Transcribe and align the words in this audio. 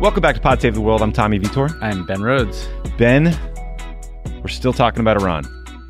Welcome 0.00 0.22
back 0.22 0.34
to 0.36 0.40
Pod 0.40 0.62
Save 0.62 0.74
the 0.74 0.80
World. 0.80 1.02
I'm 1.02 1.12
Tommy 1.12 1.36
Vietor. 1.38 1.68
I'm 1.82 2.06
Ben 2.06 2.22
Rhodes. 2.22 2.68
Ben, 2.96 3.36
we're 4.42 4.48
still 4.48 4.72
talking 4.72 5.00
about 5.00 5.20
Iran. 5.20 5.44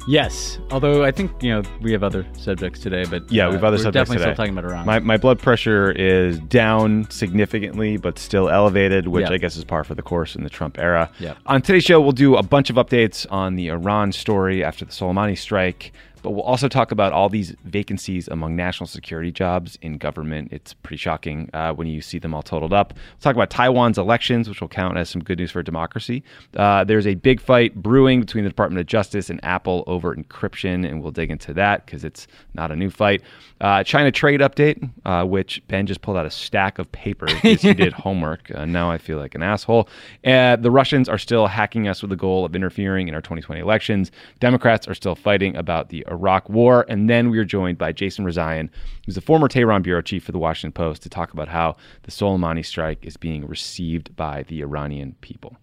Yes, 0.08 0.58
although 0.72 1.04
I 1.04 1.12
think 1.12 1.30
you 1.42 1.50
know 1.50 1.62
we 1.80 1.92
have 1.92 2.02
other 2.02 2.26
subjects 2.36 2.80
today, 2.80 3.04
but 3.08 3.30
Yeah, 3.30 3.46
we 3.46 3.52
have 3.54 3.62
uh, 3.62 3.68
other 3.68 3.76
we're 3.76 3.82
subjects 3.84 4.10
definitely 4.10 4.16
today. 4.24 4.34
still 4.34 4.44
talking 4.44 4.58
about 4.58 4.64
Iran. 4.70 4.86
My, 4.86 4.98
my 4.98 5.16
blood 5.16 5.38
pressure 5.38 5.92
is 5.92 6.40
down 6.40 7.08
significantly, 7.10 7.98
but 7.98 8.18
still 8.18 8.48
elevated, 8.48 9.06
which 9.06 9.28
Yeah. 9.28 9.34
I 9.34 9.38
guess 9.38 9.56
is 9.56 9.64
par 9.64 9.84
for 9.84 9.94
the 9.94 10.02
course 10.02 10.34
in 10.34 10.42
the 10.42 10.50
Trump 10.50 10.78
era. 10.78 11.10
Yeah. 11.20 11.34
On 11.46 11.62
today's 11.62 11.84
show, 11.84 12.00
we'll 12.00 12.10
do 12.12 12.34
a 12.36 12.42
bunch 12.42 12.70
of 12.70 12.76
updates 12.76 13.26
on 13.30 13.54
the 13.54 13.68
Iran 13.68 14.10
story 14.10 14.64
after 14.64 14.84
the 14.84 14.90
Soleimani 14.90 15.38
strike, 15.38 15.92
but 16.22 16.30
we'll 16.30 16.42
also 16.42 16.68
talk 16.68 16.92
about 16.92 17.12
all 17.12 17.28
these 17.28 17.54
vacancies 17.64 18.28
among 18.28 18.56
national 18.56 18.86
security 18.86 19.30
jobs 19.30 19.78
in 19.82 19.98
government. 19.98 20.48
It's 20.52 20.74
pretty 20.74 20.98
shocking 20.98 21.50
uh, 21.52 21.72
when 21.72 21.86
you 21.86 22.00
see 22.00 22.18
them 22.18 22.34
all 22.34 22.42
totaled 22.42 22.72
up. 22.72 22.92
We'll 22.94 23.20
talk 23.20 23.34
about 23.34 23.50
Taiwan's 23.50 23.98
elections, 23.98 24.48
which 24.48 24.60
will 24.60 24.68
count 24.68 24.96
as 24.96 25.08
some 25.08 25.22
good 25.22 25.38
news 25.38 25.50
for 25.50 25.62
democracy. 25.62 26.22
Uh, 26.56 26.84
there's 26.84 27.06
a 27.06 27.14
big 27.14 27.40
fight 27.40 27.74
brewing 27.74 28.20
between 28.20 28.44
the 28.44 28.50
Department 28.50 28.80
of 28.80 28.86
Justice 28.86 29.30
and 29.30 29.42
Apple 29.44 29.84
over 29.86 30.14
encryption, 30.14 30.88
and 30.88 31.02
we'll 31.02 31.10
dig 31.10 31.30
into 31.30 31.52
that 31.54 31.86
because 31.86 32.04
it's 32.04 32.26
not 32.54 32.70
a 32.70 32.76
new 32.76 32.90
fight. 32.90 33.22
Uh, 33.60 33.84
China 33.84 34.10
trade 34.10 34.40
update, 34.40 34.88
uh, 35.04 35.24
which 35.24 35.62
Ben 35.68 35.86
just 35.86 36.00
pulled 36.00 36.16
out 36.16 36.26
a 36.26 36.30
stack 36.30 36.78
of 36.78 36.90
papers 36.92 37.32
because 37.42 37.60
he 37.60 37.74
did 37.74 37.92
homework. 37.92 38.50
Uh, 38.54 38.64
now 38.64 38.90
I 38.90 38.98
feel 38.98 39.18
like 39.18 39.34
an 39.34 39.42
asshole. 39.42 39.88
Uh, 40.24 40.56
the 40.56 40.70
Russians 40.70 41.08
are 41.08 41.18
still 41.18 41.46
hacking 41.46 41.86
us 41.86 42.02
with 42.02 42.10
the 42.10 42.16
goal 42.16 42.44
of 42.44 42.54
interfering 42.54 43.08
in 43.08 43.14
our 43.14 43.20
2020 43.20 43.60
elections. 43.60 44.10
Democrats 44.38 44.88
are 44.88 44.94
still 44.94 45.14
fighting 45.14 45.56
about 45.56 45.90
the 45.90 46.04
Iraq 46.10 46.48
War. 46.48 46.84
And 46.88 47.08
then 47.08 47.30
we 47.30 47.38
are 47.38 47.44
joined 47.44 47.78
by 47.78 47.92
Jason 47.92 48.24
Rezaian, 48.24 48.68
who's 49.06 49.14
the 49.14 49.20
former 49.20 49.48
Tehran 49.48 49.82
bureau 49.82 50.02
chief 50.02 50.24
for 50.24 50.32
the 50.32 50.38
Washington 50.38 50.72
Post, 50.72 51.02
to 51.02 51.08
talk 51.08 51.32
about 51.32 51.48
how 51.48 51.76
the 52.02 52.10
Soleimani 52.10 52.64
strike 52.64 53.04
is 53.04 53.16
being 53.16 53.46
received 53.46 54.14
by 54.16 54.42
the 54.44 54.60
Iranian 54.60 55.16
people 55.20 55.56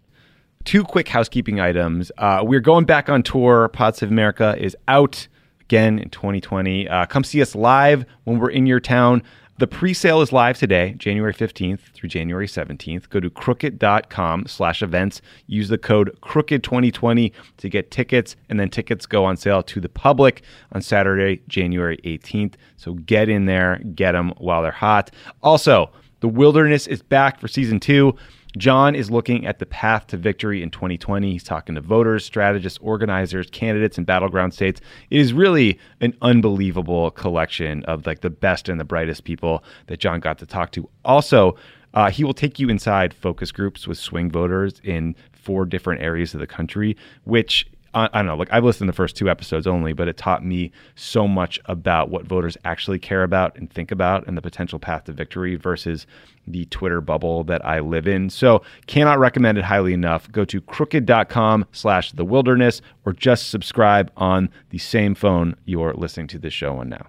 two 0.67 0.83
quick 0.83 1.07
housekeeping 1.07 1.61
items. 1.61 2.11
Uh, 2.17 2.41
we're 2.43 2.59
going 2.59 2.83
back 2.83 3.07
on 3.07 3.23
tour. 3.23 3.69
Pods 3.69 4.03
of 4.03 4.11
America 4.11 4.53
is 4.59 4.75
out 4.89 5.25
again 5.61 5.97
in 5.97 6.09
2020. 6.09 6.89
Uh, 6.89 7.05
come 7.05 7.23
see 7.23 7.41
us 7.41 7.55
live 7.55 8.05
when 8.25 8.37
we're 8.37 8.49
in 8.49 8.65
your 8.65 8.81
town. 8.81 9.23
The 9.59 9.65
pre-sale 9.65 10.21
is 10.21 10.31
live 10.31 10.55
today, 10.55 10.93
January 10.99 11.33
15th 11.33 11.79
through 11.95 12.09
January 12.09 12.45
17th. 12.45 13.09
Go 13.09 13.19
to 13.19 13.27
crooked.com 13.27 14.45
slash 14.45 14.83
events. 14.83 15.19
Use 15.47 15.67
the 15.67 15.79
code 15.79 16.15
crooked2020 16.21 17.31
to 17.57 17.69
get 17.69 17.89
tickets, 17.89 18.35
and 18.49 18.59
then 18.59 18.69
tickets 18.69 19.07
go 19.07 19.25
on 19.25 19.35
sale 19.35 19.63
to 19.63 19.81
the 19.81 19.89
public 19.89 20.43
on 20.73 20.83
Saturday, 20.83 21.41
January 21.47 21.97
18th. 22.03 22.53
So 22.75 22.93
get 22.93 23.29
in 23.29 23.47
there, 23.47 23.79
get 23.95 24.11
them 24.11 24.31
while 24.37 24.61
they're 24.61 24.71
hot. 24.71 25.09
Also, 25.41 25.89
The 26.19 26.27
Wilderness 26.27 26.85
is 26.85 27.01
back 27.01 27.39
for 27.39 27.47
season 27.47 27.79
two. 27.79 28.15
John 28.57 28.95
is 28.95 29.11
looking 29.11 29.45
at 29.45 29.59
the 29.59 29.65
path 29.65 30.07
to 30.07 30.17
victory 30.17 30.63
in 30.63 30.71
2020. 30.71 31.31
He's 31.31 31.43
talking 31.43 31.75
to 31.75 31.81
voters, 31.81 32.25
strategists, 32.25 32.79
organizers, 32.81 33.49
candidates 33.49 33.97
in 33.97 34.03
battleground 34.03 34.53
states. 34.53 34.81
It 35.09 35.19
is 35.19 35.33
really 35.33 35.79
an 36.01 36.15
unbelievable 36.21 37.11
collection 37.11 37.83
of 37.85 38.05
like 38.05 38.21
the 38.21 38.29
best 38.29 38.69
and 38.69 38.79
the 38.79 38.85
brightest 38.85 39.23
people 39.23 39.63
that 39.87 39.99
John 39.99 40.19
got 40.19 40.37
to 40.39 40.45
talk 40.45 40.71
to. 40.71 40.89
Also, 41.05 41.55
uh, 41.93 42.09
he 42.09 42.23
will 42.23 42.33
take 42.33 42.59
you 42.59 42.69
inside 42.69 43.13
focus 43.13 43.51
groups 43.51 43.87
with 43.87 43.97
swing 43.97 44.29
voters 44.29 44.81
in 44.83 45.15
four 45.31 45.65
different 45.65 46.01
areas 46.01 46.33
of 46.33 46.39
the 46.39 46.47
country, 46.47 46.97
which 47.23 47.65
I 47.97 48.19
don't 48.19 48.25
know. 48.25 48.35
Like 48.35 48.49
I've 48.51 48.63
listened 48.63 48.87
to 48.87 48.91
the 48.91 48.95
first 48.95 49.15
two 49.15 49.29
episodes 49.29 49.67
only, 49.67 49.93
but 49.93 50.07
it 50.07 50.17
taught 50.17 50.45
me 50.45 50.71
so 50.95 51.27
much 51.27 51.59
about 51.65 52.09
what 52.09 52.25
voters 52.25 52.57
actually 52.65 52.99
care 52.99 53.23
about 53.23 53.57
and 53.57 53.71
think 53.71 53.91
about, 53.91 54.27
and 54.27 54.37
the 54.37 54.41
potential 54.41 54.79
path 54.79 55.05
to 55.05 55.11
victory 55.11 55.55
versus 55.55 56.07
the 56.45 56.65
Twitter 56.65 57.01
bubble 57.01 57.43
that 57.45 57.65
I 57.65 57.79
live 57.79 58.07
in. 58.07 58.29
So 58.29 58.61
cannot 58.85 59.19
recommend 59.19 59.57
it 59.57 59.65
highly 59.65 59.93
enough. 59.93 60.31
Go 60.31 60.45
to 60.45 60.61
crooked.com/slash 60.61 62.11
the 62.13 62.25
wilderness 62.25 62.81
or 63.05 63.13
just 63.13 63.49
subscribe 63.49 64.11
on 64.15 64.49
the 64.69 64.77
same 64.77 65.15
phone 65.15 65.55
you're 65.65 65.93
listening 65.93 66.27
to 66.27 66.39
this 66.39 66.53
show 66.53 66.77
on 66.77 66.89
now. 66.89 67.07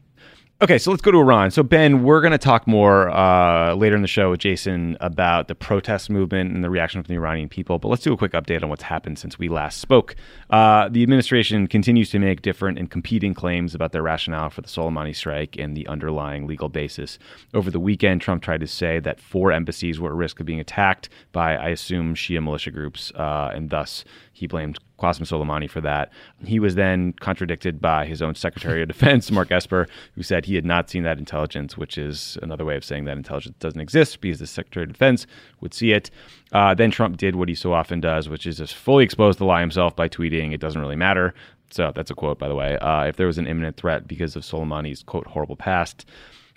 Okay, 0.60 0.76
so 0.76 0.90
let's 0.90 1.02
go 1.02 1.12
to 1.12 1.18
Iran. 1.18 1.52
So, 1.52 1.62
Ben, 1.62 2.02
we're 2.02 2.20
going 2.20 2.32
to 2.32 2.36
talk 2.36 2.66
more 2.66 3.10
uh, 3.10 3.76
later 3.76 3.94
in 3.94 4.02
the 4.02 4.08
show 4.08 4.30
with 4.30 4.40
Jason 4.40 4.96
about 4.98 5.46
the 5.46 5.54
protest 5.54 6.10
movement 6.10 6.52
and 6.52 6.64
the 6.64 6.68
reaction 6.68 7.00
from 7.00 7.06
the 7.06 7.14
Iranian 7.14 7.48
people. 7.48 7.78
But 7.78 7.86
let's 7.90 8.02
do 8.02 8.12
a 8.12 8.16
quick 8.16 8.32
update 8.32 8.64
on 8.64 8.68
what's 8.68 8.82
happened 8.82 9.20
since 9.20 9.38
we 9.38 9.48
last 9.48 9.78
spoke. 9.78 10.16
Uh, 10.50 10.88
the 10.88 11.04
administration 11.04 11.68
continues 11.68 12.10
to 12.10 12.18
make 12.18 12.42
different 12.42 12.76
and 12.76 12.90
competing 12.90 13.34
claims 13.34 13.72
about 13.72 13.92
their 13.92 14.02
rationale 14.02 14.50
for 14.50 14.60
the 14.60 14.66
Soleimani 14.66 15.14
strike 15.14 15.56
and 15.56 15.76
the 15.76 15.86
underlying 15.86 16.48
legal 16.48 16.68
basis. 16.68 17.20
Over 17.54 17.70
the 17.70 17.78
weekend, 17.78 18.20
Trump 18.20 18.42
tried 18.42 18.58
to 18.58 18.66
say 18.66 18.98
that 18.98 19.20
four 19.20 19.52
embassies 19.52 20.00
were 20.00 20.10
at 20.10 20.16
risk 20.16 20.40
of 20.40 20.46
being 20.46 20.58
attacked 20.58 21.08
by, 21.30 21.54
I 21.54 21.68
assume, 21.68 22.16
Shia 22.16 22.42
militia 22.42 22.72
groups, 22.72 23.12
uh, 23.14 23.52
and 23.54 23.70
thus 23.70 24.04
he 24.32 24.48
blamed 24.48 24.80
Qasem 24.98 25.22
Soleimani 25.22 25.70
for 25.70 25.80
that. 25.80 26.10
He 26.44 26.58
was 26.58 26.74
then 26.74 27.12
contradicted 27.14 27.80
by 27.80 28.06
his 28.06 28.20
own 28.20 28.34
Secretary 28.34 28.82
of 28.82 28.88
Defense, 28.94 29.30
Mark 29.30 29.50
Esper, 29.50 29.86
who 30.14 30.22
said 30.22 30.44
he 30.44 30.54
had 30.54 30.64
not 30.64 30.90
seen 30.90 31.04
that 31.04 31.18
intelligence, 31.18 31.76
which 31.76 31.96
is 31.96 32.36
another 32.42 32.64
way 32.64 32.76
of 32.76 32.84
saying 32.84 33.04
that 33.04 33.16
intelligence 33.16 33.56
doesn't 33.60 33.80
exist 33.80 34.20
because 34.20 34.38
the 34.38 34.46
Secretary 34.46 34.84
of 34.84 34.92
Defense 34.92 35.26
would 35.60 35.74
see 35.74 35.92
it. 35.92 36.10
Uh, 36.52 36.74
then 36.74 36.90
Trump 36.90 37.16
did 37.16 37.36
what 37.36 37.48
he 37.48 37.54
so 37.54 37.72
often 37.72 38.00
does, 38.00 38.28
which 38.28 38.46
is 38.46 38.58
just 38.58 38.74
fully 38.74 39.04
expose 39.04 39.36
the 39.36 39.44
lie 39.44 39.60
himself 39.60 39.94
by 39.94 40.08
tweeting, 40.08 40.52
it 40.52 40.60
doesn't 40.60 40.80
really 40.80 40.96
matter. 40.96 41.34
So 41.70 41.92
that's 41.94 42.10
a 42.10 42.14
quote, 42.14 42.38
by 42.38 42.48
the 42.48 42.54
way. 42.54 42.78
Uh, 42.78 43.04
if 43.04 43.16
there 43.16 43.26
was 43.26 43.38
an 43.38 43.46
imminent 43.46 43.76
threat 43.76 44.08
because 44.08 44.36
of 44.36 44.42
Soleimani's, 44.42 45.02
quote, 45.02 45.26
horrible 45.26 45.56
past, 45.56 46.06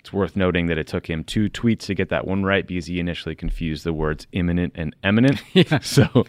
it's 0.00 0.12
worth 0.12 0.34
noting 0.34 0.66
that 0.66 0.78
it 0.78 0.88
took 0.88 1.08
him 1.08 1.22
two 1.22 1.48
tweets 1.48 1.80
to 1.82 1.94
get 1.94 2.08
that 2.08 2.26
one 2.26 2.42
right 2.42 2.66
because 2.66 2.86
he 2.86 2.98
initially 2.98 3.36
confused 3.36 3.84
the 3.84 3.92
words 3.92 4.26
imminent 4.32 4.72
and 4.74 4.96
eminent. 5.04 5.40
So 5.82 6.26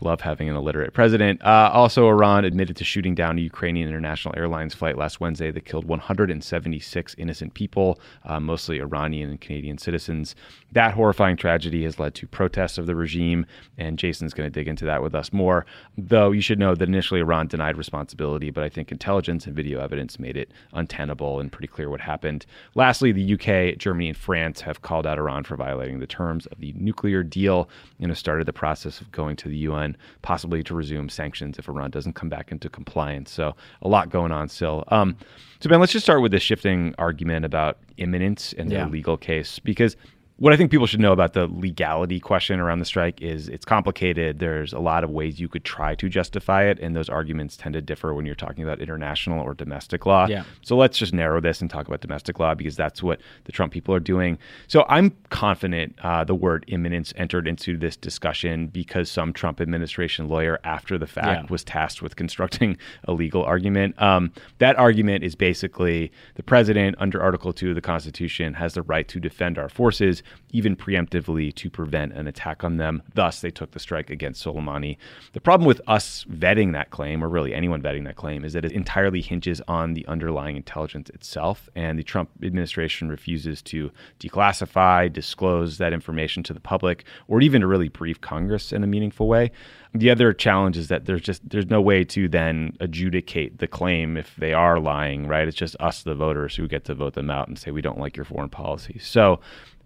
love 0.00 0.20
having 0.20 0.48
an 0.48 0.56
illiterate 0.56 0.92
president. 0.92 1.42
Uh, 1.42 1.70
also, 1.72 2.08
Iran 2.08 2.44
admitted 2.44 2.76
to 2.76 2.84
shooting 2.84 3.14
down 3.14 3.38
a 3.38 3.42
Ukrainian 3.42 3.88
International 3.88 4.34
Airlines 4.36 4.74
flight 4.74 4.98
last 4.98 5.20
Wednesday 5.20 5.50
that 5.50 5.64
killed 5.64 5.84
176 5.84 7.14
innocent 7.18 7.54
people, 7.54 8.00
uh, 8.24 8.40
mostly 8.40 8.80
Iranian 8.80 9.30
and 9.30 9.40
Canadian 9.40 9.78
citizens. 9.78 10.34
That 10.72 10.94
horrifying 10.94 11.36
tragedy 11.36 11.84
has 11.84 11.98
led 11.98 12.14
to 12.16 12.26
protests 12.26 12.78
of 12.78 12.86
the 12.86 12.96
regime, 12.96 13.46
and 13.78 13.98
Jason's 13.98 14.34
going 14.34 14.50
to 14.50 14.60
dig 14.60 14.68
into 14.68 14.84
that 14.86 15.02
with 15.02 15.14
us 15.14 15.32
more. 15.32 15.66
Though 15.96 16.32
you 16.32 16.40
should 16.40 16.58
know 16.58 16.74
that 16.74 16.88
initially 16.88 17.20
Iran 17.20 17.46
denied 17.46 17.76
responsibility, 17.76 18.50
but 18.50 18.64
I 18.64 18.68
think 18.68 18.90
intelligence 18.90 19.46
and 19.46 19.54
video 19.54 19.80
evidence 19.80 20.18
made 20.18 20.36
it 20.36 20.50
untenable 20.72 21.40
and 21.40 21.52
pretty 21.52 21.68
clear 21.68 21.90
what 21.90 22.00
happened. 22.00 22.46
Lastly, 22.74 23.12
the 23.12 23.34
UK, 23.34 23.78
Germany, 23.78 24.08
and 24.08 24.16
France 24.16 24.60
have 24.62 24.82
called 24.82 25.06
out 25.06 25.18
Iran 25.18 25.44
for 25.44 25.56
violating 25.56 26.00
the 26.00 26.06
terms 26.06 26.46
of 26.46 26.58
the 26.58 26.72
nuclear 26.76 27.22
deal 27.22 27.68
and 28.00 28.10
have 28.10 28.18
started 28.18 28.46
the 28.46 28.52
process 28.52 29.00
of 29.00 29.12
going 29.12 29.36
to 29.36 29.48
the 29.48 29.58
UN, 29.58 29.83
possibly 30.22 30.62
to 30.64 30.74
resume 30.74 31.08
sanctions 31.08 31.58
if 31.58 31.68
Iran 31.68 31.90
doesn't 31.90 32.14
come 32.14 32.28
back 32.28 32.50
into 32.52 32.68
compliance. 32.68 33.30
So 33.30 33.54
a 33.82 33.88
lot 33.88 34.08
going 34.10 34.32
on 34.32 34.48
still. 34.48 34.84
Um, 34.88 35.16
so 35.60 35.68
Ben, 35.68 35.80
let's 35.80 35.92
just 35.92 36.04
start 36.04 36.20
with 36.22 36.32
the 36.32 36.40
shifting 36.40 36.94
argument 36.98 37.44
about 37.44 37.78
imminence 37.96 38.52
and 38.58 38.70
Yeah. 38.70 38.84
the 38.84 38.90
legal 38.90 39.16
case 39.16 39.58
because 39.58 39.96
what 40.36 40.52
I 40.52 40.56
think 40.56 40.72
people 40.72 40.88
should 40.88 40.98
know 40.98 41.12
about 41.12 41.32
the 41.32 41.46
legality 41.46 42.18
question 42.18 42.58
around 42.58 42.80
the 42.80 42.84
strike 42.84 43.22
is 43.22 43.48
it's 43.48 43.64
complicated. 43.64 44.40
There's 44.40 44.72
a 44.72 44.80
lot 44.80 45.04
of 45.04 45.10
ways 45.10 45.38
you 45.38 45.48
could 45.48 45.64
try 45.64 45.94
to 45.94 46.08
justify 46.08 46.64
it, 46.64 46.80
and 46.80 46.96
those 46.96 47.08
arguments 47.08 47.56
tend 47.56 47.74
to 47.74 47.80
differ 47.80 48.12
when 48.14 48.26
you're 48.26 48.34
talking 48.34 48.64
about 48.64 48.80
international 48.80 49.40
or 49.40 49.54
domestic 49.54 50.06
law. 50.06 50.26
Yeah. 50.26 50.42
So 50.62 50.76
let's 50.76 50.98
just 50.98 51.12
narrow 51.12 51.40
this 51.40 51.60
and 51.60 51.70
talk 51.70 51.86
about 51.86 52.00
domestic 52.00 52.40
law 52.40 52.52
because 52.56 52.74
that's 52.74 53.00
what 53.00 53.20
the 53.44 53.52
Trump 53.52 53.72
people 53.72 53.94
are 53.94 54.00
doing. 54.00 54.36
So 54.66 54.84
I'm 54.88 55.14
confident 55.30 55.96
uh, 56.02 56.24
the 56.24 56.34
word 56.34 56.64
imminence 56.66 57.12
entered 57.16 57.46
into 57.46 57.76
this 57.76 57.96
discussion 57.96 58.66
because 58.66 59.08
some 59.08 59.32
Trump 59.32 59.60
administration 59.60 60.28
lawyer 60.28 60.58
after 60.64 60.98
the 60.98 61.06
fact 61.06 61.44
Yeah. 61.44 61.52
was 61.52 61.62
tasked 61.62 62.02
with 62.02 62.16
constructing 62.16 62.76
a 63.04 63.12
legal 63.12 63.44
argument. 63.44 64.00
Um, 64.02 64.32
that 64.58 64.76
argument 64.80 65.22
is 65.22 65.36
basically 65.36 66.10
the 66.34 66.42
president, 66.42 66.96
under 66.98 67.22
Article 67.22 67.52
2 67.52 67.68
of 67.68 67.74
the 67.76 67.80
Constitution, 67.80 68.54
has 68.54 68.74
the 68.74 68.82
right 68.82 69.06
to 69.06 69.20
defend 69.20 69.58
our 69.58 69.68
forces 69.68 70.23
even 70.50 70.76
preemptively 70.76 71.54
to 71.54 71.68
prevent 71.68 72.12
an 72.12 72.26
attack 72.26 72.62
on 72.62 72.76
them. 72.76 73.02
Thus, 73.14 73.40
they 73.40 73.50
took 73.50 73.72
the 73.72 73.80
strike 73.80 74.10
against 74.10 74.44
Soleimani. 74.44 74.96
The 75.32 75.40
problem 75.40 75.66
with 75.66 75.80
us 75.86 76.24
vetting 76.30 76.72
that 76.72 76.90
claim, 76.90 77.22
or 77.24 77.28
really 77.28 77.54
anyone 77.54 77.82
vetting 77.82 78.04
that 78.04 78.16
claim, 78.16 78.44
is 78.44 78.52
that 78.52 78.64
it 78.64 78.72
entirely 78.72 79.20
hinges 79.20 79.60
on 79.66 79.94
the 79.94 80.06
underlying 80.06 80.56
intelligence 80.56 81.10
itself. 81.10 81.68
And 81.74 81.98
the 81.98 82.04
Trump 82.04 82.30
administration 82.42 83.08
refuses 83.08 83.62
to 83.62 83.90
declassify, 84.20 85.12
disclose 85.12 85.78
that 85.78 85.92
information 85.92 86.42
to 86.44 86.52
the 86.52 86.60
public, 86.60 87.04
or 87.28 87.40
even 87.40 87.60
to 87.62 87.66
really 87.66 87.88
brief 87.88 88.20
Congress 88.20 88.72
in 88.72 88.84
a 88.84 88.86
meaningful 88.86 89.26
way. 89.26 89.50
The 89.96 90.10
other 90.10 90.32
challenge 90.32 90.76
is 90.76 90.88
that 90.88 91.04
there's 91.04 91.22
just 91.22 91.48
there's 91.48 91.70
no 91.70 91.80
way 91.80 92.02
to 92.02 92.28
then 92.28 92.76
adjudicate 92.80 93.58
the 93.58 93.68
claim 93.68 94.16
if 94.16 94.34
they 94.36 94.52
are 94.52 94.80
lying, 94.80 95.28
right? 95.28 95.46
It's 95.46 95.56
just 95.56 95.76
us, 95.78 96.02
the 96.02 96.16
voters, 96.16 96.56
who 96.56 96.66
get 96.66 96.84
to 96.86 96.94
vote 96.94 97.14
them 97.14 97.30
out 97.30 97.46
and 97.46 97.56
say 97.56 97.70
we 97.70 97.80
don't 97.80 97.98
like 97.98 98.16
your 98.16 98.24
foreign 98.24 98.48
policy. 98.48 98.98
So 98.98 99.38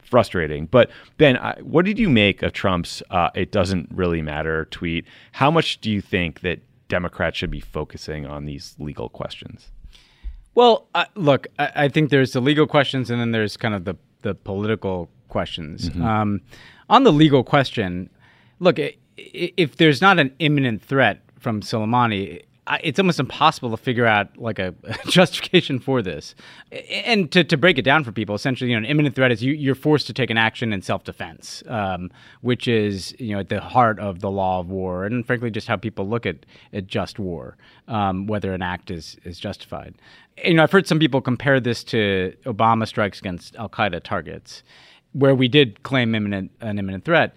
frustrating. 0.08 0.66
But 0.66 0.90
Ben, 1.16 1.36
I, 1.36 1.58
what 1.62 1.84
did 1.84 1.98
you 1.98 2.08
make 2.08 2.42
of 2.42 2.52
Trump's 2.52 3.02
uh, 3.10 3.30
"it 3.34 3.52
doesn't 3.52 3.88
really 3.92 4.22
matter" 4.22 4.64
tweet? 4.66 5.04
How 5.32 5.50
much 5.50 5.80
do 5.80 5.90
you 5.90 6.00
think 6.00 6.40
that 6.40 6.60
Democrats 6.88 7.36
should 7.36 7.50
be 7.50 7.60
focusing 7.60 8.26
on 8.26 8.46
these 8.46 8.74
legal 8.78 9.08
questions? 9.08 9.70
Well, 10.54 10.88
uh, 10.94 11.04
look, 11.14 11.46
I, 11.58 11.72
I, 11.76 11.88
think 11.88 12.10
there's 12.10 12.32
the 12.32 12.40
legal 12.40 12.66
questions, 12.66 13.10
and 13.10 13.20
then 13.20 13.30
there's 13.30 13.56
kind 13.56 13.74
of 13.74 13.84
the 13.84 13.94
the 14.22 14.34
political 14.34 15.08
questions. 15.28 15.90
Mm-hmm. 15.90 16.02
Um, 16.02 16.40
on 16.88 17.04
the 17.04 17.12
legal 17.12 17.44
question, 17.44 18.10
look, 18.58 18.78
if 19.16 19.76
there's 19.76 20.00
not 20.00 20.18
an 20.18 20.34
imminent 20.38 20.82
threat 20.82 21.20
from 21.38 21.60
Soleimani, 21.60 22.42
it's 22.82 22.98
almost 22.98 23.20
impossible 23.20 23.70
to 23.70 23.76
figure 23.76 24.06
out 24.06 24.36
like 24.36 24.58
a, 24.58 24.74
justification 25.06 25.78
for 25.78 26.02
this. 26.02 26.34
And 27.04 27.30
to, 27.32 27.44
to 27.44 27.56
break 27.56 27.78
it 27.78 27.82
down 27.82 28.04
for 28.04 28.12
people, 28.12 28.34
essentially, 28.34 28.70
you 28.70 28.76
know, 28.76 28.84
an 28.84 28.90
imminent 28.90 29.14
threat 29.14 29.32
is 29.32 29.42
you, 29.42 29.72
are 29.72 29.74
forced 29.74 30.06
to 30.08 30.12
take 30.12 30.30
an 30.30 30.38
action 30.38 30.72
in 30.72 30.82
self-defense, 30.82 31.62
um, 31.68 32.10
which 32.40 32.68
is 32.68 33.14
you 33.18 33.34
know 33.34 33.40
at 33.40 33.48
the 33.48 33.60
heart 33.60 33.98
of 33.98 34.20
the 34.20 34.30
law 34.30 34.60
of 34.60 34.68
war, 34.70 35.04
and 35.04 35.26
frankly, 35.26 35.50
just 35.50 35.68
how 35.68 35.76
people 35.76 36.08
look 36.08 36.26
at, 36.26 36.44
at 36.72 36.86
just 36.86 37.18
war, 37.18 37.56
um, 37.86 38.26
whether 38.26 38.52
an 38.52 38.62
act 38.62 38.90
is 38.90 39.16
is 39.24 39.38
justified. 39.38 39.94
You 40.44 40.54
know, 40.54 40.62
I've 40.62 40.72
heard 40.72 40.86
some 40.86 40.98
people 40.98 41.20
compare 41.20 41.60
this 41.60 41.82
to 41.84 42.34
Obama 42.44 42.86
strikes 42.86 43.18
against 43.18 43.56
Al 43.56 43.68
Qaeda 43.68 44.02
targets, 44.02 44.62
where 45.12 45.34
we 45.34 45.48
did 45.48 45.82
claim 45.82 46.14
imminent 46.14 46.50
an 46.60 46.78
imminent 46.78 47.04
threat 47.04 47.34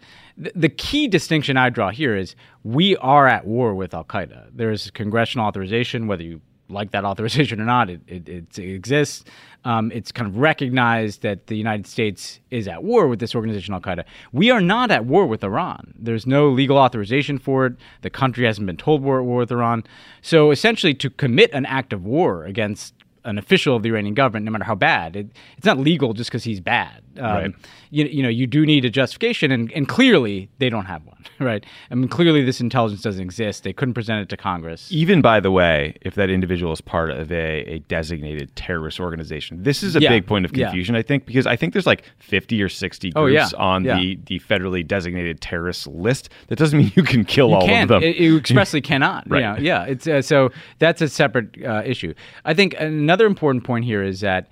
the 0.56 0.70
key 0.70 1.08
distinction 1.08 1.58
I 1.58 1.70
draw 1.70 1.92
here 1.92 2.16
is 2.16 2.36
we 2.64 2.98
are 2.98 3.28
at 3.28 3.46
war 3.46 3.76
with 3.76 3.94
Al 3.94 4.04
Qaeda. 4.04 4.50
There 4.54 4.72
is 4.72 4.90
congressional 4.92 5.46
authorization, 5.46 6.08
whether 6.08 6.24
you 6.24 6.42
like 6.70 6.92
that 6.92 7.06
authorization 7.12 7.62
or 7.62 7.66
not, 7.66 7.90
it, 7.90 8.02
it, 8.08 8.30
it 8.30 8.58
exists. 8.58 9.24
Um, 9.64 9.92
it's 9.92 10.12
kind 10.12 10.28
of 10.28 10.38
recognized 10.38 11.22
that 11.22 11.48
the 11.48 11.56
United 11.56 11.86
States 11.86 12.40
is 12.50 12.68
at 12.68 12.84
war 12.84 13.08
with 13.08 13.20
this 13.20 13.36
organization, 13.36 13.74
Al 13.74 13.82
Qaeda. 13.82 14.04
We 14.32 14.50
are 14.50 14.62
not 14.62 14.90
at 14.90 15.06
war 15.06 15.28
with 15.28 15.44
Iran. 15.44 15.94
There's 15.96 16.26
no 16.26 16.50
legal 16.50 16.78
authorization 16.78 17.38
for 17.38 17.68
it. 17.68 17.74
The 18.02 18.10
country 18.10 18.46
hasn't 18.46 18.66
been 18.66 18.78
told 18.78 19.04
we're 19.04 19.20
at 19.20 19.26
war 19.26 19.38
with 19.40 19.52
Iran. 19.52 19.84
So 20.22 20.50
essentially, 20.50 20.96
to 20.96 21.10
commit 21.12 21.52
an 21.54 21.68
act 21.68 21.94
of 21.94 22.04
war 22.04 22.46
against 22.46 22.96
an 23.23 23.38
official 23.38 23.75
of 23.75 23.83
the 23.83 23.89
Iranian 23.89 24.13
government, 24.13 24.45
no 24.45 24.51
matter 24.51 24.63
how 24.63 24.75
bad. 24.75 25.15
It, 25.15 25.27
it's 25.57 25.65
not 25.65 25.77
legal 25.77 26.13
just 26.13 26.29
because 26.29 26.44
he's 26.44 26.59
bad. 26.59 27.01
Um, 27.18 27.23
right. 27.23 27.53
you, 27.89 28.06
you 28.06 28.23
know, 28.23 28.29
you 28.29 28.47
do 28.47 28.65
need 28.65 28.85
a 28.85 28.89
justification, 28.89 29.51
and, 29.51 29.71
and 29.73 29.88
clearly 29.88 30.50
they 30.59 30.69
don't 30.69 30.85
have 30.85 31.06
one, 31.06 31.25
right? 31.39 31.65
I 31.89 31.95
mean, 31.95 32.07
clearly 32.07 32.44
this 32.44 32.62
intelligence 32.62 33.01
doesn't 33.01 33.21
exist. 33.21 33.63
They 33.63 33.73
couldn't 33.73 33.95
present 33.95 34.21
it 34.21 34.29
to 34.29 34.38
Congress. 34.38 34.88
Even, 34.91 35.21
by 35.21 35.39
the 35.39 35.51
way, 35.51 35.97
if 36.01 36.15
that 36.15 36.29
individual 36.29 36.71
is 36.71 36.79
part 36.79 37.12
of 37.12 37.31
a, 37.31 37.63
a 37.65 37.79
designated 37.79 38.56
terrorist 38.56 39.00
organization. 39.00 39.63
This 39.63 39.83
is 39.83 39.95
a 39.95 40.01
yeah. 40.01 40.09
big 40.09 40.25
point 40.25 40.45
of 40.45 40.53
confusion, 40.53 40.95
yeah. 40.95 41.00
I 41.00 41.01
think, 41.03 41.25
because 41.25 41.45
I 41.45 41.56
think 41.56 41.73
there's 41.73 41.85
like 41.85 42.03
50 42.19 42.62
or 42.63 42.69
60 42.69 43.12
groups 43.12 43.18
oh, 43.18 43.25
yeah. 43.25 43.50
on 43.57 43.83
the, 43.83 44.18
the 44.25 44.39
federally 44.39 44.88
designated 44.88 45.41
terrorist 45.41 45.88
list. 45.88 46.29
That 46.47 46.57
doesn't 46.57 46.77
mean 46.79 46.94
you 46.95 47.03
can 47.03 47.25
kill 47.25 47.50
you 47.50 47.56
all 47.56 47.65
can't. 47.65 47.91
of 47.91 48.01
them. 48.01 48.03
It, 48.03 48.18
you 48.18 48.38
expressly 48.38 48.81
cannot. 48.81 49.25
right. 49.29 49.41
Yeah, 49.41 49.57
yeah. 49.59 49.83
It's, 49.83 50.07
uh, 50.07 50.21
so 50.21 50.51
that's 50.79 51.01
a 51.01 51.09
separate 51.09 51.57
uh, 51.65 51.83
issue. 51.85 52.13
I 52.45 52.53
think 52.53 52.75
another 52.79 53.11
important 53.19 53.63
point 53.63 53.86
here 53.86 54.04
is 54.04 54.22
that 54.22 54.48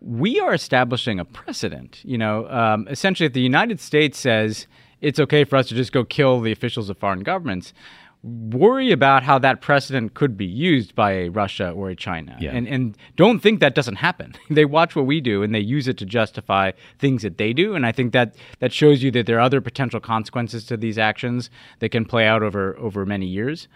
we 0.00 0.40
are 0.40 0.54
establishing 0.54 1.18
a 1.20 1.24
precedent. 1.24 2.00
You 2.04 2.18
know, 2.18 2.48
um, 2.48 2.86
essentially, 2.88 3.26
if 3.26 3.32
the 3.32 3.40
United 3.40 3.80
States 3.80 4.18
says 4.18 4.66
it's 5.00 5.20
okay 5.20 5.44
for 5.44 5.56
us 5.56 5.68
to 5.68 5.74
just 5.74 5.92
go 5.92 6.04
kill 6.04 6.40
the 6.40 6.52
officials 6.52 6.88
of 6.88 6.98
foreign 6.98 7.20
governments, 7.20 7.74
worry 8.22 8.92
about 8.92 9.24
how 9.24 9.38
that 9.40 9.60
precedent 9.60 10.14
could 10.14 10.36
be 10.36 10.46
used 10.46 10.94
by 10.94 11.12
a 11.12 11.28
Russia 11.28 11.70
or 11.70 11.90
a 11.90 11.96
China. 11.96 12.36
Yeah. 12.40 12.52
And, 12.52 12.68
and 12.68 12.96
don't 13.16 13.40
think 13.40 13.58
that 13.60 13.74
doesn't 13.74 13.96
happen. 13.96 14.34
they 14.50 14.64
watch 14.64 14.94
what 14.94 15.06
we 15.06 15.20
do 15.20 15.42
and 15.42 15.52
they 15.54 15.60
use 15.60 15.88
it 15.88 15.98
to 15.98 16.06
justify 16.06 16.70
things 16.98 17.22
that 17.22 17.38
they 17.38 17.52
do. 17.52 17.74
And 17.74 17.84
I 17.84 17.90
think 17.90 18.12
that 18.12 18.36
that 18.60 18.72
shows 18.72 19.02
you 19.02 19.10
that 19.12 19.26
there 19.26 19.38
are 19.38 19.40
other 19.40 19.60
potential 19.60 19.98
consequences 19.98 20.64
to 20.66 20.76
these 20.76 20.98
actions 20.98 21.50
that 21.80 21.88
can 21.88 22.04
play 22.04 22.26
out 22.26 22.42
over, 22.42 22.76
over 22.78 23.04
many 23.04 23.26
years. 23.26 23.66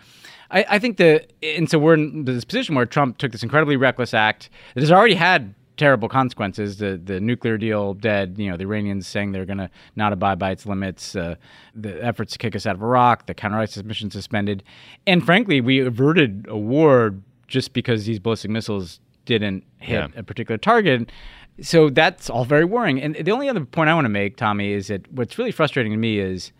I, 0.52 0.64
I 0.70 0.78
think 0.78 0.98
that, 0.98 1.32
and 1.42 1.68
so 1.68 1.78
we're 1.78 1.94
in 1.94 2.24
this 2.24 2.44
position 2.44 2.76
where 2.76 2.86
Trump 2.86 3.18
took 3.18 3.32
this 3.32 3.42
incredibly 3.42 3.76
reckless 3.76 4.14
act 4.14 4.48
that 4.74 4.80
has 4.80 4.92
already 4.92 5.14
had 5.14 5.54
terrible 5.76 6.08
consequences. 6.08 6.78
The 6.78 7.00
the 7.02 7.20
nuclear 7.20 7.58
deal 7.58 7.94
dead. 7.94 8.36
You 8.38 8.50
know, 8.50 8.56
the 8.56 8.64
Iranians 8.64 9.06
saying 9.06 9.32
they're 9.32 9.46
going 9.46 9.58
to 9.58 9.70
not 9.94 10.12
abide 10.12 10.38
by 10.38 10.50
its 10.50 10.66
limits. 10.66 11.16
Uh, 11.16 11.36
the 11.74 12.02
efforts 12.04 12.32
to 12.32 12.38
kick 12.38 12.56
us 12.56 12.66
out 12.66 12.76
of 12.76 12.82
Iraq. 12.82 13.26
The 13.26 13.34
counter 13.34 13.58
ISIS 13.58 13.84
mission 13.84 14.10
suspended. 14.10 14.62
And 15.06 15.24
frankly, 15.24 15.60
we 15.60 15.80
averted 15.80 16.46
a 16.48 16.56
war 16.56 17.14
just 17.46 17.72
because 17.72 18.06
these 18.06 18.18
ballistic 18.18 18.50
missiles 18.50 19.00
didn't 19.24 19.64
hit 19.78 20.10
yeah. 20.14 20.20
a 20.20 20.22
particular 20.22 20.58
target. 20.58 21.10
So 21.60 21.90
that's 21.90 22.28
all 22.28 22.44
very 22.44 22.64
worrying. 22.64 23.00
And 23.00 23.14
the 23.14 23.30
only 23.30 23.48
other 23.48 23.64
point 23.64 23.88
I 23.88 23.94
want 23.94 24.04
to 24.04 24.10
make, 24.10 24.36
Tommy, 24.36 24.72
is 24.72 24.88
that 24.88 25.10
what's 25.12 25.38
really 25.38 25.52
frustrating 25.52 25.92
to 25.92 25.98
me 25.98 26.18
is 26.18 26.52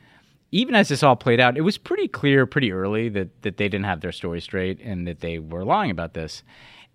even 0.52 0.74
as 0.74 0.88
this 0.88 1.02
all 1.02 1.16
played 1.16 1.40
out, 1.40 1.56
it 1.56 1.62
was 1.62 1.76
pretty 1.76 2.08
clear 2.08 2.46
pretty 2.46 2.72
early 2.72 3.08
that, 3.10 3.42
that 3.42 3.56
they 3.56 3.68
didn't 3.68 3.84
have 3.84 4.00
their 4.00 4.12
story 4.12 4.40
straight 4.40 4.80
and 4.80 5.06
that 5.06 5.20
they 5.20 5.38
were 5.38 5.64
lying 5.64 5.90
about 5.90 6.14
this. 6.14 6.42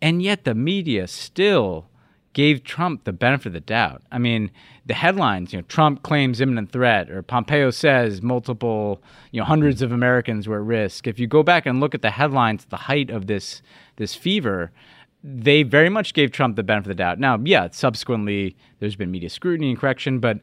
And 0.02 0.24
yet 0.24 0.46
the 0.46 0.56
media 0.56 1.08
still 1.08 1.88
gave 2.34 2.64
Trump 2.64 3.04
the 3.04 3.12
benefit 3.12 3.48
of 3.48 3.54
the 3.54 3.60
doubt. 3.60 4.02
I 4.12 4.18
mean, 4.18 4.52
the 4.86 4.94
headlines, 4.94 5.54
you 5.54 5.60
know, 5.60 5.66
Trump 5.68 6.04
claims 6.04 6.42
imminent 6.42 6.72
threat, 6.72 7.10
or 7.10 7.22
Pompeo 7.22 7.72
says 7.72 8.22
multiple, 8.22 9.02
you 9.32 9.40
know, 9.40 9.46
hundreds 9.46 9.82
of 9.82 9.92
Americans 9.92 10.48
were 10.48 10.58
at 10.58 10.66
risk. 10.66 11.08
If 11.08 11.20
you 11.20 11.28
go 11.28 11.44
back 11.44 11.66
and 11.66 11.80
look 11.80 11.94
at 11.94 12.02
the 12.02 12.12
headlines, 12.12 12.64
at 12.64 12.70
the 12.70 12.78
height 12.78 13.10
of 13.10 13.28
this 13.28 13.62
this 13.98 14.16
fever, 14.16 14.72
they 15.24 15.64
very 15.64 15.90
much 15.90 16.14
gave 16.14 16.32
Trump 16.32 16.56
the 16.56 16.64
benefit 16.64 16.90
of 16.90 16.98
the 16.98 17.04
doubt. 17.04 17.20
Now, 17.20 17.38
yeah, 17.44 17.68
subsequently 17.72 18.56
there's 18.80 18.96
been 18.96 19.12
media 19.12 19.30
scrutiny 19.30 19.70
and 19.70 19.80
correction, 19.80 20.20
but 20.20 20.40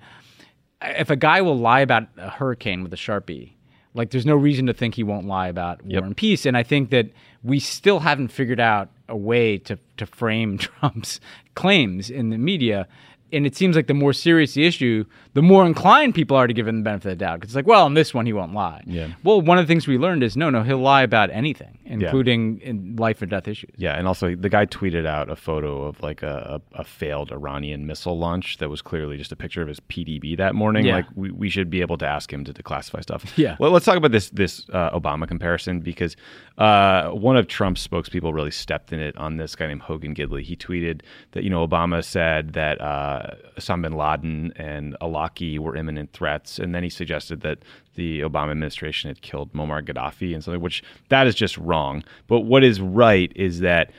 if 0.82 1.11
a 1.11 1.17
guy 1.17 1.41
will 1.41 1.58
lie 1.58 1.81
about 1.81 2.08
a 2.17 2.31
hurricane 2.31 2.82
with 2.82 2.93
a 2.93 2.96
sharpie, 2.96 3.55
like 3.94 4.11
there's 4.11 4.26
no 4.26 4.37
reason 4.37 4.67
to 4.67 4.75
think 4.75 4.94
he 4.94 5.02
won't 5.02 5.26
lie 5.26 5.49
about 5.49 5.85
war 5.85 6.05
and 6.05 6.17
peace. 6.17 6.46
And 6.46 6.56
I 6.56 6.62
think 6.62 6.90
that 6.90 7.11
we 7.43 7.58
still 7.61 8.00
haven't 8.00 8.29
figured 8.29 8.60
out 8.60 8.91
a 9.08 9.17
way 9.17 9.58
to 9.58 9.79
to 9.96 10.06
frame 10.06 10.58
Trump's 10.58 11.20
claims 11.55 12.10
in 12.10 12.31
the 12.31 12.39
media 12.39 12.86
and 13.32 13.47
it 13.47 13.55
seems 13.56 13.77
like 13.77 13.87
the 13.87 13.94
more 13.94 14.13
serious 14.13 14.55
the 14.55 14.67
issue, 14.67 15.05
the 15.35 15.43
more 15.43 15.67
inclined 15.67 16.15
people 16.15 16.37
are 16.37 16.47
to 16.47 16.55
give 16.55 16.67
him 16.67 16.79
the 16.79 16.82
benefit 16.82 17.13
of 17.13 17.19
the 17.19 17.25
doubt. 17.25 17.41
Because 17.41 17.51
it's 17.51 17.56
like, 17.56 17.67
well, 17.67 17.85
on 17.85 17.94
this 17.94 18.15
one, 18.15 18.27
he 18.27 18.32
won't 18.32 18.55
lie. 18.55 18.82
Yeah. 18.87 19.08
Well, 19.23 19.41
one 19.41 19.58
of 19.58 19.67
the 19.67 19.73
things 19.73 19.87
we 19.87 19.99
learned 19.99 20.23
is 20.23 20.37
no, 20.37 20.51
no, 20.51 20.63
he'll 20.63 20.79
lie 20.79 21.03
about 21.03 21.31
anything, 21.31 21.79
including 21.85 22.61
yeah. 22.61 22.69
in 22.69 22.97
life 22.97 23.20
or 23.20 23.27
death 23.27 23.47
issues. 23.47 23.75
Yeah, 23.77 23.99
and 23.99 24.06
also 24.06 24.35
the 24.35 24.49
guy 24.49 24.67
tweeted 24.67 25.06
out 25.06 25.31
a 25.31 25.37
photo 25.37 25.82
of 25.85 26.03
like 26.03 26.23
a, 26.23 26.61
a, 26.75 26.81
a, 26.81 26.85
failed 26.85 27.31
Iranian 27.32 27.87
missile 27.87 28.19
launch 28.19 28.58
that 28.58 28.69
was 28.69 28.81
clearly 28.81 29.17
just 29.17 29.31
a 29.32 29.37
picture 29.37 29.63
of 29.63 29.69
his 29.69 29.81
PDB 29.81 30.37
that 30.39 30.55
morning. 30.55 30.87
Yeah. 30.87 30.97
Like 30.97 31.06
we, 31.15 31.31
we 31.31 31.51
should 31.51 31.70
be 31.70 31.81
able 31.81 31.99
to 31.99 32.06
ask 32.06 32.32
him 32.32 32.44
to 32.44 32.53
declassify 32.53 33.03
stuff. 33.03 33.32
Yeah. 33.37 33.56
Well, 33.61 33.70
let's 33.70 33.85
talk 33.85 33.97
about 33.97 34.13
this 34.13 34.31
this 34.31 34.69
uh, 34.73 34.99
Obama 34.99 35.29
comparison 35.29 35.81
because 35.81 36.17
uh, 36.56 37.11
one 37.11 37.37
of 37.37 37.47
Trump's 37.47 37.87
spokespeople 37.87 38.35
really 38.35 38.51
stepped 38.51 38.93
in 38.93 39.01
it 39.01 39.17
on 39.17 39.37
this 39.37 39.55
guy 39.55 39.67
named 39.67 39.82
Hogan 39.82 40.15
Gidley. 40.15 40.43
He 40.43 40.56
tweeted 40.56 41.03
that 41.32 41.44
you 41.44 41.51
know 41.51 41.67
Obama 41.67 42.05
said 42.05 42.55
that 42.55 42.81
uh, 42.81 43.18
Uh, 43.19 43.34
Osama 43.58 43.82
bin 43.82 43.93
Laden 43.94 44.53
and 44.56 44.96
Awlaki 45.01 45.58
were 45.58 45.75
imminent 45.75 46.13
threats, 46.13 46.58
and 46.58 46.75
then 46.75 46.82
he 46.84 46.89
suggested 46.89 47.41
that 47.41 47.58
the 47.96 48.20
Obama 48.20 48.53
administration 48.53 49.08
had 49.08 49.22
killed 49.22 49.53
Muammar 49.53 49.84
Gaddafi 49.84 50.34
and 50.34 50.44
something, 50.44 50.60
which 50.60 50.84
that 51.08 51.27
is 51.27 51.34
just 51.34 51.58
wrong. 51.58 52.05
But 52.29 52.41
what 52.41 52.63
is 52.63 52.81
right 52.81 53.32
is 53.34 53.60
that 53.60 53.91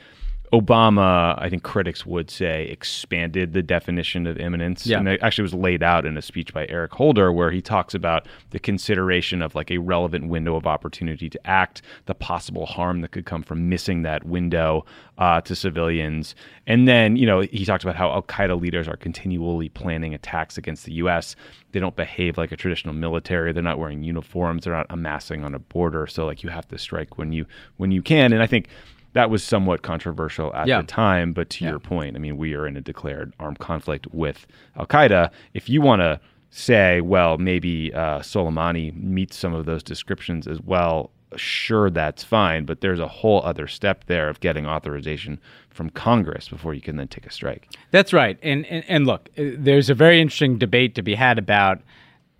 Obama, 0.52 1.40
I 1.40 1.48
think 1.48 1.62
critics 1.62 2.04
would 2.04 2.28
say, 2.28 2.66
expanded 2.66 3.52
the 3.52 3.62
definition 3.62 4.26
of 4.26 4.36
imminence. 4.36 4.84
Yeah. 4.84 4.98
And 4.98 5.08
it 5.08 5.22
actually 5.22 5.42
was 5.42 5.54
laid 5.54 5.82
out 5.82 6.04
in 6.04 6.16
a 6.16 6.22
speech 6.22 6.52
by 6.52 6.66
Eric 6.66 6.92
Holder 6.92 7.32
where 7.32 7.52
he 7.52 7.62
talks 7.62 7.94
about 7.94 8.26
the 8.50 8.58
consideration 8.58 9.42
of 9.42 9.54
like 9.54 9.70
a 9.70 9.78
relevant 9.78 10.28
window 10.28 10.56
of 10.56 10.66
opportunity 10.66 11.30
to 11.30 11.46
act, 11.46 11.82
the 12.06 12.14
possible 12.14 12.66
harm 12.66 13.00
that 13.02 13.12
could 13.12 13.26
come 13.26 13.44
from 13.44 13.68
missing 13.68 14.02
that 14.02 14.24
window 14.24 14.84
uh, 15.18 15.40
to 15.42 15.54
civilians. 15.54 16.34
And 16.66 16.88
then, 16.88 17.14
you 17.14 17.26
know, 17.26 17.42
he 17.42 17.64
talked 17.64 17.84
about 17.84 17.94
how 17.94 18.10
Al 18.10 18.22
Qaeda 18.22 18.60
leaders 18.60 18.88
are 18.88 18.96
continually 18.96 19.68
planning 19.68 20.14
attacks 20.14 20.58
against 20.58 20.84
the 20.84 20.94
U.S. 20.94 21.36
They 21.70 21.78
don't 21.78 21.94
behave 21.94 22.38
like 22.38 22.50
a 22.50 22.56
traditional 22.56 22.94
military. 22.94 23.52
They're 23.52 23.62
not 23.62 23.78
wearing 23.78 24.02
uniforms. 24.02 24.64
They're 24.64 24.74
not 24.74 24.86
amassing 24.90 25.44
on 25.44 25.54
a 25.54 25.60
border. 25.60 26.08
So, 26.08 26.26
like, 26.26 26.42
you 26.42 26.50
have 26.50 26.66
to 26.68 26.78
strike 26.78 27.18
when 27.18 27.32
you 27.32 27.46
when 27.76 27.92
you 27.92 28.02
can. 28.02 28.32
And 28.32 28.42
I 28.42 28.46
think 28.48 28.68
that 29.12 29.30
was 29.30 29.42
somewhat 29.42 29.82
controversial 29.82 30.54
at 30.54 30.66
Yeah. 30.68 30.80
the 30.80 30.86
time. 30.86 31.32
But 31.32 31.50
to 31.50 31.64
Yeah. 31.64 31.70
your 31.70 31.78
point, 31.80 32.16
I 32.16 32.18
mean, 32.18 32.36
we 32.36 32.54
are 32.54 32.66
in 32.66 32.76
a 32.76 32.80
declared 32.80 33.32
armed 33.40 33.58
conflict 33.58 34.06
with 34.12 34.46
Al 34.76 34.86
Qaeda. 34.86 35.30
If 35.54 35.68
you 35.68 35.80
want 35.80 36.00
to 36.02 36.20
say, 36.50 37.00
well, 37.00 37.38
maybe 37.38 37.92
uh, 37.94 38.18
Soleimani 38.20 38.94
meets 38.94 39.36
some 39.36 39.54
of 39.54 39.66
those 39.66 39.82
descriptions 39.82 40.46
as 40.48 40.60
well, 40.60 41.10
sure, 41.36 41.90
that's 41.90 42.24
fine. 42.24 42.64
But 42.64 42.80
there's 42.80 42.98
a 42.98 43.06
whole 43.06 43.40
other 43.44 43.66
step 43.68 44.04
there 44.06 44.28
of 44.28 44.40
getting 44.40 44.66
authorization 44.66 45.38
from 45.70 45.90
Congress 45.90 46.48
before 46.48 46.74
you 46.74 46.80
can 46.80 46.96
then 46.96 47.06
take 47.08 47.24
a 47.26 47.30
strike. 47.30 47.68
That's 47.92 48.12
right. 48.12 48.36
And, 48.42 48.66
and 48.66 48.84
and 48.88 49.06
look, 49.06 49.28
uh, 49.38 49.42
there's 49.56 49.88
a 49.90 49.94
very 49.94 50.20
interesting 50.20 50.58
debate 50.58 50.94
to 50.96 51.02
be 51.02 51.14
had 51.14 51.38
about 51.38 51.80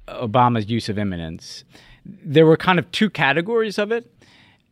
Obama's 0.09 0.69
use 0.69 0.89
of 0.89 0.99
imminence. 0.99 1.63
There 2.05 2.47
were 2.47 2.57
kind 2.57 2.79
of 2.79 2.91
two 2.91 3.11
categories 3.11 3.79
of 3.79 3.93
it. 3.93 4.11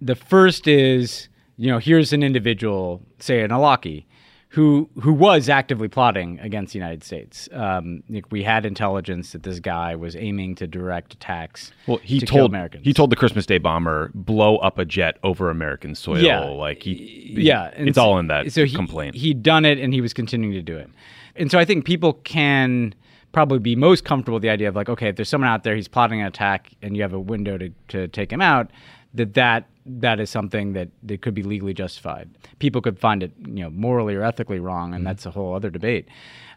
The 0.00 0.17
first 0.17 0.67
is, 0.67 1.28
you 1.59 1.71
know, 1.71 1.79
here's 1.79 2.12
an 2.12 2.23
individual, 2.23 3.03
say 3.19 3.43
an 3.43 3.50
Awlaki, 3.50 4.05
who 4.50 4.88
who 5.03 5.12
was 5.12 5.50
actively 5.50 5.88
plotting 5.88 6.41
against 6.41 6.73
the 6.73 6.79
United 6.79 7.05
States. 7.05 7.50
Um, 7.53 8.03
we 8.31 8.43
had 8.43 8.65
intelligence 8.65 9.33
that 9.33 9.43
this 9.43 9.61
guy 9.61 9.95
was 9.95 10.17
aiming 10.17 10.55
to 10.55 10.67
direct 10.67 11.12
attacks. 11.12 11.71
Well, 11.87 11.99
he 11.99 12.19
to 12.21 12.25
told 12.25 12.50
Americans. 12.50 12.85
he 12.85 12.95
told 12.95 13.11
the 13.11 13.17
Christmas 13.17 13.45
Day 13.45 13.59
bomber 13.59 14.11
blow 14.15 14.57
up 14.57 14.79
a 14.79 14.87
jet 14.87 15.19
over 15.23 15.50
American 15.50 15.95
soil. 15.95 16.19
Yeah. 16.23 16.45
like 16.47 16.83
he, 16.83 17.35
yeah, 17.37 17.71
and 17.75 17.88
it's 17.88 17.97
so- 17.97 18.05
all 18.05 18.19
in 18.19 18.29
that 18.29 18.50
so 18.53 18.65
he, 18.65 18.75
complaint. 18.75 19.17
He'd 19.17 19.43
done 19.43 19.67
it, 19.67 19.79
and 19.79 19.93
he 19.93 20.00
was 20.00 20.15
continuing 20.15 20.55
to 20.55 20.62
do 20.62 20.79
it. 20.79 20.88
And 21.37 21.50
so 21.50 21.59
I 21.59 21.65
think 21.67 21.85
people 21.85 22.15
can 22.15 22.95
probably 23.33 23.59
be 23.59 23.77
most 23.77 24.05
comfortable 24.05 24.37
with 24.37 24.43
the 24.43 24.49
idea 24.49 24.69
of 24.69 24.75
like, 24.75 24.88
okay, 24.88 25.09
if 25.09 25.17
there's 25.17 25.29
someone 25.29 25.50
out 25.50 25.62
there, 25.62 25.77
he's 25.77 25.88
plotting 25.88 26.21
an 26.23 26.27
attack, 26.27 26.71
and 26.81 26.97
you 26.97 27.03
have 27.03 27.12
a 27.12 27.21
window 27.21 27.59
to, 27.59 27.71
to 27.88 28.09
take 28.09 28.33
him 28.33 28.41
out, 28.41 28.71
that 29.15 29.35
that 29.35 29.67
that 29.87 30.21
is 30.21 30.29
something 30.29 30.75
that, 30.75 30.88
that 31.03 31.23
could 31.23 31.33
be 31.33 31.43
legally 31.43 31.73
justified. 31.73 32.29
People 32.59 32.83
could 32.83 32.99
find 32.99 33.23
it, 33.23 33.33
you 33.38 33.62
know, 33.62 33.71
morally 33.71 34.15
or 34.15 34.23
ethically 34.23 34.61
wrong, 34.61 34.93
and 34.93 35.00
mm-hmm. 35.00 35.05
that's 35.05 35.25
a 35.25 35.31
whole 35.31 35.55
other 35.55 35.71
debate. 35.71 36.07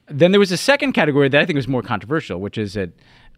Then 0.07 0.31
there 0.31 0.39
was 0.39 0.51
a 0.51 0.57
second 0.57 0.91
category 0.91 1.29
that 1.29 1.41
I 1.41 1.45
think 1.45 1.55
was 1.55 1.67
more 1.67 1.81
controversial, 1.81 2.41
which 2.41 2.57
is 2.57 2.73
that 2.73 2.89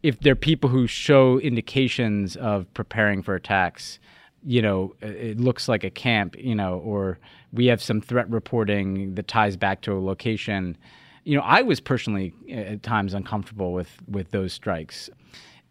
if 0.01 0.19
there 0.21 0.33
are 0.33 0.35
people 0.35 0.69
who 0.69 0.87
show 0.87 1.37
indications 1.39 2.35
of 2.37 2.73
preparing 2.73 3.21
for 3.21 3.35
attacks 3.35 3.99
you 4.45 4.61
know, 4.61 4.93
it 5.01 5.39
looks 5.39 5.67
like 5.67 5.83
a 5.83 5.89
camp, 5.89 6.35
you 6.37 6.55
know, 6.55 6.79
or 6.79 7.17
we 7.51 7.67
have 7.67 7.81
some 7.81 8.01
threat 8.01 8.29
reporting 8.29 9.15
that 9.15 9.27
ties 9.27 9.55
back 9.55 9.81
to 9.81 9.93
a 9.93 9.99
location. 9.99 10.77
You 11.23 11.37
know, 11.37 11.43
I 11.43 11.61
was 11.61 11.79
personally 11.79 12.33
at 12.51 12.83
times 12.83 13.13
uncomfortable 13.13 13.73
with 13.73 13.89
with 14.07 14.31
those 14.31 14.53
strikes. 14.53 15.09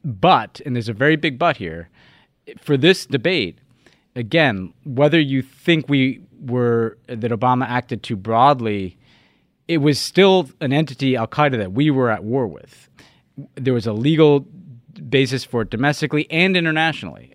But, 0.04 0.60
and 0.66 0.74
there's 0.74 0.88
a 0.88 0.94
very 0.94 1.16
big 1.16 1.38
but 1.38 1.56
here, 1.56 1.88
for 2.60 2.76
this 2.76 3.06
debate, 3.06 3.58
again, 4.16 4.72
whether 4.84 5.20
you 5.20 5.42
think 5.42 5.88
we 5.88 6.20
were 6.40 6.98
that 7.06 7.30
Obama 7.30 7.66
acted 7.66 8.02
too 8.02 8.16
broadly, 8.16 8.96
it 9.68 9.78
was 9.78 10.00
still 10.00 10.50
an 10.60 10.72
entity, 10.72 11.16
Al 11.16 11.26
Qaeda, 11.28 11.56
that 11.58 11.72
we 11.72 11.90
were 11.90 12.10
at 12.10 12.24
war 12.24 12.46
with. 12.46 12.88
There 13.54 13.72
was 13.74 13.86
a 13.86 13.92
legal 13.92 14.40
basis 15.08 15.44
for 15.44 15.62
it 15.62 15.70
domestically 15.70 16.26
and 16.30 16.56
internationally. 16.56 17.34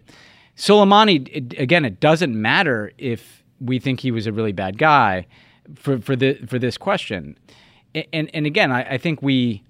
Soleimani, 0.56 1.28
it, 1.32 1.60
again, 1.60 1.86
it 1.86 2.00
doesn't 2.00 2.40
matter 2.40 2.92
if 2.98 3.44
we 3.60 3.80
think 3.80 4.00
he 4.02 4.12
was 4.12 4.28
a 4.28 4.32
really 4.32 4.52
bad 4.52 4.78
guy 4.78 5.26
for, 5.76 6.00
for, 6.00 6.16
the, 6.16 6.34
for 6.48 6.60
this 6.60 6.78
question. 6.78 7.38
A- 7.96 8.08
And, 8.14 8.30
and 8.34 8.46
again, 8.46 8.72
I, 8.72 8.84
I 8.94 8.98
think 8.98 9.22
we 9.22 9.64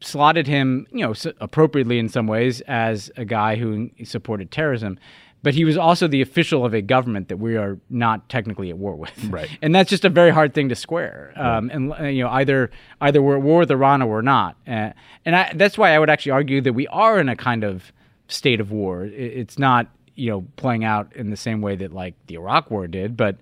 slotted 0.00 0.46
him, 0.46 0.86
you 0.92 1.00
know, 1.00 1.10
s- 1.10 1.26
appropriately 1.40 1.98
in 1.98 2.08
some 2.08 2.26
ways 2.26 2.60
as 2.62 3.10
a 3.16 3.24
guy 3.24 3.56
who 3.56 3.90
supported 4.04 4.50
terrorism, 4.50 4.98
but 5.42 5.54
he 5.54 5.64
was 5.64 5.76
also 5.76 6.08
the 6.08 6.20
official 6.20 6.64
of 6.64 6.74
a 6.74 6.82
government 6.82 7.28
that 7.28 7.36
we 7.38 7.56
are 7.56 7.78
not 7.90 8.28
technically 8.28 8.70
at 8.70 8.78
war 8.78 8.96
with. 8.96 9.12
Right. 9.30 9.48
And 9.62 9.74
that's 9.74 9.90
just 9.90 10.04
a 10.04 10.08
very 10.08 10.30
hard 10.30 10.54
thing 10.54 10.68
to 10.70 10.74
square. 10.74 11.32
Um, 11.36 11.70
and 11.70 11.92
uh, 11.92 12.04
you 12.04 12.24
know, 12.24 12.30
either 12.30 12.70
either 13.00 13.20
we're 13.22 13.36
at 13.36 13.42
war 13.42 13.58
with 13.60 13.70
Iran 13.70 14.02
or 14.02 14.06
we're 14.08 14.22
not. 14.22 14.56
Uh, 14.66 14.90
and 15.24 15.36
I, 15.36 15.52
that's 15.54 15.76
why 15.78 15.94
I 15.94 15.98
would 15.98 16.10
actually 16.10 16.32
argue 16.32 16.60
that 16.62 16.72
we 16.72 16.86
are 16.88 17.18
in 17.20 17.28
a 17.28 17.36
kind 17.36 17.62
of 17.64 17.92
state 18.28 18.60
of 18.60 18.70
war. 18.72 19.04
It, 19.04 19.12
it's 19.12 19.58
not 19.58 19.88
you 20.14 20.30
know 20.30 20.44
playing 20.56 20.84
out 20.84 21.14
in 21.14 21.30
the 21.30 21.36
same 21.36 21.60
way 21.60 21.76
that 21.76 21.92
like 21.92 22.14
the 22.26 22.34
Iraq 22.34 22.70
War 22.70 22.86
did, 22.88 23.16
but 23.16 23.36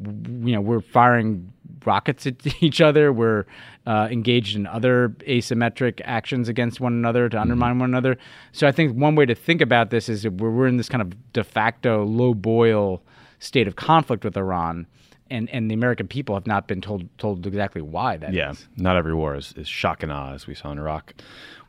you 0.00 0.52
know 0.52 0.60
we're 0.60 0.80
firing 0.80 1.52
rockets 1.84 2.26
at 2.26 2.34
each 2.62 2.80
other. 2.80 3.12
We're 3.12 3.44
uh, 3.86 4.08
engaged 4.10 4.56
in 4.56 4.66
other 4.66 5.10
asymmetric 5.20 6.00
actions 6.04 6.48
against 6.48 6.80
one 6.80 6.92
another 6.92 7.28
to 7.28 7.40
undermine 7.40 7.78
one 7.78 7.90
another. 7.90 8.16
So 8.52 8.66
I 8.66 8.72
think 8.72 8.96
one 8.96 9.14
way 9.14 9.26
to 9.26 9.34
think 9.34 9.60
about 9.60 9.90
this 9.90 10.08
is 10.08 10.22
that 10.22 10.34
we're, 10.34 10.50
we're 10.50 10.66
in 10.66 10.76
this 10.76 10.88
kind 10.88 11.02
of 11.02 11.32
de 11.32 11.44
facto 11.44 12.04
low 12.04 12.34
boil 12.34 13.02
state 13.38 13.66
of 13.66 13.76
conflict 13.76 14.24
with 14.24 14.36
Iran. 14.36 14.86
And, 15.32 15.48
and 15.50 15.70
the 15.70 15.74
American 15.74 16.06
people 16.08 16.34
have 16.36 16.46
not 16.46 16.68
been 16.68 16.80
told 16.80 17.08
told 17.18 17.46
exactly 17.46 17.80
why 17.82 18.16
that 18.18 18.32
Yeah, 18.34 18.52
not 18.76 18.96
every 18.96 19.14
war 19.14 19.34
is, 19.34 19.54
is 19.56 19.66
shock 19.66 20.02
and 20.02 20.12
awe, 20.12 20.32
as 20.34 20.46
we 20.46 20.54
saw 20.54 20.70
in 20.72 20.78
Iraq. 20.78 21.14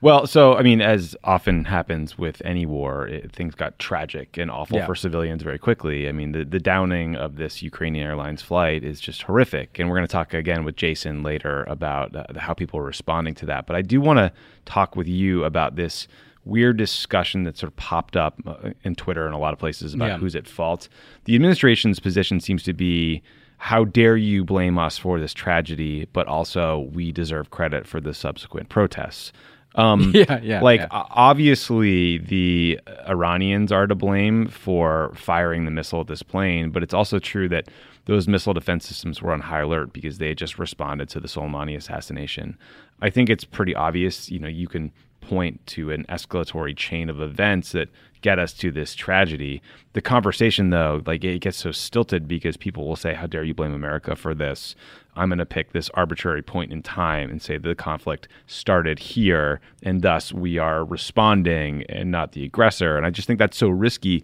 Well, 0.02 0.28
so 0.28 0.56
I 0.58 0.64
mean, 0.64 0.82
as 0.82 1.16
often 1.24 1.64
happens 1.64 2.18
with 2.18 2.42
any 2.44 2.66
war, 2.66 3.08
it, 3.08 3.32
things 3.32 3.56
got 3.56 3.80
tragic 3.80 4.38
and 4.38 4.52
awful 4.52 4.78
Yeah. 4.80 4.86
for 4.86 4.96
civilians 4.96 5.44
very 5.44 5.58
quickly. 5.58 6.10
I 6.10 6.12
mean, 6.12 6.34
the, 6.34 6.44
the 6.44 6.60
downing 6.60 7.16
of 7.16 7.38
this 7.38 7.62
Ukrainian 7.62 8.06
Airlines 8.06 8.42
flight 8.42 8.84
is 8.84 9.00
just 9.00 9.22
horrific, 9.24 9.80
and 9.80 9.90
we're 9.90 9.96
going 9.96 10.08
to 10.08 10.12
talk 10.12 10.34
again 10.34 10.66
with 10.66 10.76
Jason 10.76 11.24
later 11.24 11.64
about 11.70 12.14
uh, 12.16 12.26
how 12.38 12.54
people 12.54 12.80
are 12.82 12.84
responding 12.84 13.34
to 13.36 13.46
that. 13.46 13.66
But 13.66 13.78
I 13.78 13.82
do 13.82 14.02
want 14.02 14.18
to 14.20 14.32
talk 14.66 14.96
with 14.98 15.08
you 15.08 15.46
about 15.46 15.78
this 15.78 16.08
weird 16.46 16.76
discussion 16.76 17.44
that 17.46 17.58
sort 17.58 17.72
of 17.72 17.76
popped 17.78 18.18
up 18.18 18.36
uh, 18.46 18.72
in 18.84 18.96
Twitter 18.96 19.26
and 19.26 19.34
a 19.34 19.38
lot 19.38 19.54
of 19.54 19.60
places 19.60 19.94
about 19.94 20.08
Yeah. 20.10 20.18
who's 20.18 20.36
at 20.36 20.46
fault. 20.50 20.90
The 21.24 21.36
administration's 21.36 22.02
position 22.02 22.42
seems 22.42 22.64
to 22.64 22.74
be 22.74 23.24
how 23.64 23.86
dare 23.86 24.18
you 24.18 24.44
blame 24.44 24.78
us 24.78 24.98
for 24.98 25.18
this 25.22 25.34
tragedy, 25.34 26.06
but 26.12 26.28
also 26.28 26.90
we 26.92 27.14
deserve 27.14 27.50
credit 27.50 27.88
for 27.88 28.02
the 28.02 28.14
subsequent 28.14 28.68
protests. 28.68 29.32
Um, 29.76 30.12
Yeah, 30.14 30.42
yeah, 30.44 30.62
Like, 30.62 30.82
yeah. 30.82 30.88
obviously, 30.92 32.18
the 32.18 32.78
Iranians 33.08 33.72
are 33.72 33.88
to 33.88 33.96
blame 33.96 34.48
for 34.50 35.14
firing 35.16 35.64
the 35.64 35.72
missile 35.72 36.02
at 36.02 36.08
this 36.08 36.22
plane, 36.24 36.72
but 36.72 36.84
it's 36.84 36.94
also 36.94 37.20
true 37.20 37.48
that 37.50 37.70
those 38.04 38.28
missile 38.28 38.54
defense 38.54 38.86
systems 38.86 39.22
were 39.22 39.32
on 39.32 39.40
high 39.40 39.62
alert 39.62 39.94
because 39.94 40.18
they 40.18 40.28
had 40.28 40.38
just 40.38 40.60
responded 40.60 41.08
to 41.08 41.22
the 41.22 41.30
Soleimani 41.30 41.78
assassination. 41.78 42.58
I 43.02 43.10
think 43.10 43.30
it's 43.30 43.46
pretty 43.46 43.74
obvious. 43.74 44.30
You 44.30 44.40
know, 44.40 44.50
you 44.50 44.68
can 44.68 44.92
point 45.28 45.66
to 45.68 45.92
an 45.92 46.06
escalatory 46.10 46.76
chain 46.76 47.10
of 47.10 47.22
events 47.22 47.72
that 47.72 47.90
get 48.22 48.40
us 48.40 48.54
to 48.54 48.72
this 48.72 48.96
tragedy. 48.96 49.62
The 49.94 50.02
conversation, 50.02 50.70
though, 50.70 51.02
like 51.06 51.24
it 51.24 51.40
gets 51.40 51.58
so 51.58 51.72
stilted 51.72 52.28
because 52.28 52.58
people 52.58 52.88
will 52.88 52.96
say, 52.96 53.14
"How 53.14 53.28
dare 53.28 53.44
you 53.44 53.54
blame 53.54 53.74
America 53.74 54.16
for 54.16 54.34
this?" 54.34 54.76
I'm 55.16 55.30
going 55.30 55.40
to 55.40 55.46
pick 55.46 55.72
this 55.72 55.90
arbitrary 55.94 56.42
point 56.42 56.72
in 56.72 56.82
time 56.82 57.30
and 57.30 57.42
say 57.42 57.58
the 57.58 57.76
conflict 57.76 58.28
started 58.48 58.98
here, 58.98 59.60
and 59.84 60.02
thus 60.02 60.34
we 60.34 60.58
are 60.58 60.84
responding 60.84 61.84
and 61.90 62.10
not 62.10 62.32
the 62.32 62.46
aggressor. 62.46 62.98
And 62.98 63.06
I 63.06 63.12
just 63.12 63.28
think 63.28 63.40
that's 63.40 63.58
so 63.58 63.70
risky 63.70 64.24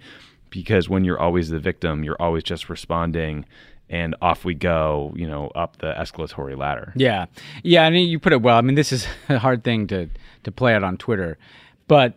because 0.50 0.90
when 0.90 1.04
you're 1.06 1.20
always 1.20 1.50
the 1.50 1.60
victim, 1.60 2.04
you're 2.04 2.20
always 2.20 2.44
just 2.44 2.70
responding, 2.70 3.46
and 3.90 4.16
off 4.22 4.46
we 4.46 4.54
go, 4.54 5.14
you 5.16 5.28
know, 5.28 5.48
up 5.56 5.78
the 5.78 5.94
escalatory 5.94 6.58
ladder. 6.58 6.94
Yeah, 6.96 7.26
yeah, 7.64 7.84
I 7.84 7.88
and 7.88 7.98
you 7.98 8.20
put 8.20 8.34
it 8.34 8.42
well. 8.42 8.58
I 8.58 8.62
mean, 8.62 8.76
this 8.76 8.92
is 8.92 9.08
a 9.30 9.40
hard 9.40 9.64
thing 9.64 9.88
to 9.88 10.10
to 10.44 10.52
play 10.52 10.74
out 10.74 10.84
on 10.84 10.98
Twitter, 10.98 11.38
but 11.88 12.14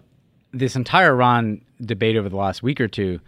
this 0.52 0.76
entire 0.76 1.12
Iran 1.12 1.60
debate 1.80 2.16
over 2.16 2.28
the 2.28 2.36
last 2.36 2.62
week 2.62 2.80
or 2.80 2.88
two 2.88 3.20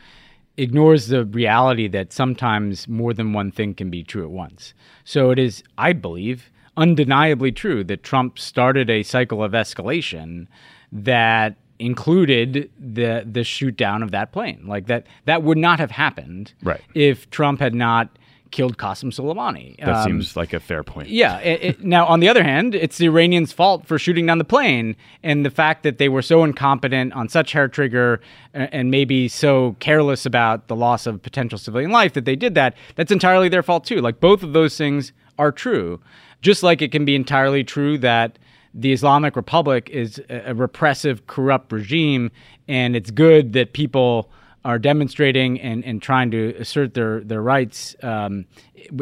ignores 0.57 1.09
the 1.09 1.25
reality 1.25 1.89
that 1.89 2.13
sometimes 2.13 2.87
more 2.87 3.13
than 3.13 3.33
one 3.33 3.51
thing 3.51 3.75
can 3.75 3.91
be 3.91 4.05
true 4.05 4.23
at 4.25 4.31
once. 4.31 4.73
So 5.05 5.31
it 5.31 5.39
is, 5.39 5.65
I 5.77 5.93
believe, 5.93 6.51
undeniably 6.77 7.51
true 7.51 7.83
that 7.85 8.03
Trump 8.05 8.39
started 8.39 8.89
a 8.89 9.03
cycle 9.03 9.43
of 9.43 9.53
escalation 9.53 10.47
that 10.93 11.57
included 11.81 12.71
the 12.79 13.27
the 13.31 13.43
shoot 13.43 13.77
down 13.77 14.03
of 14.03 14.13
that 14.13 14.31
plane. 14.33 14.65
Like 14.67 14.87
that 14.87 15.07
that 15.25 15.43
would 15.43 15.59
not 15.59 15.81
have 15.81 15.91
happened 15.91 16.53
Right. 16.63 16.81
if 16.95 17.29
Trump 17.31 17.59
had 17.61 17.75
not 17.75 18.17
killed 18.51 18.79
Qasem 18.79 19.13
Soleimani. 19.13 19.77
That 19.79 19.89
Um, 19.97 20.05
seems 20.05 20.37
like 20.37 20.53
a 20.53 20.61
fair 20.61 20.83
point. 20.85 21.09
yeah. 21.09 21.39
It, 21.41 21.63
it, 21.63 21.85
now, 21.85 22.07
on 22.07 22.21
the 22.21 22.29
other 22.29 22.43
hand, 22.45 22.75
it's 22.75 22.99
the 22.99 23.07
Iranians' 23.07 23.53
fault 23.53 23.85
for 23.87 23.99
shooting 23.99 24.27
down 24.27 24.39
the 24.39 24.45
plane, 24.45 24.95
and 25.23 25.45
the 25.45 25.51
fact 25.51 25.83
that 25.83 25.99
they 25.99 26.09
were 26.09 26.23
so 26.23 26.45
incompetent 26.45 27.13
on 27.15 27.29
such 27.29 27.53
hair 27.53 27.67
trigger, 27.69 28.21
uh, 28.55 28.67
and 28.71 28.91
maybe 28.91 29.27
so 29.29 29.75
careless 29.81 30.25
about 30.25 30.69
the 30.69 30.77
loss 30.77 31.07
of 31.07 31.21
potential 31.23 31.59
civilian 31.59 31.91
life 31.91 32.13
that 32.13 32.25
they 32.27 32.37
did 32.37 32.55
that. 32.55 32.77
That's 32.95 33.11
entirely 33.11 33.49
their 33.49 33.63
fault 33.63 33.85
too. 33.85 34.01
Like 34.01 34.21
both 34.21 34.43
of 34.43 34.53
those 34.53 34.77
things 34.79 35.13
are 35.39 35.51
true. 35.51 36.01
Just 36.41 36.63
like 36.63 36.81
it 36.81 36.93
can 36.93 37.05
be 37.05 37.17
entirely 37.17 37.65
true 37.65 37.99
that 37.99 38.39
the 38.73 38.93
Islamic 38.93 39.35
Republic 39.37 39.89
is 39.91 40.21
a 40.29 40.55
repressive, 40.55 41.27
corrupt 41.27 41.73
regime, 41.73 42.31
and 42.69 42.95
it's 42.95 43.11
good 43.11 43.53
that 43.55 43.73
people 43.73 44.31
are 44.65 44.79
demonstrating 44.79 45.61
and, 45.61 45.85
and 45.85 46.01
trying 46.01 46.31
to 46.31 46.55
assert 46.59 46.95
their, 46.95 47.21
their 47.21 47.43
rights 47.43 47.95
um, 48.03 48.47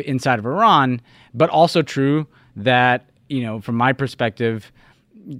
inside 0.04 0.38
of 0.38 0.47
Iran, 0.47 1.00
but 1.35 1.50
also 1.50 1.83
true 1.83 2.26
that, 2.57 3.09
you 3.28 3.42
know, 3.42 3.61
from 3.61 3.76
my 3.76 3.92
perspective, 3.92 4.73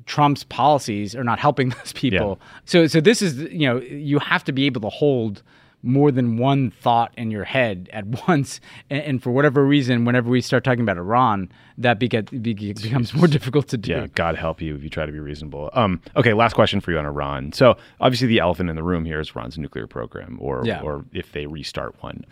Trump's 0.07 0.45
policies 0.45 1.17
are 1.17 1.25
not 1.25 1.39
helping 1.39 1.69
those 1.79 1.93
people. 1.93 2.41
So, 2.65 2.87
so 2.87 3.01
this 3.01 3.21
is, 3.21 3.39
you 3.53 3.69
know, 3.69 3.81
you 3.81 4.19
have 4.21 4.45
to 4.45 4.53
be 4.53 4.65
able 4.67 4.81
to 4.83 4.89
hold 4.89 5.43
more 5.83 6.13
than 6.13 6.37
one 6.37 6.71
thought 6.71 7.13
in 7.17 7.31
your 7.31 7.45
head 7.45 7.89
at 7.93 8.07
once. 8.29 8.61
And, 8.91 9.03
and, 9.03 9.23
for 9.23 9.31
whatever 9.31 9.65
reason, 9.65 10.05
whenever 10.05 10.31
we 10.31 10.41
start 10.41 10.65
talking 10.65 10.83
about 10.83 10.97
Iran, 10.97 11.51
that 11.79 11.99
beget, 11.99 12.31
becomes 12.43 13.15
more 13.15 13.27
difficult 13.29 13.69
to 13.69 13.77
do. 13.77 13.93
Yeah, 13.93 14.07
God 14.15 14.37
help 14.37 14.61
you 14.61 14.75
if 14.75 14.83
you 14.83 14.91
try 14.91 15.07
to 15.07 15.13
be 15.13 15.19
reasonable. 15.19 15.71
Um, 15.73 16.01
okay, 16.17 16.33
last 16.33 16.55
question 16.55 16.81
for 16.81 16.93
you 16.93 16.99
on 16.99 17.07
Iran. 17.07 17.53
So 17.53 17.77
obviously, 18.01 18.29
the 18.29 18.39
elephant 18.39 18.71
in 18.71 18.77
the 18.77 18.83
room 18.83 19.05
here 19.05 19.21
is 19.21 19.33
Iran's 19.35 19.59
nuclear 19.59 19.87
program, 19.87 20.39
or 20.41 20.63
yeah. 20.65 20.81
or 20.81 21.05
if 21.13 21.33
they 21.33 21.47
restart 21.47 22.01
one. 22.03 22.25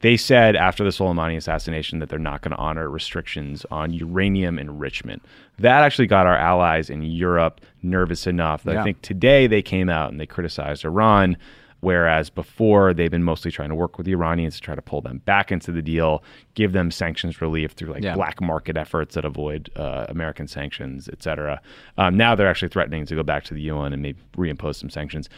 They 0.00 0.16
said 0.16 0.56
after 0.56 0.84
the 0.84 0.90
Soleimani 0.90 1.36
assassination 1.36 2.00
that 2.00 2.10
they're 2.10 2.18
not 2.18 2.42
going 2.42 2.52
to 2.52 2.58
honor 2.58 2.90
restrictions 2.90 3.64
on 3.70 3.92
uranium 3.92 4.58
enrichment. 4.58 5.22
That 5.58 5.82
actually 5.82 6.06
got 6.06 6.26
our 6.26 6.36
allies 6.36 6.90
in 6.90 7.02
Europe 7.02 7.62
nervous 7.82 8.26
enough 8.26 8.62
that 8.64 8.74
yeah. 8.74 8.80
I 8.82 8.84
think 8.84 9.00
today 9.00 9.46
they 9.46 9.62
came 9.62 9.88
out 9.88 10.10
and 10.10 10.20
they 10.20 10.26
criticized 10.26 10.84
Iran 10.84 11.38
Whereas 11.80 12.30
before, 12.30 12.94
they've 12.94 13.10
been 13.10 13.22
mostly 13.22 13.50
trying 13.50 13.68
to 13.68 13.74
work 13.74 13.98
with 13.98 14.06
the 14.06 14.12
Iranians 14.12 14.56
to 14.56 14.60
try 14.60 14.74
to 14.74 14.82
pull 14.82 15.00
them 15.00 15.18
back 15.18 15.52
into 15.52 15.72
the 15.72 15.82
deal, 15.82 16.22
give 16.54 16.72
them 16.72 16.90
sanctions 16.90 17.40
relief 17.40 17.72
through 17.72 17.92
like 17.92 18.02
yeah. 18.02 18.14
black 18.14 18.40
market 18.40 18.76
efforts 18.76 19.14
that 19.14 19.24
avoid 19.24 19.70
uh, 19.76 20.06
American 20.08 20.48
sanctions, 20.48 21.08
et 21.12 21.22
cetera. 21.22 21.60
Um, 21.98 22.16
now 22.16 22.34
they're 22.34 22.48
actually 22.48 22.68
threatening 22.68 23.06
to 23.06 23.14
go 23.14 23.22
back 23.22 23.44
to 23.44 23.54
the 23.54 23.62
UN 23.62 23.92
and 23.92 24.02
maybe 24.02 24.20
reimpose 24.36 24.76
some 24.76 24.90
sanctions. 24.90 25.28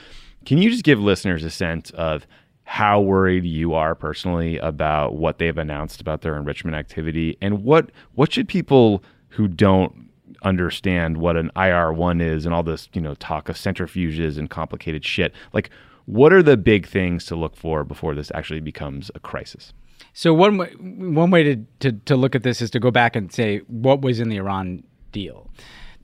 Can 0.47 0.59
you 0.59 0.71
just 0.71 0.85
give 0.85 1.01
listeners 1.01 1.45
a 1.45 1.51
sense 1.51 1.91
of 1.91 2.27
how 2.69 3.01
worried 3.01 3.47
you 3.47 3.73
are 3.73 3.95
personally 3.95 4.59
about 4.59 5.15
what 5.15 5.39
they've 5.39 5.57
announced 5.57 6.03
about 6.03 6.21
their 6.21 6.37
enrichment 6.37 6.77
activity, 6.77 7.37
and 7.41 7.65
what 7.65 7.91
what 8.15 8.31
should 8.31 8.47
people 8.47 9.03
who 9.29 9.49
don't 9.49 10.09
understand 10.43 11.17
what 11.17 11.37
an 11.37 11.51
IR 11.57 11.93
one 11.95 12.21
is 12.21 12.45
and 12.45 12.55
all 12.55 12.63
this 12.63 12.89
you 12.93 13.01
know 13.01 13.15
talk 13.15 13.49
of 13.49 13.57
centrifuges 13.57 14.37
and 14.37 14.51
complicated 14.51 15.03
shit 15.03 15.33
like 15.55 15.71
what 16.09 16.33
are 16.33 16.43
the 16.43 16.57
big 16.57 16.87
things 16.87 17.27
to 17.27 17.37
look 17.37 17.55
for 17.55 17.85
before 17.85 18.15
this 18.15 18.33
actually 18.35 18.61
becomes 18.61 19.11
a 19.15 19.21
crisis? 19.21 19.75
So 20.15 20.33
one 20.33 20.57
way, 20.57 20.71
one 20.79 21.31
way 21.31 21.43
to, 21.43 21.57
to, 21.81 21.93
to 21.93 22.17
look 22.17 22.35
at 22.35 22.43
this 22.43 22.63
is 22.63 22.71
to 22.71 22.81
go 22.81 22.91
back 22.91 23.15
and 23.15 23.31
say 23.31 23.59
what 23.67 24.01
was 24.01 24.19
in 24.19 24.31
the 24.31 24.37
Iran 24.37 24.85
deal. 25.13 25.51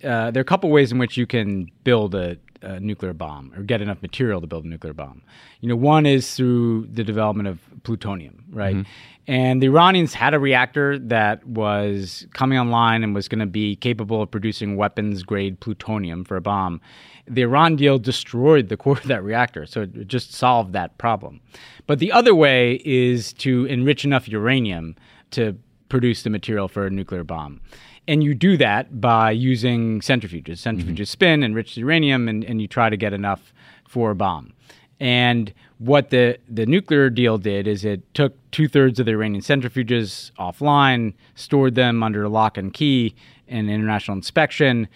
Uh, 0.05 0.31
there 0.31 0.41
are 0.41 0.43
a 0.43 0.45
couple 0.45 0.69
ways 0.69 0.93
in 0.93 0.99
which 0.99 1.17
you 1.17 1.27
can 1.27 1.71
build 1.85 2.15
a, 2.15 2.37
a, 2.61 2.79
nuclear 2.81 3.15
bomb 3.15 3.51
or 3.57 3.63
get 3.63 3.81
enough 3.81 4.03
material 4.03 4.43
to 4.43 4.47
build 4.47 4.67
a 4.67 4.69
nuclear 4.69 4.93
bomb. 4.93 5.23
You 5.61 5.71
know, 5.71 5.77
one 5.77 6.05
is 6.05 6.35
through 6.35 6.89
the 6.93 7.03
development 7.03 7.49
of 7.49 7.59
plutonium, 7.85 8.45
right? 8.51 8.77
Mm-hmm. 8.77 8.91
And 9.27 9.63
the 9.63 9.69
Iranians 9.69 10.13
had 10.13 10.35
a 10.35 10.39
reactor 10.39 10.99
that 10.99 11.47
was 11.47 12.27
coming 12.35 12.59
online 12.59 13.03
and 13.03 13.15
was 13.15 13.27
going 13.27 13.39
to 13.39 13.47
be 13.47 13.77
capable 13.77 14.21
of 14.21 14.31
producing 14.31 14.77
weapons 14.77 15.23
grade 15.23 15.61
plutonium 15.61 16.25
for 16.25 16.37
a 16.37 16.43
bomb 16.43 16.83
the 17.27 17.43
Iran 17.43 17.77
deal 17.77 17.99
destroyed 17.99 18.69
the 18.69 18.77
core 18.77 18.99
of 18.99 19.05
that 19.05 19.23
reactor, 19.23 19.67
so 19.67 19.83
it 19.83 20.09
just 20.09 20.33
solved 20.33 20.73
that 20.73 20.99
problem. 20.99 21.41
But 21.87 21.99
the 21.99 22.13
other 22.13 22.35
way 22.35 22.83
is 22.85 23.33
to 23.35 23.65
enrich 23.67 24.05
enough 24.05 24.29
uranium 24.29 24.97
to 25.33 25.57
produce 25.89 26.23
the 26.23 26.31
material 26.31 26.69
for 26.69 26.87
a 26.87 26.91
nuclear 26.91 27.25
bomb. 27.25 27.61
And 28.07 28.23
you 28.23 28.35
do 28.35 28.57
that 28.59 29.01
by 29.01 29.31
using 29.31 30.01
centrifuges. 30.01 30.59
Centrifuges 30.59 30.95
mm-hmm. 30.95 31.05
spin, 31.05 31.43
enrich 31.43 31.77
uranium, 31.77 32.29
and, 32.29 32.45
and 32.45 32.61
you 32.61 32.69
try 32.69 32.91
to 32.91 32.97
get 32.97 33.13
enough 33.13 33.53
for 33.89 34.11
a 34.11 34.15
bomb. 34.15 34.53
And 35.01 35.53
what 35.79 36.11
the, 36.11 36.39
the 36.49 36.67
nuclear 36.67 37.11
deal 37.11 37.39
did 37.39 37.67
is 37.67 37.85
it 37.85 38.03
took 38.15 38.35
two 38.51 38.69
thirds 38.69 39.01
of 39.01 39.07
the 39.07 39.13
Iranian 39.13 39.43
centrifuges 39.43 40.31
offline, 40.39 41.15
stored 41.35 41.75
them 41.75 42.03
under 42.03 42.29
lock 42.29 42.57
and 42.57 42.73
key 42.73 43.15
and 43.49 43.71
international 43.71 44.17
inspection, 44.17 44.89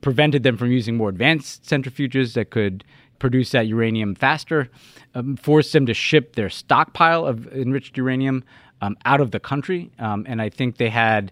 prevented 0.00 0.42
them 0.42 0.56
from 0.56 0.70
using 0.70 0.96
more 0.96 1.08
advanced 1.08 1.64
centrifuges 1.64 2.34
that 2.34 2.50
could 2.50 2.84
produce 3.18 3.50
that 3.50 3.68
uranium 3.68 4.14
faster, 4.14 4.68
um, 5.14 5.36
forced 5.36 5.72
them 5.72 5.86
to 5.86 5.94
ship 5.94 6.34
their 6.34 6.50
stockpile 6.50 7.24
of 7.24 7.46
enriched 7.52 7.96
uranium 7.96 8.42
um, 8.80 8.96
out 9.04 9.20
of 9.20 9.30
the 9.30 9.38
country. 9.38 9.92
Um, 9.98 10.26
and 10.28 10.42
I 10.42 10.48
think 10.48 10.76
they 10.76 10.88
had 10.88 11.30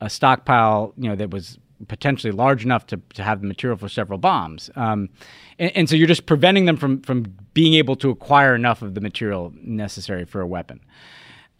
a 0.00 0.08
stockpile, 0.08 0.94
you 0.96 1.08
know, 1.08 1.16
that 1.16 1.30
was 1.30 1.58
potentially 1.88 2.30
large 2.30 2.64
enough 2.64 2.86
to, 2.86 3.00
to 3.14 3.24
have 3.24 3.40
the 3.40 3.46
material 3.46 3.76
for 3.76 3.88
several 3.88 4.18
bombs. 4.18 4.70
Um, 4.76 5.08
and, 5.58 5.76
and, 5.76 5.88
so 5.88 5.96
you're 5.96 6.06
just 6.06 6.26
preventing 6.26 6.64
them 6.64 6.76
from, 6.76 7.00
from 7.02 7.34
being 7.54 7.74
able 7.74 7.96
to 7.96 8.10
acquire 8.10 8.54
enough 8.54 8.82
of 8.82 8.94
the 8.94 9.00
material 9.00 9.52
necessary 9.56 10.24
for 10.24 10.40
a 10.40 10.46
weapon 10.46 10.80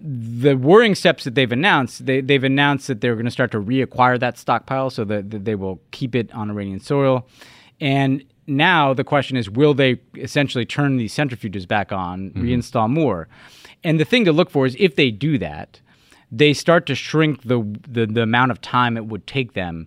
the 0.05 0.55
worrying 0.55 0.97
steps 0.97 1.23
that 1.25 1.37
they've 1.37 1.53
announced, 1.53 2.07
they, 2.07 2.21
they've 2.21 2.43
announced 2.43 2.89
that 2.89 3.01
they're 3.01 3.15
going 3.15 3.25
to 3.25 3.31
start 3.31 3.53
to 3.53 3.61
reacquire 3.61 4.19
that 4.19 4.37
stockpile 4.37 4.91
so 4.91 5.05
that, 5.05 5.31
that, 5.31 5.45
they 5.45 5.55
will 5.55 5.81
keep 5.93 6.17
it 6.17 6.33
on 6.33 6.51
Iranian 6.51 6.81
soil. 6.81 7.29
And 7.81 8.25
now 8.49 8.95
the 8.95 9.05
question 9.05 9.37
is 9.37 9.49
will 9.49 9.75
they 9.75 10.01
essentially 10.17 10.67
turn 10.67 10.97
these 10.97 11.15
centrifuges 11.15 11.69
back 11.69 11.93
on, 11.93 12.31
mm-hmm. 12.31 12.43
reinstall 12.43 12.91
more? 12.91 13.29
And 13.85 14.01
the 14.01 14.05
thing 14.05 14.25
to 14.25 14.33
look 14.33 14.51
for 14.51 14.67
is 14.67 14.77
if 14.79 14.97
they 14.97 15.11
do 15.13 15.39
that, 15.39 15.81
they 16.33 16.53
start 16.53 16.87
to 16.87 16.95
shrink 16.95 17.43
the, 17.43 17.63
the, 17.87 18.07
the 18.07 18.23
amount 18.23 18.51
of 18.51 18.61
time 18.61 18.97
it 18.97 19.07
would 19.07 19.27
take 19.27 19.53
them 19.53 19.87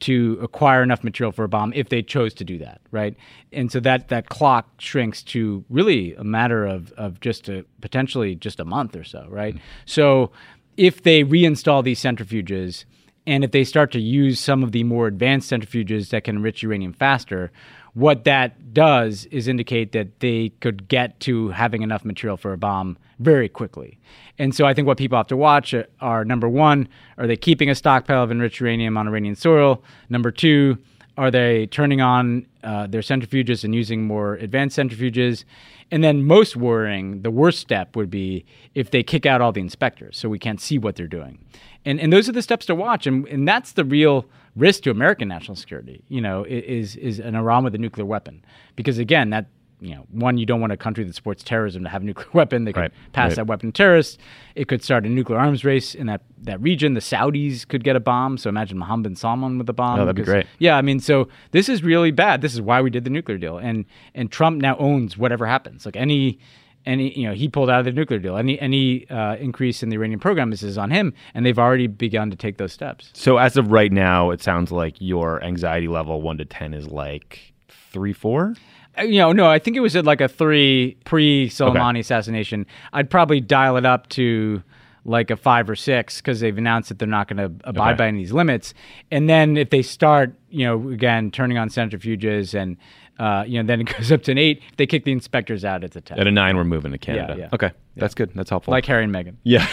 to 0.00 0.38
acquire 0.42 0.82
enough 0.82 1.04
material 1.04 1.32
for 1.32 1.44
a 1.44 1.48
bomb 1.48 1.72
if 1.74 1.88
they 1.88 2.02
chose 2.02 2.34
to 2.34 2.44
do 2.44 2.58
that, 2.58 2.80
right? 2.90 3.16
And 3.52 3.70
so 3.70 3.80
that 3.80 4.08
that 4.08 4.28
clock 4.28 4.68
shrinks 4.78 5.22
to 5.24 5.64
really 5.70 6.14
a 6.14 6.24
matter 6.24 6.66
of 6.66 6.92
of 6.92 7.20
just 7.20 7.48
a 7.48 7.64
potentially 7.80 8.34
just 8.34 8.60
a 8.60 8.64
month 8.64 8.96
or 8.96 9.04
so, 9.04 9.26
right? 9.28 9.54
Mm-hmm. 9.54 9.64
So 9.86 10.32
if 10.76 11.02
they 11.02 11.22
reinstall 11.22 11.84
these 11.84 12.00
centrifuges 12.00 12.84
and 13.26 13.44
if 13.44 13.52
they 13.52 13.64
start 13.64 13.92
to 13.92 14.00
use 14.00 14.38
some 14.38 14.62
of 14.62 14.72
the 14.72 14.84
more 14.84 15.06
advanced 15.06 15.50
centrifuges 15.50 16.10
that 16.10 16.24
can 16.24 16.36
enrich 16.36 16.62
uranium 16.62 16.92
faster, 16.92 17.52
what 17.94 18.24
that 18.24 18.74
does 18.74 19.24
is 19.26 19.48
indicate 19.48 19.92
that 19.92 20.20
they 20.20 20.50
could 20.60 20.88
get 20.88 21.18
to 21.20 21.48
having 21.50 21.82
enough 21.82 22.04
material 22.04 22.36
for 22.36 22.52
a 22.52 22.58
bomb 22.58 22.98
very 23.20 23.48
quickly. 23.48 23.98
And 24.38 24.54
so 24.54 24.66
I 24.66 24.74
think 24.74 24.86
what 24.86 24.98
people 24.98 25.16
have 25.16 25.28
to 25.28 25.36
watch 25.36 25.74
are 26.00 26.24
number 26.24 26.48
one, 26.48 26.88
are 27.18 27.26
they 27.26 27.36
keeping 27.36 27.70
a 27.70 27.74
stockpile 27.74 28.24
of 28.24 28.32
enriched 28.32 28.60
uranium 28.60 28.96
on 28.96 29.06
Iranian 29.06 29.36
soil? 29.36 29.82
Number 30.08 30.32
two, 30.32 30.78
are 31.16 31.30
they 31.30 31.66
turning 31.66 32.00
on 32.00 32.46
uh, 32.64 32.88
their 32.88 33.00
centrifuges 33.00 33.62
and 33.62 33.74
using 33.74 34.04
more 34.04 34.34
advanced 34.34 34.76
centrifuges? 34.76 35.44
And 35.92 36.02
then, 36.02 36.24
most 36.24 36.56
worrying, 36.56 37.22
the 37.22 37.30
worst 37.30 37.60
step 37.60 37.94
would 37.94 38.10
be 38.10 38.44
if 38.74 38.90
they 38.90 39.04
kick 39.04 39.26
out 39.26 39.40
all 39.40 39.52
the 39.52 39.60
inspectors 39.60 40.18
so 40.18 40.28
we 40.28 40.40
can't 40.40 40.60
see 40.60 40.78
what 40.78 40.96
they're 40.96 41.06
doing. 41.06 41.38
And, 41.84 42.00
and 42.00 42.12
those 42.12 42.28
are 42.28 42.32
the 42.32 42.42
steps 42.42 42.66
to 42.66 42.74
watch. 42.74 43.06
And, 43.06 43.28
and 43.28 43.46
that's 43.46 43.72
the 43.72 43.84
real 43.84 44.26
risk 44.56 44.82
to 44.84 44.90
American 44.90 45.28
national 45.28 45.56
security, 45.56 46.04
you 46.08 46.20
know, 46.20 46.44
is, 46.44 46.96
is 46.96 47.18
an 47.18 47.34
Iran 47.34 47.64
with 47.64 47.74
a 47.74 47.78
nuclear 47.78 48.06
weapon. 48.06 48.44
Because 48.76 48.98
again, 48.98 49.30
that 49.30 49.46
you 49.80 49.94
know, 49.94 50.06
one, 50.10 50.38
you 50.38 50.46
don't 50.46 50.60
want 50.60 50.72
a 50.72 50.78
country 50.78 51.04
that 51.04 51.14
supports 51.14 51.42
terrorism 51.42 51.82
to 51.84 51.90
have 51.90 52.00
a 52.00 52.04
nuclear 52.06 52.28
weapon. 52.32 52.64
They 52.64 52.72
could 52.72 52.80
right. 52.80 52.92
pass 53.12 53.30
right. 53.30 53.36
that 53.36 53.46
weapon 53.46 53.70
to 53.70 53.76
terrorists. 53.76 54.16
It 54.54 54.66
could 54.66 54.82
start 54.82 55.04
a 55.04 55.08
nuclear 55.10 55.38
arms 55.38 55.62
race 55.62 55.94
in 55.94 56.06
that, 56.06 56.22
that 56.42 56.60
region. 56.62 56.94
The 56.94 57.00
Saudis 57.00 57.68
could 57.68 57.84
get 57.84 57.94
a 57.94 58.00
bomb. 58.00 58.38
So 58.38 58.48
imagine 58.48 58.78
Mohammed 58.78 59.02
bin 59.02 59.16
Salman 59.16 59.58
with 59.58 59.68
a 59.68 59.74
bomb. 59.74 60.00
Oh, 60.00 60.06
that'd 60.06 60.16
because, 60.16 60.28
be 60.28 60.32
great. 60.32 60.46
Yeah, 60.58 60.76
I 60.76 60.82
mean, 60.82 61.00
so 61.00 61.28
this 61.50 61.68
is 61.68 61.82
really 61.82 62.12
bad. 62.12 62.40
This 62.40 62.54
is 62.54 62.62
why 62.62 62.80
we 62.80 62.88
did 62.88 63.04
the 63.04 63.10
nuclear 63.10 63.36
deal. 63.36 63.58
And 63.58 63.84
and 64.14 64.30
Trump 64.32 64.62
now 64.62 64.76
owns 64.78 65.18
whatever 65.18 65.46
happens. 65.46 65.84
Like 65.84 65.96
any 65.96 66.38
any 66.86 67.18
you 67.18 67.28
know 67.28 67.34
he 67.34 67.48
pulled 67.48 67.70
out 67.70 67.80
of 67.80 67.84
the 67.84 67.92
nuclear 67.92 68.18
deal. 68.18 68.36
Any 68.36 68.60
any 68.60 69.08
uh, 69.10 69.36
increase 69.36 69.82
in 69.82 69.88
the 69.88 69.96
Iranian 69.96 70.20
program 70.20 70.52
is, 70.52 70.78
on 70.78 70.90
him, 70.90 71.12
and 71.34 71.44
they've 71.44 71.58
already 71.58 71.86
begun 71.86 72.30
to 72.30 72.36
take 72.36 72.58
those 72.58 72.72
steps. 72.72 73.10
So 73.14 73.38
as 73.38 73.56
of 73.56 73.70
right 73.70 73.92
now, 73.92 74.30
it 74.30 74.42
sounds 74.42 74.72
like 74.72 74.96
your 74.98 75.42
anxiety 75.42 75.88
level 75.88 76.22
one 76.22 76.38
to 76.38 76.44
ten 76.44 76.74
is 76.74 76.86
like 76.88 77.54
three 77.68 78.12
four. 78.12 78.54
Uh, 78.98 79.02
you 79.02 79.18
know, 79.18 79.32
no, 79.32 79.46
I 79.46 79.58
think 79.58 79.76
it 79.76 79.80
was 79.80 79.96
at 79.96 80.04
like 80.04 80.20
a 80.20 80.28
three 80.28 80.96
pre 81.04 81.48
Soleimani 81.48 81.90
okay. 81.90 82.00
assassination. 82.00 82.66
I'd 82.92 83.10
probably 83.10 83.40
dial 83.40 83.76
it 83.76 83.84
up 83.84 84.08
to 84.10 84.62
like 85.04 85.30
a 85.30 85.36
five 85.36 85.68
or 85.68 85.76
six 85.76 86.18
because 86.20 86.40
they've 86.40 86.56
announced 86.56 86.88
that 86.88 86.98
they're 86.98 87.06
not 87.08 87.28
going 87.28 87.36
to 87.36 87.68
abide 87.68 87.92
okay. 87.92 87.98
by 87.98 88.06
any 88.08 88.18
of 88.18 88.22
these 88.22 88.32
limits. 88.32 88.72
And 89.10 89.28
then 89.28 89.56
if 89.56 89.70
they 89.70 89.82
start, 89.82 90.34
you 90.48 90.64
know, 90.64 90.90
again 90.90 91.30
turning 91.30 91.58
on 91.58 91.68
centrifuges 91.68 92.54
and 92.54 92.76
uh, 93.18 93.44
you 93.46 93.62
know, 93.62 93.66
then 93.66 93.80
it 93.80 93.84
goes 93.96 94.10
up 94.12 94.22
to 94.24 94.32
an 94.32 94.38
eight. 94.38 94.62
If 94.70 94.76
they 94.76 94.86
kick 94.86 95.04
the 95.04 95.12
inspectors 95.12 95.64
out, 95.64 95.84
it's 95.84 95.96
a 95.96 96.00
ten. 96.00 96.18
At 96.18 96.26
a 96.26 96.30
nine, 96.30 96.56
we're 96.56 96.64
moving 96.64 96.92
to 96.92 96.98
Canada. 96.98 97.34
Yeah, 97.36 97.44
yeah. 97.44 97.48
Okay, 97.52 97.66
yeah. 97.66 97.72
that's 98.00 98.14
good. 98.14 98.32
That's 98.34 98.50
helpful. 98.50 98.72
Like 98.72 98.84
Harry 98.86 99.04
and 99.04 99.14
Meghan. 99.14 99.36
Yeah. 99.44 99.66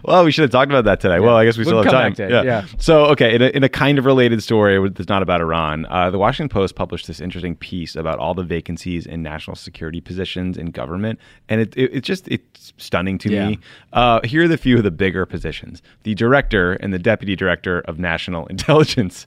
well, 0.04 0.24
we 0.24 0.30
should 0.30 0.42
have 0.42 0.50
talked 0.50 0.70
about 0.70 0.84
that 0.84 1.00
today. 1.00 1.18
Well, 1.18 1.36
I 1.36 1.44
guess 1.44 1.56
we 1.56 1.64
we'll 1.64 1.82
still 1.82 1.92
have 1.92 2.16
time. 2.16 2.30
Yeah. 2.30 2.42
yeah. 2.42 2.66
So, 2.78 3.06
okay, 3.06 3.34
in 3.34 3.42
a, 3.42 3.46
in 3.46 3.64
a, 3.64 3.68
kind 3.68 3.98
of 3.98 4.04
related 4.04 4.42
story 4.42 4.78
that's 4.90 5.08
not 5.08 5.22
about 5.22 5.40
Iran, 5.40 5.86
uh, 5.86 6.10
the 6.10 6.18
Washington 6.18 6.48
Post 6.48 6.76
published 6.76 7.08
this 7.08 7.20
interesting 7.20 7.56
piece 7.56 7.96
about 7.96 8.18
all 8.18 8.34
the 8.34 8.44
vacancies 8.44 9.04
in 9.04 9.22
national 9.22 9.56
security 9.56 10.00
positions 10.00 10.56
in 10.56 10.70
government, 10.70 11.18
and 11.48 11.60
it, 11.60 11.76
it, 11.76 11.96
it 11.96 12.00
just 12.02 12.28
it's 12.28 12.72
stunning 12.76 13.18
to 13.18 13.30
me. 13.30 13.58
Uh, 13.92 14.20
here 14.22 14.44
are 14.44 14.48
the 14.48 14.58
few 14.58 14.76
of 14.76 14.84
the 14.84 14.92
bigger 14.92 15.26
positions: 15.26 15.82
the 16.04 16.14
director 16.14 16.74
and 16.74 16.92
the 16.92 16.98
deputy 17.00 17.34
director 17.34 17.80
of 17.80 17.98
national 17.98 18.46
intelligence 18.54 19.26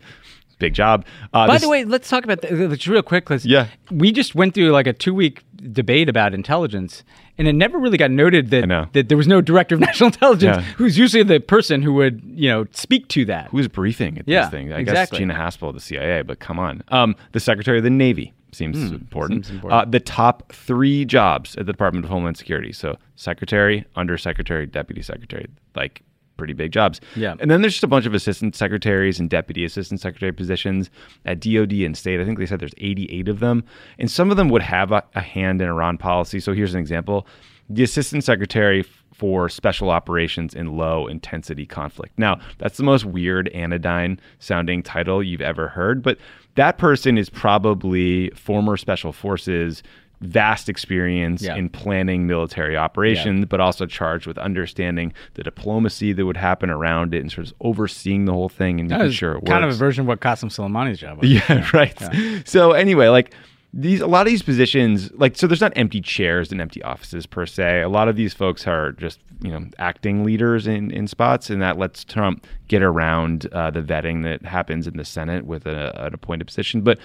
big 0.60 0.74
job. 0.74 1.06
Uh, 1.34 1.48
By 1.48 1.54
this, 1.54 1.62
the 1.64 1.70
way, 1.70 1.86
let's 1.86 2.10
talk 2.10 2.24
about 2.24 2.42
this 2.42 2.88
real 2.88 3.02
quick 3.02 3.28
yeah. 3.44 3.68
we 3.92 4.12
just 4.12 4.36
went 4.36 4.54
through 4.54 4.72
like 4.72 4.88
a 4.88 4.94
two 4.94 5.14
week 5.14 5.44
debate 5.72 6.10
about 6.10 6.34
intelligence, 6.34 7.04
and 7.38 7.48
it 7.48 7.54
never 7.54 7.78
really 7.78 7.98
got 7.98 8.12
noted 8.12 8.50
that 8.52 8.90
that 8.94 9.10
there 9.10 9.18
was 9.18 9.28
no 9.28 9.42
director 9.42 9.76
of 9.76 9.82
national 9.90 10.08
intelligence, 10.08 10.58
yeah. 10.58 10.64
who's 10.74 10.98
usually 10.98 11.24
the 11.24 11.40
person 11.40 11.82
who 11.82 11.94
would 11.94 12.22
you 12.26 12.50
know 12.50 12.66
speak 12.72 13.08
to 13.10 13.26
that. 13.26 13.50
Who's 13.50 13.68
briefing 13.68 14.18
at 14.18 14.28
yeah, 14.28 14.44
these 14.44 14.52
things? 14.52 14.72
I 14.72 14.80
exactly. 14.80 15.18
guess 15.18 15.20
Gina 15.20 15.34
Haspel 15.34 15.70
of 15.70 15.76
the 15.76 15.82
CIA, 15.82 16.22
but 16.22 16.40
come 16.40 16.60
on, 16.60 16.84
um, 16.90 17.16
the 17.32 17.40
Secretary 17.40 17.78
of 17.78 17.84
the 17.84 17.90
Navy. 17.90 18.34
seems 18.52 18.78
Hmm, 18.78 18.96
important. 18.96 19.46
seems 19.46 19.56
important. 19.56 19.82
Uh, 19.88 19.90
the 19.90 20.00
top 20.00 20.52
three 20.54 21.06
jobs 21.06 21.56
at 21.58 21.66
the 21.66 21.74
Department 21.74 22.06
of 22.06 22.12
Homeland 22.12 22.38
Security. 22.38 22.72
So 22.72 22.98
secretary, 23.16 23.86
undersecretary, 23.96 24.66
deputy 24.66 25.02
secretary. 25.02 25.48
Like 25.76 26.02
pretty 26.38 26.54
big 26.54 26.72
jobs. 26.72 27.02
Yeah. 27.16 27.36
And 27.40 27.50
then 27.52 27.62
there's 27.62 27.74
just 27.74 27.84
a 27.84 27.88
bunch 27.88 28.06
of 28.06 28.14
assistant 28.14 28.56
secretaries 28.56 29.20
and 29.20 29.30
deputy 29.30 29.66
assistant 29.66 30.00
secretary 30.00 30.32
positions 30.32 30.90
at 31.26 31.40
DOD 31.40 31.74
and 31.74 31.98
state. 31.98 32.20
I 32.20 32.26
think 32.26 32.40
they 32.40 32.46
said 32.46 32.60
there's 32.60 32.74
88 32.78 33.28
of 33.28 33.40
them. 33.40 33.64
And 34.00 34.10
some 34.10 34.32
of 34.32 34.38
them 34.38 34.50
would 34.50 34.62
have 34.62 34.92
a, 34.92 35.04
a 35.16 35.22
hand 35.22 35.62
in 35.62 35.68
Iran 35.68 35.98
policy. 35.98 36.40
So 36.40 36.54
here's 36.54 36.74
an 36.74 36.80
example 36.80 37.28
the 37.70 37.84
assistant 37.84 38.24
secretary 38.24 38.86
for 39.14 39.50
special 39.50 39.90
operations 39.90 40.54
in 40.54 40.78
low 40.78 41.08
intensity 41.08 41.66
conflict. 41.66 42.18
Now, 42.20 42.40
that's 42.60 42.78
the 42.78 42.84
most 42.84 43.04
weird 43.04 43.50
anodyne 43.50 44.20
sounding 44.40 44.84
title 44.84 45.24
you've 45.24 45.42
ever 45.42 45.68
heard, 45.68 46.04
but 46.04 46.20
that 46.54 46.78
person 46.78 47.18
is 47.18 47.30
probably 47.30 48.30
former 48.32 48.78
special 48.78 49.12
forces 49.12 49.82
vast 50.22 50.68
experience 50.68 51.44
Yeah. 51.44 51.56
in 51.56 51.70
planning 51.70 52.26
military 52.26 52.76
operations, 52.76 53.46
but 53.46 53.60
also 53.60 53.86
charged 53.86 54.26
with 54.26 54.38
understanding 54.38 55.14
the 55.36 55.44
diplomacy 55.44 56.12
that 56.14 56.26
would 56.26 56.38
happen 56.38 56.70
around 56.70 57.14
it 57.14 57.20
and 57.22 57.32
sort 57.32 57.48
of 57.48 57.54
overseeing 57.62 58.26
the 58.26 58.34
whole 58.34 58.50
thing 58.50 58.80
and 58.80 58.90
That 58.90 58.98
making 59.00 59.12
sure 59.14 59.36
it 59.38 59.46
kind 59.46 59.64
of 59.64 59.70
a 59.72 59.74
version 59.76 60.02
of 60.02 60.08
what 60.08 60.20
Qasem 60.20 60.50
Soleimani's 60.50 61.00
job 61.00 61.20
was. 61.22 61.30
Yeah, 61.32 61.68
right. 61.74 62.48
So 62.48 62.72
anyway, 62.72 63.10
like 63.10 63.34
these 63.74 64.00
a 64.02 64.08
lot 64.08 64.22
of 64.26 64.32
these 64.32 64.42
positions, 64.42 65.12
like 65.14 65.36
so 65.38 65.46
there's 65.46 65.62
not 65.62 65.74
empty 65.76 66.02
chairs 66.02 66.52
and 66.52 66.60
empty 66.62 66.82
offices 66.82 67.26
per 67.28 67.46
se. 67.46 67.82
A 67.82 67.90
lot 67.90 68.08
of 68.08 68.16
these 68.16 68.34
folks 68.34 68.66
are 68.66 68.94
just, 68.94 69.20
you 69.44 69.52
know, 69.52 69.66
acting 69.78 70.24
leaders 70.24 70.66
in, 70.66 70.90
in 70.90 71.06
spots 71.06 71.50
and 71.52 71.62
that 71.62 71.78
lets 71.78 72.04
Trump 72.04 72.48
get 72.70 72.82
around 72.82 73.46
uh, 73.52 73.70
the 73.70 73.82
vetting 73.82 74.24
that 74.24 74.44
happens 74.46 74.88
in 74.88 74.98
the 74.98 75.06
Senate 75.06 75.46
with 75.46 75.68
a, 75.68 76.06
an 76.08 76.14
appointed 76.16 76.48
position. 76.48 76.82
But 76.82 76.98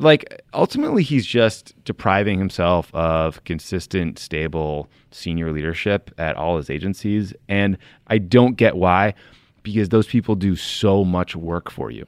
like 0.00 0.42
ultimately 0.54 1.02
he's 1.02 1.26
just 1.26 1.74
depriving 1.84 2.38
himself 2.38 2.92
of 2.94 3.42
consistent 3.44 4.18
stable 4.18 4.88
senior 5.10 5.52
leadership 5.52 6.10
at 6.18 6.36
all 6.36 6.56
his 6.56 6.70
agencies 6.70 7.32
and 7.48 7.76
i 8.08 8.18
don't 8.18 8.56
get 8.56 8.76
why 8.76 9.14
because 9.62 9.90
those 9.90 10.06
people 10.06 10.34
do 10.34 10.56
so 10.56 11.04
much 11.04 11.36
work 11.36 11.70
for 11.70 11.90
you 11.90 12.06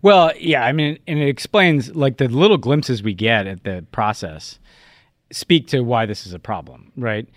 Well, 0.00 0.32
yeah, 0.38 0.64
I 0.64 0.72
mean, 0.72 0.98
and 1.06 1.18
it 1.18 1.28
explains 1.28 1.94
like 1.94 2.16
the 2.16 2.28
little 2.28 2.56
glimpses 2.56 3.02
we 3.02 3.12
get 3.12 3.46
at 3.46 3.64
the 3.64 3.84
process 3.92 4.58
speak 5.30 5.66
to 5.68 5.80
why 5.80 6.06
this 6.06 6.26
is 6.26 6.32
a 6.32 6.38
problem, 6.38 6.92
right? 6.96 7.28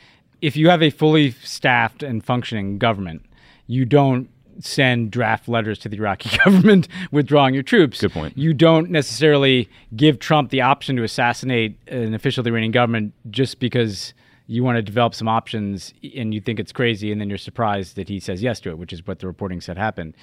If 0.42 0.56
you 0.56 0.70
have 0.70 0.82
a 0.82 0.90
fully 0.90 1.32
staffed 1.32 2.02
and 2.02 2.24
functioning 2.24 2.78
government, 2.78 3.26
you 3.68 3.84
don't 3.84 4.30
send 4.60 5.12
draft 5.12 5.48
letters 5.48 5.80
to 5.80 5.90
the 5.90 5.98
Iraqi 5.98 6.38
government 6.46 6.88
withdrawing 7.12 7.54
your 7.54 7.64
troops. 7.64 8.02
Good 8.02 8.12
point. 8.12 8.38
You 8.38 8.54
don't 8.54 8.90
necessarily 8.90 9.70
give 9.96 10.20
Trump 10.20 10.50
the 10.50 10.62
option 10.62 10.96
to 10.98 11.04
assassinate 11.04 11.78
an 11.88 12.14
official 12.14 12.42
of 12.42 12.46
the 12.46 12.52
Iranian 12.52 12.72
government 12.72 13.14
just 13.30 13.60
because 13.60 14.14
you 14.50 14.64
want 14.64 14.78
to 14.78 14.82
develop 14.82 15.14
some 15.14 15.28
options 15.28 15.94
and 16.18 16.34
you 16.34 16.42
think 16.42 16.60
it's 16.60 16.72
crazy 16.72 17.12
and 17.12 17.22
then 17.22 17.30
you're 17.30 17.38
surprised 17.38 17.96
that 17.96 18.10
he 18.10 18.20
says 18.20 18.42
yes 18.42 18.60
to 18.60 18.70
it 18.70 18.80
which 18.80 18.92
is 18.92 19.06
what 19.06 19.20
the 19.20 19.28
reporting 19.28 19.62
said 19.62 19.78
happened 19.78 20.16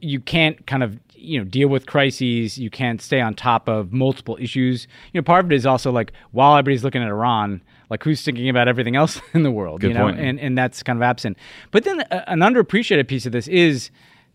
you 0.00 0.18
can't 0.18 0.66
kind 0.66 0.82
of 0.82 0.98
you 1.12 1.38
know 1.38 1.44
deal 1.44 1.68
with 1.68 1.84
crises 1.84 2.56
you 2.56 2.70
can't 2.70 3.02
stay 3.02 3.20
on 3.20 3.34
top 3.34 3.68
of 3.68 3.92
multiple 3.92 4.38
issues 4.40 4.88
you 5.12 5.20
know 5.20 5.22
part 5.22 5.44
of 5.44 5.52
it 5.52 5.54
is 5.54 5.66
also 5.66 5.92
like 5.92 6.12
while 6.32 6.56
everybody's 6.56 6.82
looking 6.82 7.02
at 7.02 7.08
iran 7.08 7.60
like 7.90 8.02
who's 8.04 8.22
thinking 8.22 8.48
about 8.48 8.68
everything 8.68 8.96
else 8.96 9.20
in 9.34 9.42
the 9.42 9.50
world 9.50 9.80
Good 9.80 9.88
you 9.88 9.94
know 9.94 10.04
point. 10.04 10.20
and 10.20 10.38
and 10.40 10.56
that's 10.58 10.82
kind 10.82 10.96
of 10.98 11.02
absent 11.02 11.36
but 11.70 11.84
then 11.84 12.00
a, 12.10 12.30
an 12.30 12.40
underappreciated 12.40 13.08
piece 13.08 13.26
of 13.26 13.32
this 13.32 13.48
is 13.48 13.90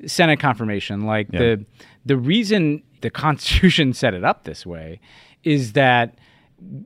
senate 0.05 0.39
confirmation 0.39 1.01
like 1.01 1.27
Yeah. 1.31 1.39
the 1.39 1.65
the 2.05 2.17
reason 2.17 2.83
the 3.01 3.09
constitution 3.25 3.93
set 3.93 4.13
it 4.13 4.23
up 4.23 4.43
this 4.43 4.65
way 4.65 4.99
is 5.43 5.73
that 5.73 6.15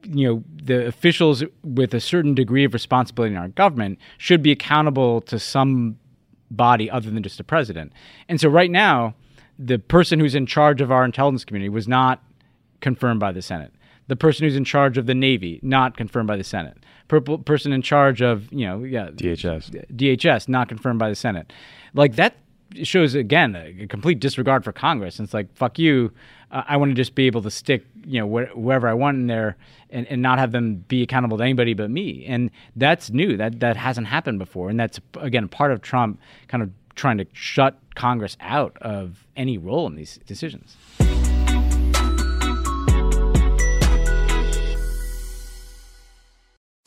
you 0.04 0.28
know 0.28 0.44
the 0.64 0.86
officials 0.88 1.44
with 1.64 1.94
a 1.94 2.00
certain 2.00 2.36
degree 2.36 2.64
of 2.64 2.74
responsibility 2.74 3.34
in 3.34 3.42
our 3.42 3.48
government 3.50 3.98
should 4.18 4.44
be 4.44 4.52
accountable 4.52 5.22
to 5.22 5.40
some 5.40 5.98
body 6.52 6.92
other 6.92 7.10
than 7.10 7.24
just 7.24 7.40
the 7.40 7.44
president. 7.44 7.92
And 8.30 8.40
so 8.40 8.48
right 8.48 8.70
now, 8.70 9.16
the 9.58 9.80
person 9.80 10.20
who's 10.20 10.36
in 10.36 10.46
charge 10.46 10.82
of 10.82 10.92
our 10.92 11.04
intelligence 11.04 11.44
community 11.44 11.70
was 11.70 11.88
not 11.88 12.22
confirmed 12.82 13.20
by 13.20 13.32
the 13.32 13.42
Senate. 13.42 13.74
The 14.08 14.16
person 14.16 14.46
who's 14.46 14.56
in 14.56 14.66
charge 14.66 14.98
of 14.98 15.06
the 15.06 15.16
Navy 15.16 15.60
not 15.62 15.98
confirmed 15.98 16.28
by 16.28 16.38
the 16.38 16.44
Senate. 16.44 16.78
Per- 17.08 17.22
person 17.22 17.74
in 17.74 17.82
charge 17.82 18.22
of 18.22 18.52
you 18.52 18.66
know 18.66 18.84
yeah 18.84 19.10
DHS. 19.10 19.86
DHS 19.96 20.48
not 20.50 20.70
confirmed 20.70 21.00
by 21.00 21.10
the 21.10 21.16
Senate. 21.16 21.54
Like 21.94 22.16
that 22.16 22.38
shows 22.82 23.14
again 23.14 23.56
a, 23.56 23.88
complete 23.88 24.20
disregard 24.20 24.64
for 24.64 24.72
Congress. 24.72 25.20
And 25.20 25.26
it's 25.26 25.34
like 25.34 25.54
fuck 25.56 25.78
you. 25.80 26.12
Uh, 26.52 26.64
I 26.68 26.78
want 26.78 26.92
to 26.92 26.96
just 26.96 27.16
be 27.16 27.28
able 27.28 27.42
to 27.44 27.52
stick 27.52 27.86
you 28.06 28.20
know 28.20 28.28
where, 28.28 28.48
wherever 28.48 28.88
I 28.88 28.94
want 28.94 29.18
in 29.18 29.28
there 29.28 29.58
and, 29.90 30.08
and 30.08 30.22
not 30.22 30.40
have 30.40 30.52
them 30.52 30.78
be 30.88 31.04
accountable 31.04 31.38
to 31.38 31.44
anybody 31.44 31.74
but 31.74 31.90
me. 31.90 32.26
And 32.26 32.52
that's 32.76 33.10
new. 33.10 33.38
That 33.38 33.60
that 33.60 33.78
hasn't 33.78 34.08
happened 34.08 34.40
before. 34.40 34.70
And 34.70 34.80
that's 34.80 35.00
again 35.20 35.48
part 35.48 35.72
of 35.72 35.82
Trump 35.82 36.20
kind 36.48 36.64
of 36.64 36.72
trying 36.96 37.18
to 37.18 37.26
shut 37.34 37.80
Congress 37.96 38.38
out 38.40 38.78
of 38.82 39.26
any 39.36 39.58
role 39.58 39.88
in 39.88 39.96
these 39.96 40.20
decisions. 40.26 40.78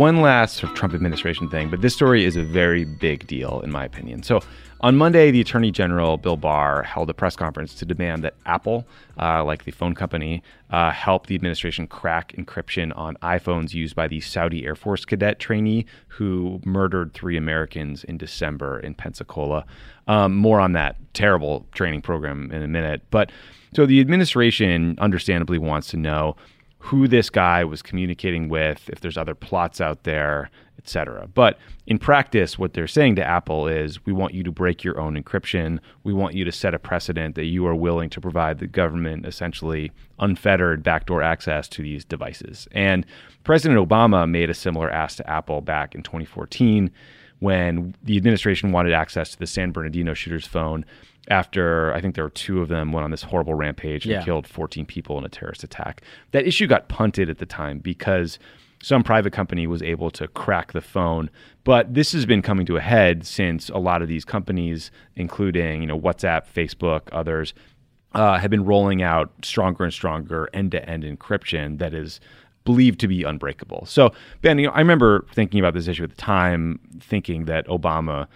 One 0.00 0.20
last 0.22 0.56
sort 0.56 0.72
of 0.72 0.78
Trump 0.78 0.94
administration 0.94 1.48
thing, 1.50 1.68
but 1.68 1.82
this 1.82 1.94
story 1.94 2.24
is 2.24 2.36
a 2.36 2.42
very 2.42 2.84
big 2.84 3.26
deal 3.26 3.60
in 3.60 3.70
my 3.70 3.84
opinion. 3.84 4.22
So 4.22 4.40
on 4.80 4.96
Monday, 4.96 5.30
the 5.30 5.42
Attorney 5.42 5.70
General 5.70 6.16
Bill 6.16 6.38
Barr 6.38 6.82
held 6.82 7.10
a 7.10 7.14
press 7.14 7.36
conference 7.36 7.74
to 7.74 7.84
demand 7.84 8.24
that 8.24 8.34
Apple, 8.46 8.86
uh, 9.20 9.44
like 9.44 9.64
the 9.64 9.72
phone 9.72 9.94
company, 9.94 10.42
uh, 10.70 10.90
help 10.90 11.26
the 11.26 11.34
administration 11.34 11.86
crack 11.86 12.32
encryption 12.38 12.96
on 12.96 13.16
iPhones 13.16 13.74
used 13.74 13.94
by 13.94 14.08
the 14.08 14.20
Saudi 14.20 14.64
Air 14.64 14.74
Force 14.74 15.04
cadet 15.04 15.38
trainee 15.38 15.84
who 16.08 16.60
murdered 16.64 17.12
three 17.12 17.36
Americans 17.36 18.04
in 18.04 18.16
December 18.16 18.80
in 18.80 18.94
Pensacola. 18.94 19.66
Um, 20.06 20.34
more 20.34 20.60
on 20.60 20.72
that 20.72 20.96
terrible 21.12 21.66
training 21.72 22.00
program 22.00 22.50
in 22.52 22.62
a 22.62 22.68
minute. 22.68 23.02
But 23.10 23.30
so 23.74 23.86
the 23.86 24.00
administration 24.00 24.96
understandably 24.98 25.58
wants 25.58 25.88
to 25.88 25.96
know 25.96 26.36
who 26.78 27.06
this 27.06 27.28
guy 27.28 27.62
was 27.62 27.82
communicating 27.82 28.48
with, 28.48 28.88
if 28.88 29.00
there's 29.00 29.18
other 29.18 29.34
plots 29.34 29.80
out 29.80 30.04
there, 30.04 30.50
etc. 30.78 31.28
But 31.34 31.58
in 31.86 31.98
practice, 31.98 32.58
what 32.58 32.72
they're 32.72 32.86
saying 32.86 33.16
to 33.16 33.24
Apple 33.24 33.68
is, 33.68 34.04
we 34.06 34.14
want 34.14 34.32
you 34.32 34.42
to 34.44 34.50
break 34.50 34.82
your 34.82 34.98
own 34.98 35.22
encryption. 35.22 35.78
We 36.04 36.14
want 36.14 36.34
you 36.34 36.44
to 36.46 36.52
set 36.52 36.72
a 36.72 36.78
precedent 36.78 37.34
that 37.34 37.44
you 37.44 37.66
are 37.66 37.74
willing 37.74 38.08
to 38.10 38.20
provide 38.20 38.58
the 38.58 38.66
government 38.66 39.26
essentially 39.26 39.92
unfettered 40.20 40.82
backdoor 40.82 41.22
access 41.22 41.68
to 41.68 41.82
these 41.82 42.02
devices. 42.02 42.66
And 42.72 43.04
President 43.44 43.78
Obama 43.78 44.28
made 44.28 44.48
a 44.48 44.54
similar 44.54 44.90
ask 44.90 45.18
to 45.18 45.30
Apple 45.30 45.60
back 45.60 45.94
in 45.94 46.02
2014 46.02 46.90
when 47.40 47.94
the 48.02 48.16
administration 48.16 48.72
wanted 48.72 48.94
access 48.94 49.32
to 49.32 49.38
the 49.38 49.46
San 49.46 49.70
Bernardino 49.70 50.14
shooter's 50.14 50.46
phone 50.46 50.86
after 51.28 51.92
I 51.92 52.00
think 52.00 52.14
there 52.14 52.24
were 52.24 52.30
two 52.30 52.60
of 52.60 52.68
them 52.68 52.92
went 52.92 53.04
on 53.04 53.10
this 53.10 53.22
horrible 53.22 53.54
rampage 53.54 54.04
and 54.04 54.12
Yeah. 54.12 54.24
killed 54.24 54.46
14 54.46 54.86
people 54.86 55.18
in 55.18 55.24
a 55.24 55.28
terrorist 55.28 55.62
attack. 55.64 56.02
That 56.32 56.46
issue 56.46 56.66
got 56.66 56.88
punted 56.88 57.28
at 57.28 57.38
the 57.38 57.46
time 57.46 57.78
because 57.78 58.38
some 58.82 59.02
private 59.02 59.32
company 59.32 59.66
was 59.66 59.82
able 59.82 60.10
to 60.12 60.26
crack 60.28 60.72
the 60.72 60.80
phone. 60.80 61.28
But 61.64 61.92
this 61.92 62.12
has 62.12 62.24
been 62.24 62.40
coming 62.40 62.64
to 62.66 62.76
a 62.78 62.80
head 62.80 63.26
since 63.26 63.68
a 63.68 63.76
lot 63.78 64.00
of 64.00 64.08
these 64.08 64.24
companies, 64.24 64.90
including 65.16 65.82
you 65.82 65.86
know 65.86 66.00
WhatsApp, 66.00 66.42
Facebook, 66.52 67.02
others, 67.12 67.52
uh, 68.14 68.38
have 68.38 68.50
been 68.50 68.64
rolling 68.64 69.02
out 69.02 69.30
stronger 69.42 69.84
and 69.84 69.92
stronger 69.92 70.48
end-to-end 70.54 71.04
encryption 71.04 71.78
that 71.78 71.92
is 71.94 72.20
believed 72.64 72.98
to 73.00 73.08
be 73.08 73.22
unbreakable. 73.22 73.84
So 73.86 74.12
Ben, 74.42 74.58
you 74.58 74.66
know, 74.66 74.72
I 74.72 74.78
remember 74.80 75.26
thinking 75.32 75.60
about 75.60 75.74
this 75.74 75.86
issue 75.86 76.02
at 76.04 76.10
the 76.10 76.16
time, 76.16 76.80
thinking 77.00 77.44
that 77.44 77.66
Obama 77.68 78.26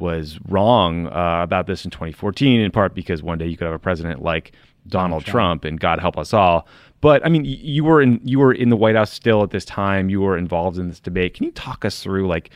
was 0.00 0.38
wrong 0.48 1.06
uh, 1.06 1.40
about 1.42 1.66
this 1.66 1.84
in 1.84 1.90
2014, 1.90 2.60
in 2.60 2.70
part 2.70 2.94
because 2.94 3.22
one 3.22 3.38
day 3.38 3.46
you 3.46 3.56
could 3.56 3.66
have 3.66 3.74
a 3.74 3.78
president 3.78 4.22
like 4.22 4.52
Donald 4.88 5.24
Trump, 5.24 5.64
and 5.64 5.78
God 5.78 6.00
help 6.00 6.16
us 6.16 6.32
all. 6.32 6.66
But 7.00 7.24
I 7.24 7.28
mean, 7.28 7.44
you 7.44 7.84
were 7.84 8.02
in 8.02 8.20
you 8.24 8.38
were 8.38 8.52
in 8.52 8.68
the 8.68 8.76
White 8.76 8.96
House 8.96 9.12
still 9.12 9.42
at 9.42 9.50
this 9.50 9.64
time. 9.64 10.10
You 10.10 10.20
were 10.20 10.36
involved 10.36 10.78
in 10.78 10.88
this 10.88 11.00
debate. 11.00 11.34
Can 11.34 11.44
you 11.44 11.52
talk 11.52 11.84
us 11.84 12.02
through 12.02 12.26
like 12.26 12.50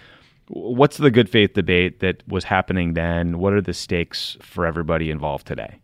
What's 0.48 0.98
the 0.98 1.10
good 1.10 1.28
faith 1.28 1.54
debate 1.54 2.00
that 2.00 2.22
was 2.28 2.44
happening 2.44 2.94
then? 2.94 3.38
What 3.38 3.54
are 3.54 3.62
the 3.62 3.72
stakes 3.72 4.36
for 4.42 4.66
everybody 4.66 5.10
involved 5.10 5.46
today? 5.46 5.76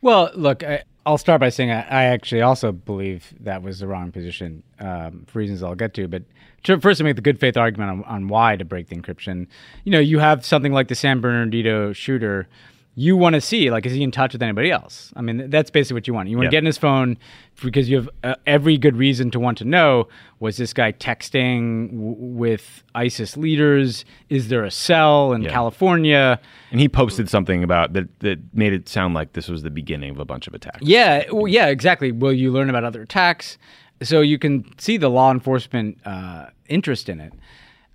Well, 0.00 0.30
look, 0.34 0.64
I, 0.64 0.84
will 1.10 1.18
start 1.18 1.40
by 1.40 1.48
saying 1.48 1.70
I, 1.70 1.82
I, 1.82 2.04
actually 2.04 2.42
also 2.42 2.72
believe 2.72 3.34
that 3.40 3.62
was 3.62 3.78
the 3.78 3.86
wrong 3.86 4.12
position 4.12 4.62
um, 4.78 5.24
for 5.26 5.38
reasons 5.38 5.62
I'll 5.62 5.74
get 5.74 5.94
to. 5.94 6.08
But 6.08 6.22
to, 6.64 6.80
first, 6.80 6.98
to 6.98 7.04
make 7.04 7.16
the 7.16 7.22
good 7.22 7.38
faith 7.38 7.56
argument 7.56 7.90
on, 7.90 8.04
on 8.04 8.28
why 8.28 8.56
to 8.56 8.64
break 8.64 8.88
the 8.88 8.96
encryption, 8.96 9.46
you 9.84 9.92
know, 9.92 10.00
you 10.00 10.18
have 10.18 10.44
something 10.44 10.72
like 10.72 10.88
the 10.88 10.94
San 10.94 11.20
Bernardino 11.20 11.92
shooter 11.92 12.48
you 12.98 13.16
want 13.16 13.34
to 13.34 13.40
see 13.40 13.70
like 13.70 13.86
is 13.86 13.92
he 13.92 14.02
in 14.02 14.10
touch 14.10 14.32
with 14.32 14.42
anybody 14.42 14.72
else? 14.72 15.12
I 15.14 15.22
mean 15.22 15.48
that's 15.50 15.70
basically 15.70 15.94
what 15.94 16.08
you 16.08 16.14
want. 16.14 16.28
You 16.28 16.36
want 16.36 16.46
to 16.46 16.50
get 16.50 16.58
in 16.58 16.66
his 16.66 16.78
phone 16.78 17.16
because 17.62 17.88
you 17.88 17.96
have 17.96 18.10
uh, 18.24 18.34
every 18.44 18.76
good 18.76 18.96
reason 18.96 19.30
to 19.30 19.38
want 19.38 19.56
to 19.58 19.64
know 19.64 20.08
was 20.40 20.56
this 20.56 20.72
guy 20.72 20.90
texting 20.90 21.92
w- 21.92 22.16
with 22.18 22.82
isis 22.96 23.36
leaders? 23.36 24.04
Is 24.30 24.48
there 24.48 24.64
a 24.64 24.70
cell 24.72 25.32
in 25.32 25.42
yeah. 25.42 25.52
california? 25.52 26.40
And 26.72 26.80
he 26.80 26.88
posted 26.88 27.30
something 27.30 27.62
about 27.62 27.92
that 27.92 28.08
that 28.18 28.40
made 28.52 28.72
it 28.72 28.88
sound 28.88 29.14
like 29.14 29.34
this 29.34 29.46
was 29.46 29.62
the 29.62 29.70
beginning 29.70 30.10
of 30.10 30.18
a 30.18 30.24
bunch 30.24 30.48
of 30.48 30.54
attacks. 30.54 30.80
Yeah 30.82 31.30
well, 31.30 31.46
yeah 31.46 31.66
exactly. 31.66 32.10
Will 32.10 32.32
you 32.32 32.50
learn 32.50 32.68
about 32.68 32.82
other 32.82 33.02
attacks? 33.02 33.58
So 34.02 34.22
you 34.22 34.40
can 34.40 34.64
see 34.76 34.96
the 34.96 35.08
law 35.08 35.30
enforcement 35.30 35.98
uh, 36.04 36.46
interest 36.68 37.08
in 37.08 37.20
it. 37.20 37.32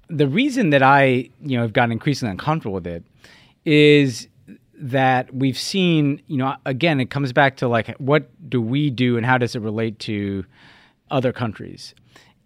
The 0.08 0.30
reason 0.30 0.70
that 0.70 0.82
i 0.82 1.30
you 1.42 1.58
know 1.58 1.62
have 1.64 1.74
gotten 1.74 1.92
increasingly 1.92 2.32
uncomfortable 2.32 2.76
with 2.76 2.88
it 2.88 3.04
is 3.66 4.30
that 4.84 5.34
we've 5.34 5.58
seen, 5.58 6.22
you 6.28 6.36
know, 6.36 6.56
again, 6.66 7.00
it 7.00 7.10
comes 7.10 7.32
back 7.32 7.56
to 7.58 7.70
like, 7.70 7.96
what 8.00 8.30
do 8.50 8.62
we 8.62 8.90
do 8.90 9.16
and 9.16 9.26
how 9.26 9.38
does 9.38 9.56
it 9.56 9.62
relate 9.62 9.98
to 10.00 10.44
other 11.10 11.32
countries? 11.32 11.96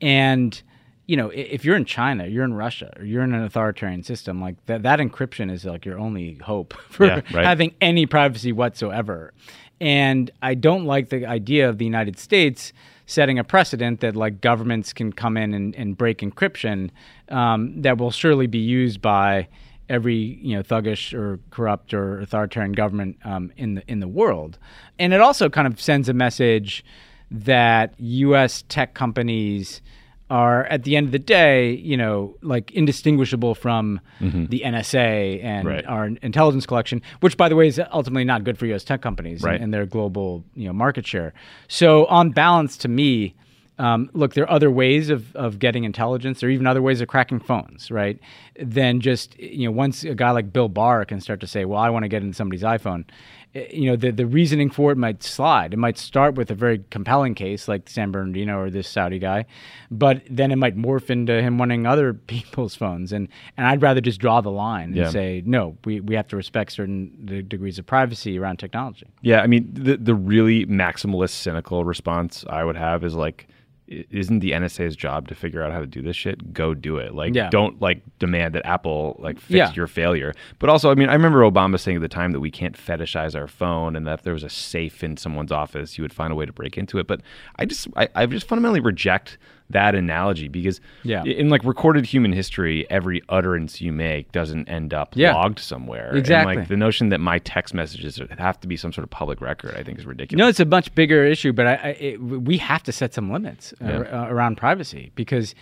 And, 0.02 0.62
you 1.08 1.18
know, 1.18 1.30
if 1.30 1.66
you're 1.66 1.76
in 1.76 1.86
China, 1.86 2.28
you're 2.28 2.44
in 2.44 2.54
Russia, 2.54 2.94
or 2.96 3.06
you're 3.06 3.24
in 3.24 3.34
an 3.34 3.42
authoritarian 3.42 4.04
system, 4.04 4.40
like 4.40 4.64
that, 4.68 4.84
that 4.84 5.00
encryption 5.00 5.52
is 5.52 5.66
like 5.66 5.84
your 5.84 5.98
only 5.98 6.36
hope 6.36 6.76
for 6.90 7.08
yeah, 7.08 7.22
right. 7.34 7.44
having 7.44 7.74
any 7.82 8.06
privacy 8.06 8.52
whatsoever. 8.52 9.34
And 9.82 10.30
I 10.44 10.54
don't 10.54 10.86
like 10.86 11.10
the 11.10 11.26
idea 11.26 11.68
of 11.68 11.80
the 11.80 11.86
United 11.86 12.20
States 12.20 12.72
setting 13.08 13.40
a 13.40 13.44
precedent 13.44 14.02
that 14.02 14.16
like 14.16 14.42
governments 14.42 14.94
can 14.94 15.12
come 15.12 15.38
in 15.38 15.56
and, 15.56 15.76
and 15.76 15.98
break 15.98 16.20
encryption 16.20 16.92
um, 17.30 17.82
that 17.82 17.98
will 17.98 18.12
surely 18.12 18.46
be 18.46 18.60
used 18.60 19.02
by 19.02 19.48
every 19.90 20.16
you 20.16 20.56
know 20.56 20.64
thuggish 20.64 21.14
or 21.14 21.40
corrupt 21.50 21.94
or 21.94 22.20
authoritarian 22.20 22.74
government 22.74 23.18
um, 23.24 23.52
in 23.58 23.76
the 23.76 23.84
in 23.88 24.00
the 24.00 24.08
world, 24.08 24.58
and 25.00 25.14
it 25.14 25.22
also 25.22 25.50
kind 25.50 25.68
of 25.68 25.80
sends 25.80 26.10
a 26.10 26.14
message 26.14 26.84
that 27.30 27.94
U.S. 28.00 28.64
tech 28.70 28.94
companies 28.94 29.82
are 30.30 30.66
at 30.66 30.84
the 30.84 30.98
end 30.98 31.06
of 31.06 31.12
the 31.12 31.20
day, 31.20 31.72
you 31.72 31.96
know, 31.96 32.36
like 32.42 32.72
indistinguishable 32.72 33.56
from 33.56 34.00
mm-hmm. 34.20 34.46
the 34.48 34.62
NSA 34.66 35.42
and 35.44 35.68
right. 35.68 35.86
our 35.86 36.08
intelligence 36.22 36.66
collection, 36.66 37.02
which, 37.22 37.38
by 37.38 37.48
the 37.48 37.56
way, 37.56 37.68
is 37.68 37.80
ultimately 37.94 38.26
not 38.26 38.44
good 38.44 38.58
for 38.58 38.66
U.S. 38.68 38.84
tech 38.84 39.02
companies 39.02 39.42
right. 39.42 39.56
and, 39.56 39.66
and, 39.66 39.74
their 39.74 39.86
global, 39.86 40.44
you 40.54 40.68
know, 40.68 40.74
market 40.74 41.08
share. 41.08 41.34
So, 41.70 42.06
on 42.08 42.32
balance, 42.32 42.76
to 42.78 42.90
me, 42.90 43.36
um, 43.80 44.10
look, 44.14 44.34
there 44.34 44.44
are 44.44 44.52
other 44.52 44.72
ways 44.72 45.10
of, 45.10 45.36
of 45.36 45.60
getting 45.60 45.84
intelligence. 45.84 46.44
or 46.44 46.50
even 46.50 46.66
other 46.66 46.82
ways 46.82 47.02
of 47.02 47.08
cracking 47.08 47.40
phones, 47.40 47.92
right? 47.92 48.20
Than 48.60 49.02
just, 49.02 49.38
you 49.40 49.68
know, 49.68 49.72
once 49.72 50.04
a 50.04 50.16
guy 50.16 50.32
like 50.32 50.52
Bill 50.52 50.70
Barr 50.70 51.06
can 51.06 51.22
start 51.22 51.40
to 51.42 51.48
say, 51.48 51.66
well, 51.66 51.80
I 51.80 51.90
want 51.90 52.04
to 52.04 52.10
get 52.10 52.24
into 52.24 52.36
somebody's 52.36 52.64
iPhone, 52.64 53.06
eh, 53.54 53.68
you 53.72 53.88
know, 53.88 53.96
the, 53.96 54.12
the 54.12 54.26
reasoning 54.26 54.72
for 54.72 54.92
it 54.92 54.98
might 54.98 55.22
slide. 55.22 55.74
It 55.74 55.78
might 55.78 56.00
start 56.00 56.34
with 56.34 56.50
a 56.50 56.56
very 56.56 56.84
compelling 56.90 57.36
case 57.36 57.68
like 57.68 57.88
San 57.88 58.12
Bernardino 58.12 58.60
or 58.60 58.72
this 58.72 58.88
Saudi 58.88 59.20
guy, 59.20 59.46
but 59.92 60.24
then 60.28 60.52
it 60.52 60.56
might 60.56 60.76
morph 60.76 61.12
into 61.12 61.40
him 61.40 61.60
wanting 61.60 61.86
other 61.86 62.14
people's 62.28 62.74
phones. 62.74 63.14
And, 63.14 63.28
and 63.58 63.68
I'd 63.68 63.84
rather 63.84 64.02
just 64.02 64.20
draw 64.20 64.42
the 64.42 64.50
line 64.52 64.98
and 64.98 65.12
say, 65.12 65.44
no, 65.46 65.78
we, 65.86 66.00
we 66.00 66.16
have 66.16 66.28
to 66.30 66.36
respect 66.36 66.72
certain 66.72 67.46
degrees 67.48 67.78
of 67.78 67.86
privacy 67.86 68.40
around 68.40 68.58
technology. 68.58 69.06
Yeah. 69.22 69.42
I 69.42 69.48
mean, 69.48 69.70
the, 69.72 69.98
the 69.98 70.16
really 70.16 70.66
maximalist, 70.66 71.30
cynical 71.30 71.86
response 71.86 72.44
I 72.50 72.64
would 72.64 72.76
have 72.76 73.04
is 73.04 73.14
like, 73.14 73.48
isn't 73.88 74.40
the 74.40 74.52
NSA's 74.52 74.96
job 74.96 75.28
to 75.30 75.36
figure 75.36 75.64
out 75.64 75.72
how 75.72 75.80
to 75.80 75.86
do 75.86 76.02
this 76.02 76.16
shit? 76.16 76.54
Go 76.54 76.74
do 76.74 76.98
it. 76.98 77.14
Like, 77.14 77.34
yeah. 77.34 77.50
don't 77.50 77.82
like 77.82 78.02
demand 78.20 78.56
that 78.56 78.66
Apple 78.66 79.16
like 79.20 79.40
fix 79.40 79.52
yeah. 79.52 79.74
your 79.74 79.88
failure. 79.88 80.34
But 80.60 80.70
also, 80.70 80.92
I 80.92 80.96
mean, 80.96 81.10
I 81.10 81.14
remember 81.14 81.42
Obama 81.42 81.80
saying 81.80 81.98
at 81.98 82.02
the 82.02 82.08
time 82.08 82.32
that 82.34 82.40
we 82.40 82.52
can't 82.52 82.78
fetishize 82.78 83.36
our 83.36 83.48
phone, 83.48 83.96
and 83.96 84.06
that 84.08 84.16
if 84.16 84.22
there 84.24 84.34
was 84.34 84.44
a 84.44 84.50
safe 84.50 85.04
in 85.04 85.18
someone's 85.18 85.52
office, 85.52 85.98
you 85.98 86.04
would 86.04 86.14
find 86.14 86.32
a 86.32 86.36
way 86.36 86.46
to 86.46 86.54
break 86.54 86.78
into 86.78 87.00
it. 87.00 87.08
But 87.08 87.22
I 87.56 87.66
just, 87.66 87.88
I, 87.96 88.10
I 88.16 88.26
just 88.26 88.48
fundamentally 88.48 88.82
reject 88.82 89.38
that 89.70 89.96
analogy 89.96 90.48
because 90.48 90.80
yeah. 91.04 91.24
in 91.24 91.50
like 91.50 91.64
recorded 91.64 92.06
human 92.06 92.32
history, 92.32 92.90
every 92.90 93.22
utterance 93.30 93.82
you 93.82 93.92
make 93.92 94.32
doesn't 94.32 94.68
end 94.70 94.94
up 94.94 95.14
yeah. 95.16 95.34
logged 95.34 95.60
somewhere. 95.60 96.16
Exactly. 96.16 96.54
And 96.54 96.62
like 96.62 96.70
the 96.70 96.78
notion 96.78 97.10
that 97.10 97.20
my 97.20 97.40
text 97.40 97.74
messages 97.74 98.20
have 98.38 98.60
to 98.62 98.68
be 98.68 98.78
some 98.78 98.94
sort 98.94 99.04
of 99.04 99.10
public 99.10 99.42
record, 99.42 99.76
I 99.76 99.84
think 99.84 100.00
is 100.00 100.06
ridiculous. 100.06 100.40
No, 100.40 100.48
it's 100.48 100.60
a 100.60 100.66
much 100.66 100.94
bigger 100.96 101.26
issue, 101.26 101.52
but 101.52 101.68
I, 101.68 101.74
I 101.74 101.88
it, 102.00 102.22
we 102.22 102.58
have 102.58 102.84
to 102.84 102.92
set 102.92 103.14
some 103.14 103.32
limits 103.32 103.74
uh, 103.82 103.86
yeah. 103.86 103.98
uh, 104.00 104.28
around 104.28 104.58
privacy 104.58 105.12
because 105.16 105.54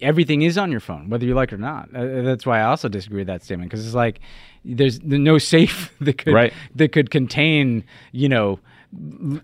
everything 0.00 0.42
is 0.42 0.58
on 0.58 0.70
your 0.70 0.80
phone, 0.80 1.08
whether 1.08 1.24
you 1.24 1.34
like 1.34 1.52
it 1.52 1.56
or 1.56 1.58
not. 1.58 1.88
Uh, 1.94 2.22
that's 2.22 2.44
why 2.44 2.60
I 2.60 2.64
also 2.64 2.88
disagree 2.88 3.18
with 3.18 3.28
that 3.28 3.44
statement 3.44 3.70
because 3.70 3.86
it's 3.86 3.94
like 3.94 4.20
there's 4.64 5.02
no 5.02 5.38
safe 5.38 5.94
that 6.00 6.18
could 6.18 6.34
right. 6.34 6.52
that 6.74 6.92
could 6.92 7.10
contain 7.10 7.84
you 8.10 8.28
know 8.28 8.58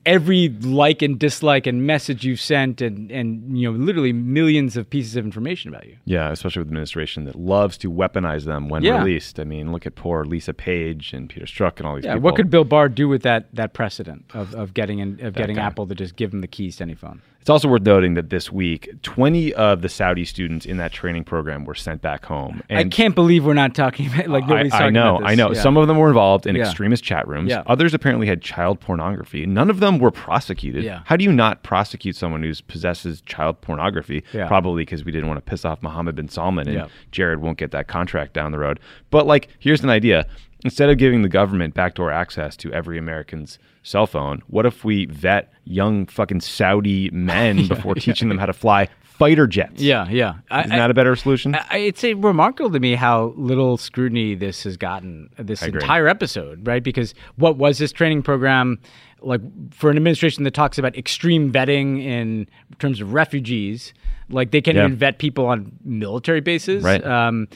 every 0.04 0.48
like 0.60 1.00
and 1.00 1.18
dislike 1.18 1.66
and 1.66 1.86
message 1.86 2.22
you've 2.22 2.40
sent 2.40 2.82
and 2.82 3.10
and 3.10 3.58
you 3.58 3.70
know 3.70 3.78
literally 3.78 4.12
millions 4.12 4.76
of 4.76 4.88
pieces 4.90 5.16
of 5.16 5.24
information 5.24 5.72
about 5.72 5.86
you 5.86 5.96
yeah 6.04 6.30
especially 6.30 6.60
with 6.60 6.68
administration 6.68 7.24
that 7.24 7.34
loves 7.34 7.78
to 7.78 7.90
weaponize 7.90 8.44
them 8.44 8.68
when 8.68 8.82
yeah. 8.82 8.98
released 8.98 9.40
i 9.40 9.44
mean 9.44 9.72
look 9.72 9.86
at 9.86 9.94
poor 9.94 10.24
lisa 10.26 10.52
page 10.52 11.14
and 11.14 11.30
peter 11.30 11.46
strzok 11.46 11.78
and 11.78 11.86
all 11.86 11.94
these 11.94 12.04
yeah 12.04 12.12
people. 12.14 12.24
what 12.24 12.36
could 12.36 12.50
bill 12.50 12.64
barr 12.64 12.90
do 12.90 13.08
with 13.08 13.22
that 13.22 13.46
that 13.54 13.72
precedent 13.72 14.22
of, 14.34 14.54
of 14.54 14.74
getting 14.74 14.98
in, 14.98 15.12
of 15.12 15.32
that 15.32 15.34
getting 15.34 15.56
guy. 15.56 15.62
apple 15.62 15.86
to 15.86 15.94
just 15.94 16.16
give 16.16 16.32
him 16.32 16.42
the 16.42 16.46
keys 16.46 16.76
to 16.76 16.82
any 16.82 16.94
phone 16.94 17.22
it's 17.48 17.50
also 17.50 17.68
worth 17.68 17.80
noting 17.80 18.12
that 18.12 18.28
this 18.28 18.52
week, 18.52 18.90
20 19.04 19.54
of 19.54 19.80
the 19.80 19.88
Saudi 19.88 20.26
students 20.26 20.66
in 20.66 20.76
that 20.76 20.92
training 20.92 21.24
program 21.24 21.64
were 21.64 21.74
sent 21.74 22.02
back 22.02 22.26
home. 22.26 22.62
And 22.68 22.78
I 22.78 22.84
can't 22.84 23.14
believe 23.14 23.46
we're 23.46 23.54
not 23.54 23.74
talking 23.74 24.06
about 24.06 24.28
like 24.28 24.46
nobody's 24.46 24.74
I, 24.74 24.88
I 24.88 24.90
know, 24.90 25.16
about 25.16 25.20
this. 25.20 25.30
I 25.30 25.34
know. 25.34 25.52
Yeah. 25.52 25.62
Some 25.62 25.78
of 25.78 25.88
them 25.88 25.96
were 25.96 26.08
involved 26.08 26.46
in 26.46 26.56
extremist 26.56 27.04
chat 27.04 27.26
rooms. 27.26 27.48
Yeah. 27.48 27.62
Others 27.66 27.94
apparently 27.94 28.26
had 28.26 28.42
child 28.42 28.80
pornography. 28.80 29.37
None 29.46 29.70
of 29.70 29.80
them 29.80 29.98
were 29.98 30.10
prosecuted. 30.10 30.84
Yeah. 30.84 31.02
How 31.04 31.16
do 31.16 31.24
you 31.24 31.32
not 31.32 31.62
prosecute 31.62 32.16
someone 32.16 32.42
who 32.42 32.52
possesses 32.66 33.20
child 33.22 33.60
pornography? 33.60 34.24
Yeah. 34.32 34.46
Probably 34.46 34.82
because 34.82 35.04
we 35.04 35.12
didn't 35.12 35.28
want 35.28 35.38
to 35.44 35.50
piss 35.50 35.64
off 35.64 35.82
Mohammed 35.82 36.16
bin 36.16 36.28
Salman 36.28 36.68
and 36.68 36.76
yeah. 36.76 36.88
Jared 37.12 37.40
won't 37.40 37.58
get 37.58 37.70
that 37.72 37.88
contract 37.88 38.32
down 38.32 38.52
the 38.52 38.58
road. 38.58 38.80
But 39.10 39.26
like, 39.26 39.48
here's 39.58 39.82
an 39.82 39.90
idea: 39.90 40.26
instead 40.64 40.90
of 40.90 40.98
giving 40.98 41.22
the 41.22 41.28
government 41.28 41.74
backdoor 41.74 42.10
access 42.10 42.56
to 42.56 42.72
every 42.72 42.98
American's 42.98 43.58
cell 43.82 44.06
phone. 44.06 44.42
What 44.48 44.66
if 44.66 44.84
we 44.84 45.06
vet 45.06 45.52
young 45.64 46.06
fucking 46.06 46.40
Saudi 46.40 47.10
men 47.10 47.58
yeah, 47.58 47.68
before 47.68 47.94
teaching 47.94 48.28
them 48.28 48.38
how 48.38 48.46
to 48.46 48.52
fly 48.52 48.88
fighter 49.02 49.46
jets? 49.46 49.80
Yeah, 49.80 50.08
yeah. 50.08 50.34
Isn't 50.52 50.72
I, 50.72 50.78
that 50.78 50.90
a 50.90 50.94
better 50.94 51.16
solution? 51.16 51.54
I, 51.54 51.78
it's 51.78 52.02
remarkable 52.02 52.70
to 52.70 52.80
me 52.80 52.94
how 52.94 53.34
little 53.36 53.76
scrutiny 53.76 54.34
this 54.34 54.62
has 54.64 54.76
gotten 54.76 55.30
this 55.38 55.62
entire 55.62 56.06
episode, 56.06 56.66
right? 56.66 56.82
Because 56.82 57.14
what 57.36 57.56
was 57.56 57.78
this 57.78 57.92
training 57.92 58.22
program? 58.22 58.78
Like 59.20 59.40
for 59.72 59.90
an 59.90 59.96
administration 59.96 60.44
that 60.44 60.54
talks 60.54 60.78
about 60.78 60.96
extreme 60.96 61.52
vetting 61.52 62.02
in 62.02 62.48
terms 62.78 63.00
of 63.00 63.12
refugees, 63.12 63.92
like 64.30 64.50
they 64.50 64.60
can't 64.60 64.76
yeah. 64.76 64.84
even 64.84 64.96
vet 64.96 65.18
people 65.18 65.46
on 65.46 65.72
military 65.84 66.40
bases. 66.40 66.84
Right. 66.84 67.04
Um, 67.04 67.48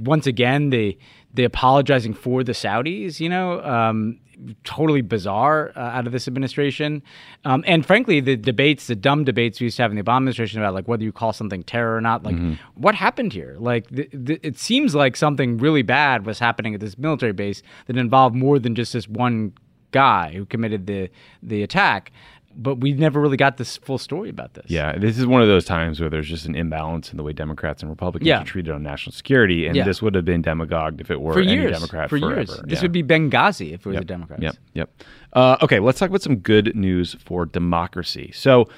once 0.00 0.26
again, 0.26 0.70
the 0.70 0.98
the 1.34 1.44
apologizing 1.44 2.14
for 2.14 2.42
the 2.42 2.52
Saudis, 2.52 3.20
you 3.20 3.28
know, 3.28 3.62
um, 3.62 4.18
totally 4.64 5.02
bizarre 5.02 5.72
uh, 5.76 5.80
out 5.80 6.06
of 6.06 6.12
this 6.12 6.28
administration. 6.28 7.02
Um, 7.44 7.64
and 7.66 7.84
frankly, 7.84 8.20
the 8.20 8.36
debates, 8.36 8.86
the 8.86 8.96
dumb 8.96 9.24
debates 9.24 9.60
we 9.60 9.64
used 9.64 9.76
to 9.76 9.82
have 9.82 9.90
in 9.90 9.96
the 9.96 10.02
Obama 10.02 10.18
administration 10.18 10.60
about 10.60 10.74
like 10.74 10.88
whether 10.88 11.02
you 11.02 11.12
call 11.12 11.32
something 11.32 11.62
terror 11.62 11.96
or 11.96 12.00
not, 12.00 12.22
like 12.22 12.36
mm-hmm. 12.36 12.54
what 12.74 12.94
happened 12.94 13.32
here? 13.32 13.56
Like 13.58 13.88
the, 13.90 14.08
the, 14.12 14.40
it 14.42 14.58
seems 14.58 14.94
like 14.94 15.16
something 15.16 15.58
really 15.58 15.82
bad 15.82 16.24
was 16.24 16.38
happening 16.38 16.74
at 16.74 16.80
this 16.80 16.96
military 16.96 17.32
base 17.32 17.62
that 17.86 17.96
involved 17.96 18.34
more 18.34 18.58
than 18.58 18.74
just 18.74 18.92
this 18.92 19.08
one 19.08 19.52
guy 19.90 20.32
who 20.32 20.44
committed 20.44 20.86
the 20.86 21.10
the 21.42 21.62
attack 21.62 22.12
but 22.58 22.76
we 22.76 22.92
never 22.92 23.20
really 23.20 23.36
got 23.36 23.56
this 23.56 23.76
full 23.76 23.98
story 23.98 24.28
about 24.28 24.54
this. 24.54 24.64
Yeah, 24.68 24.98
this 24.98 25.16
is 25.16 25.26
one 25.26 25.42
of 25.42 25.48
those 25.48 25.64
times 25.64 26.00
where 26.00 26.10
there's 26.10 26.28
just 26.28 26.44
an 26.44 26.56
imbalance 26.56 27.12
in 27.12 27.16
the 27.16 27.22
way 27.22 27.32
Democrats 27.32 27.82
and 27.82 27.90
Republicans 27.90 28.26
yeah. 28.26 28.40
are 28.40 28.44
treated 28.44 28.74
on 28.74 28.82
national 28.82 29.12
security, 29.12 29.66
and 29.66 29.76
yeah. 29.76 29.84
this 29.84 30.02
would 30.02 30.14
have 30.16 30.24
been 30.24 30.42
demagogued 30.42 31.00
if 31.00 31.10
it 31.10 31.20
were 31.20 31.32
for 31.32 31.40
years. 31.40 31.66
any 31.66 31.72
Democrat 31.72 32.10
for 32.10 32.18
forever. 32.18 32.36
years. 32.36 32.60
This 32.64 32.78
yeah. 32.78 32.82
would 32.82 32.92
be 32.92 33.04
Benghazi 33.04 33.72
if 33.74 33.80
it 33.80 33.86
was 33.86 33.94
yep. 33.94 34.02
a 34.02 34.06
Democrat. 34.06 34.42
Yep, 34.42 34.56
yep. 34.74 34.90
Uh, 35.32 35.56
okay, 35.62 35.78
let's 35.78 36.00
talk 36.00 36.08
about 36.08 36.22
some 36.22 36.36
good 36.36 36.74
news 36.74 37.16
for 37.24 37.46
democracy. 37.46 38.32
So. 38.34 38.68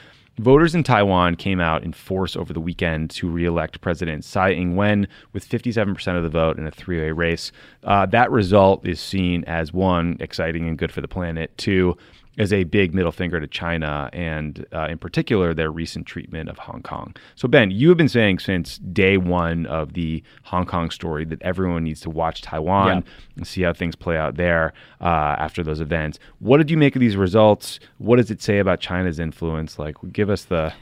Voters 0.41 0.75
in 0.75 0.83
Taiwan 0.83 1.37
came 1.37 1.61
out 1.61 1.85
in 1.85 1.93
force 1.93 2.35
over 2.35 2.55
the 2.55 2.61
weekend 2.61 3.11
to 3.11 3.29
re-elect 3.29 3.83
President 3.83 4.25
Tsai 4.25 4.53
Ing-wen 4.53 5.07
with 5.35 5.47
57% 5.47 6.17
of 6.17 6.23
the 6.23 6.31
vote 6.31 6.59
in 6.59 6.67
a 6.67 6.71
three-way 6.71 7.11
race. 7.11 7.53
Uh, 7.85 8.07
that 8.07 8.31
result 8.31 8.87
is 8.87 9.01
seen 9.01 9.45
as 9.45 9.75
one 9.75 10.17
exciting 10.19 10.67
and 10.67 10.79
good 10.79 10.93
for 10.93 11.03
the 11.03 11.09
planet. 11.09 11.57
Two, 11.59 11.95
as 12.41 12.55
a 12.55 12.65
big 12.65 12.95
middle 12.95 13.13
finger 13.13 13.39
to 13.39 13.47
China 13.47 14.09
and, 14.15 14.65
uh, 14.73 14.87
in 14.89 14.97
particular, 14.97 15.53
their 15.53 15.71
recent 15.71 16.07
treatment 16.07 16.49
of 16.49 16.57
Hong 16.57 16.81
Kong. 16.81 17.15
So, 17.35 17.47
Ben, 17.47 17.71
you 17.71 17.91
have 17.91 17.99
been 17.99 18.09
saying 18.09 18.39
since 18.39 18.79
day 18.79 19.19
one 19.19 19.67
of 19.67 19.93
the 19.93 20.23
Hong 20.45 20.65
Kong 20.65 20.91
story 20.91 21.27
that 21.27 21.43
everyone 21.43 21.85
needs 21.85 22.01
to 22.01 22.09
watch 22.09 22.41
Taiwan 22.41 22.87
yeah. 22.87 23.13
and 23.37 23.47
see 23.47 23.61
how 23.61 23.75
things 23.75 23.95
play 23.95 24.17
out 24.17 24.37
there 24.37 24.73
uh, 25.03 25.37
after 25.39 25.63
those 25.63 25.83
events. 25.83 26.19
What 26.39 26.57
did 26.57 26.71
you 26.71 26.79
make 26.79 26.97
of 26.97 27.01
these 27.01 27.15
results? 27.15 27.79
What 27.99 28.17
does 28.17 28.31
it 28.31 28.41
say 28.41 28.59
about 28.59 28.81
China's 28.81 29.21
influence? 29.21 29.79
Like, 29.79 29.97
give 30.11 30.31
us 30.31 30.45
the. 30.45 30.73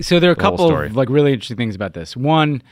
So, 0.00 0.18
there 0.18 0.30
are 0.30 0.32
a 0.32 0.36
couple 0.36 0.76
of 0.76 0.96
like 0.96 1.08
really 1.08 1.32
interesting 1.32 1.56
things 1.56 1.76
about 1.76 1.94
this. 1.94 2.16
One, 2.16 2.64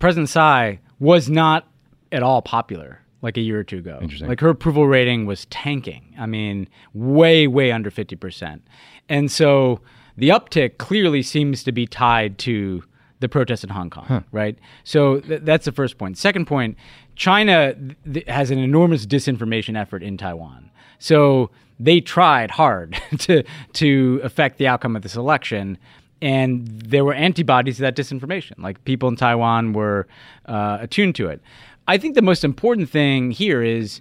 President 0.00 0.28
Tsai 0.28 0.80
was 1.00 1.30
not 1.30 1.66
at 2.12 2.22
all 2.22 2.42
popular 2.42 3.00
like 3.24 3.38
a 3.38 3.40
year 3.40 3.58
or 3.58 3.64
two 3.64 3.78
ago. 3.78 3.98
Interesting. 4.02 4.28
Like 4.28 4.40
her 4.40 4.50
approval 4.50 4.86
rating 4.86 5.24
was 5.24 5.46
tanking. 5.46 6.14
I 6.18 6.26
mean, 6.26 6.68
way, 6.92 7.46
way 7.46 7.72
under 7.72 7.90
50%. 7.90 8.60
And 9.08 9.32
so 9.32 9.80
the 10.16 10.28
uptick 10.28 10.76
clearly 10.76 11.22
seems 11.22 11.64
to 11.64 11.72
be 11.72 11.86
tied 11.86 12.36
to 12.40 12.84
the 13.20 13.28
protests 13.28 13.64
in 13.64 13.70
Hong 13.70 13.88
Kong, 13.88 14.04
huh. 14.06 14.20
right? 14.30 14.58
So 14.84 15.20
th- 15.20 15.40
that's 15.42 15.64
the 15.64 15.72
first 15.72 15.96
point. 15.96 16.18
Second 16.18 16.46
point, 16.46 16.76
China 17.16 17.74
th- 18.12 18.26
has 18.28 18.50
an 18.50 18.58
enormous 18.58 19.06
disinformation 19.06 19.80
effort 19.80 20.02
in 20.02 20.18
Taiwan. 20.18 20.70
So 20.98 21.50
they 21.80 22.00
tried 22.00 22.50
hard 22.50 23.00
to 23.20 23.42
to 23.72 24.20
affect 24.22 24.58
the 24.58 24.68
outcome 24.68 24.96
of 24.96 25.02
this 25.02 25.16
election 25.16 25.78
and 26.24 26.66
there 26.66 27.04
were 27.04 27.12
antibodies 27.12 27.76
to 27.76 27.82
that 27.82 27.96
disinformation. 27.96 28.52
Like 28.56 28.82
people 28.84 29.10
in 29.10 29.16
Taiwan 29.16 29.74
were 29.74 30.06
uh, 30.46 30.78
attuned 30.80 31.14
to 31.16 31.28
it. 31.28 31.42
I 31.86 31.98
think 31.98 32.14
the 32.14 32.22
most 32.22 32.44
important 32.44 32.88
thing 32.88 33.30
here 33.30 33.62
is 33.62 34.00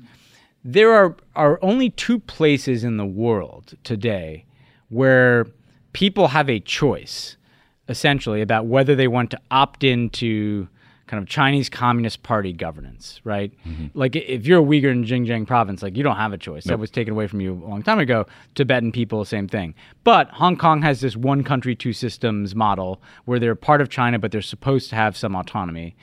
there 0.63 0.91
are 0.93 1.15
are 1.35 1.59
only 1.61 1.89
two 1.89 2.19
places 2.19 2.83
in 2.83 2.97
the 2.97 3.05
world 3.05 3.75
today 3.83 4.45
where 4.89 5.47
people 5.91 6.29
have 6.29 6.49
a 6.49 6.59
choice, 6.59 7.35
essentially, 7.89 8.41
about 8.41 8.65
whether 8.65 8.95
they 8.95 9.07
want 9.07 9.31
to 9.31 9.39
opt 9.51 9.83
into 9.83 10.67
kind 11.07 11.21
of 11.21 11.27
Chinese 11.27 11.69
Communist 11.69 12.23
Party 12.23 12.53
governance, 12.53 13.19
right? 13.23 13.51
Mm-hmm. 13.67 13.87
Like 13.93 14.15
if 14.15 14.47
you're 14.47 14.61
a 14.61 14.63
Uyghur 14.63 14.91
in 14.91 15.03
Xinjiang 15.03 15.45
province, 15.45 15.83
like 15.83 15.97
you 15.97 16.03
don't 16.03 16.15
have 16.15 16.33
a 16.33 16.37
choice. 16.37 16.65
Nope. 16.65 16.73
That 16.73 16.79
was 16.79 16.89
taken 16.89 17.13
away 17.13 17.27
from 17.27 17.41
you 17.41 17.61
a 17.63 17.67
long 17.67 17.83
time 17.83 17.99
ago. 17.99 18.25
Tibetan 18.55 18.91
people, 18.91 19.23
same 19.25 19.47
thing. 19.47 19.75
But 20.03 20.29
Hong 20.29 20.55
Kong 20.55 20.81
has 20.81 21.01
this 21.01 21.15
one 21.15 21.43
country, 21.43 21.75
two 21.75 21.93
systems 21.93 22.55
model 22.55 23.01
where 23.25 23.37
they're 23.37 23.53
part 23.53 23.81
of 23.81 23.89
China, 23.89 24.17
but 24.17 24.31
they're 24.31 24.41
supposed 24.41 24.89
to 24.91 24.95
have 24.95 25.17
some 25.17 25.35
autonomy. 25.35 25.95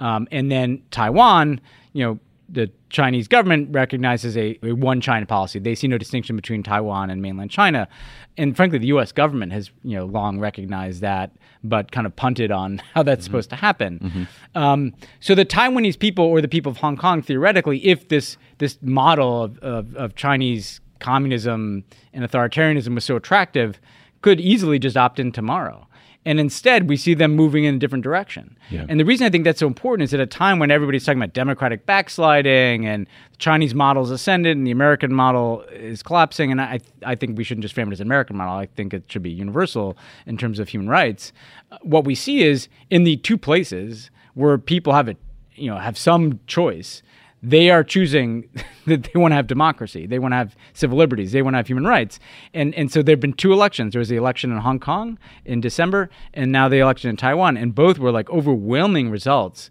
Um, 0.00 0.28
and 0.30 0.50
then 0.50 0.82
Taiwan, 0.90 1.60
you 1.92 2.04
know, 2.04 2.18
the 2.48 2.70
Chinese 2.90 3.26
government 3.26 3.68
recognizes 3.72 4.36
a, 4.36 4.58
a, 4.62 4.72
one 4.72 5.00
China 5.00 5.26
policy. 5.26 5.58
They 5.58 5.74
see 5.74 5.88
no 5.88 5.98
distinction 5.98 6.36
between 6.36 6.62
Taiwan 6.62 7.10
and 7.10 7.20
mainland 7.20 7.50
China. 7.50 7.88
And 8.36 8.56
frankly, 8.56 8.78
the 8.78 8.86
U.S. 8.88 9.12
government 9.12 9.52
has 9.52 9.70
you 9.82 9.96
know 9.96 10.06
long 10.06 10.38
recognized 10.38 11.00
that, 11.00 11.32
but 11.64 11.90
kind 11.90 12.06
of 12.06 12.14
punted 12.14 12.50
on 12.50 12.78
how 12.94 13.02
that's 13.02 13.20
mm-hmm. 13.20 13.24
supposed 13.24 13.50
to 13.50 13.56
happen. 13.56 13.98
Mm-hmm. 13.98 14.58
Um, 14.58 14.94
so 15.20 15.34
the 15.34 15.44
Taiwanese 15.44 15.98
people 15.98 16.24
or 16.24 16.40
the 16.40 16.48
people 16.48 16.70
of 16.70 16.78
Hong 16.78 16.96
Kong, 16.96 17.22
theoretically, 17.22 17.84
if 17.84 18.08
this 18.08 18.36
this 18.58 18.78
model 18.80 19.42
of, 19.42 19.58
of, 19.58 19.94
of 19.96 20.14
Chinese 20.14 20.80
communism 20.98 21.84
and 22.12 22.24
authoritarianism 22.24 22.94
was 22.94 23.04
so 23.04 23.16
attractive, 23.16 23.80
could 24.22 24.40
easily 24.40 24.78
just 24.78 24.96
opt 24.96 25.18
in 25.18 25.32
tomorrow. 25.32 25.85
And 26.26 26.40
instead, 26.40 26.88
we 26.88 26.96
see 26.96 27.14
them 27.14 27.36
moving 27.36 27.64
in 27.64 27.76
a 27.76 27.78
different 27.78 28.02
direction. 28.02 28.58
Yeah. 28.68 28.84
And 28.88 28.98
the 28.98 29.04
reason 29.04 29.26
I 29.26 29.30
think 29.30 29.44
that's 29.44 29.60
so 29.60 29.68
important 29.68 30.04
is 30.04 30.12
at 30.12 30.18
a 30.18 30.26
time 30.26 30.58
when 30.58 30.72
everybody's 30.72 31.04
talking 31.06 31.22
about 31.22 31.32
democratic 31.32 31.86
backsliding 31.86 32.84
and 32.84 33.06
the 33.30 33.36
Chinese 33.38 33.76
model 33.76 34.02
is 34.02 34.10
ascended 34.10 34.56
and 34.56 34.66
the 34.66 34.72
American 34.72 35.14
model 35.14 35.62
is 35.70 36.02
collapsing. 36.02 36.50
And 36.50 36.60
I, 36.60 36.80
I 37.04 37.14
think 37.14 37.38
we 37.38 37.44
shouldn't 37.44 37.62
just 37.62 37.76
frame 37.76 37.88
it 37.88 37.92
as 37.92 38.00
an 38.00 38.08
American 38.08 38.36
model. 38.36 38.54
I 38.54 38.66
think 38.66 38.92
it 38.92 39.04
should 39.06 39.22
be 39.22 39.30
universal 39.30 39.96
in 40.26 40.36
terms 40.36 40.58
of 40.58 40.68
human 40.68 40.88
rights. 40.88 41.32
Uh, 41.70 41.78
what 41.82 42.04
we 42.04 42.16
see 42.16 42.42
is 42.42 42.68
in 42.90 43.04
the 43.04 43.18
two 43.18 43.38
places 43.38 44.10
where 44.34 44.58
people 44.58 44.92
have 44.94 45.08
a, 45.08 45.14
you 45.54 45.70
know, 45.70 45.78
have 45.78 45.96
some 45.96 46.40
choice 46.48 47.02
they 47.46 47.70
are 47.70 47.84
choosing 47.84 48.48
that 48.86 49.04
they 49.04 49.18
want 49.18 49.30
to 49.30 49.36
have 49.36 49.46
democracy. 49.46 50.06
They 50.06 50.18
want 50.18 50.32
to 50.32 50.36
have 50.36 50.56
civil 50.72 50.98
liberties. 50.98 51.30
They 51.30 51.42
want 51.42 51.54
to 51.54 51.58
have 51.58 51.68
human 51.68 51.84
rights. 51.84 52.18
And 52.52 52.74
and 52.74 52.90
so 52.90 53.02
there 53.02 53.12
have 53.12 53.20
been 53.20 53.32
two 53.32 53.52
elections. 53.52 53.92
There 53.92 54.00
was 54.00 54.08
the 54.08 54.16
election 54.16 54.50
in 54.50 54.58
Hong 54.58 54.80
Kong 54.80 55.18
in 55.44 55.60
December, 55.60 56.10
and 56.34 56.50
now 56.50 56.68
the 56.68 56.78
election 56.78 57.08
in 57.08 57.16
Taiwan. 57.16 57.56
And 57.56 57.74
both 57.74 57.98
were 57.98 58.10
like 58.10 58.28
overwhelming 58.30 59.10
results 59.10 59.70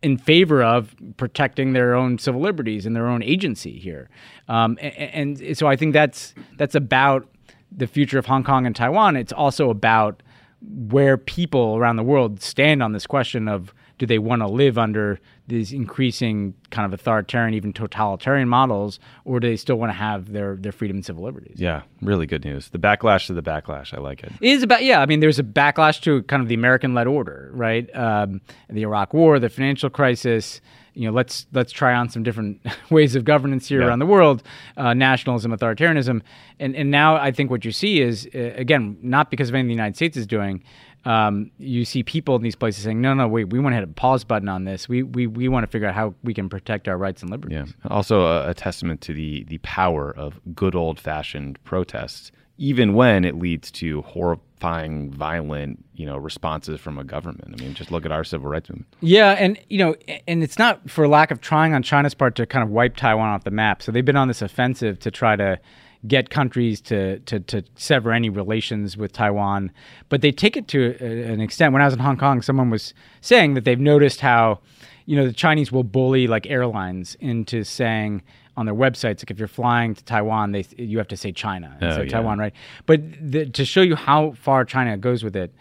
in 0.00 0.16
favor 0.16 0.62
of 0.62 0.94
protecting 1.16 1.72
their 1.72 1.94
own 1.94 2.18
civil 2.18 2.40
liberties 2.40 2.86
and 2.86 2.96
their 2.96 3.08
own 3.08 3.22
agency 3.22 3.78
here. 3.78 4.08
Um, 4.48 4.78
and, 4.80 5.40
and 5.40 5.58
so 5.58 5.66
I 5.66 5.76
think 5.76 5.92
that's 5.92 6.34
that's 6.56 6.74
about 6.74 7.28
the 7.70 7.86
future 7.86 8.18
of 8.18 8.24
Hong 8.24 8.44
Kong 8.44 8.64
and 8.64 8.74
Taiwan. 8.74 9.14
It's 9.16 9.32
also 9.32 9.68
about 9.68 10.22
where 10.62 11.18
people 11.18 11.76
around 11.76 11.96
the 11.96 12.02
world 12.02 12.40
stand 12.40 12.82
on 12.82 12.92
this 12.92 13.06
question 13.06 13.46
of 13.46 13.74
do 13.98 14.06
they 14.06 14.18
want 14.18 14.40
to 14.42 14.48
live 14.48 14.78
under 14.78 15.20
these 15.48 15.72
increasing 15.72 16.54
kind 16.70 16.84
of 16.84 16.92
authoritarian, 16.92 17.54
even 17.54 17.72
totalitarian 17.72 18.48
models, 18.48 19.00
or 19.24 19.40
do 19.40 19.48
they 19.48 19.56
still 19.56 19.76
want 19.76 19.90
to 19.90 19.94
have 19.94 20.32
their 20.32 20.56
their 20.56 20.72
freedom 20.72 20.98
and 20.98 21.04
civil 21.04 21.24
liberties? 21.24 21.56
Yeah, 21.58 21.82
really 22.02 22.26
good 22.26 22.44
news. 22.44 22.68
The 22.68 22.78
backlash 22.78 23.26
to 23.26 23.34
the 23.34 23.42
backlash, 23.42 23.94
I 23.94 24.00
like 24.00 24.22
it. 24.22 24.32
It 24.40 24.50
is 24.50 24.62
about 24.62 24.84
yeah. 24.84 25.00
I 25.00 25.06
mean, 25.06 25.20
there's 25.20 25.38
a 25.38 25.44
backlash 25.44 26.00
to 26.02 26.22
kind 26.24 26.42
of 26.42 26.48
the 26.48 26.54
American-led 26.54 27.06
order, 27.06 27.50
right? 27.54 27.94
Um, 27.96 28.42
the 28.68 28.82
Iraq 28.82 29.14
War, 29.14 29.38
the 29.38 29.48
financial 29.48 29.90
crisis. 29.90 30.60
You 30.94 31.06
know, 31.06 31.12
let's 31.12 31.46
let's 31.52 31.72
try 31.72 31.94
on 31.94 32.08
some 32.08 32.24
different 32.24 32.60
ways 32.90 33.14
of 33.14 33.24
governance 33.24 33.68
here 33.68 33.80
yeah. 33.80 33.86
around 33.86 34.00
the 34.00 34.06
world, 34.06 34.42
uh, 34.76 34.94
nationalism, 34.94 35.52
authoritarianism, 35.52 36.22
and 36.60 36.76
and 36.76 36.90
now 36.90 37.16
I 37.16 37.32
think 37.32 37.50
what 37.50 37.64
you 37.64 37.72
see 37.72 38.00
is 38.00 38.28
uh, 38.34 38.52
again 38.56 38.98
not 39.00 39.30
because 39.30 39.48
of 39.48 39.54
anything 39.54 39.68
the 39.68 39.74
United 39.74 39.96
States 39.96 40.16
is 40.16 40.26
doing, 40.26 40.62
um, 41.04 41.50
you 41.58 41.84
see 41.84 42.02
people 42.02 42.36
in 42.36 42.42
these 42.42 42.56
places 42.56 42.84
saying, 42.84 43.00
"No, 43.00 43.14
no, 43.14 43.28
wait, 43.28 43.50
we 43.50 43.58
want 43.58 43.72
to 43.72 43.76
hit 43.76 43.84
a 43.84 43.92
pause 43.92 44.24
button 44.24 44.48
on 44.48 44.64
this. 44.64 44.88
We 44.88 45.02
we, 45.02 45.26
we 45.26 45.48
want 45.48 45.64
to 45.64 45.70
figure 45.70 45.88
out 45.88 45.94
how 45.94 46.14
we 46.22 46.34
can 46.34 46.48
protect 46.48 46.88
our 46.88 46.98
rights 46.98 47.22
and 47.22 47.30
liberties." 47.30 47.74
Yeah. 47.84 47.90
Also, 47.90 48.22
a, 48.22 48.50
a 48.50 48.54
testament 48.54 49.00
to 49.02 49.14
the 49.14 49.44
the 49.44 49.58
power 49.58 50.10
of 50.10 50.40
good 50.54 50.74
old 50.74 50.98
fashioned 50.98 51.62
protests, 51.64 52.32
even 52.58 52.94
when 52.94 53.24
it 53.24 53.38
leads 53.38 53.70
to 53.72 54.02
horrifying, 54.02 55.10
violent, 55.12 55.84
you 55.94 56.04
know, 56.04 56.16
responses 56.16 56.80
from 56.80 56.98
a 56.98 57.04
government. 57.04 57.54
I 57.58 57.62
mean, 57.62 57.74
just 57.74 57.92
look 57.92 58.04
at 58.04 58.12
our 58.12 58.24
civil 58.24 58.50
rights 58.50 58.68
movement. 58.68 58.92
Yeah, 59.00 59.30
and 59.32 59.58
you 59.68 59.78
know, 59.78 59.94
and 60.26 60.42
it's 60.42 60.58
not 60.58 60.90
for 60.90 61.06
lack 61.06 61.30
of 61.30 61.40
trying 61.40 61.74
on 61.74 61.82
China's 61.82 62.14
part 62.14 62.34
to 62.36 62.46
kind 62.46 62.64
of 62.64 62.70
wipe 62.70 62.96
Taiwan 62.96 63.28
off 63.28 63.44
the 63.44 63.50
map. 63.50 63.82
So 63.82 63.92
they've 63.92 64.04
been 64.04 64.16
on 64.16 64.28
this 64.28 64.42
offensive 64.42 64.98
to 65.00 65.10
try 65.10 65.36
to 65.36 65.60
get 66.06 66.30
countries 66.30 66.80
to, 66.80 67.18
to, 67.20 67.40
to 67.40 67.62
sever 67.74 68.12
any 68.12 68.30
relations 68.30 68.96
with 68.96 69.12
Taiwan. 69.12 69.72
But 70.08 70.20
they 70.20 70.30
take 70.30 70.56
it 70.56 70.68
to 70.68 70.96
an 71.00 71.40
extent. 71.40 71.72
When 71.72 71.82
I 71.82 71.86
was 71.86 71.94
in 71.94 72.00
Hong 72.00 72.16
Kong, 72.16 72.40
someone 72.40 72.70
was 72.70 72.94
saying 73.20 73.54
that 73.54 73.64
they've 73.64 73.80
noticed 73.80 74.20
how, 74.20 74.60
you 75.06 75.16
know, 75.16 75.26
the 75.26 75.32
Chinese 75.32 75.72
will 75.72 75.84
bully 75.84 76.26
like 76.26 76.46
airlines 76.46 77.16
into 77.20 77.64
saying 77.64 78.22
on 78.56 78.66
their 78.66 78.74
websites, 78.74 79.20
like 79.20 79.30
if 79.30 79.38
you're 79.38 79.46
flying 79.46 79.94
to 79.94 80.04
Taiwan, 80.04 80.50
they 80.50 80.66
you 80.76 80.98
have 80.98 81.06
to 81.08 81.16
say 81.16 81.30
China 81.30 81.78
oh, 81.80 81.90
say 81.90 82.02
yeah. 82.02 82.08
Taiwan, 82.08 82.40
right? 82.40 82.52
But 82.86 83.00
the, 83.20 83.46
to 83.46 83.64
show 83.64 83.82
you 83.82 83.94
how 83.94 84.32
far 84.32 84.64
China 84.64 84.96
goes 84.96 85.22
with 85.22 85.36
it, 85.36 85.54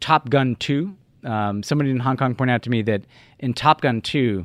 Top 0.00 0.28
Gun 0.30 0.56
2, 0.56 0.96
um, 1.24 1.62
somebody 1.62 1.90
in 1.90 2.00
Hong 2.00 2.16
Kong 2.16 2.34
pointed 2.34 2.54
out 2.54 2.62
to 2.62 2.70
me 2.70 2.82
that 2.82 3.02
in 3.38 3.54
Top 3.54 3.80
Gun 3.80 4.00
2, 4.00 4.44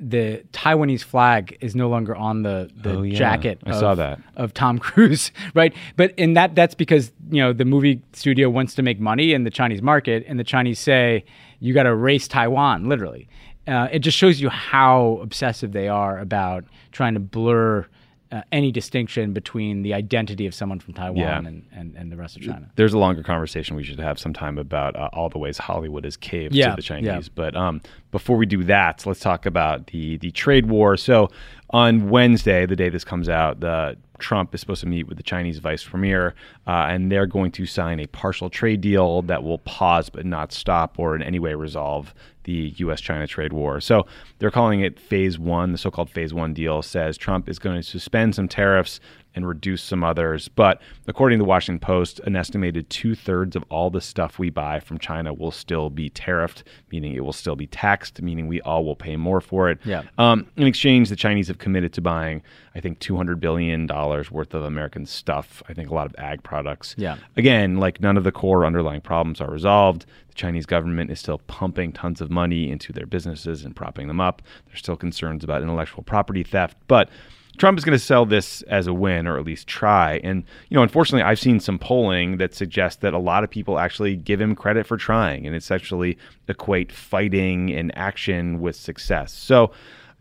the 0.00 0.42
Taiwanese 0.52 1.04
flag 1.04 1.56
is 1.60 1.76
no 1.76 1.88
longer 1.88 2.16
on 2.16 2.42
the, 2.42 2.70
the 2.74 2.96
oh, 2.96 3.02
yeah. 3.02 3.16
jacket. 3.16 3.60
I 3.64 3.70
of, 3.70 3.76
saw 3.76 3.94
that 3.94 4.20
of 4.36 4.52
Tom 4.52 4.78
Cruise, 4.80 5.30
right? 5.54 5.72
But 5.96 6.12
in 6.18 6.34
that, 6.34 6.54
that's 6.54 6.74
because 6.74 7.12
you 7.30 7.40
know 7.40 7.52
the 7.52 7.64
movie 7.64 8.02
studio 8.12 8.50
wants 8.50 8.74
to 8.74 8.82
make 8.82 8.98
money 8.98 9.32
in 9.32 9.44
the 9.44 9.50
Chinese 9.50 9.82
market, 9.82 10.24
and 10.26 10.38
the 10.38 10.44
Chinese 10.44 10.78
say 10.78 11.24
you 11.60 11.74
got 11.74 11.84
to 11.84 11.90
erase 11.90 12.26
Taiwan, 12.26 12.88
literally. 12.88 13.28
Uh, 13.68 13.86
it 13.92 14.00
just 14.00 14.18
shows 14.18 14.40
you 14.40 14.48
how 14.48 15.20
obsessive 15.22 15.70
they 15.70 15.86
are 15.88 16.18
about 16.18 16.64
trying 16.90 17.14
to 17.14 17.20
blur 17.20 17.86
uh, 18.32 18.42
any 18.50 18.72
distinction 18.72 19.34
between 19.34 19.82
the 19.82 19.92
identity 19.92 20.46
of 20.46 20.54
someone 20.54 20.80
from 20.80 20.94
Taiwan 20.94 21.18
yeah. 21.18 21.38
and, 21.38 21.66
and, 21.70 21.94
and, 21.94 22.10
the 22.10 22.16
rest 22.16 22.36
of 22.36 22.42
China. 22.42 22.70
There's 22.76 22.94
a 22.94 22.98
longer 22.98 23.22
conversation 23.22 23.76
we 23.76 23.84
should 23.84 24.00
have 24.00 24.18
sometime 24.18 24.56
about 24.56 24.96
uh, 24.96 25.10
all 25.12 25.28
the 25.28 25.38
ways 25.38 25.58
Hollywood 25.58 26.04
has 26.04 26.16
caved 26.16 26.54
yeah. 26.54 26.70
to 26.70 26.76
the 26.76 26.82
Chinese. 26.82 27.06
Yeah. 27.06 27.20
But 27.34 27.54
um, 27.54 27.82
before 28.10 28.38
we 28.38 28.46
do 28.46 28.64
that, 28.64 29.04
let's 29.04 29.20
talk 29.20 29.44
about 29.44 29.88
the 29.88 30.16
the 30.16 30.30
trade 30.30 30.66
war. 30.66 30.96
So 30.96 31.28
on 31.70 32.08
Wednesday, 32.08 32.64
the 32.64 32.76
day 32.76 32.88
this 32.88 33.04
comes 33.04 33.28
out, 33.28 33.60
the 33.60 33.98
Trump 34.22 34.54
is 34.54 34.60
supposed 34.60 34.80
to 34.80 34.86
meet 34.86 35.06
with 35.06 35.16
the 35.18 35.22
Chinese 35.22 35.58
vice 35.58 35.84
premier, 35.84 36.34
uh, 36.66 36.86
and 36.88 37.12
they're 37.12 37.26
going 37.26 37.50
to 37.52 37.66
sign 37.66 38.00
a 38.00 38.06
partial 38.06 38.48
trade 38.48 38.80
deal 38.80 39.20
that 39.22 39.42
will 39.42 39.58
pause 39.58 40.08
but 40.08 40.24
not 40.24 40.52
stop 40.52 40.98
or 40.98 41.14
in 41.14 41.22
any 41.22 41.38
way 41.38 41.54
resolve 41.54 42.14
the 42.44 42.72
U.S. 42.78 43.00
China 43.00 43.26
trade 43.26 43.52
war. 43.52 43.80
So 43.80 44.06
they're 44.38 44.50
calling 44.50 44.80
it 44.80 44.98
phase 44.98 45.38
one. 45.38 45.72
The 45.72 45.78
so 45.78 45.90
called 45.90 46.10
phase 46.10 46.34
one 46.34 46.54
deal 46.54 46.82
says 46.82 47.16
Trump 47.16 47.48
is 47.48 47.58
going 47.58 47.76
to 47.76 47.82
suspend 47.82 48.34
some 48.34 48.48
tariffs 48.48 49.00
and 49.34 49.46
reduce 49.46 49.82
some 49.82 50.04
others. 50.04 50.48
But 50.48 50.80
according 51.06 51.38
to 51.38 51.44
the 51.44 51.48
Washington 51.48 51.80
Post, 51.80 52.20
an 52.20 52.36
estimated 52.36 52.90
two 52.90 53.14
thirds 53.14 53.56
of 53.56 53.64
all 53.68 53.90
the 53.90 54.00
stuff 54.00 54.38
we 54.38 54.50
buy 54.50 54.80
from 54.80 54.98
China 54.98 55.32
will 55.32 55.50
still 55.50 55.90
be 55.90 56.10
tariffed, 56.10 56.62
meaning 56.90 57.14
it 57.14 57.24
will 57.24 57.32
still 57.32 57.56
be 57.56 57.66
taxed, 57.66 58.20
meaning 58.22 58.46
we 58.46 58.60
all 58.62 58.84
will 58.84 58.96
pay 58.96 59.16
more 59.16 59.40
for 59.40 59.70
it. 59.70 59.78
Yeah. 59.84 60.02
Um, 60.18 60.46
in 60.56 60.66
exchange, 60.66 61.08
the 61.08 61.16
Chinese 61.16 61.48
have 61.48 61.58
committed 61.58 61.92
to 61.94 62.00
buying, 62.00 62.42
I 62.74 62.80
think, 62.80 62.98
$200 63.00 63.40
billion 63.40 63.86
worth 63.86 64.54
of 64.54 64.62
American 64.62 65.06
stuff. 65.06 65.62
I 65.68 65.74
think 65.74 65.90
a 65.90 65.94
lot 65.94 66.06
of 66.06 66.14
ag 66.18 66.42
products. 66.42 66.94
Yeah. 66.98 67.16
Again, 67.36 67.78
like 67.78 68.00
none 68.00 68.16
of 68.16 68.24
the 68.24 68.32
core 68.32 68.64
underlying 68.64 69.00
problems 69.00 69.40
are 69.40 69.50
resolved. 69.50 70.06
The 70.28 70.34
Chinese 70.34 70.66
government 70.66 71.10
is 71.10 71.20
still 71.20 71.38
pumping 71.46 71.92
tons 71.92 72.20
of 72.20 72.30
money 72.30 72.70
into 72.70 72.92
their 72.92 73.06
businesses 73.06 73.64
and 73.64 73.76
propping 73.76 74.08
them 74.08 74.20
up. 74.20 74.42
There's 74.66 74.78
still 74.78 74.96
concerns 74.96 75.44
about 75.44 75.62
intellectual 75.62 76.02
property 76.02 76.42
theft. 76.42 76.76
But 76.88 77.10
Trump 77.58 77.78
is 77.78 77.84
going 77.84 77.98
to 77.98 78.04
sell 78.04 78.24
this 78.24 78.62
as 78.62 78.86
a 78.86 78.94
win, 78.94 79.26
or 79.26 79.38
at 79.38 79.44
least 79.44 79.66
try. 79.66 80.20
And 80.24 80.44
you 80.68 80.76
know, 80.76 80.82
unfortunately, 80.82 81.22
I've 81.22 81.38
seen 81.38 81.60
some 81.60 81.78
polling 81.78 82.38
that 82.38 82.54
suggests 82.54 83.00
that 83.02 83.14
a 83.14 83.18
lot 83.18 83.44
of 83.44 83.50
people 83.50 83.78
actually 83.78 84.16
give 84.16 84.40
him 84.40 84.54
credit 84.54 84.86
for 84.86 84.96
trying, 84.96 85.46
and 85.46 85.54
it's 85.54 85.70
actually 85.70 86.18
equate 86.48 86.92
fighting 86.92 87.70
and 87.70 87.96
action 87.96 88.60
with 88.60 88.76
success. 88.76 89.32
So, 89.32 89.72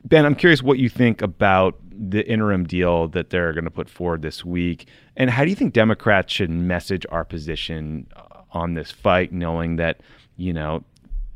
Ben, 0.04 0.26
I'm 0.26 0.36
curious 0.36 0.62
what 0.62 0.78
you 0.78 0.90
think 0.90 1.22
about 1.22 1.78
the 1.90 2.28
interim 2.28 2.66
deal 2.66 3.08
that 3.10 3.30
they're 3.30 3.54
going 3.54 3.66
to 3.66 3.72
put 3.72 3.90
forward 3.90 4.22
this 4.22 4.44
week, 4.44 4.88
and 5.16 5.30
how 5.30 5.44
do 5.44 5.50
you 5.50 5.56
think 5.56 5.74
Democrats 5.74 6.34
should 6.34 6.50
message 6.50 7.06
our 7.10 7.24
position 7.24 8.08
uh, 8.16 8.42
on 8.52 8.74
this 8.74 8.92
fight, 8.92 9.32
knowing 9.32 9.78
that 9.78 10.02
you 10.36 10.52
know 10.52 10.84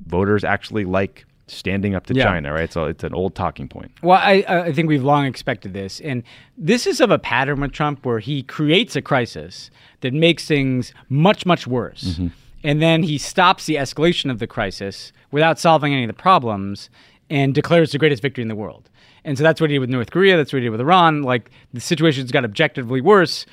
voters 0.05 0.43
actually 0.43 0.83
like 0.85 1.25
standing 1.47 1.93
up 1.95 2.07
to 2.07 2.13
Yeah. 2.15 2.23
China, 2.23 2.53
right? 2.53 2.71
So 2.71 2.85
it's 2.85 3.03
an 3.03 3.13
old 3.13 3.35
talking 3.35 3.67
point. 3.67 3.91
Well, 4.01 4.19
I, 4.21 4.43
I 4.47 4.73
think 4.73 4.87
we've 4.87 5.03
long 5.03 5.25
expected 5.25 5.73
this. 5.73 5.99
And 6.01 6.23
this 6.57 6.87
is 6.87 6.99
of 6.99 7.11
a 7.11 7.19
pattern 7.19 7.61
with 7.61 7.71
Trump 7.71 8.05
where 8.05 8.19
he 8.19 8.43
creates 8.43 8.95
a 8.95 9.01
crisis 9.01 9.69
that 10.01 10.13
makes 10.13 10.47
things 10.47 10.93
much, 11.09 11.45
much 11.45 11.67
worse. 11.67 12.03
Mm-hmm. 12.03 12.27
And 12.63 12.81
then 12.81 13.03
he 13.03 13.19
stops 13.19 13.67
the 13.67 13.75
escalation 13.75 14.31
of 14.31 14.39
the 14.39 14.47
crisis 14.47 15.13
without 15.31 15.59
solving 15.59 15.93
any 15.93 16.03
of 16.03 16.07
the 16.07 16.13
problems 16.13 16.89
and 17.29 17.53
declares 17.53 17.91
the 17.91 17.99
greatest 17.99 18.21
victory 18.21 18.41
in 18.41 18.47
the 18.47 18.55
world. 18.55 18.89
And 19.23 19.37
so 19.37 19.43
that's 19.43 19.61
what 19.61 19.69
he 19.69 19.75
did 19.75 19.79
with 19.79 19.89
North 19.89 20.11
Korea. 20.11 20.37
That's 20.37 20.51
what 20.51 20.59
he 20.59 20.65
did 20.65 20.71
with 20.71 20.81
Iran. 20.81 21.21
Like 21.21 21.51
the 21.73 21.79
situation's 21.79 22.31
got 22.31 22.43
objectively 22.43 23.01
worse. 23.01 23.45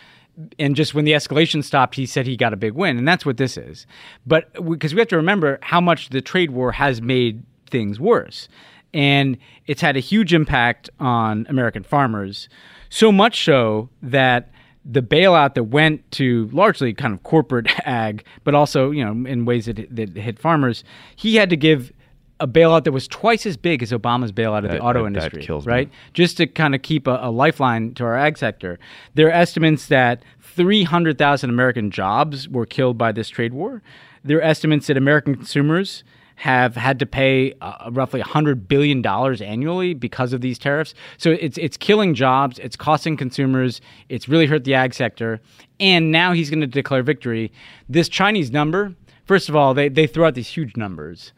And 0.58 0.74
just 0.74 0.94
when 0.94 1.04
the 1.04 1.12
escalation 1.12 1.62
stopped, 1.62 1.94
he 1.94 2.06
said 2.06 2.26
he 2.26 2.38
got 2.38 2.54
a 2.54 2.56
big 2.56 2.72
win. 2.72 2.96
And 2.96 3.06
that's 3.06 3.26
what 3.26 3.36
this 3.36 3.58
is. 3.58 3.86
But 4.26 4.50
because 4.66 4.94
we 4.94 5.00
have 5.00 5.08
to 5.08 5.16
remember 5.16 5.58
how 5.60 5.80
much 5.80 6.08
the 6.08 6.22
trade 6.22 6.50
war 6.50 6.72
has 6.72 7.02
made 7.02 7.42
things 7.72 7.98
worse. 7.98 8.48
And 8.94 9.36
it's 9.66 9.80
had 9.80 9.96
a 9.96 10.00
huge 10.00 10.32
impact 10.34 10.90
on 11.00 11.46
American 11.48 11.82
farmers, 11.82 12.48
so 12.90 13.10
much 13.10 13.42
so 13.44 13.88
that 14.02 14.50
the 14.84 15.00
bailout 15.00 15.54
that 15.54 15.64
went 15.64 16.08
to 16.12 16.48
largely 16.52 16.92
kind 16.92 17.14
of 17.14 17.22
corporate 17.22 17.68
ag, 17.86 18.24
but 18.44 18.54
also 18.54 18.90
you 18.90 19.04
know 19.04 19.28
in 19.28 19.44
ways 19.44 19.66
that, 19.66 19.86
that 19.96 20.14
hit 20.16 20.38
farmers, 20.38 20.84
he 21.16 21.36
had 21.36 21.48
to 21.50 21.56
give 21.56 21.92
a 22.40 22.46
bailout 22.46 22.82
that 22.84 22.92
was 22.92 23.06
twice 23.06 23.46
as 23.46 23.56
big 23.56 23.82
as 23.84 23.92
Obama's 23.92 24.32
bailout 24.32 24.64
of 24.64 24.70
the 24.72 24.80
auto 24.80 25.04
that- 25.04 25.12
that 25.12 25.22
industry, 25.22 25.42
me. 25.64 25.72
right? 25.72 25.90
Just 26.12 26.36
to 26.38 26.46
kind 26.48 26.74
of 26.74 26.82
keep 26.82 27.06
a, 27.06 27.18
a 27.22 27.30
lifeline 27.30 27.94
to 27.94 28.04
our 28.04 28.16
ag 28.18 28.36
sector. 28.36 28.80
There 29.14 29.28
are 29.28 29.30
estimates 29.30 29.86
that 29.86 30.22
300,000 30.40 31.50
American 31.50 31.90
jobs 31.92 32.48
were 32.48 32.66
killed 32.66 32.98
by 32.98 33.12
this 33.12 33.28
trade 33.28 33.54
war. 33.54 33.80
There 34.24 34.38
are 34.38 34.42
estimates 34.42 34.88
that 34.88 34.96
American 34.96 35.36
consumers 35.36 36.02
have 36.42 36.74
had 36.74 36.98
to 36.98 37.06
pay 37.06 37.52
uh, 37.60 37.88
roughly 37.92 38.18
100 38.18 38.66
billion 38.66 39.00
dollars 39.00 39.40
annually 39.40 39.94
because 39.94 40.32
of 40.32 40.40
these 40.40 40.58
tariffs. 40.58 40.92
So 41.16 41.30
it's 41.30 41.56
it's 41.56 41.76
killing 41.76 42.14
jobs, 42.14 42.58
it's 42.58 42.74
costing 42.74 43.16
consumers, 43.16 43.80
it's 44.08 44.28
really 44.28 44.46
hurt 44.46 44.64
the 44.64 44.74
ag 44.74 44.92
sector, 44.92 45.40
and 45.78 46.10
now 46.10 46.32
he's 46.32 46.50
going 46.50 46.60
to 46.60 46.66
declare 46.66 47.04
victory. 47.04 47.52
This 47.88 48.08
Chinese 48.08 48.50
number, 48.50 48.92
first 49.24 49.48
of 49.48 49.54
all, 49.54 49.72
they 49.72 49.88
they 49.88 50.08
throw 50.08 50.26
out 50.26 50.34
these 50.34 50.48
huge 50.48 50.76
numbers. 50.76 51.32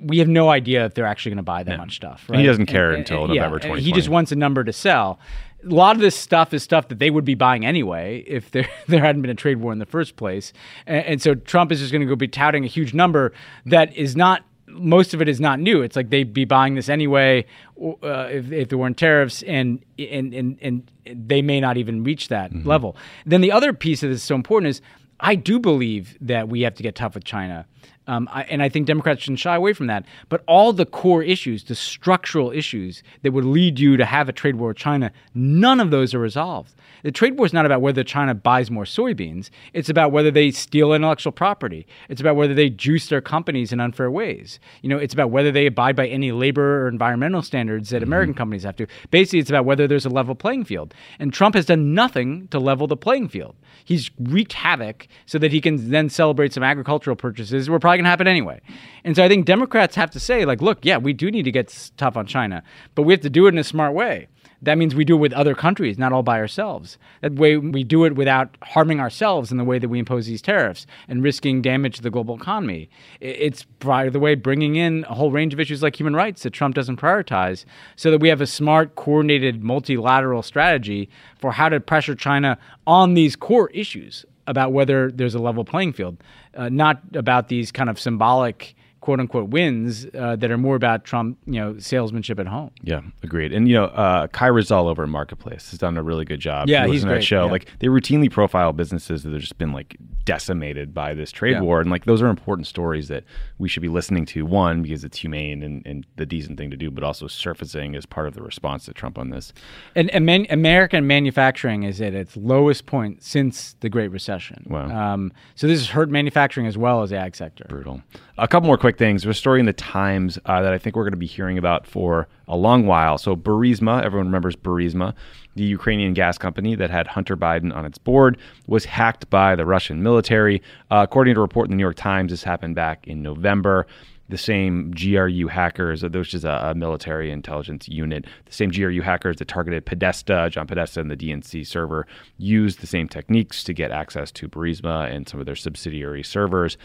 We 0.00 0.18
have 0.18 0.28
no 0.28 0.48
idea 0.50 0.84
if 0.86 0.94
they're 0.94 1.06
actually 1.06 1.30
going 1.30 1.36
to 1.38 1.42
buy 1.42 1.62
that 1.62 1.78
much 1.78 1.96
stuff. 1.96 2.24
And 2.28 2.40
he 2.40 2.46
doesn't 2.46 2.66
care 2.66 2.92
until 2.92 3.28
yeah, 3.34 3.42
November 3.48 3.68
and 3.68 3.80
He 3.80 3.92
just 3.92 4.08
wants 4.08 4.32
a 4.32 4.36
number 4.36 4.64
to 4.64 4.72
sell. 4.72 5.18
A 5.64 5.68
lot 5.68 5.96
of 5.96 6.02
this 6.02 6.14
stuff 6.16 6.52
is 6.52 6.62
stuff 6.62 6.88
that 6.88 6.98
they 6.98 7.08
would 7.10 7.24
be 7.24 7.34
buying 7.34 7.64
anyway 7.64 8.22
if 8.26 8.50
there 8.50 8.68
there 8.88 9.00
hadn't 9.00 9.22
been 9.22 9.30
a 9.30 9.34
trade 9.34 9.58
war 9.58 9.72
in 9.72 9.78
the 9.78 9.86
first 9.86 10.16
place. 10.16 10.52
And, 10.86 11.04
and 11.06 11.22
so 11.22 11.34
Trump 11.34 11.72
is 11.72 11.80
just 11.80 11.92
going 11.92 12.00
to 12.02 12.06
go 12.06 12.16
be 12.16 12.28
touting 12.28 12.64
a 12.64 12.68
huge 12.68 12.92
number 12.94 13.32
that 13.66 13.94
is 13.96 14.14
not. 14.16 14.44
Most 14.66 15.14
of 15.14 15.22
it 15.22 15.28
is 15.28 15.40
not 15.40 15.60
new. 15.60 15.82
It's 15.82 15.94
like 15.94 16.10
they'd 16.10 16.32
be 16.32 16.44
buying 16.46 16.74
this 16.74 16.88
anyway 16.88 17.44
uh, 17.80 18.28
if, 18.30 18.50
if 18.50 18.68
there 18.70 18.78
weren't 18.78 18.96
tariffs, 18.96 19.42
and, 19.42 19.84
and 19.98 20.34
and 20.34 20.58
and 20.62 20.90
they 21.06 21.42
may 21.42 21.60
not 21.60 21.76
even 21.76 22.02
reach 22.02 22.28
that 22.28 22.50
Mm-hmm. 22.50 22.68
level. 22.68 22.96
Then 23.24 23.40
the 23.40 23.52
other 23.52 23.72
piece 23.72 24.02
of 24.02 24.10
this 24.10 24.16
is 24.18 24.24
so 24.24 24.34
important 24.34 24.70
is 24.70 24.80
I 25.20 25.34
do 25.36 25.60
believe 25.60 26.16
that 26.20 26.48
we 26.48 26.62
have 26.62 26.74
to 26.74 26.82
get 26.82 26.96
tough 26.96 27.14
with 27.14 27.24
China. 27.24 27.66
Um, 28.06 28.28
I, 28.30 28.42
and 28.44 28.62
I 28.62 28.68
think 28.68 28.86
Democrats 28.86 29.22
shouldn't 29.22 29.38
shy 29.38 29.56
away 29.56 29.72
from 29.72 29.86
that. 29.86 30.04
But 30.28 30.42
all 30.46 30.72
the 30.72 30.84
core 30.86 31.22
issues, 31.22 31.64
the 31.64 31.74
structural 31.74 32.50
issues 32.50 33.02
that 33.22 33.32
would 33.32 33.44
lead 33.44 33.78
you 33.78 33.96
to 33.96 34.04
have 34.04 34.28
a 34.28 34.32
trade 34.32 34.56
war 34.56 34.68
with 34.68 34.76
China, 34.76 35.10
none 35.34 35.80
of 35.80 35.90
those 35.90 36.14
are 36.14 36.18
resolved. 36.18 36.74
The 37.04 37.12
trade 37.12 37.36
war 37.36 37.44
is 37.44 37.52
not 37.52 37.66
about 37.66 37.82
whether 37.82 38.02
China 38.02 38.34
buys 38.34 38.70
more 38.70 38.84
soybeans. 38.84 39.50
It's 39.74 39.90
about 39.90 40.10
whether 40.10 40.30
they 40.30 40.50
steal 40.50 40.94
intellectual 40.94 41.32
property. 41.32 41.86
It's 42.08 42.22
about 42.22 42.34
whether 42.34 42.54
they 42.54 42.70
juice 42.70 43.10
their 43.10 43.20
companies 43.20 43.74
in 43.74 43.80
unfair 43.80 44.10
ways. 44.10 44.58
You 44.80 44.88
know, 44.88 44.96
it's 44.96 45.12
about 45.12 45.30
whether 45.30 45.52
they 45.52 45.66
abide 45.66 45.96
by 45.96 46.06
any 46.06 46.32
labor 46.32 46.80
or 46.82 46.88
environmental 46.88 47.42
standards 47.42 47.90
that 47.90 47.98
mm-hmm. 47.98 48.04
American 48.04 48.34
companies 48.34 48.62
have 48.62 48.76
to. 48.76 48.86
Basically, 49.10 49.38
it's 49.38 49.50
about 49.50 49.66
whether 49.66 49.86
there's 49.86 50.06
a 50.06 50.10
level 50.10 50.34
playing 50.34 50.64
field. 50.64 50.94
And 51.18 51.30
Trump 51.30 51.54
has 51.54 51.66
done 51.66 51.92
nothing 51.92 52.48
to 52.48 52.58
level 52.58 52.86
the 52.86 52.96
playing 52.96 53.28
field. 53.28 53.54
He's 53.84 54.10
wreaked 54.18 54.54
havoc 54.54 55.06
so 55.26 55.38
that 55.40 55.52
he 55.52 55.60
can 55.60 55.90
then 55.90 56.08
celebrate 56.08 56.54
some 56.54 56.62
agricultural 56.62 57.16
purchases. 57.16 57.68
We're 57.68 57.80
probably 57.80 57.98
going 57.98 58.04
to 58.04 58.10
happen 58.10 58.26
anyway. 58.26 58.62
And 59.04 59.14
so 59.14 59.22
I 59.22 59.28
think 59.28 59.44
Democrats 59.44 59.94
have 59.96 60.10
to 60.12 60.20
say, 60.20 60.46
like, 60.46 60.62
look, 60.62 60.86
yeah, 60.86 60.96
we 60.96 61.12
do 61.12 61.30
need 61.30 61.42
to 61.42 61.52
get 61.52 61.90
tough 61.98 62.16
on 62.16 62.24
China, 62.24 62.62
but 62.94 63.02
we 63.02 63.12
have 63.12 63.20
to 63.20 63.30
do 63.30 63.44
it 63.44 63.50
in 63.50 63.58
a 63.58 63.64
smart 63.64 63.92
way. 63.92 64.28
That 64.64 64.78
means 64.78 64.94
we 64.94 65.04
do 65.04 65.14
it 65.14 65.20
with 65.20 65.32
other 65.32 65.54
countries, 65.54 65.98
not 65.98 66.12
all 66.12 66.22
by 66.22 66.38
ourselves. 66.38 66.98
That 67.20 67.34
way, 67.34 67.56
we 67.56 67.84
do 67.84 68.04
it 68.04 68.14
without 68.14 68.56
harming 68.62 69.00
ourselves 69.00 69.52
in 69.52 69.58
the 69.58 69.64
way 69.64 69.78
that 69.78 69.88
we 69.88 69.98
impose 69.98 70.26
these 70.26 70.42
tariffs 70.42 70.86
and 71.08 71.22
risking 71.22 71.62
damage 71.62 71.96
to 71.96 72.02
the 72.02 72.10
global 72.10 72.36
economy. 72.36 72.88
It's, 73.20 73.64
by 73.80 74.08
the 74.08 74.18
way, 74.18 74.34
bringing 74.34 74.76
in 74.76 75.04
a 75.08 75.14
whole 75.14 75.30
range 75.30 75.52
of 75.52 75.60
issues 75.60 75.82
like 75.82 75.98
human 75.98 76.16
rights 76.16 76.42
that 76.42 76.50
Trump 76.50 76.74
doesn't 76.74 77.00
prioritize 77.00 77.64
so 77.96 78.10
that 78.10 78.20
we 78.20 78.28
have 78.28 78.40
a 78.40 78.46
smart, 78.46 78.94
coordinated, 78.94 79.62
multilateral 79.62 80.42
strategy 80.42 81.08
for 81.38 81.52
how 81.52 81.68
to 81.68 81.80
pressure 81.80 82.14
China 82.14 82.58
on 82.86 83.14
these 83.14 83.36
core 83.36 83.70
issues 83.70 84.24
about 84.46 84.72
whether 84.72 85.10
there's 85.10 85.34
a 85.34 85.38
level 85.38 85.64
playing 85.64 85.92
field, 85.92 86.16
uh, 86.54 86.68
not 86.68 87.00
about 87.14 87.48
these 87.48 87.72
kind 87.72 87.88
of 87.88 87.98
symbolic 87.98 88.74
quote 89.04 89.20
unquote 89.20 89.50
wins 89.50 90.06
uh, 90.18 90.34
that 90.34 90.50
are 90.50 90.56
more 90.56 90.76
about 90.76 91.04
Trump, 91.04 91.36
you 91.44 91.60
know, 91.60 91.78
salesmanship 91.78 92.40
at 92.40 92.46
home. 92.46 92.70
Yeah, 92.82 93.02
agreed. 93.22 93.52
And 93.52 93.68
you 93.68 93.74
know, 93.74 93.84
uh, 93.84 94.28
Kai 94.28 94.48
Ryssdal 94.48 94.86
over 94.86 95.02
at 95.02 95.10
Marketplace 95.10 95.70
has 95.72 95.78
done 95.78 95.98
a 95.98 96.02
really 96.02 96.24
good 96.24 96.40
job. 96.40 96.70
Yeah, 96.70 96.86
he's 96.86 97.02
to 97.02 97.08
that 97.08 97.12
great, 97.16 97.24
show. 97.24 97.44
yeah. 97.44 97.50
Like 97.50 97.66
they 97.80 97.88
routinely 97.88 98.30
profile 98.30 98.72
businesses 98.72 99.22
that 99.24 99.32
have 99.32 99.42
just 99.42 99.58
been 99.58 99.72
like 99.72 99.98
decimated 100.24 100.94
by 100.94 101.14
this 101.14 101.30
trade 101.30 101.52
Yeah. 101.52 101.60
war, 101.60 101.80
and 101.80 101.90
like 101.90 102.04
those 102.04 102.22
are 102.22 102.28
important 102.28 102.66
stories 102.66 103.08
that 103.08 103.24
we 103.58 103.68
should 103.68 103.82
be 103.82 103.88
listening 103.88 104.24
to. 104.26 104.44
One 104.46 104.82
because 104.82 105.04
it's 105.04 105.18
humane 105.18 105.62
and, 105.62 105.84
and 105.86 106.06
the 106.16 106.26
decent 106.26 106.58
thing 106.58 106.70
to 106.70 106.76
do, 106.76 106.90
but 106.90 107.04
also 107.04 107.26
surfacing 107.26 107.94
as 107.94 108.06
part 108.06 108.26
of 108.26 108.34
the 108.34 108.42
response 108.42 108.84
to 108.86 108.94
Trump 108.94 109.18
on 109.18 109.30
this. 109.30 109.52
And, 109.94 110.10
and 110.10 110.24
man, 110.26 110.46
American 110.50 111.06
manufacturing 111.06 111.82
is 111.82 112.00
at 112.00 112.14
its 112.14 112.36
lowest 112.36 112.86
point 112.86 113.22
since 113.22 113.74
the 113.80 113.88
Great 113.88 114.08
Recession. 114.08 114.66
Wow. 114.68 115.14
Um, 115.14 115.32
so 115.54 115.66
this 115.66 115.80
has 115.80 115.88
hurt 115.90 116.08
manufacturing 116.10 116.66
as 116.66 116.78
well 116.78 117.02
as 117.02 117.10
the 117.10 117.16
ag 117.18 117.36
sector. 117.36 117.66
Brutal. 117.68 118.02
A 118.38 118.48
couple 118.48 118.66
more 118.66 118.78
quick 118.78 118.98
things. 118.98 119.22
There's 119.22 119.36
a 119.36 119.38
story 119.38 119.60
in 119.60 119.66
the 119.66 119.72
Times 119.72 120.38
uh, 120.46 120.62
that 120.62 120.72
I 120.72 120.78
think 120.78 120.96
we're 120.96 121.04
going 121.04 121.12
to 121.12 121.16
be 121.16 121.26
hearing 121.26 121.58
about 121.58 121.86
for 121.86 122.26
a 122.48 122.56
long 122.56 122.86
while. 122.86 123.16
So 123.18 123.36
Burisma, 123.36 124.02
everyone 124.02 124.26
remembers 124.26 124.56
Burisma, 124.56 125.14
the 125.54 125.64
Ukrainian 125.64 126.14
gas 126.14 126.38
company 126.38 126.74
that 126.74 126.90
had 126.90 127.06
Hunter 127.06 127.36
Biden 127.36 127.74
on 127.74 127.84
its 127.84 127.98
board, 127.98 128.38
was 128.66 128.84
hacked 128.84 129.28
by 129.30 129.54
the 129.54 129.66
Russian 129.66 130.02
military. 130.02 130.62
Uh, 130.90 131.00
according 131.04 131.34
to 131.34 131.40
a 131.40 131.42
report 131.42 131.66
in 131.66 131.70
the 131.70 131.76
New 131.76 131.82
York 131.82 131.96
Times, 131.96 132.30
this 132.30 132.42
happened 132.42 132.74
back 132.74 133.06
in 133.06 133.22
November. 133.22 133.86
The 134.30 134.38
same 134.38 134.90
GRU 134.92 135.48
hackers, 135.48 136.02
uh, 136.02 136.08
which 136.08 136.32
is 136.32 136.46
a, 136.46 136.70
a 136.70 136.74
military 136.74 137.30
intelligence 137.30 137.88
unit, 137.88 138.24
the 138.46 138.52
same 138.52 138.70
GRU 138.70 139.02
hackers 139.02 139.36
that 139.36 139.48
targeted 139.48 139.84
Podesta, 139.84 140.48
John 140.50 140.66
Podesta, 140.66 141.00
and 141.00 141.10
the 141.10 141.16
DNC 141.16 141.66
server, 141.66 142.06
used 142.38 142.80
the 142.80 142.86
same 142.86 143.06
techniques 143.06 143.62
to 143.64 143.74
get 143.74 143.90
access 143.90 144.32
to 144.32 144.48
Burisma 144.48 145.14
and 145.14 145.28
some 145.28 145.40
of 145.40 145.46
their 145.46 145.56
subsidiary 145.56 146.22
servers. 146.22 146.78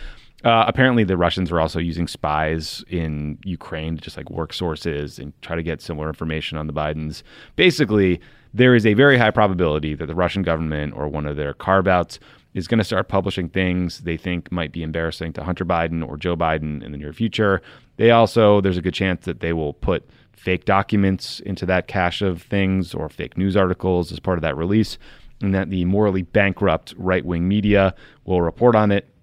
Uh, 0.44 0.66
apparently, 0.68 1.04
the 1.04 1.18
Russians 1.18 1.52
were 1.52 1.60
also 1.60 1.80
using 1.80 2.08
spies 2.08 2.84
in 2.90 3.38
Ukraine 3.44 3.96
to 3.96 4.02
just 4.02 4.16
like 4.18 4.30
work 4.30 4.54
sources 4.54 5.20
and 5.20 5.34
try 5.42 5.56
to 5.56 5.64
get 5.64 5.82
similar 5.82 6.08
information 6.08 6.58
on 6.58 6.68
the 6.68 6.74
Bidens. 6.74 7.24
Basically, 7.56 8.22
there 8.54 8.76
is 8.76 8.86
a 8.86 8.94
very 8.94 9.18
high 9.18 9.32
probability 9.32 9.96
that 9.96 10.06
the 10.06 10.16
Russian 10.16 10.44
government 10.44 10.94
or 10.96 11.08
one 11.08 11.26
of 11.26 11.36
their 11.36 11.54
carve 11.54 11.88
outs 11.88 12.20
is 12.54 12.68
going 12.68 12.80
to 12.80 12.84
start 12.84 13.08
publishing 13.08 13.48
things 13.50 14.00
they 14.00 14.18
think 14.18 14.52
might 14.52 14.72
be 14.72 14.82
embarrassing 14.82 15.34
to 15.34 15.44
Hunter 15.44 15.66
Biden 15.66 16.08
or 16.08 16.18
Joe 16.18 16.36
Biden 16.36 16.84
in 16.84 16.92
the 16.92 16.98
near 16.98 17.14
future. 17.14 17.62
They 17.98 18.12
also, 18.12 18.60
there's 18.62 18.78
a 18.78 18.82
good 18.82 18.94
chance 18.94 19.26
that 19.26 19.40
they 19.40 19.54
will 19.54 19.74
put 19.74 20.10
fake 20.34 20.66
documents 20.66 21.42
into 21.42 21.66
that 21.68 21.88
cache 21.88 22.22
of 22.22 22.42
things 22.42 22.94
or 22.94 23.10
fake 23.10 23.38
news 23.38 23.56
articles 23.56 24.12
as 24.12 24.20
part 24.20 24.38
of 24.38 24.42
that 24.42 24.58
release, 24.58 24.98
and 25.42 25.54
that 25.54 25.70
the 25.70 25.86
morally 25.86 26.24
bankrupt 26.24 26.94
right 26.98 27.26
wing 27.26 27.48
media 27.48 27.94
will 28.26 28.42
report 28.42 28.76
on 28.76 28.92
it. 28.92 29.14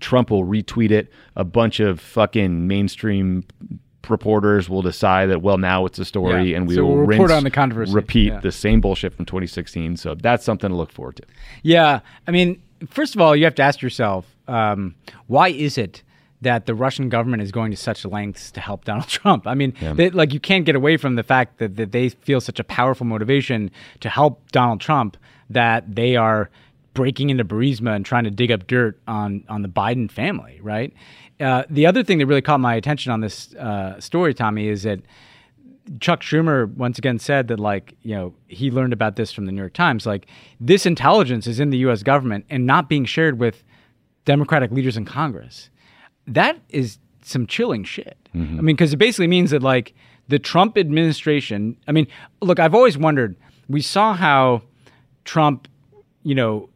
Trump 0.00 0.30
will 0.30 0.44
retweet 0.44 0.90
it. 0.90 1.10
A 1.34 1.44
bunch 1.44 1.80
of 1.80 2.00
fucking 2.00 2.68
mainstream 2.68 3.44
reporters 4.10 4.68
will 4.68 4.82
decide 4.82 5.26
that 5.30 5.42
well 5.42 5.58
now 5.58 5.84
it's 5.86 5.98
a 5.98 6.04
story 6.04 6.50
Yeah. 6.50 6.56
and 6.58 6.68
we 6.68 6.74
So 6.74 6.82
will 6.84 6.96
we'll 6.96 7.06
report 7.06 7.30
rinse, 7.30 7.38
on 7.38 7.44
the 7.44 7.50
controversy. 7.50 7.92
repeat 7.92 8.32
Yeah. 8.32 8.40
the 8.40 8.52
same 8.52 8.80
bullshit 8.80 9.14
from 9.14 9.24
2016 9.24 9.96
so 9.96 10.14
that's 10.14 10.44
something 10.44 10.70
to 10.70 10.76
look 10.76 10.92
forward 10.92 11.16
to 11.16 11.22
Yeah, 11.62 12.00
I 12.26 12.30
mean, 12.30 12.60
first 12.88 13.14
of 13.14 13.20
all, 13.20 13.34
you 13.36 13.44
have 13.44 13.54
to 13.56 13.62
ask 13.62 13.82
yourself, 13.82 14.24
um, 14.46 14.94
why 15.26 15.48
is 15.48 15.76
it 15.78 16.02
that 16.40 16.66
the 16.66 16.74
Russian 16.74 17.08
government 17.08 17.42
is 17.42 17.50
going 17.50 17.70
to 17.72 17.76
such 17.76 18.04
lengths 18.04 18.50
to 18.52 18.60
help 18.60 18.84
Donald 18.84 19.08
Trump? 19.18 19.46
I 19.46 19.54
mean, 19.54 19.74
they, 19.96 20.10
like 20.10 20.32
you 20.32 20.38
can't 20.40 20.64
get 20.64 20.76
away 20.76 20.96
from 20.96 21.16
the 21.16 21.22
fact 21.24 21.58
that, 21.58 21.76
that 21.76 21.90
they 21.92 22.10
feel 22.10 22.40
such 22.40 22.60
a 22.60 22.64
powerful 22.64 23.06
motivation 23.06 23.70
to 24.00 24.08
help 24.08 24.50
Donald 24.52 24.80
Trump 24.80 25.16
that 25.50 25.94
they 25.94 26.14
are 26.14 26.48
breaking 26.94 27.30
into 27.30 27.44
Burisma 27.44 27.94
and 27.96 28.04
trying 28.04 28.24
to 28.24 28.30
dig 28.30 28.50
up 28.50 28.66
dirt 28.66 28.98
on 29.06 29.44
on 29.48 29.62
the 29.62 29.68
Biden 29.68 30.10
family, 30.10 30.58
right? 30.62 30.92
Uh, 31.40 31.62
the 31.70 31.86
other 31.86 32.02
thing 32.02 32.18
that 32.18 32.26
really 32.26 32.42
caught 32.42 32.60
my 32.60 32.74
attention 32.74 33.12
on 33.12 33.20
this 33.20 33.54
uh, 33.54 33.98
story, 34.00 34.34
Tommy, 34.34 34.68
is 34.68 34.82
that 34.82 35.00
Chuck 36.00 36.20
Schumer 36.20 36.72
once 36.74 36.98
again 36.98 37.18
said 37.18 37.48
that, 37.48 37.60
like, 37.60 37.94
you 38.02 38.14
know, 38.14 38.34
he 38.48 38.70
learned 38.70 38.92
about 38.92 39.16
this 39.16 39.32
from 39.32 39.46
the 39.46 39.52
New 39.52 39.60
York 39.60 39.72
Times. 39.72 40.04
Like, 40.04 40.26
this 40.60 40.84
intelligence 40.84 41.46
is 41.46 41.60
in 41.60 41.70
the 41.70 41.78
U.S. 41.78 42.02
government 42.02 42.44
and 42.50 42.66
not 42.66 42.88
being 42.88 43.04
shared 43.04 43.38
with 43.38 43.62
Democratic 44.24 44.70
leaders 44.70 44.96
in 44.96 45.04
Congress. 45.04 45.70
That 46.26 46.58
is 46.68 46.98
some 47.22 47.46
chilling 47.46 47.84
shit. 47.84 48.18
I 48.34 48.38
mean, 48.62 48.76
because 48.76 48.92
it 48.92 48.98
basically 48.98 49.28
means 49.28 49.50
that, 49.50 49.62
like, 49.62 49.94
the 50.28 50.38
Trump 50.38 50.76
administration. 50.76 51.76
I 51.86 51.92
mean, 51.92 52.06
look, 52.42 52.58
I've 52.58 52.74
always 52.74 52.98
wondered. 52.98 53.36
We 53.68 53.80
saw 53.80 54.14
how 54.14 54.62
Trump, 55.24 55.68
you 56.22 56.34
know, 56.34 56.68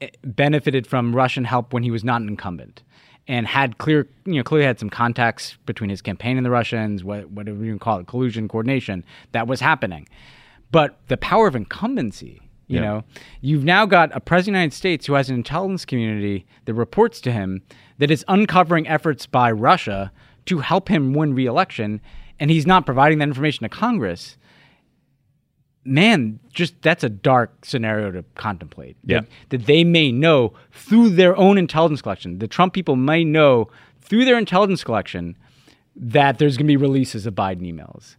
eh, 0.00 0.08
benefited 0.24 0.86
from 0.86 1.14
Russian 1.14 1.44
help 1.44 1.72
when 1.72 1.82
he 1.82 1.90
was 1.90 2.02
not 2.02 2.20
an 2.20 2.28
incumbent 2.28 2.82
and 3.28 3.46
had 3.46 3.76
clear, 3.78 4.08
you 4.24 4.34
know, 4.36 4.42
clearly 4.42 4.64
had 4.64 4.78
some 4.80 4.88
contacts 4.90 5.56
between 5.66 5.90
his 5.90 6.00
campaign 6.00 6.38
and 6.38 6.46
the 6.46 6.50
Russians, 6.50 7.04
what, 7.04 7.30
whatever 7.30 7.62
you 7.62 7.70
can 7.72 7.78
call 7.78 7.98
it, 7.98 8.06
collusion, 8.06 8.48
coordination, 8.48 9.04
that 9.32 9.46
was 9.46 9.60
happening. 9.60 10.08
But 10.72 10.98
the 11.08 11.18
power 11.18 11.46
of 11.46 11.54
incumbency, 11.54 12.40
you 12.68 12.76
Yeah. 12.76 12.80
know, 12.80 13.04
you've 13.42 13.64
now 13.64 13.84
got 13.84 14.10
a 14.16 14.20
president 14.20 14.54
of 14.54 14.54
the 14.54 14.58
United 14.60 14.74
States 14.76 15.06
who 15.06 15.12
has 15.12 15.28
an 15.28 15.36
intelligence 15.36 15.84
community 15.84 16.46
that 16.64 16.74
reports 16.74 17.20
to 17.22 17.30
him 17.32 17.62
that 17.98 18.10
is 18.10 18.24
uncovering 18.28 18.88
efforts 18.88 19.26
by 19.26 19.50
Russia 19.52 20.10
to 20.46 20.60
help 20.60 20.88
him 20.88 21.12
win 21.12 21.34
re-election, 21.34 22.00
and 22.40 22.50
he's 22.50 22.66
not 22.66 22.86
providing 22.86 23.18
that 23.18 23.28
information 23.28 23.64
to 23.64 23.68
Congress 23.68 24.37
man, 25.88 26.38
just 26.52 26.80
that's 26.82 27.02
a 27.02 27.08
dark 27.08 27.64
scenario 27.64 28.10
to 28.12 28.24
contemplate. 28.34 28.96
Yeah. 29.04 29.20
That, 29.20 29.28
that 29.50 29.66
they 29.66 29.84
may 29.84 30.12
know 30.12 30.52
through 30.72 31.10
their 31.10 31.36
own 31.36 31.58
intelligence 31.58 32.02
collection, 32.02 32.38
the 32.38 32.48
Trump 32.48 32.74
people 32.74 32.96
may 32.96 33.24
know 33.24 33.68
through 34.00 34.24
their 34.24 34.38
intelligence 34.38 34.84
collection 34.84 35.36
that 35.96 36.38
there's 36.38 36.56
going 36.56 36.66
to 36.66 36.72
be 36.72 36.76
releases 36.76 37.26
of 37.26 37.34
Biden 37.34 37.62
emails. 37.62 38.16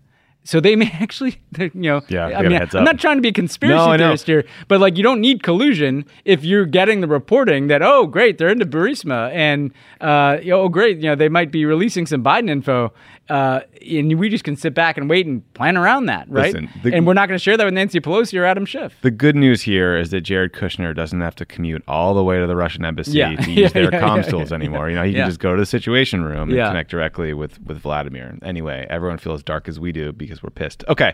So 0.50 0.60
they 0.60 0.76
may 0.76 0.90
actually, 1.00 1.38
you 1.60 1.70
know, 1.76 2.02
Yeah, 2.08 2.26
I 2.40 2.42
mean, 2.42 2.60
I'm 2.74 2.84
not 2.84 2.98
trying 2.98 3.18
to 3.18 3.22
be 3.22 3.30
a 3.30 3.34
conspiracy 3.34 3.76
No, 3.92 3.96
theorist 3.98 4.26
here, 4.26 4.46
but 4.68 4.80
like 4.80 4.98
you 4.98 5.04
don't 5.04 5.22
need 5.22 5.44
collusion 5.44 6.06
if 6.26 6.44
you're 6.44 6.66
getting 6.66 7.02
the 7.02 7.08
reporting 7.08 7.68
that 7.68 7.82
oh 7.84 8.08
great 8.08 8.38
they're 8.40 8.50
into 8.50 8.66
Burisma 8.66 9.32
and 9.32 9.72
uh, 10.02 10.38
oh 10.52 10.68
great 10.68 10.98
you 10.98 11.04
know 11.04 11.16
they 11.16 11.30
might 11.30 11.52
be 11.52 11.66
releasing 11.66 12.08
some 12.08 12.24
Biden 12.24 12.50
info 12.50 12.92
uh, 13.30 13.60
and 13.88 14.18
we 14.20 14.28
just 14.28 14.44
can 14.44 14.56
sit 14.56 14.74
back 14.74 14.98
and 14.98 15.08
wait 15.08 15.28
and 15.28 15.44
plan 15.54 15.78
around 15.78 16.08
that 16.08 16.26
right 16.32 16.52
Listen, 16.54 16.68
the- 16.84 16.96
and 16.96 17.06
we're 17.06 17.14
not 17.14 17.28
going 17.28 17.38
to 17.38 17.44
share 17.44 17.56
that 17.58 17.66
with 17.66 17.76
Nancy 17.76 18.00
Pelosi 18.00 18.40
or 18.40 18.46
Adam 18.46 18.66
Schiff. 18.66 18.96
The 19.04 19.12
good 19.12 19.36
news 19.36 19.62
here 19.62 19.96
is 19.96 20.10
that 20.10 20.22
Jared 20.22 20.54
Kushner 20.54 20.96
doesn't 20.96 21.22
have 21.22 21.36
to 21.36 21.46
commute 21.46 21.84
all 21.88 22.16
the 22.16 22.24
way 22.24 22.40
to 22.40 22.48
the 22.48 22.56
Russian 22.56 22.84
embassy 22.86 23.20
Yeah. 23.20 23.36
to 23.36 23.52
Yeah, 23.52 23.60
use 23.66 23.74
their 23.74 23.94
yeah, 23.94 24.02
comms 24.02 24.24
yeah, 24.26 24.32
tools 24.32 24.50
yeah. 24.50 24.56
anymore. 24.56 24.90
You 24.90 24.96
know, 24.96 25.04
he 25.04 25.12
Yeah. 25.12 25.20
can 25.22 25.30
just 25.30 25.40
go 25.40 25.56
to 25.56 25.62
the 25.62 25.66
Situation 25.68 26.24
Room 26.24 26.50
and 26.50 26.58
Yeah. 26.58 26.70
connect 26.70 26.90
directly 26.90 27.34
with 27.34 27.60
with 27.68 27.78
Vladimir. 27.78 28.36
Anyway, 28.42 28.88
everyone 28.90 29.20
feels 29.20 29.44
dark 29.44 29.68
as 29.68 29.80
we 29.80 29.92
do 29.92 30.12
because 30.12 30.39
we're 30.44 30.50
pissed. 30.50 30.84
Okay, 30.88 31.14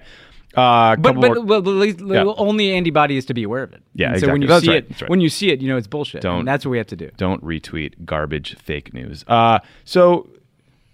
uh, 0.55 0.95
But 0.95 1.15
but, 1.15 1.15
more- 1.15 1.41
well, 1.45 1.61
the 1.61 1.69
least, 1.71 1.99
Yeah. 1.99 2.23
only 2.37 2.71
antibody 2.73 3.17
is 3.17 3.25
to 3.25 3.33
be 3.33 3.43
aware 3.43 3.63
of 3.63 3.73
it. 3.73 3.81
Yeah, 3.93 4.11
And 4.11 4.19
So 4.21 4.31
when 4.31 4.41
you 4.41 4.47
That's 4.47 4.63
see 4.65 4.71
right, 4.71 4.85
it, 4.89 5.01
right. 5.01 5.09
when 5.09 5.19
you 5.21 5.29
see 5.29 5.49
it, 5.51 5.61
you 5.61 5.67
know 5.67 5.77
it's 5.77 5.87
bullshit. 5.87 6.21
Don't- 6.21 6.39
and 6.39 6.47
that's 6.47 6.65
what 6.65 6.71
we 6.71 6.77
have 6.77 6.87
to 6.87 6.95
do. 6.95 7.09
don't 7.17 7.43
retweet 7.43 7.93
garbage 8.05 8.55
fake 8.55 8.93
news. 8.93 9.25
Uh, 9.27 9.59
so 9.83 10.29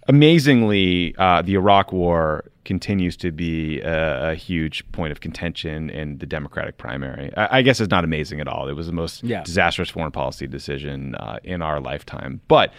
amazingly, 0.08 1.14
uh, 1.18 1.42
the 1.42 1.54
Iraq 1.54 1.92
War 1.92 2.44
continues 2.64 3.16
to 3.16 3.32
be 3.32 3.80
a, 3.80 4.30
a 4.30 4.34
huge 4.34 4.84
point 4.92 5.10
of 5.12 5.20
contention 5.20 5.90
in 5.90 6.18
the 6.18 6.26
Democratic 6.26 6.78
primary. 6.78 7.32
I, 7.36 7.58
I 7.58 7.62
guess 7.62 7.80
it's 7.80 7.90
not 7.90 8.04
amazing 8.04 8.40
at 8.40 8.46
all. 8.48 8.68
It 8.68 8.74
was 8.74 8.86
the 8.86 8.92
most 8.92 9.24
Yeah. 9.24 9.42
disastrous 9.42 9.90
foreign 9.90 10.12
policy 10.12 10.46
decision 10.46 11.14
uh, 11.16 11.38
in 11.42 11.60
our 11.62 11.80
lifetime. 11.80 12.40
But 12.48 12.72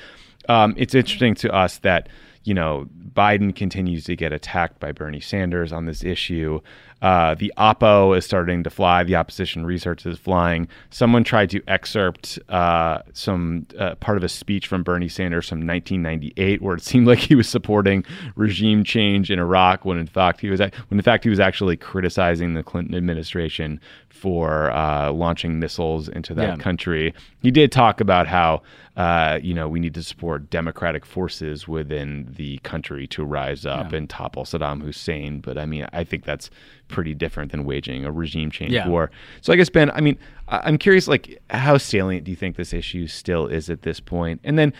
um, 0.50 0.74
it's 0.78 0.96
interesting 0.96 1.36
to 1.36 1.54
us 1.54 1.80
that 1.80 2.08
you 2.44 2.54
know 2.54 2.88
Biden 3.14 3.56
continues 3.56 4.06
to 4.06 4.16
get 4.16 4.34
attacked 4.34 4.80
by 4.80 4.92
Bernie 4.92 5.20
Sanders 5.20 5.72
on 5.72 5.86
this 5.86 6.04
issue. 6.04 6.60
Uh, 7.02 7.36
the 7.36 7.52
oppo 7.58 8.18
is 8.18 8.24
starting 8.24 8.64
to 8.64 8.70
fly. 8.70 9.04
The 9.04 9.18
opposition 9.18 9.66
research 9.66 10.06
is 10.06 10.18
flying. 10.18 10.70
Someone 10.90 11.26
tried 11.26 11.50
to 11.50 11.62
excerpt 11.68 12.40
uh, 12.48 13.00
some 13.12 13.68
uh, 13.78 13.96
part 13.96 14.18
of 14.18 14.24
a 14.24 14.30
speech 14.30 14.68
from 14.68 14.84
Bernie 14.84 15.10
Sanders 15.10 15.50
from 15.50 15.68
1998, 15.68 16.62
where 16.62 16.76
it 16.76 16.82
seemed 16.84 17.06
like 17.06 17.20
he 17.20 17.36
was 17.36 17.50
supporting 17.50 18.06
regime 18.36 18.86
change 18.86 19.30
in 19.30 19.38
Iraq, 19.38 19.84
when 19.84 19.98
in 19.98 20.08
fact 20.08 20.40
he 20.40 20.50
was 20.50 20.60
when 20.60 20.72
in 20.92 21.02
fact 21.02 21.26
he 21.26 21.30
was 21.30 21.42
actually 21.42 21.76
criticizing 21.76 22.54
the 22.54 22.64
Clinton 22.64 22.96
administration 22.96 23.82
for 24.24 24.72
uh, 24.72 25.12
launching 25.12 25.60
missiles 25.60 26.08
into 26.08 26.34
that 26.34 26.48
Yeah. 26.48 26.56
country. 26.56 27.14
He 27.42 27.52
did 27.52 27.74
talk 27.74 28.00
about 28.00 28.26
how 28.26 28.62
uh, 28.96 29.38
you 29.44 29.54
know 29.54 29.68
we 29.68 29.82
need 29.82 29.94
to 29.96 30.02
support 30.04 30.50
democratic 30.50 31.06
forces 31.06 31.68
within 31.68 32.32
the 32.38 32.58
country 32.60 33.06
to 33.08 33.26
rise 33.26 33.66
up 33.66 33.92
and 33.92 34.10
topple 34.10 34.46
Saddam 34.46 34.82
Hussein. 34.82 35.42
But 35.42 35.58
I 35.58 35.66
mean, 35.66 35.86
I 35.92 36.06
think 36.06 36.24
that's 36.24 36.50
pretty 36.88 37.14
different 37.14 37.52
than 37.52 37.66
waging 37.66 38.06
a 38.06 38.12
regime 38.14 38.50
change 38.50 38.72
Yeah. 38.72 38.88
war. 38.88 39.12
So 39.42 39.52
I 39.52 39.58
guess 39.58 39.70
Ben, 39.70 39.92
I 39.92 40.00
mean, 40.00 40.18
I'm 40.48 40.78
curious, 40.78 41.10
like, 41.10 41.42
how 41.50 41.78
salient 41.78 42.24
do 42.24 42.32
you 42.32 42.38
think 42.38 42.56
this 42.56 42.72
issue 42.74 43.08
still 43.08 43.48
is 43.48 43.70
at 43.70 43.82
this 43.82 44.00
point? 44.00 44.40
And 44.46 44.58
then. 44.58 44.72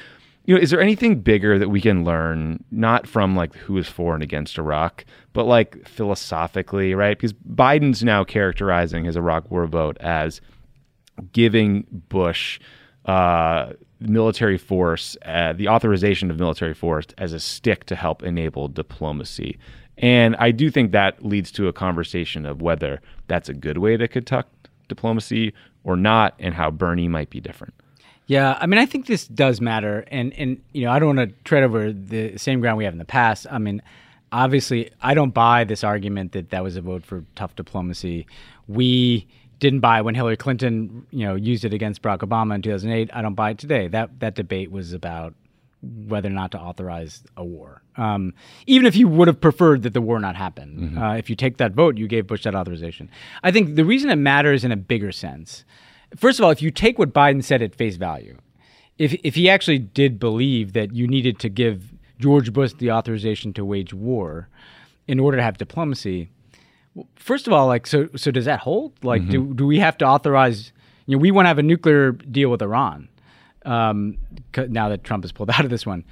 You 0.46 0.56
know, 0.56 0.62
is 0.62 0.72
there 0.72 0.82
anything 0.82 1.22
bigger 1.22 1.58
that 1.58 1.70
we 1.70 1.80
can 1.80 2.04
learn, 2.04 2.64
not 2.70 3.08
from 3.08 3.36
like 3.36 3.56
who 3.56 3.78
is 3.78 3.88
for 3.88 4.14
and 4.14 4.22
against 4.22 4.58
Iraq, 4.58 5.06
but 5.32 5.46
like 5.46 5.88
philosophically, 5.88 6.94
right? 6.94 7.18
Because 7.18 7.34
Biden's 7.34 8.04
now 8.04 8.26
characterizing 8.26 9.06
his 9.06 9.16
Iraq 9.16 9.50
war 9.50 9.66
vote 9.68 9.98
as 10.02 10.42
giving 11.32 11.86
Bush 12.10 12.60
uh, 13.06 13.74
military 14.00 14.58
force, 14.58 15.16
uh, 15.26 15.54
the 15.54 15.70
authorization 15.70 16.30
of 16.30 16.40
military 16.40 16.74
force 16.74 17.06
as 17.18 17.32
a 17.32 17.40
stick 17.40 17.86
to 17.86 17.96
help 17.96 18.22
enable 18.24 18.68
diplomacy. 18.68 19.58
And 19.98 20.36
I 20.38 20.52
do 20.52 20.70
think 20.70 20.92
that 20.92 21.24
leads 21.24 21.52
to 21.54 21.68
a 21.68 21.74
conversation 21.74 22.46
of 22.46 22.62
whether 22.62 23.02
that's 23.28 23.48
a 23.48 23.54
good 23.54 23.78
way 23.78 23.96
to 23.96 24.08
conduct 24.08 24.70
diplomacy 24.90 25.54
or 25.86 25.96
not, 25.96 26.34
and 26.40 26.54
how 26.54 26.72
Bernie 26.72 27.08
might 27.08 27.30
be 27.30 27.42
different. 27.42 27.74
Yeah, 28.26 28.58
I 28.60 28.68
mean, 28.68 28.80
I 28.80 28.86
think 28.86 29.06
this 29.06 29.28
does 29.28 29.60
matter, 29.60 30.06
and 30.08 30.34
and 30.34 30.62
you 30.72 30.86
know, 30.86 30.92
I 30.92 31.00
don't 31.00 31.16
want 31.16 31.30
to 31.30 31.36
tread 31.44 31.64
over 31.64 31.92
the 31.92 32.38
same 32.38 32.62
ground 32.62 32.78
we 32.78 32.86
have 32.86 32.94
in 32.94 33.00
the 33.00 33.06
past. 33.06 33.48
I 33.52 33.58
mean, 33.58 33.82
obviously, 34.32 34.92
I 35.02 35.14
don't 35.14 35.34
buy 35.34 35.64
this 35.66 35.84
argument 35.84 36.32
that 36.32 36.50
that 36.52 36.64
was 36.64 36.76
a 36.78 36.82
vote 36.82 37.04
for 37.06 37.26
tough 37.36 37.56
diplomacy. 37.56 38.26
We 38.68 39.28
didn't 39.60 39.82
buy 39.82 40.02
when 40.02 40.16
Hillary 40.16 40.38
Clinton, 40.38 41.06
you 41.12 41.26
know, 41.26 41.36
used 41.36 41.66
it 41.66 41.74
against 41.74 42.02
Barack 42.02 42.20
Obama 42.20 42.56
in 42.56 42.62
2008. 42.62 43.10
I 43.14 43.22
don't 43.22 43.36
buy 43.36 43.52
it 43.52 43.58
today. 43.58 43.88
That 43.88 44.20
that 44.20 44.36
debate 44.36 44.72
was 44.72 44.94
about 44.94 45.34
whether 46.08 46.30
or 46.30 46.32
not 46.32 46.52
to 46.52 46.60
authorize 46.60 47.24
a 47.36 47.44
war. 47.44 47.82
Um, 47.98 48.34
even 48.68 48.86
if 48.86 48.96
you 48.96 49.08
would 49.10 49.28
have 49.28 49.42
preferred 49.42 49.84
that 49.84 49.94
the 49.94 50.02
war 50.02 50.18
not 50.20 50.36
happen, 50.38 50.98
uh, 50.98 51.12
if 51.14 51.30
you 51.30 51.36
take 51.36 51.58
that 51.58 51.74
vote, 51.74 51.98
you 51.98 52.08
gave 52.08 52.26
Bush 52.26 52.44
that 52.44 52.56
authorization. 52.56 53.10
I 53.44 53.52
think 53.52 53.76
the 53.76 53.84
reason 53.84 54.10
it 54.10 54.16
matters 54.16 54.64
in 54.64 54.72
a 54.72 54.78
bigger 54.78 55.12
sense, 55.12 55.66
first 56.16 56.40
of 56.40 56.46
all, 56.46 56.52
if 56.52 56.62
you 56.62 56.72
take 56.72 57.00
what 57.00 57.14
Biden 57.14 57.44
said 57.44 57.62
at 57.62 57.76
face 57.76 57.96
value, 57.96 58.38
if 58.98 59.14
if 59.24 59.36
he 59.36 59.50
actually 59.50 59.80
did 59.80 60.20
believe 60.20 60.74
that 60.74 60.94
you 60.94 61.08
needed 61.08 61.40
to 61.40 61.50
give 61.50 61.94
George 62.20 62.54
Bush 62.54 62.74
the 62.74 62.92
authorization 62.92 63.54
to 63.54 63.66
wage 63.66 63.94
war 63.94 64.50
in 65.08 65.20
order 65.20 65.38
to 65.38 65.44
have 65.44 65.58
diplomacy, 65.58 66.30
first 67.16 67.48
of 67.48 67.54
all, 67.54 67.68
like 67.68 67.88
so 67.88 68.10
so 68.16 68.32
does 68.32 68.46
that 68.46 68.60
hold? 68.60 68.94
Like 69.04 69.28
do 69.28 69.54
do 69.54 69.66
we 69.66 69.80
have 69.80 69.98
to 70.00 70.06
authorize? 70.06 70.72
You 71.06 71.18
know, 71.18 71.22
we 71.22 71.32
want 71.32 71.46
to 71.46 71.50
have 71.50 71.60
a 71.60 71.64
nuclear 71.64 72.12
deal 72.12 72.50
with 72.50 72.62
Iran. 72.62 73.10
Um, 73.66 74.18
now 74.58 74.90
that 74.90 75.06
Trump 75.06 75.24
has 75.24 75.32
pulled 75.32 75.50
out 75.58 75.64
of 75.64 75.70
this 75.70 75.86
one, 75.86 76.04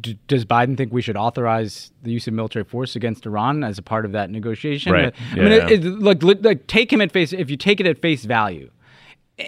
D- 0.00 0.18
does 0.28 0.44
Biden 0.44 0.76
think 0.76 0.92
we 0.92 1.02
should 1.02 1.16
authorize 1.16 1.92
the 2.02 2.10
use 2.10 2.26
of 2.26 2.34
military 2.34 2.64
force 2.64 2.94
against 2.94 3.24
Iran 3.26 3.64
as 3.64 3.78
a 3.78 3.82
part 3.82 4.04
of 4.04 4.12
that 4.12 4.30
negotiation? 4.30 4.92
Right. 4.92 5.14
I 5.32 5.34
mean, 5.36 5.52
it, 5.52 5.70
it, 5.70 5.84
like, 5.84 6.22
like 6.22 6.66
take 6.66 6.92
him 6.92 7.00
at 7.00 7.10
face. 7.12 7.32
If 7.32 7.50
you 7.50 7.56
take 7.56 7.80
it 7.80 7.86
at 7.86 8.00
face 8.00 8.24
value, 8.24 8.70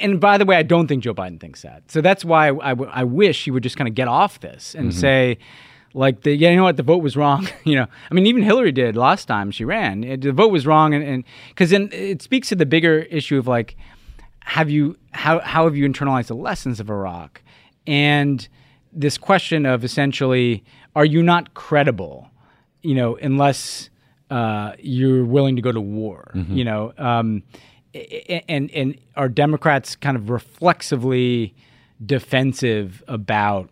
and 0.01 0.21
by 0.21 0.39
the 0.39 0.45
way, 0.45 0.57
I 0.57 0.63
don't 0.63 0.87
think 0.87 1.03
Joe 1.03 1.15
Biden 1.15 1.41
thinks 1.41 1.63
that. 1.63 1.91
So 1.91 2.01
that's 2.01 2.25
why 2.25 2.49
I, 2.49 2.73
I, 2.73 2.73
I 2.73 3.05
wish 3.05 3.45
he 3.45 3.51
would 3.51 3.63
just 3.63 3.77
kind 3.77 3.89
of 3.89 3.95
get 3.95 4.09
off 4.09 4.41
this 4.41 4.75
and 4.75 4.91
mm-hmm. 4.91 4.99
say, 4.99 5.39
like 5.95 6.23
the 6.23 6.35
yeah, 6.35 6.51
you 6.51 6.57
know 6.57 6.65
what 6.65 6.77
the 6.77 6.83
vote 6.83 7.03
was 7.03 7.17
wrong. 7.17 7.49
you 7.65 7.77
know, 7.77 7.87
I 8.11 8.15
mean, 8.15 8.27
even 8.27 8.43
Hillary 8.43 8.73
did 8.73 8.97
last 8.97 9.27
time 9.27 9.51
she 9.51 9.65
ran. 9.65 10.05
It, 10.05 10.21
the 10.23 10.33
vote 10.33 10.51
was 10.51 10.67
wrong, 10.67 10.95
and 10.95 11.25
because 11.49 11.71
then 11.71 11.89
it 11.93 12.23
speaks 12.23 12.49
to 12.49 12.57
the 12.57 12.67
bigger 12.67 13.01
issue 13.01 13.39
of 13.39 13.47
like, 13.47 13.77
have 14.41 14.71
you 14.71 14.97
how 15.13 15.41
how 15.41 15.65
have 15.65 15.77
you 15.77 15.89
internalized 15.89 16.29
the 16.29 16.37
lessons 16.37 16.81
of 16.81 16.91
Iraq, 16.91 17.43
and 17.87 18.49
this 18.93 19.19
question 19.19 19.67
of 19.67 19.85
essentially, 19.85 20.65
are 20.95 21.05
you 21.05 21.23
not 21.23 21.55
credible, 21.55 22.31
you 22.83 22.95
know, 22.95 23.17
unless 23.17 23.91
uh, 24.31 24.73
you're 24.79 25.25
willing 25.25 25.57
to 25.57 25.63
go 25.63 25.73
to 25.73 25.81
war, 25.81 26.33
mm-hmm. 26.35 26.57
you 26.57 26.65
know, 26.65 26.93
um, 26.99 27.43
and 27.95 28.71
and 28.71 28.99
are 29.17 29.29
Democrats 29.29 29.97
kind 29.97 30.17
of 30.17 30.31
reflexively 30.31 31.55
defensive 32.05 33.03
about 33.09 33.71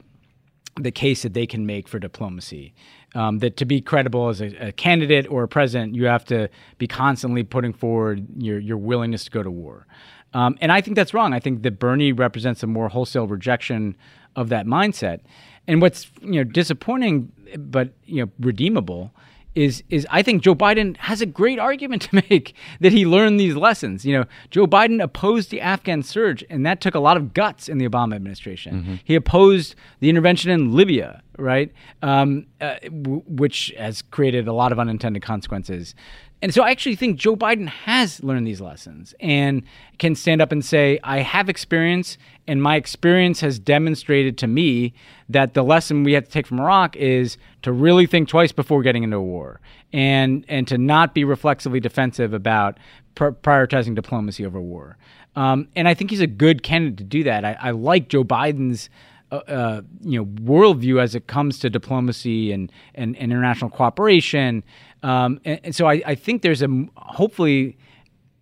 the 0.77 0.91
case 0.91 1.23
that 1.23 1.35
they 1.35 1.47
can 1.47 1.67
make 1.67 1.89
for 1.89 1.99
diplomacy. 1.99 2.73
Um, 3.15 3.41
that 3.41 3.57
to 3.57 3.65
be 3.65 3.81
credible 3.81 4.29
as 4.29 4.41
a, 4.41 4.69
a, 4.69 4.73
candidate 4.73 5.27
or 5.29 5.43
a 5.43 5.49
president, 5.49 5.97
you 5.97 6.05
have 6.05 6.25
to 6.27 6.49
be 6.79 6.87
constantly 6.87 7.43
putting 7.43 7.73
forward 7.73 8.25
your 8.37 8.59
your 8.61 8.77
willingness 8.77 9.25
to 9.25 9.31
go 9.31 9.43
to 9.43 9.51
war. 9.51 9.87
Um, 10.33 10.57
and 10.61 10.71
I 10.71 10.81
think 10.81 10.95
that's 10.95 11.13
wrong. 11.13 11.33
I 11.33 11.41
think 11.41 11.63
that 11.63 11.81
Bernie 11.81 12.13
represents 12.13 12.63
a 12.63 12.69
more 12.69 12.89
wholesale 12.89 13.27
rejection 13.27 13.97
of 14.37 14.49
that 14.51 14.65
mindset. 14.67 15.21
And 15.67 15.83
what's 15.83 16.11
you 16.21 16.33
know 16.33 16.45
disappointing, 16.45 17.33
but 17.59 17.93
you 18.05 18.25
know 18.25 18.31
redeemable, 18.39 19.13
is 19.61 19.83
is 19.91 20.07
I 20.11 20.23
think 20.23 20.43
Joe 20.43 20.55
Biden 20.55 20.97
has 20.97 21.21
a 21.21 21.27
great 21.27 21.59
argument 21.59 22.03
to 22.11 22.25
make 22.31 22.55
that 22.81 22.93
he 22.93 23.07
learned 23.07 23.39
these 23.39 23.57
lessons. 23.57 24.05
You 24.05 24.19
know, 24.19 24.25
Joe 24.51 24.67
Biden 24.67 25.03
opposed 25.03 25.51
the 25.51 25.61
Afghan 25.61 26.03
surge, 26.03 26.45
and 26.49 26.65
that 26.67 26.81
took 26.81 26.95
a 26.95 27.01
lot 27.01 27.17
of 27.17 27.35
guts 27.35 27.69
in 27.69 27.79
the 27.79 27.89
Obama 27.89 28.17
administration. 28.17 28.81
Mm-hmm. 28.81 28.95
He 29.05 29.15
opposed 29.15 29.75
the 30.01 30.09
intervention 30.09 30.51
in 30.51 30.73
Libya, 30.73 31.23
right, 31.41 31.73
um, 32.03 32.47
uh, 32.61 32.77
w- 32.85 33.23
which 33.27 33.73
has 33.79 34.03
created 34.03 34.47
a 34.49 34.53
lot 34.53 34.73
of 34.73 34.79
unintended 34.79 35.23
consequences. 35.23 35.95
And 36.43 36.55
so 36.55 36.63
I 36.63 36.71
actually 36.71 36.97
think 36.97 37.19
Joe 37.19 37.37
Biden 37.37 37.69
has 37.69 38.23
learned 38.25 38.47
these 38.47 38.63
lessons 38.63 39.15
and 39.21 39.63
can 39.99 40.15
stand 40.15 40.41
up 40.41 40.53
and 40.53 40.65
say, 40.65 40.99
I 41.05 41.19
have 41.19 41.51
experience, 41.51 42.17
and 42.47 42.63
my 42.63 42.77
experience 42.77 43.41
has 43.41 43.59
demonstrated 43.59 44.39
to 44.39 44.47
me 44.47 44.95
that 45.29 45.53
the 45.53 45.63
lesson 45.63 46.03
we 46.03 46.15
have 46.15 46.25
to 46.25 46.31
take 46.31 46.47
from 46.47 46.59
Iraq 46.59 46.97
is 46.97 47.37
to 47.63 47.73
really 47.73 48.07
think 48.07 48.29
twice 48.29 48.53
before 48.53 48.83
getting 48.83 49.03
into 49.03 49.19
a 49.19 49.23
war 49.23 49.61
and, 49.93 50.47
and 50.49 50.67
to 50.69 50.79
not 50.79 51.15
be 51.15 51.25
reflexively 51.25 51.79
defensive 51.79 52.33
about 52.33 52.79
pr- 53.15 53.29
prioritizing 53.29 53.95
diplomacy 53.95 54.47
over 54.47 54.61
war. 54.61 54.97
Um, 55.37 55.69
and 55.77 55.87
I 55.87 55.95
think 55.95 56.11
he's 56.11 56.21
a 56.21 56.27
good 56.27 56.63
candidate 56.63 56.97
to 56.99 57.05
do 57.05 57.23
that. 57.25 57.45
I, 57.45 57.57
I 57.61 57.71
like 57.73 58.09
Joe 58.09 58.25
Biden's. 58.25 58.89
Uh, 59.33 59.37
uh, 59.47 59.83
you 60.01 60.19
know, 60.19 60.27
worldview 60.43 61.01
as 61.01 61.15
it 61.15 61.29
comes 61.29 61.61
to 61.61 61.71
diplomacy 61.71 62.51
and, 62.51 62.73
and, 62.97 63.15
and 63.17 63.31
international 63.31 63.71
cooperation 63.71 64.65
um, 65.03 65.41
and, 65.45 65.61
and, 65.65 65.75
so 65.75 65.87
I, 65.87 66.03
I, 66.05 66.15
think 66.15 66.43
there's 66.43 66.63
a 66.63 66.69
hopefully 66.97 67.79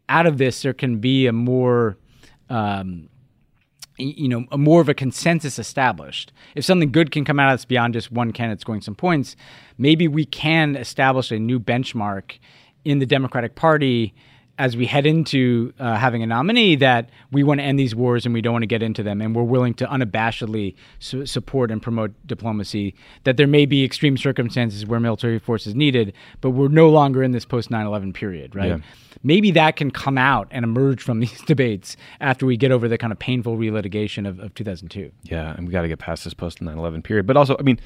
out 0.08 0.26
of 0.26 0.38
this 0.38 0.62
there 0.62 0.72
can 0.72 0.98
be 0.98 1.26
a 1.26 1.32
more 1.32 1.96
um, 2.50 3.08
you 3.96 4.28
know 4.28 4.44
a 4.50 4.58
more 4.58 4.80
of 4.80 4.88
a 4.88 4.94
consensus 4.94 5.58
established. 5.58 6.32
If 6.54 6.64
something 6.64 6.90
good 6.90 7.10
can 7.12 7.24
come 7.24 7.38
out 7.38 7.52
of 7.52 7.58
this 7.58 7.64
beyond 7.64 7.94
just 7.94 8.10
one 8.10 8.32
candidate 8.32 8.60
scoring 8.60 8.80
some 8.80 8.96
points, 8.96 9.36
maybe 9.76 10.08
we 10.08 10.24
can 10.24 10.74
establish 10.74 11.30
a 11.30 11.38
new 11.38 11.60
benchmark 11.60 12.38
in 12.84 12.98
the 12.98 13.06
Democratic 13.06 13.54
Party 13.54 14.14
as 14.58 14.76
we 14.76 14.86
head 14.86 15.06
into 15.06 15.72
uh, 15.78 15.96
having 15.96 16.22
a 16.22 16.26
nominee 16.26 16.76
that 16.76 17.08
we 17.30 17.42
want 17.42 17.60
to 17.60 17.64
end 17.64 17.78
these 17.78 17.94
wars 17.94 18.26
and 18.26 18.34
we 18.34 18.40
don't 18.40 18.52
want 18.52 18.62
to 18.62 18.66
get 18.66 18.82
into 18.82 19.02
them 19.02 19.20
and 19.20 19.34
we're 19.34 19.42
willing 19.42 19.72
to 19.74 19.86
unabashedly 19.86 20.74
su- 20.98 21.24
support 21.24 21.70
and 21.70 21.80
promote 21.80 22.12
diplomacy 22.26 22.94
that 23.24 23.36
there 23.36 23.46
may 23.46 23.64
be 23.64 23.84
extreme 23.84 24.16
circumstances 24.16 24.84
where 24.84 25.00
military 25.00 25.38
force 25.38 25.66
is 25.66 25.74
needed 25.74 26.12
but 26.40 26.50
we're 26.50 26.68
no 26.68 26.88
longer 26.88 27.22
in 27.22 27.30
this 27.30 27.44
post 27.44 27.70
9-11 27.70 28.12
period 28.12 28.54
right 28.54 28.68
yeah 28.68 28.78
maybe 29.22 29.50
that 29.52 29.76
can 29.76 29.90
come 29.90 30.18
out 30.18 30.48
and 30.50 30.64
emerge 30.64 31.02
from 31.02 31.20
these 31.20 31.40
debates 31.42 31.96
after 32.20 32.46
we 32.46 32.56
get 32.56 32.70
over 32.70 32.88
the 32.88 32.98
kind 32.98 33.12
of 33.12 33.18
painful 33.18 33.56
relitigation 33.56 34.28
of, 34.28 34.38
of 34.40 34.54
2002. 34.54 35.10
Yeah, 35.24 35.54
and 35.56 35.66
we 35.66 35.72
got 35.72 35.82
to 35.82 35.88
get 35.88 35.98
past 35.98 36.24
this 36.24 36.34
post 36.34 36.60
9 36.60 36.76
11 36.76 37.02
period. 37.02 37.26
But 37.26 37.36
also, 37.36 37.56
I 37.58 37.62
mean, 37.62 37.80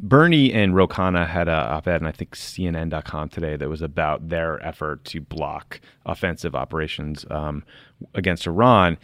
Bernie 0.00 0.52
and 0.52 0.74
Ro 0.74 0.88
Khanna 0.88 1.26
had 1.26 1.48
a 1.48 1.52
op 1.52 1.88
ed, 1.88 1.96
and 1.96 2.08
I 2.08 2.12
think 2.12 2.36
CNN.com 2.36 3.28
today, 3.28 3.56
that 3.56 3.68
was 3.68 3.82
about 3.82 4.28
their 4.28 4.64
effort 4.64 5.04
to 5.06 5.20
block 5.20 5.80
offensive 6.06 6.54
operations 6.54 7.24
um, 7.30 7.64
against 8.14 8.46
Iran. 8.46 8.98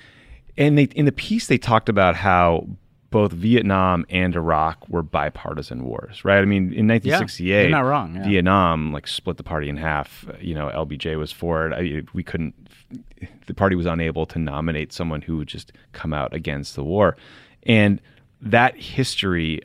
And 0.56 0.76
they, 0.76 0.84
in 0.84 1.06
the 1.06 1.12
piece, 1.12 1.46
they 1.46 1.58
talked 1.58 1.88
about 1.88 2.16
how 2.16 2.66
both 3.10 3.32
Vietnam 3.32 4.06
and 4.08 4.34
Iraq 4.36 4.88
were 4.88 5.02
bipartisan 5.02 5.84
wars, 5.84 6.24
right? 6.24 6.38
I 6.38 6.44
mean, 6.44 6.72
in 6.72 6.86
1968, 6.86 7.64
yeah, 7.64 7.68
not 7.68 7.80
wrong. 7.80 8.14
Yeah. 8.14 8.24
Vietnam 8.24 8.92
like 8.92 9.08
split 9.08 9.36
the 9.36 9.42
party 9.42 9.68
in 9.68 9.76
half. 9.76 10.24
You 10.40 10.54
know, 10.54 10.70
LBJ 10.72 11.18
was 11.18 11.32
for 11.32 11.66
it. 11.66 11.72
I, 11.72 12.02
we 12.12 12.22
couldn't. 12.22 12.54
The 13.46 13.54
party 13.54 13.74
was 13.74 13.86
unable 13.86 14.26
to 14.26 14.38
nominate 14.38 14.92
someone 14.92 15.22
who 15.22 15.38
would 15.38 15.48
just 15.48 15.72
come 15.92 16.12
out 16.12 16.32
against 16.32 16.76
the 16.76 16.84
war, 16.84 17.16
and 17.64 18.00
that 18.40 18.76
history, 18.76 19.60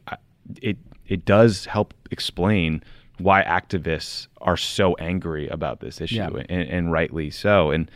it 0.61 0.77
it 1.07 1.23
does 1.25 1.65
help 1.65 1.93
explain 2.09 2.83
why 3.17 3.43
activists 3.43 4.27
are 4.41 4.57
so 4.57 4.93
angry 4.95 5.47
about 5.47 5.79
this 5.79 6.01
issue, 6.01 6.15
yeah. 6.15 6.29
and, 6.49 6.69
and 6.69 6.91
rightly 6.91 7.29
so. 7.29 7.71
And 7.71 7.89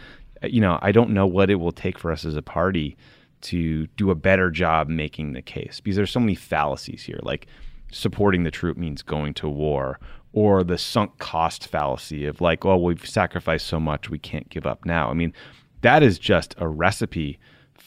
you 0.44 0.62
know, 0.62 0.80
I 0.82 0.92
don't 0.92 1.10
know 1.10 1.28
what 1.28 1.50
it 1.50 1.56
will 1.56 1.72
take 1.72 2.00
for 2.00 2.12
us 2.12 2.24
as 2.24 2.36
a 2.36 2.42
party 2.42 2.98
to 3.42 3.88
do 3.88 4.12
a 4.12 4.16
better 4.16 4.50
job 4.50 4.88
making 4.90 5.34
the 5.34 5.42
case 5.42 5.80
because 5.80 5.96
there's 5.96 6.12
so 6.12 6.20
many 6.20 6.36
fallacies 6.36 7.04
here 7.04 7.20
like 7.24 7.48
supporting 7.92 8.44
the 8.44 8.52
troop 8.52 8.78
means 8.78 9.02
going 9.02 9.34
to 9.34 9.48
war 9.48 10.00
or 10.34 10.64
the 10.64 10.78
sunk 10.78 11.18
cost 11.20 11.68
fallacy 11.68 12.26
of 12.26 12.42
like 12.42 12.64
well 12.64 12.82
we've 12.82 13.08
sacrificed 13.08 13.66
so 13.66 13.80
much 13.80 14.10
we 14.10 14.20
can't 14.20 14.50
give 14.50 14.66
up 14.66 14.86
now 14.86 15.10
i 15.10 15.14
mean 15.14 15.34
that 15.82 16.04
is 16.04 16.20
just 16.20 16.54
a 16.58 16.68
recipe 16.68 17.40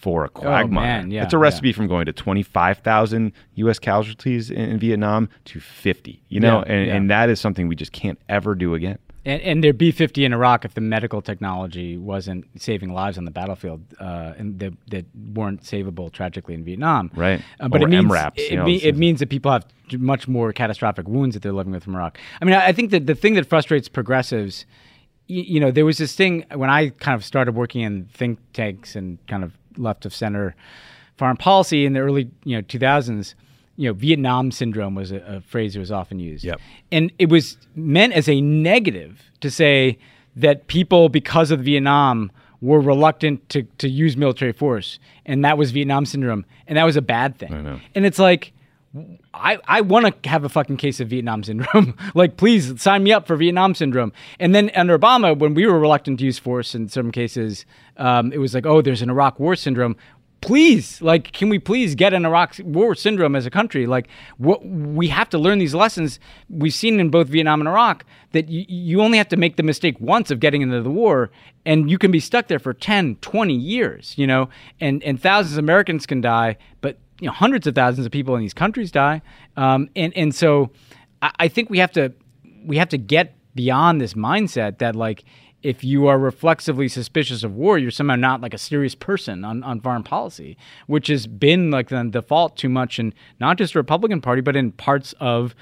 for 0.03 0.25
a 0.25 0.27
oh, 0.27 0.41
quagmire. 0.41 1.03
Oh, 1.05 1.09
yeah, 1.09 1.23
it's 1.23 1.33
a 1.33 1.39
recipe 1.39 1.69
yeah. 1.69 1.75
from 1.75 1.87
going 1.87 2.07
to 2.07 2.13
25,000 2.13 3.33
U.S. 3.55 3.79
casualties 3.79 4.51
in, 4.51 4.59
in, 4.59 4.79
Vietnam 4.81 5.29
to 5.47 5.61
50, 5.61 6.21
you 6.29 6.41
know, 6.41 6.65
yeah, 6.67 6.73
and, 6.73 6.91
and 6.91 7.11
that 7.11 7.31
is 7.31 7.41
something 7.41 7.69
we 7.69 7.77
just 7.77 7.93
can't 7.93 8.19
ever 8.29 8.57
do 8.57 8.75
again. 8.75 8.99
And, 9.25 9.41
and 9.43 9.65
there'd 9.65 9.79
be 9.79 9.93
50 9.93 10.25
in 10.25 10.33
Iraq 10.33 10.65
if 10.65 10.75
the 10.75 10.81
medical 10.81 11.23
technology 11.23 11.97
wasn't 11.97 12.45
saving 12.61 12.93
lives 12.93 13.17
on 13.17 13.25
the 13.25 13.31
battlefield 13.31 13.81
uh, 14.01 14.33
and 14.37 14.59
that, 14.59 14.73
that 14.89 15.07
weren't 15.15 15.63
savable 15.63 16.11
tragically 16.11 16.55
in 16.55 16.65
Vietnam. 16.65 17.09
Right. 17.15 17.41
Uh, 17.61 17.69
but 17.69 17.81
or 17.81 17.87
it 17.87 17.91
means, 17.91 18.11
MRAPs, 18.11 18.39
it, 18.39 18.57
know, 18.57 18.67
it 18.67 18.97
means 18.97 19.21
that 19.21 19.31
people 19.31 19.53
have 19.53 19.65
much 19.93 20.27
more 20.27 20.53
catastrophic 20.53 21.07
wounds 21.07 21.35
that 21.35 21.45
they're 21.45 21.53
living 21.53 21.73
with 21.73 21.85
from 21.85 21.95
Iraq. 21.95 22.19
I 22.41 22.45
mean, 22.45 22.55
I, 22.55 22.69
I 22.69 22.73
think 22.73 22.91
that 22.91 23.07
the 23.07 23.15
thing 23.15 23.35
that 23.35 23.47
frustrates 23.47 23.89
progressives, 23.89 24.67
you 25.29 25.61
know, 25.61 25.71
there 25.71 25.85
was 25.85 25.99
this 25.99 26.17
thing 26.17 26.45
when 26.53 26.71
I 26.71 26.89
kind 26.89 27.15
of 27.15 27.25
started 27.25 27.55
working 27.55 27.83
in 27.83 28.07
think 28.07 28.41
tanks 28.53 28.97
and 28.97 29.25
kind 29.29 29.45
of 29.45 29.57
left 29.77 30.07
of 30.07 30.15
center 30.15 30.55
foreign 31.17 31.37
policy 31.37 31.85
in 31.85 31.93
the 31.93 32.01
early, 32.01 32.31
you 32.45 32.57
know, 32.57 32.63
2000s– 32.63 33.35
you 33.77 33.89
know, 33.89 33.95
Vietnam 33.95 34.51
syndrome 34.51 34.95
was 34.95 35.13
a, 35.13 35.17
a, 35.17 35.41
phrase 35.41 35.75
that 35.75 35.81
was 35.81 35.91
often 35.91 36.19
used. 36.19 36.45
Yep. 36.45 36.61
And 36.91 37.13
it 37.19 37.29
was 37.29 37.57
meant 37.75 38.13
as 38.13 38.29
a 38.29 38.41
negative 38.41 39.31
to 39.41 39.51
say 39.51 39.99
that 40.37 40.67
people, 40.67 41.09
because 41.09 41.51
of 41.51 41.61
Vietnam, 41.61 42.31
were 42.61 42.81
reluctant 42.81 43.49
to, 43.49 43.63
to 43.79 43.89
use 43.89 44.17
military 44.17 44.53
force. 44.53 44.99
And 45.27 45.45
that 45.45 45.59
was 45.59 45.73
Vietnam 45.73 46.07
syndrome. 46.07 46.45
And 46.67 46.79
that 46.79 46.85
was 46.85 46.97
a 46.97 47.03
bad 47.03 47.39
thing. 47.39 47.81
And 47.95 48.07
it's 48.07 48.19
like, 48.19 48.53
I, 49.33 49.59
I 49.65 49.81
want 49.81 50.23
to 50.23 50.29
have 50.29 50.45
a 50.45 50.49
fucking 50.49 50.77
case 50.77 51.01
of 51.01 51.09
Vietnam 51.09 51.43
syndrome. 51.43 51.97
like, 52.15 52.37
please 52.37 52.81
sign 52.81 53.03
me 53.03 53.13
up 53.13 53.27
for 53.27 53.37
Vietnam 53.37 53.75
syndrome. 53.75 54.13
And 54.39 54.55
then 54.55 54.71
under 54.75 54.99
Obama, 54.99 55.37
when 55.37 55.55
we 55.55 55.67
were 55.67 55.79
reluctant 55.79 56.19
to 56.19 56.25
use 56.25 56.39
force 56.39 56.75
in 56.75 56.89
some 56.89 57.11
cases, 57.11 57.65
um, 57.97 58.33
it 58.33 58.39
was 58.39 58.55
like, 58.55 58.67
oh, 58.67 58.83
there's 58.83 59.03
an 59.03 59.09
Iraq 59.09 59.41
war 59.41 59.57
syndrome 59.57 59.97
please 60.43 61.01
like 61.01 61.33
can 61.33 61.49
we 61.49 61.59
please 61.59 61.95
get 61.95 62.13
an 62.13 62.27
iraq 62.27 62.57
war 62.65 62.97
syndrome 62.97 63.37
as 63.37 63.47
a 63.47 63.51
country 63.51 63.87
like 63.87 64.09
what 64.39 64.67
we 64.67 65.07
have 65.07 65.31
to 65.31 65.39
learn 65.39 65.61
these 65.61 65.73
lessons 65.73 66.19
we've 66.51 66.75
seen 66.75 66.99
in 66.99 67.11
both 67.11 67.29
vietnam 67.29 67.61
and 67.61 67.69
iraq 67.69 68.05
that 68.33 68.47
y- 68.47 68.67
you 68.69 69.01
only 69.01 69.17
have 69.17 69.29
to 69.29 69.37
make 69.37 69.55
the 69.55 69.63
mistake 69.63 69.99
once 70.01 70.33
of 70.33 70.41
getting 70.41 70.61
into 70.61 70.83
the 70.83 70.91
war 70.91 71.31
and 71.65 71.89
you 71.89 71.97
can 71.97 72.11
be 72.11 72.19
stuck 72.19 72.49
there 72.49 72.59
for 72.59 72.75
10 72.75 73.17
20 73.21 73.55
years 73.55 74.19
you 74.19 74.27
know 74.27 74.49
and 74.81 75.01
and 75.05 75.23
thousands 75.23 75.57
of 75.57 75.63
americans 75.63 76.07
can 76.07 76.21
die 76.21 76.57
but 76.81 76.99
you 77.23 77.29
know 77.29 77.33
hundreds 77.33 77.67
of 77.67 77.75
thousands 77.75 78.05
of 78.05 78.11
people 78.11 78.35
in 78.35 78.41
these 78.41 78.53
countries 78.53 78.91
die 78.91 79.23
um, 79.57 79.89
and 79.95 80.13
and 80.17 80.35
so 80.35 80.71
I, 81.23 81.31
I 81.41 81.49
think 81.49 81.71
we 81.71 81.79
have 81.79 81.93
to 81.93 82.13
we 82.67 82.77
have 82.77 82.89
to 82.91 82.99
get 82.99 83.37
beyond 83.55 84.01
this 84.01 84.15
mindset 84.15 84.79
that 84.79 84.97
like 84.97 85.25
if 85.63 85.85
you 85.85 86.09
are 86.09 86.19
reflexively 86.19 86.89
suspicious 86.89 87.45
of 87.45 87.55
war, 87.55 87.79
you're 87.79 87.93
somehow 87.93 88.17
not 88.17 88.41
like 88.41 88.53
a 88.53 88.59
serious 88.59 88.97
person 88.97 89.45
on, 89.45 89.63
on 89.63 89.81
foreign 89.81 90.03
policy, 90.03 90.57
which 90.89 91.07
has 91.07 91.29
been 91.29 91.71
like 91.71 91.89
the 91.89 92.03
default 92.03 92.57
too 92.57 92.69
much 92.69 92.99
in 92.99 93.15
not 93.39 93.59
just 93.59 93.75
the 93.75 93.79
Republican 93.79 94.21
Party, 94.21 94.43
but 94.43 94.57
in 94.57 94.73
parts 94.73 95.15
of 95.21 95.55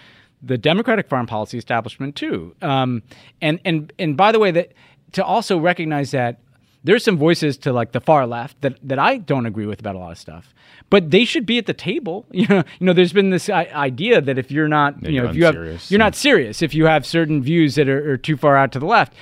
the 0.42 0.56
Democratic 0.56 1.06
foreign 1.06 1.26
policy 1.26 1.58
establishment 1.58 2.16
too. 2.16 2.54
Um, 2.62 3.02
and 3.42 3.60
and 3.64 3.92
and 3.98 4.16
by 4.16 4.32
the 4.32 4.38
way, 4.38 4.50
that 4.52 4.72
to 5.12 5.24
also 5.24 5.58
recognize 5.58 6.12
that 6.12 6.40
there's 6.84 7.04
some 7.04 7.18
voices 7.18 7.56
to 7.58 7.72
like 7.72 7.92
the 7.92 8.00
far 8.00 8.26
left 8.26 8.60
that, 8.62 8.76
that 8.82 8.98
I 8.98 9.18
don't 9.18 9.46
agree 9.46 9.66
with 9.66 9.80
about 9.80 9.96
a 9.96 9.98
lot 9.98 10.12
of 10.12 10.18
stuff, 10.18 10.54
but 10.88 11.10
they 11.10 11.24
should 11.24 11.46
be 11.46 11.58
at 11.58 11.66
the 11.66 11.74
table. 11.74 12.26
You 12.30 12.46
know, 12.48 12.64
you 12.78 12.86
know, 12.86 12.92
there's 12.92 13.12
been 13.12 13.30
this 13.30 13.50
idea 13.50 14.20
that 14.20 14.38
if 14.38 14.50
you're 14.50 14.68
not, 14.68 15.02
you 15.02 15.22
know, 15.22 15.28
if 15.30 15.36
you 15.36 15.44
have, 15.44 15.90
you're 15.90 15.98
not 15.98 16.14
serious, 16.14 16.62
if 16.62 16.74
you 16.74 16.86
have 16.86 17.04
certain 17.04 17.42
views 17.42 17.74
that 17.74 17.88
are, 17.88 18.12
are 18.12 18.16
too 18.16 18.36
far 18.36 18.56
out 18.56 18.72
to 18.72 18.78
the 18.78 18.86
left, 18.86 19.14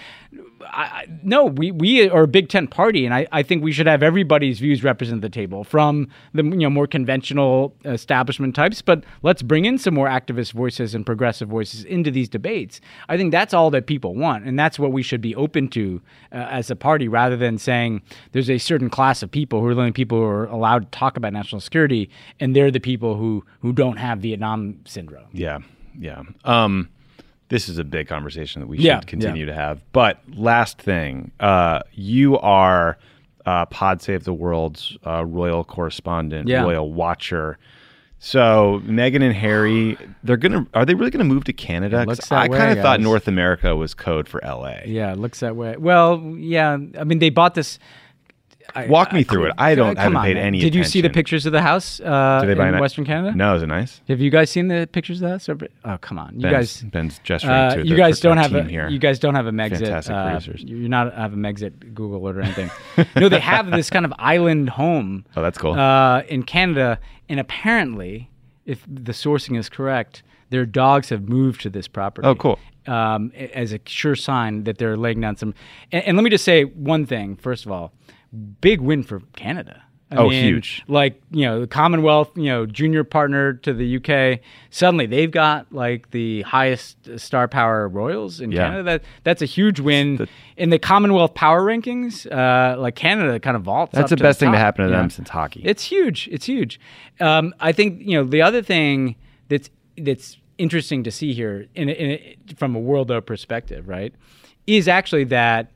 I, 0.72 1.06
no, 1.22 1.44
we, 1.44 1.70
we 1.70 2.08
are 2.08 2.22
a 2.22 2.28
Big 2.28 2.48
Tent 2.48 2.70
party, 2.70 3.04
and 3.04 3.14
I, 3.14 3.26
I 3.32 3.42
think 3.42 3.62
we 3.62 3.72
should 3.72 3.86
have 3.86 4.02
everybody's 4.02 4.58
views 4.58 4.84
represented 4.84 5.24
at 5.24 5.32
the 5.32 5.34
table, 5.34 5.64
from 5.64 6.08
the 6.34 6.42
you 6.42 6.56
know 6.56 6.70
more 6.70 6.86
conventional 6.86 7.74
establishment 7.84 8.54
types, 8.54 8.82
but 8.82 9.04
let's 9.22 9.42
bring 9.42 9.64
in 9.64 9.78
some 9.78 9.94
more 9.94 10.08
activist 10.08 10.52
voices 10.52 10.94
and 10.94 11.04
progressive 11.04 11.48
voices 11.48 11.84
into 11.84 12.10
these 12.10 12.28
debates. 12.28 12.80
I 13.08 13.16
think 13.16 13.32
that's 13.32 13.54
all 13.54 13.70
that 13.70 13.86
people 13.86 14.14
want, 14.14 14.44
and 14.44 14.58
that's 14.58 14.78
what 14.78 14.92
we 14.92 15.02
should 15.02 15.20
be 15.20 15.34
open 15.34 15.68
to 15.68 16.00
uh, 16.32 16.36
as 16.50 16.70
a 16.70 16.76
party, 16.76 17.08
rather 17.08 17.36
than 17.36 17.58
saying 17.58 18.02
there's 18.32 18.50
a 18.50 18.58
certain 18.58 18.90
class 18.90 19.22
of 19.22 19.30
people 19.30 19.60
who 19.60 19.66
are 19.66 19.74
the 19.74 19.80
only 19.80 19.92
people 19.92 20.18
who 20.18 20.24
are 20.24 20.46
allowed 20.46 20.90
to 20.90 20.98
talk 20.98 21.16
about 21.16 21.32
national 21.32 21.60
security, 21.60 22.10
and 22.40 22.54
they're 22.54 22.70
the 22.70 22.80
people 22.80 23.16
who 23.16 23.44
who 23.60 23.72
don't 23.72 23.96
have 23.96 24.20
Vietnam 24.20 24.80
syndrome. 24.84 25.26
Yeah, 25.32 25.58
yeah. 25.98 26.22
Um, 26.44 26.90
this 27.48 27.68
is 27.68 27.78
a 27.78 27.84
big 27.84 28.08
conversation 28.08 28.60
that 28.60 28.66
we 28.66 28.76
should 28.76 28.84
yeah, 28.84 29.00
continue 29.00 29.46
yeah. 29.46 29.52
to 29.52 29.54
have. 29.54 29.80
But 29.92 30.20
last 30.34 30.78
thing, 30.78 31.30
uh, 31.40 31.80
you 31.92 32.38
are 32.38 32.98
uh, 33.46 33.66
Pod 33.66 34.02
Save 34.02 34.24
the 34.24 34.32
World's 34.32 34.96
uh, 35.06 35.24
royal 35.24 35.64
correspondent, 35.64 36.48
yeah. 36.48 36.62
royal 36.62 36.92
watcher. 36.92 37.58
So 38.20 38.82
Meghan 38.84 39.22
and 39.22 39.34
Harry, 39.34 39.96
they're 40.24 40.36
gonna 40.36 40.66
are 40.74 40.84
they 40.84 40.94
really 40.94 41.10
gonna 41.10 41.24
move 41.24 41.44
to 41.44 41.52
Canada? 41.52 42.04
I 42.30 42.48
kind 42.48 42.76
of 42.76 42.82
thought 42.82 43.00
North 43.00 43.28
America 43.28 43.76
was 43.76 43.94
code 43.94 44.28
for 44.28 44.40
LA. 44.44 44.80
Yeah, 44.84 45.12
it 45.12 45.18
looks 45.18 45.40
that 45.40 45.54
way. 45.54 45.76
Well, 45.76 46.20
yeah, 46.36 46.78
I 46.98 47.04
mean 47.04 47.20
they 47.20 47.30
bought 47.30 47.54
this 47.54 47.78
I, 48.78 48.86
Walk 48.86 49.12
me 49.12 49.24
through 49.24 49.46
it. 49.46 49.54
I 49.58 49.74
don't. 49.74 49.98
Haven't 49.98 50.16
on, 50.16 50.24
paid 50.24 50.34
man. 50.34 50.46
any. 50.46 50.60
Did 50.60 50.74
you 50.74 50.84
see 50.84 51.00
the 51.00 51.10
pictures 51.10 51.46
of 51.46 51.52
the 51.52 51.62
house 51.62 51.98
uh, 52.00 52.40
in 52.44 52.56
ni- 52.56 52.80
Western 52.80 53.04
Canada? 53.04 53.36
No, 53.36 53.56
is 53.56 53.62
it 53.62 53.66
nice? 53.66 54.00
Have 54.06 54.20
you 54.20 54.30
guys 54.30 54.50
seen 54.50 54.68
the 54.68 54.88
pictures 54.92 55.20
of 55.20 55.22
the 55.22 55.54
house? 55.56 55.68
Oh, 55.84 55.98
come 56.00 56.18
on, 56.18 56.34
you 56.36 56.42
Ben's, 56.42 56.52
guys. 56.52 56.82
Ben's 56.90 57.18
gesturing 57.24 57.52
uh, 57.54 57.74
to 57.74 57.86
You 57.86 57.96
guys 57.96 58.20
don't 58.20 58.36
have 58.36 58.54
a. 58.54 58.62
Here. 58.62 58.88
You 58.88 59.00
guys 59.00 59.18
don't 59.18 59.34
have 59.34 59.46
a 59.46 59.50
Megxit. 59.50 59.80
Fantastic 59.80 60.14
uh, 60.14 60.30
producers. 60.30 60.62
You're 60.64 60.88
not 60.88 61.12
have 61.14 61.32
a 61.32 61.36
Megxit 61.36 61.92
Google 61.92 62.28
or 62.28 62.40
anything. 62.40 62.70
no, 63.16 63.28
they 63.28 63.40
have 63.40 63.70
this 63.72 63.90
kind 63.90 64.04
of 64.04 64.12
island 64.18 64.70
home. 64.70 65.24
Oh, 65.36 65.42
that's 65.42 65.58
cool. 65.58 65.74
Uh, 65.74 66.22
in 66.22 66.42
Canada, 66.42 66.98
and 67.28 67.38
apparently, 67.38 68.28
if 68.66 68.84
the 68.88 69.12
sourcing 69.12 69.56
is 69.56 69.68
correct, 69.68 70.22
their 70.50 70.66
dogs 70.66 71.10
have 71.10 71.28
moved 71.28 71.60
to 71.60 71.70
this 71.70 71.86
property. 71.86 72.26
Oh, 72.26 72.34
cool. 72.34 72.58
Um, 72.86 73.30
as 73.36 73.72
a 73.72 73.78
sure 73.86 74.16
sign 74.16 74.64
that 74.64 74.78
they're 74.78 74.96
laying 74.96 75.20
down 75.20 75.36
some. 75.36 75.54
And, 75.92 76.02
and 76.04 76.16
let 76.16 76.24
me 76.24 76.30
just 76.30 76.44
say 76.44 76.64
one 76.64 77.06
thing. 77.06 77.36
First 77.36 77.66
of 77.66 77.72
all 77.72 77.92
big 78.60 78.80
win 78.80 79.02
for 79.02 79.20
Canada. 79.36 79.82
I 80.10 80.16
oh, 80.16 80.30
mean, 80.30 80.42
huge! 80.42 80.82
Like 80.88 81.20
you 81.30 81.44
know, 81.44 81.60
the 81.60 81.66
Commonwealth, 81.66 82.30
you 82.34 82.46
know, 82.46 82.64
junior 82.64 83.04
partner 83.04 83.52
to 83.54 83.74
the 83.74 83.96
UK. 83.96 84.40
Suddenly, 84.70 85.04
they've 85.04 85.30
got 85.30 85.70
like 85.70 86.10
the 86.12 86.42
highest 86.42 87.18
star 87.18 87.46
power 87.46 87.86
royals 87.88 88.40
in 88.40 88.50
yeah. 88.50 88.68
Canada. 88.68 88.82
That 88.84 89.02
that's 89.22 89.42
a 89.42 89.44
huge 89.44 89.80
win 89.80 90.16
the, 90.16 90.28
in 90.56 90.70
the 90.70 90.78
Commonwealth 90.78 91.34
power 91.34 91.62
rankings. 91.62 92.26
Uh, 92.30 92.80
like 92.80 92.94
Canada, 92.94 93.38
kind 93.38 93.54
of 93.54 93.64
vaults. 93.64 93.92
That's 93.92 94.08
the 94.08 94.16
best 94.16 94.40
the 94.40 94.46
thing 94.46 94.52
to 94.52 94.58
happen 94.58 94.86
to 94.86 94.90
them 94.90 95.10
since 95.10 95.28
hockey. 95.28 95.60
It's 95.62 95.84
huge. 95.84 96.26
It's 96.32 96.46
huge. 96.46 96.80
Um, 97.20 97.54
I 97.60 97.72
think 97.72 98.00
you 98.00 98.16
know 98.16 98.24
the 98.24 98.40
other 98.40 98.62
thing 98.62 99.16
that's 99.48 99.68
that's 99.98 100.38
interesting 100.56 101.04
to 101.04 101.10
see 101.10 101.34
here, 101.34 101.66
in, 101.74 101.90
in 101.90 102.36
from 102.56 102.74
a 102.74 102.80
world 102.80 103.12
perspective, 103.26 103.88
right, 103.88 104.14
is 104.66 104.88
actually 104.88 105.24
that 105.24 105.70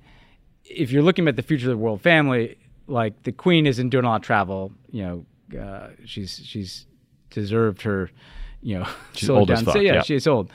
if 0.65 0.91
you're 0.91 1.03
looking 1.03 1.29
at 1.29 1.37
the 1.37 1.43
future 1.43 1.71
of 1.71 1.77
the 1.77 1.83
world 1.83 2.01
family, 2.01 2.57
like 2.87 3.23
the 3.23 3.33
queen 3.33 3.67
isn't 3.67 3.91
doing 3.91 4.05
a 4.05 4.09
lot 4.09 4.17
of 4.17 4.23
travel. 4.23 4.73
You 4.91 5.03
know, 5.53 5.61
uh, 5.61 5.89
she's 6.05 6.41
she's 6.45 6.87
deserved 7.31 7.83
her. 7.83 8.11
You 8.63 8.81
know, 8.81 8.89
she's 9.15 9.31
old 9.31 9.49
down. 9.49 9.59
as 9.59 9.63
fuck. 9.65 9.75
So, 9.75 9.81
yeah, 9.81 9.95
yeah, 9.95 10.03
she's 10.03 10.27
old. 10.27 10.51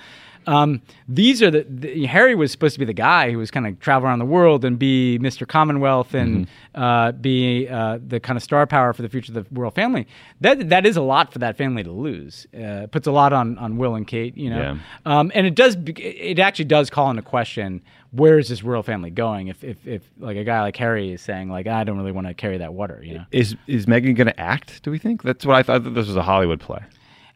Um, 0.47 0.81
these 1.09 1.43
are 1.43 1.51
the, 1.51 1.65
the, 1.67 2.05
Harry 2.05 2.33
was 2.33 2.53
supposed 2.53 2.73
to 2.75 2.79
be 2.79 2.85
the 2.85 2.93
guy 2.93 3.31
who 3.31 3.37
was 3.37 3.51
kind 3.51 3.67
of 3.67 3.81
travel 3.81 4.07
around 4.07 4.19
the 4.19 4.25
world 4.25 4.63
and 4.63 4.79
be 4.79 5.19
Mr. 5.21 5.45
Commonwealth 5.45 6.13
and 6.13 6.47
mm-hmm. 6.47 6.81
uh, 6.81 7.11
be 7.11 7.67
uh, 7.67 7.99
the 8.01 8.21
kind 8.21 8.37
of 8.37 8.43
star 8.43 8.65
power 8.65 8.93
for 8.93 9.01
the 9.01 9.09
future 9.09 9.37
of 9.37 9.43
the 9.43 9.45
royal 9.51 9.71
family. 9.71 10.07
That 10.39 10.69
that 10.69 10.85
is 10.85 10.95
a 10.95 11.01
lot 11.01 11.33
for 11.33 11.39
that 11.39 11.57
family 11.57 11.83
to 11.83 11.91
lose. 11.91 12.47
Uh, 12.57 12.87
puts 12.89 13.07
a 13.07 13.11
lot 13.11 13.33
on 13.33 13.57
on 13.57 13.77
Will 13.77 13.95
and 13.95 14.07
Kate, 14.07 14.37
you 14.37 14.49
know. 14.49 14.79
Yeah. 15.05 15.19
Um, 15.19 15.33
and 15.35 15.45
it 15.45 15.53
does 15.53 15.75
it 15.85 16.39
actually 16.39 16.65
does 16.65 16.89
call 16.89 17.09
into 17.09 17.21
question 17.21 17.83
where 18.11 18.39
is 18.39 18.49
this 18.49 18.63
royal 18.63 18.83
family 18.83 19.09
going 19.09 19.47
if, 19.47 19.63
if, 19.63 19.85
if 19.85 20.01
like 20.19 20.37
a 20.37 20.43
guy 20.43 20.61
like 20.61 20.75
Harry 20.77 21.11
is 21.11 21.21
saying 21.21 21.49
like 21.49 21.67
I 21.67 21.83
don't 21.83 21.97
really 21.97 22.11
want 22.11 22.27
to 22.27 22.33
carry 22.33 22.57
that 22.59 22.73
water, 22.73 23.01
you 23.03 23.15
know. 23.15 23.25
Is 23.31 23.55
is 23.67 23.85
Meghan 23.85 24.15
going 24.15 24.27
to 24.27 24.39
act? 24.39 24.83
Do 24.83 24.91
we 24.91 24.97
think 24.97 25.23
that's 25.23 25.45
what 25.45 25.55
I 25.55 25.63
thought 25.63 25.83
that 25.83 25.91
this 25.91 26.07
was 26.07 26.15
a 26.15 26.23
Hollywood 26.23 26.59
play? 26.59 26.83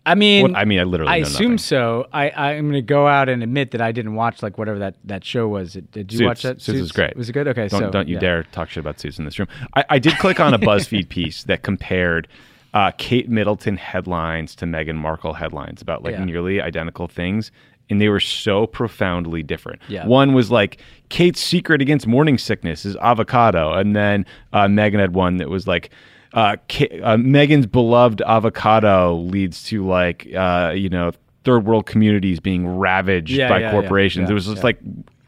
I 0.03 0.15
mean, 0.15 0.41
what, 0.43 0.55
I 0.55 0.65
mean, 0.65 0.79
I 0.79 0.83
literally. 0.83 1.11
I 1.11 1.17
assume 1.17 1.51
nothing. 1.51 1.57
so. 1.59 2.07
I 2.11 2.31
I'm 2.31 2.65
going 2.65 2.73
to 2.73 2.81
go 2.81 3.07
out 3.07 3.29
and 3.29 3.43
admit 3.43 3.71
that 3.71 3.81
I 3.81 3.91
didn't 3.91 4.15
watch 4.15 4.41
like 4.41 4.57
whatever 4.57 4.79
that, 4.79 4.95
that 5.03 5.23
show 5.23 5.47
was. 5.47 5.73
Did 5.73 6.11
you 6.11 6.19
Suits. 6.19 6.27
watch 6.27 6.41
that? 6.41 6.61
Suits, 6.61 6.65
Suits 6.65 6.81
was 6.81 6.91
great. 6.91 7.15
Was 7.15 7.29
it 7.29 7.33
good? 7.33 7.47
Okay, 7.47 7.67
don't, 7.67 7.79
so 7.79 7.91
don't 7.91 8.07
you 8.07 8.15
yeah. 8.15 8.19
dare 8.19 8.43
talk 8.43 8.69
shit 8.69 8.81
about 8.81 8.99
Suits 8.99 9.19
in 9.19 9.25
this 9.25 9.37
room. 9.37 9.47
I, 9.75 9.85
I 9.89 9.99
did 9.99 10.17
click 10.17 10.39
on 10.39 10.53
a 10.53 10.59
BuzzFeed 10.59 11.09
piece 11.09 11.43
that 11.43 11.61
compared 11.61 12.27
uh, 12.73 12.91
Kate 12.97 13.29
Middleton 13.29 13.77
headlines 13.77 14.55
to 14.55 14.65
Meghan 14.65 14.95
Markle 14.95 15.33
headlines 15.33 15.81
about 15.81 16.03
like 16.03 16.13
yeah. 16.13 16.23
nearly 16.23 16.61
identical 16.61 17.07
things, 17.07 17.51
and 17.91 18.01
they 18.01 18.09
were 18.09 18.21
so 18.21 18.65
profoundly 18.65 19.43
different. 19.43 19.81
Yeah. 19.89 20.07
One 20.07 20.33
was 20.33 20.49
like 20.49 20.79
Kate's 21.09 21.41
secret 21.41 21.81
against 21.81 22.07
morning 22.07 22.37
sickness 22.37 22.85
is 22.85 22.95
avocado, 22.95 23.73
and 23.73 23.95
then 23.95 24.25
uh, 24.53 24.65
Meghan 24.65 24.99
had 24.99 25.13
one 25.13 25.37
that 25.37 25.49
was 25.49 25.67
like 25.67 25.91
uh, 26.33 26.55
uh, 26.55 27.17
Meghan's 27.17 27.67
beloved 27.67 28.21
avocado 28.21 29.15
leads 29.15 29.65
to 29.65 29.85
like 29.85 30.27
uh, 30.33 30.71
you 30.75 30.89
know 30.89 31.11
third 31.43 31.65
world 31.65 31.85
communities 31.85 32.39
being 32.39 32.65
ravaged 32.77 33.31
yeah, 33.31 33.49
by 33.49 33.59
yeah, 33.59 33.71
corporations. 33.71 34.29
Yeah, 34.29 34.31
it 34.31 34.35
was 34.35 34.45
just 34.45 34.63
like 34.63 34.79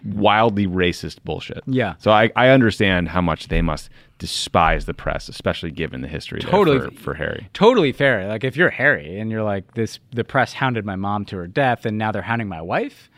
wildly 0.03 0.67
racist 0.67 1.23
bullshit. 1.23 1.63
Yeah. 1.65 1.95
So 1.99 2.11
I, 2.11 2.31
I 2.35 2.49
understand 2.49 3.09
how 3.09 3.21
much 3.21 3.47
they 3.47 3.61
must 3.61 3.89
despise 4.17 4.85
the 4.85 4.93
press, 4.93 5.29
especially 5.29 5.71
given 5.71 6.01
the 6.01 6.07
history 6.07 6.39
totally 6.39 6.79
for, 6.79 6.91
for, 6.91 7.13
Harry. 7.15 7.49
Totally 7.53 7.91
fair. 7.91 8.27
Like 8.27 8.43
if 8.43 8.55
you're 8.55 8.69
Harry 8.69 9.19
and 9.19 9.31
you're 9.31 9.43
like 9.43 9.73
this, 9.73 9.99
the 10.11 10.23
press 10.23 10.53
hounded 10.53 10.85
my 10.85 10.95
mom 10.95 11.25
to 11.25 11.37
her 11.37 11.47
death, 11.47 11.85
and 11.85 11.97
now 11.97 12.11
they're 12.11 12.21
hounding 12.21 12.47
my 12.47 12.61
wife. 12.61 13.09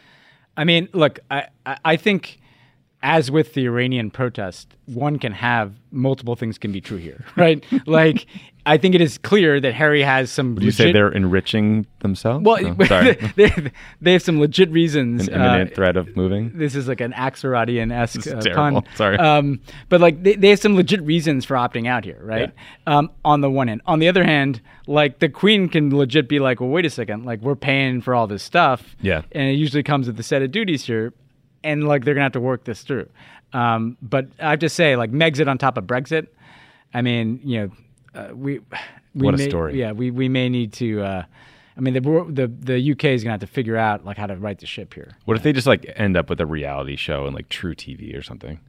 I 0.58 0.64
mean, 0.64 0.90
look, 0.94 1.20
I 1.30 1.48
I, 1.66 1.78
I 1.86 1.98
think 1.98 2.40
as 3.06 3.30
with 3.30 3.54
the 3.54 3.68
Iranian 3.68 4.10
protest, 4.10 4.76
one 4.86 5.20
can 5.20 5.32
have 5.32 5.76
multiple 5.92 6.36
things 6.36 6.58
can 6.58 6.72
be 6.72 6.82
true 6.82 6.98
here, 6.98 7.24
right? 7.38 7.64
like, 7.86 8.26
I 8.66 8.80
think 8.80 8.96
it 8.96 9.02
is 9.02 9.20
clear 9.20 9.62
that 9.62 9.76
Harry 9.76 10.02
has 10.02 10.32
some. 10.32 10.56
Would 10.56 10.64
legit, 10.64 10.80
you 10.80 10.86
say 10.86 10.92
they're 10.92 11.12
enriching 11.12 11.86
themselves? 12.00 12.44
Well, 12.44 12.58
oh, 12.66 12.86
sorry. 12.88 13.14
they, 13.36 13.72
they, 14.02 14.14
have 14.14 14.24
some 14.24 14.40
legit 14.40 14.72
reasons. 14.72 15.28
An 15.28 15.36
imminent 15.36 15.72
uh, 15.72 15.76
threat 15.76 15.98
of 15.98 16.18
moving. 16.18 16.58
This 16.58 16.74
is 16.74 16.88
like 16.88 17.00
an 17.00 17.14
Axelrodian 17.14 17.94
esque 17.94 18.26
uh, 18.26 18.56
pun. 18.56 18.82
Sorry, 18.96 19.20
um, 19.20 19.60
but 19.90 20.02
like 20.02 20.24
they, 20.24 20.36
they 20.36 20.50
have 20.50 20.60
some 20.60 20.76
legit 20.76 21.04
reasons 21.04 21.46
for 21.46 21.54
opting 21.54 21.88
out 21.88 22.04
here, 22.06 22.20
right? 22.24 22.52
Yeah. 22.88 22.98
Um, 22.98 23.12
on 23.24 23.42
the 23.42 23.52
one 23.52 23.68
hand, 23.68 23.84
on 23.86 24.00
the 24.00 24.08
other 24.08 24.24
hand, 24.24 24.62
like 24.88 25.20
the 25.20 25.30
Queen 25.30 25.70
can 25.70 25.96
legit 25.96 26.28
be 26.28 26.40
like, 26.40 26.60
well, 26.60 26.72
wait 26.72 26.88
a 26.88 26.90
second, 26.90 27.24
like 27.24 27.42
we're 27.42 27.56
paying 27.56 28.02
for 28.02 28.16
all 28.16 28.26
this 28.26 28.42
stuff, 28.42 28.96
yeah, 29.00 29.22
and 29.32 29.48
it 29.48 29.54
usually 29.54 29.84
comes 29.84 30.08
with 30.08 30.18
the 30.18 30.24
set 30.24 30.42
of 30.42 30.50
duties 30.50 30.84
here 30.86 31.14
and 31.66 31.88
like 31.88 32.06
they're 32.06 32.14
gonna 32.14 32.24
have 32.24 32.34
to 32.34 32.40
work 32.40 32.64
this 32.64 32.84
through. 32.84 33.10
Um, 33.52 33.98
but 34.02 34.28
I 34.40 34.52
have 34.52 34.60
to 34.60 34.70
say, 34.70 34.96
like 34.96 35.12
Megxit 35.12 35.48
on 35.48 35.58
top 35.58 35.78
of 35.78 35.86
Brexit. 35.86 36.28
I 36.94 37.02
mean, 37.02 37.42
you 37.44 37.60
know, 37.60 37.72
uh, 38.20 38.34
we, 38.34 38.60
we 39.14 39.26
what 39.26 39.34
a 39.34 39.38
may, 39.38 39.50
story. 39.50 39.80
Yeah, 39.80 39.92
we 39.92 40.12
we 40.12 40.30
may 40.30 40.48
need 40.48 40.72
to. 40.74 41.02
Uh, 41.02 41.24
I 41.76 41.82
mean, 41.82 41.94
the 41.94 42.02
the 42.30 42.48
the 42.48 42.92
UK 42.92 43.06
is 43.06 43.24
gonna 43.24 43.34
have 43.34 43.42
to 43.42 43.48
figure 43.48 43.76
out 43.76 44.06
like 44.06 44.18
how 44.18 44.28
to 44.28 44.36
right 44.38 44.58
the 44.58 44.66
ship 44.66 44.94
here. 44.94 45.18
What 45.26 45.36
if 45.36 45.44
they 45.44 45.52
just 45.52 45.68
like 45.68 45.92
end 45.96 46.16
up 46.16 46.30
with 46.30 46.40
a 46.40 46.46
reality 46.46 46.96
show 46.96 47.26
and 47.26 47.36
like 47.36 47.50
truTV 47.50 48.18
or 48.18 48.22
something? 48.22 48.60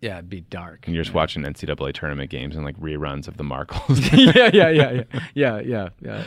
Yeah, 0.00 0.18
it'd 0.18 0.30
be 0.30 0.42
dark. 0.42 0.86
And 0.86 0.94
you're 0.94 1.02
just 1.02 1.14
watching 1.14 1.42
NCAA 1.42 1.92
tournament 1.92 2.30
games 2.30 2.54
and 2.54 2.64
like 2.64 2.78
reruns 2.78 3.26
of 3.26 3.36
the 3.36 3.42
Markles. 3.42 3.98
yeah, 4.34 4.48
yeah, 4.54 4.68
yeah, 4.68 4.90
yeah, 4.92 5.20
yeah, 5.34 5.60
yeah, 5.60 5.88
yeah. 6.00 6.24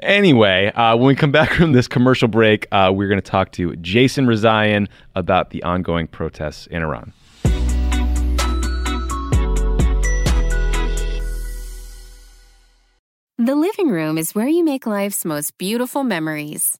Anyway, 0.00 0.72
uh, 0.74 0.96
when 0.96 1.06
we 1.06 1.14
come 1.14 1.30
back 1.30 1.52
from 1.52 1.72
this 1.72 1.86
commercial 1.86 2.28
break, 2.28 2.66
uh, 2.72 2.90
we're 2.94 3.08
going 3.08 3.20
to 3.20 3.30
talk 3.30 3.52
to 3.52 3.76
Jason 3.76 4.26
Rezaian 4.26 4.88
about 5.14 5.50
the 5.50 5.62
ongoing 5.64 6.06
protests 6.06 6.66
in 6.68 6.82
Iran. 6.82 7.12
The 13.36 13.54
living 13.54 13.88
room 13.88 14.16
is 14.16 14.34
where 14.34 14.48
you 14.48 14.64
make 14.64 14.86
life's 14.86 15.24
most 15.26 15.58
beautiful 15.58 16.04
memories. 16.04 16.79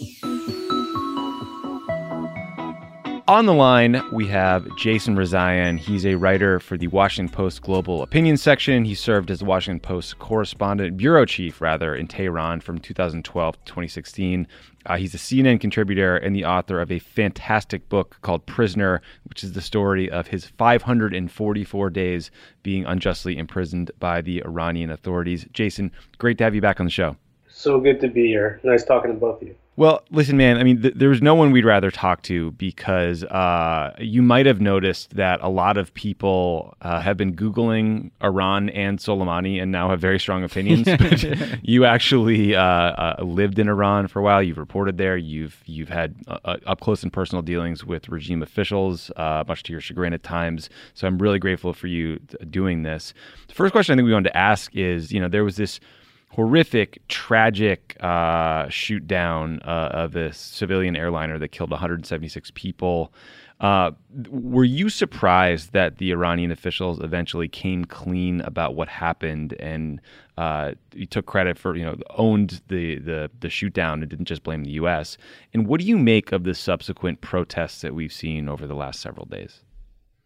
On 3.27 3.45
the 3.45 3.53
line, 3.53 4.01
we 4.11 4.25
have 4.27 4.67
Jason 4.77 5.15
Rezaian. 5.15 5.77
He's 5.77 6.05
a 6.05 6.15
writer 6.15 6.59
for 6.59 6.75
the 6.75 6.87
Washington 6.87 7.33
Post 7.33 7.61
Global 7.61 8.01
Opinion 8.01 8.35
section. 8.35 8.83
He 8.83 8.95
served 8.95 9.29
as 9.29 9.39
the 9.39 9.45
Washington 9.45 9.79
Post 9.79 10.17
correspondent, 10.17 10.97
bureau 10.97 11.25
chief, 11.25 11.61
rather, 11.61 11.95
in 11.95 12.07
Tehran 12.07 12.61
from 12.61 12.79
2012 12.79 13.55
to 13.55 13.59
2016. 13.65 14.47
Uh, 14.87 14.97
he's 14.97 15.13
a 15.13 15.17
CNN 15.17 15.61
contributor 15.61 16.17
and 16.17 16.35
the 16.35 16.45
author 16.45 16.81
of 16.81 16.91
a 16.91 16.97
fantastic 16.97 17.87
book 17.89 18.17
called 18.21 18.45
Prisoner, 18.47 19.01
which 19.25 19.43
is 19.43 19.53
the 19.53 19.61
story 19.61 20.09
of 20.09 20.27
his 20.27 20.45
544 20.45 21.89
days 21.91 22.31
being 22.63 22.85
unjustly 22.85 23.37
imprisoned 23.37 23.91
by 23.99 24.21
the 24.21 24.43
Iranian 24.43 24.89
authorities. 24.89 25.45
Jason, 25.53 25.91
great 26.17 26.39
to 26.39 26.43
have 26.43 26.55
you 26.55 26.61
back 26.61 26.79
on 26.79 26.87
the 26.87 26.91
show. 26.91 27.15
So 27.49 27.79
good 27.79 28.01
to 28.01 28.07
be 28.07 28.27
here. 28.27 28.59
Nice 28.63 28.83
talking 28.83 29.11
to 29.11 29.17
both 29.17 29.41
of 29.43 29.47
you. 29.47 29.55
Well, 29.77 30.03
listen, 30.11 30.35
man. 30.35 30.57
I 30.57 30.63
mean, 30.63 30.81
th- 30.81 30.95
there's 30.97 31.21
no 31.21 31.33
one 31.33 31.51
we'd 31.51 31.63
rather 31.63 31.91
talk 31.91 32.23
to 32.23 32.51
because 32.51 33.23
uh, 33.23 33.95
you 33.99 34.21
might 34.21 34.45
have 34.45 34.59
noticed 34.59 35.15
that 35.15 35.39
a 35.41 35.47
lot 35.47 35.77
of 35.77 35.93
people 35.93 36.75
uh, 36.81 36.99
have 36.99 37.15
been 37.15 37.33
Googling 37.33 38.11
Iran 38.21 38.69
and 38.69 38.99
Soleimani 38.99 39.61
and 39.61 39.71
now 39.71 39.89
have 39.89 40.01
very 40.01 40.19
strong 40.19 40.43
opinions. 40.43 40.89
you 41.63 41.85
actually 41.85 42.53
uh, 42.53 42.61
uh, 42.61 43.15
lived 43.23 43.59
in 43.59 43.69
Iran 43.69 44.07
for 44.07 44.19
a 44.19 44.23
while. 44.23 44.43
You've 44.43 44.57
reported 44.57 44.97
there. 44.97 45.15
You've 45.15 45.63
you've 45.65 45.89
had 45.89 46.15
uh, 46.27 46.39
uh, 46.43 46.57
up 46.67 46.81
close 46.81 47.01
and 47.01 47.11
personal 47.11 47.41
dealings 47.41 47.85
with 47.85 48.09
regime 48.09 48.43
officials, 48.43 49.09
much 49.17 49.63
to 49.63 49.71
your 49.71 49.81
chagrin 49.81 50.13
at 50.13 50.21
times. 50.21 50.69
So 50.95 51.07
I'm 51.07 51.17
really 51.17 51.39
grateful 51.39 51.73
for 51.73 51.87
you 51.87 52.19
doing 52.49 52.83
this. 52.83 53.13
The 53.47 53.53
first 53.53 53.71
question 53.71 53.93
I 53.93 53.95
think 53.95 54.05
we 54.05 54.13
wanted 54.13 54.29
to 54.29 54.37
ask 54.37 54.75
is, 54.75 55.13
you 55.13 55.21
know, 55.21 55.29
there 55.29 55.45
was 55.45 55.55
this 55.55 55.79
horrific, 56.33 57.01
tragic 57.07 57.97
uh, 57.99 58.67
shoot 58.69 59.05
down 59.05 59.59
uh, 59.63 59.89
of 59.91 60.15
a 60.15 60.31
civilian 60.33 60.95
airliner 60.95 61.37
that 61.37 61.49
killed 61.49 61.71
176 61.71 62.51
people. 62.55 63.13
Uh, 63.59 63.91
were 64.29 64.63
you 64.63 64.89
surprised 64.89 65.71
that 65.73 65.99
the 65.99 66.11
Iranian 66.11 66.51
officials 66.51 66.99
eventually 66.99 67.47
came 67.47 67.85
clean 67.85 68.41
about 68.41 68.73
what 68.73 68.87
happened 68.87 69.53
and 69.59 70.01
uh, 70.37 70.71
you 70.93 71.05
took 71.05 71.27
credit 71.27 71.59
for 71.59 71.75
you 71.75 71.85
know 71.85 71.95
owned 72.17 72.61
the 72.69 72.97
the 72.97 73.29
the 73.41 73.49
shoot 73.49 73.73
down 73.73 74.01
and 74.01 74.09
didn't 74.09 74.25
just 74.25 74.41
blame 74.41 74.63
the 74.63 74.71
U.S. 74.71 75.17
And 75.53 75.67
what 75.67 75.79
do 75.79 75.85
you 75.85 75.99
make 75.99 76.31
of 76.31 76.43
the 76.43 76.55
subsequent 76.55 77.21
protests 77.21 77.81
that 77.81 77.93
we've 77.93 78.11
seen 78.11 78.49
over 78.49 78.65
the 78.65 78.73
last 78.73 78.99
several 79.01 79.27
days? 79.27 79.61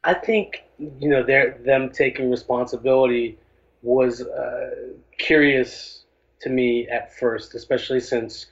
I 0.05 0.13
think 0.13 0.63
you 0.79 1.09
know 1.09 1.21
they're, 1.21 1.57
them 1.65 1.89
taking 1.89 2.31
responsibility 2.31 3.37
was 3.85 4.21
uh, 4.21 4.71
curious 5.17 6.05
to 6.41 6.49
me 6.49 6.87
at 6.87 7.15
first, 7.17 7.53
especially 7.53 7.99
since 7.99 8.47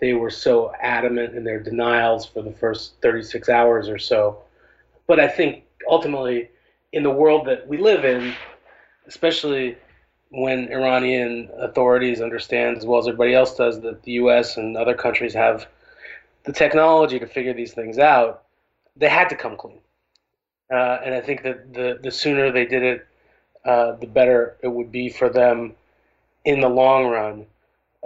they 0.00 0.12
were 0.12 0.30
so 0.30 0.72
adamant 0.80 1.34
in 1.34 1.42
their 1.42 1.60
denials 1.60 2.24
for 2.24 2.40
the 2.40 2.52
first 2.52 2.94
36 3.02 3.48
hours 3.48 3.88
or 3.88 3.98
so. 3.98 4.38
But 5.08 5.18
I 5.18 5.26
think 5.26 5.64
ultimately, 5.88 6.50
in 6.92 7.02
the 7.02 7.10
world 7.10 7.46
that 7.48 7.66
we 7.66 7.78
live 7.78 8.04
in, 8.04 8.32
especially 9.06 9.76
when 10.30 10.68
Iranian 10.72 11.50
authorities 11.58 12.20
understand 12.20 12.76
as 12.76 12.86
well 12.86 13.00
as 13.00 13.08
everybody 13.08 13.34
else 13.34 13.56
does 13.56 13.80
that 13.80 14.02
the 14.04 14.12
U.S. 14.12 14.56
and 14.56 14.76
other 14.76 14.94
countries 14.94 15.34
have 15.34 15.66
the 16.44 16.52
technology 16.52 17.18
to 17.18 17.26
figure 17.26 17.54
these 17.54 17.72
things 17.72 17.98
out, 17.98 18.44
they 18.94 19.08
had 19.08 19.28
to 19.30 19.36
come 19.36 19.56
clean. 19.56 19.80
Uh, 20.72 20.98
and 21.04 21.14
I 21.14 21.20
think 21.20 21.42
that 21.42 21.72
the 21.74 21.98
the 22.02 22.10
sooner 22.10 22.50
they 22.50 22.66
did 22.66 22.82
it, 22.82 23.06
uh, 23.66 23.96
the 23.96 24.06
better 24.06 24.56
it 24.62 24.68
would 24.68 24.92
be 24.92 25.08
for 25.08 25.28
them 25.28 25.74
in 26.44 26.60
the 26.60 26.68
long 26.68 27.06
run. 27.06 27.46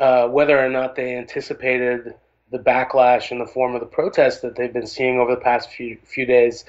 Uh, 0.00 0.26
whether 0.28 0.58
or 0.58 0.70
not 0.70 0.96
they 0.96 1.16
anticipated 1.16 2.14
the 2.50 2.58
backlash 2.58 3.30
in 3.30 3.38
the 3.38 3.46
form 3.46 3.74
of 3.74 3.80
the 3.80 3.86
protests 3.86 4.40
that 4.40 4.56
they've 4.56 4.72
been 4.72 4.86
seeing 4.86 5.18
over 5.18 5.34
the 5.34 5.40
past 5.40 5.70
few 5.70 5.98
few 6.04 6.24
days, 6.24 6.64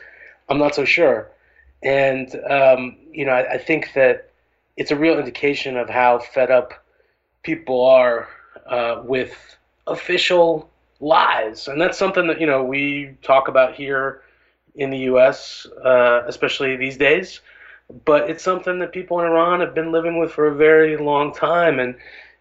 I'm 0.50 0.58
not 0.58 0.76
so 0.76 0.84
sure. 0.84 1.30
And 1.82 2.36
um, 2.50 2.98
you 3.12 3.26
know, 3.26 3.32
I, 3.32 3.54
I, 3.54 3.58
think 3.58 3.94
that 3.94 4.30
it's 4.76 4.92
a 4.92 4.96
real 4.96 5.18
indication 5.18 5.78
of 5.78 5.90
how 5.90 6.20
fed 6.20 6.52
up 6.52 6.74
people 7.44 7.86
are 7.86 8.28
uh, 8.68 9.02
with 9.06 9.36
official 9.88 10.70
lies, 11.00 11.68
and 11.68 11.80
that's 11.80 11.98
something 11.98 12.28
that 12.28 12.42
you 12.42 12.48
know 12.48 12.64
we 12.64 13.16
talk 13.24 13.48
about 13.48 13.74
here 13.74 14.22
in 14.76 14.90
the 14.90 15.00
U.S., 15.00 15.66
uh, 15.84 16.24
especially 16.28 16.76
these 16.76 16.98
days 16.98 17.40
but 18.06 18.30
it's 18.30 18.44
something 18.44 18.80
that 18.80 18.92
people 18.92 19.20
in 19.20 19.26
Iran 19.26 19.60
have 19.60 19.74
been 19.74 19.92
living 19.92 20.20
with 20.20 20.32
for 20.32 20.48
a 20.48 20.56
very 20.56 20.98
long 20.98 21.34
time. 21.34 21.80
And 21.80 21.96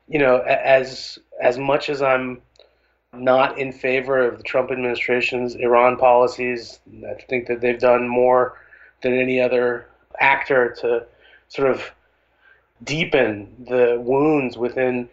you 0.09 0.19
know, 0.19 0.39
as 0.41 1.19
as 1.41 1.59
much 1.59 1.89
as 1.89 2.03
I'm 2.03 2.43
not 3.13 3.59
in 3.59 3.73
favor 3.73 4.19
of 4.19 4.39
the 4.39 4.45
Trump 4.45 4.71
administration's 4.71 5.55
Iran 5.55 5.97
policies, 5.97 6.81
I 7.09 7.15
think 7.15 7.47
that 7.49 7.61
they've 7.61 7.79
done 7.79 8.09
more 8.09 8.57
than 9.03 9.15
any 9.15 9.41
other 9.41 9.87
actor 10.21 10.77
to 10.81 11.07
sort 11.49 11.71
of 11.71 11.91
deepen 12.85 13.65
the 13.69 13.99
wounds 14.01 14.57
within 14.57 15.09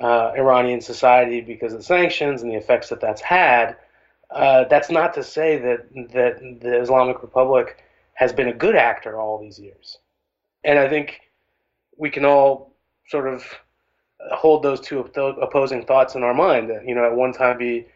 uh, 0.00 0.32
Iranian 0.36 0.80
society 0.80 1.40
because 1.40 1.72
of 1.72 1.84
sanctions 1.84 2.42
and 2.42 2.50
the 2.50 2.56
effects 2.56 2.88
that 2.88 3.00
that's 3.00 3.22
had. 3.22 3.76
Uh, 4.30 4.64
that's 4.64 4.90
not 4.90 5.14
to 5.14 5.22
say 5.22 5.58
that 5.58 5.92
that 6.12 6.60
the 6.60 6.80
Islamic 6.80 7.22
Republic 7.22 7.83
has 8.14 8.32
been 8.32 8.48
a 8.48 8.52
good 8.52 8.76
actor 8.76 9.20
all 9.20 9.38
these 9.38 9.58
years. 9.58 9.98
And 10.64 10.78
I 10.78 10.88
think 10.88 11.20
we 11.96 12.10
can 12.10 12.24
all 12.24 12.72
sort 13.08 13.28
of 13.28 13.44
hold 14.32 14.62
those 14.62 14.80
two 14.80 15.00
opposing 15.00 15.84
thoughts 15.84 16.14
in 16.14 16.22
our 16.22 16.34
mind. 16.34 16.68
You 16.86 16.94
know, 16.94 17.04
at 17.04 17.14
one 17.14 17.32
time 17.32 17.58
be, 17.58 17.86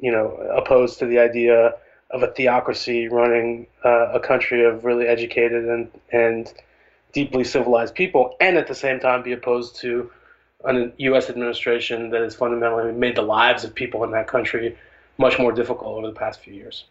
you 0.00 0.12
know, 0.12 0.28
opposed 0.56 0.98
to 1.00 1.06
the 1.06 1.18
idea 1.18 1.74
of 2.10 2.22
a 2.22 2.28
theocracy 2.28 3.08
running 3.08 3.66
uh, 3.84 4.12
a 4.12 4.20
country 4.20 4.64
of 4.64 4.84
really 4.84 5.06
educated 5.06 5.64
and 5.64 5.90
and 6.12 6.52
deeply 7.12 7.44
civilized 7.44 7.94
people, 7.94 8.36
and 8.40 8.56
at 8.56 8.66
the 8.66 8.74
same 8.74 8.98
time 8.98 9.22
be 9.22 9.32
opposed 9.32 9.76
to 9.76 10.10
a 10.64 10.92
U.S. 10.98 11.28
administration 11.28 12.10
that 12.10 12.22
has 12.22 12.34
fundamentally 12.34 12.92
made 12.92 13.16
the 13.16 13.22
lives 13.22 13.64
of 13.64 13.74
people 13.74 14.04
in 14.04 14.12
that 14.12 14.28
country 14.28 14.76
much 15.18 15.38
more 15.38 15.52
difficult 15.52 15.98
over 15.98 16.06
the 16.06 16.14
past 16.14 16.40
few 16.40 16.54
years. 16.54 16.84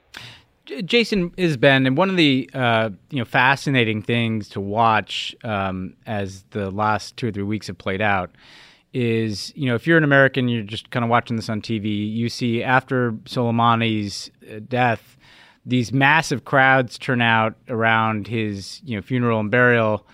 Jason 0.86 1.34
is 1.38 1.58
Ben, 1.58 1.86
and 1.86 1.98
one 1.98 2.10
of 2.10 2.18
the 2.18 2.50
uh, 2.54 2.90
you 3.10 3.20
know 3.20 3.26
fascinating 3.26 4.02
things 4.02 4.50
to 4.50 4.62
watch 4.62 5.36
um, 5.44 5.94
as 6.06 6.44
the 6.52 6.72
last 6.72 7.18
two 7.18 7.28
or 7.28 7.32
three 7.32 7.44
weeks 7.44 7.68
have 7.68 7.78
played 7.78 8.02
out 8.02 8.32
is 8.94 9.54
you 9.56 9.68
know 9.68 9.76
if 9.76 9.86
you're 9.88 9.98
an 9.98 10.04
American, 10.04 10.48
you're 10.48 10.64
just 10.64 10.90
kind 10.90 11.04
of 11.04 11.10
watching 11.10 11.36
this 11.36 11.50
on 11.50 11.62
TV. 11.62 12.12
You 12.14 12.30
see 12.30 12.64
after 12.64 13.14
Soleimani's 13.26 14.32
uh, 14.50 14.60
death, 14.68 15.18
these 15.66 15.92
massive 15.92 16.46
crowds 16.46 16.98
turn 16.98 17.22
out 17.22 17.56
around 17.68 18.28
his 18.28 18.82
you 18.86 18.96
know 18.96 19.02
funeral 19.02 19.40
and 19.40 19.52
burial. 19.52 20.06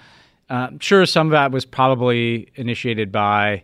Uh, 0.49 0.69
sure, 0.79 1.05
some 1.05 1.27
of 1.27 1.31
that 1.31 1.51
was 1.51 1.65
probably 1.65 2.49
initiated 2.55 3.11
by 3.11 3.63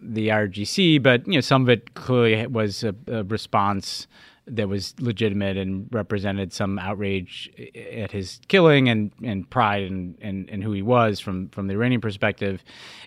the 0.00 0.28
IRGC, 0.28 1.02
but 1.02 1.26
you 1.26 1.34
know 1.34 1.40
some 1.40 1.62
of 1.62 1.68
it 1.68 1.94
clearly 1.94 2.46
was 2.46 2.84
a, 2.84 2.94
a 3.08 3.24
response 3.24 4.06
that 4.48 4.68
was 4.68 4.94
legitimate 5.00 5.56
and 5.56 5.88
represented 5.92 6.52
some 6.52 6.78
outrage 6.78 7.50
at 7.92 8.10
his 8.10 8.40
killing 8.48 8.88
and, 8.88 9.12
and 9.22 9.48
pride 9.50 9.84
and, 9.84 10.16
and, 10.20 10.48
and 10.50 10.62
who 10.62 10.72
he 10.72 10.82
was 10.82 11.20
from, 11.20 11.48
from 11.50 11.66
the 11.66 11.74
Iranian 11.74 12.00
perspective. 12.00 12.62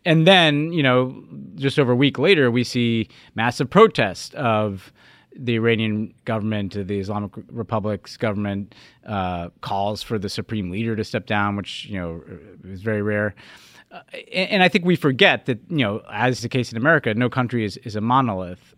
And 0.05 0.27
then, 0.27 0.71
you 0.71 0.83
know, 0.83 1.23
just 1.55 1.79
over 1.79 1.91
a 1.91 1.95
week 1.95 2.19
later, 2.19 2.51
we 2.51 2.63
see 2.63 3.07
massive 3.35 3.69
protests 3.69 4.33
of 4.35 4.93
the 5.35 5.55
Iranian 5.55 6.13
government, 6.25 6.73
the 6.73 6.99
Islamic 6.99 7.31
Republic's 7.49 8.17
government, 8.17 8.75
uh, 9.05 9.49
calls 9.61 10.03
for 10.03 10.19
the 10.19 10.29
supreme 10.29 10.69
leader 10.69 10.95
to 10.95 11.03
step 11.03 11.25
down, 11.25 11.55
which, 11.55 11.85
you 11.85 11.97
know, 11.97 12.21
is 12.65 12.81
very 12.81 13.01
rare. 13.01 13.33
Uh, 13.91 14.01
and, 14.33 14.63
I 14.63 14.69
think 14.69 14.85
we 14.85 14.95
forget 14.95 15.45
that, 15.47 15.59
you 15.69 15.77
know, 15.77 16.01
as 16.11 16.41
the 16.41 16.49
case 16.49 16.71
in 16.71 16.77
America, 16.77 17.13
no 17.13 17.29
country 17.29 17.65
is, 17.65 17.77
is 17.77 17.95
a 17.95 18.01
monolith. 18.01 18.75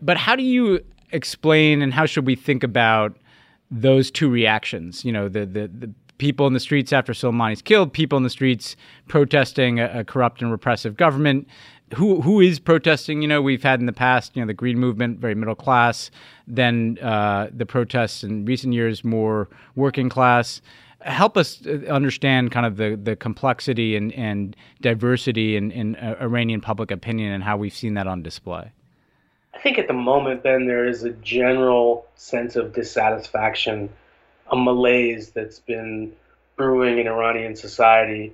But 0.00 0.16
how 0.16 0.36
do 0.36 0.42
you 0.42 0.84
explain 1.14 1.80
and 1.80 1.94
how 1.94 2.06
should 2.06 2.26
we 2.26 2.36
think 2.36 2.62
about 2.62 3.16
those 3.70 4.10
two 4.10 4.28
reactions? 4.28 5.04
You 5.04 5.12
know, 5.12 5.28
the 5.28 5.46
the, 5.46 5.68
the 5.68 5.94
people 6.18 6.46
in 6.46 6.52
the 6.52 6.60
streets 6.60 6.92
after 6.92 7.12
Soleimani's 7.12 7.62
killed, 7.62 7.92
people 7.92 8.16
in 8.16 8.22
the 8.22 8.30
streets 8.30 8.76
protesting 9.08 9.80
a, 9.80 10.00
a, 10.00 10.04
corrupt 10.04 10.42
and 10.42 10.50
repressive 10.50 10.96
government. 10.96 11.48
Who 11.96 12.22
who 12.22 12.40
is 12.40 12.58
protesting? 12.58 13.22
You 13.22 13.28
know, 13.28 13.42
we've 13.42 13.62
had 13.62 13.80
in 13.80 13.86
the 13.86 13.92
past, 13.92 14.34
you 14.34 14.42
know, 14.42 14.46
the 14.46 14.54
Green 14.54 14.78
Movement, 14.78 15.18
very 15.18 15.34
middle 15.34 15.54
class. 15.54 16.10
Then 16.46 16.98
uh, 17.02 17.48
the 17.52 17.66
protests 17.66 18.24
in 18.24 18.44
recent 18.44 18.74
years, 18.74 19.04
more 19.04 19.48
working 19.76 20.08
class. 20.08 20.60
Help 21.02 21.36
us 21.36 21.60
uh, 21.66 21.84
understand 21.90 22.50
kind 22.50 22.64
of 22.64 22.78
the, 22.78 22.98
the 23.00 23.14
complexity 23.14 23.94
and, 23.94 24.10
and 24.14 24.56
diversity 24.80 25.54
in, 25.54 25.70
in 25.70 25.96
uh, 25.96 26.16
Iranian 26.18 26.62
public 26.62 26.90
opinion 26.90 27.30
and 27.30 27.44
how 27.44 27.58
we've 27.58 27.74
seen 27.74 27.92
that 27.94 28.06
on 28.06 28.22
display. 28.22 28.72
I 29.54 29.58
think 29.60 29.78
at 29.78 29.86
the 29.86 29.94
moment, 29.94 30.42
then, 30.42 30.66
there 30.66 30.86
is 30.86 31.04
a 31.04 31.10
general 31.10 32.06
sense 32.16 32.56
of 32.56 32.74
dissatisfaction, 32.74 33.88
a 34.50 34.56
malaise 34.56 35.30
that's 35.30 35.60
been 35.60 36.12
brewing 36.56 36.98
in 36.98 37.06
Iranian 37.06 37.56
society 37.56 38.32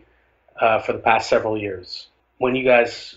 uh, 0.61 0.81
for 0.81 0.93
the 0.93 0.99
past 0.99 1.29
several 1.29 1.57
years. 1.57 2.07
When 2.39 2.57
you 2.57 2.64
guys, 2.64 3.16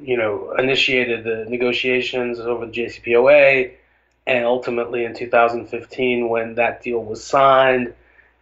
you 0.00 0.16
know, 0.16 0.52
initiated 0.58 1.24
the 1.24 1.46
negotiations 1.48 2.38
over 2.40 2.66
the 2.66 2.72
JCPOA, 2.72 3.72
and 4.26 4.44
ultimately 4.44 5.04
in 5.04 5.14
2015 5.14 6.28
when 6.28 6.54
that 6.56 6.82
deal 6.82 7.02
was 7.02 7.24
signed 7.24 7.94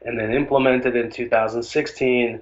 and 0.03 0.19
then 0.19 0.35
implemented 0.35 0.97
in 0.97 1.11
2016, 1.11 2.41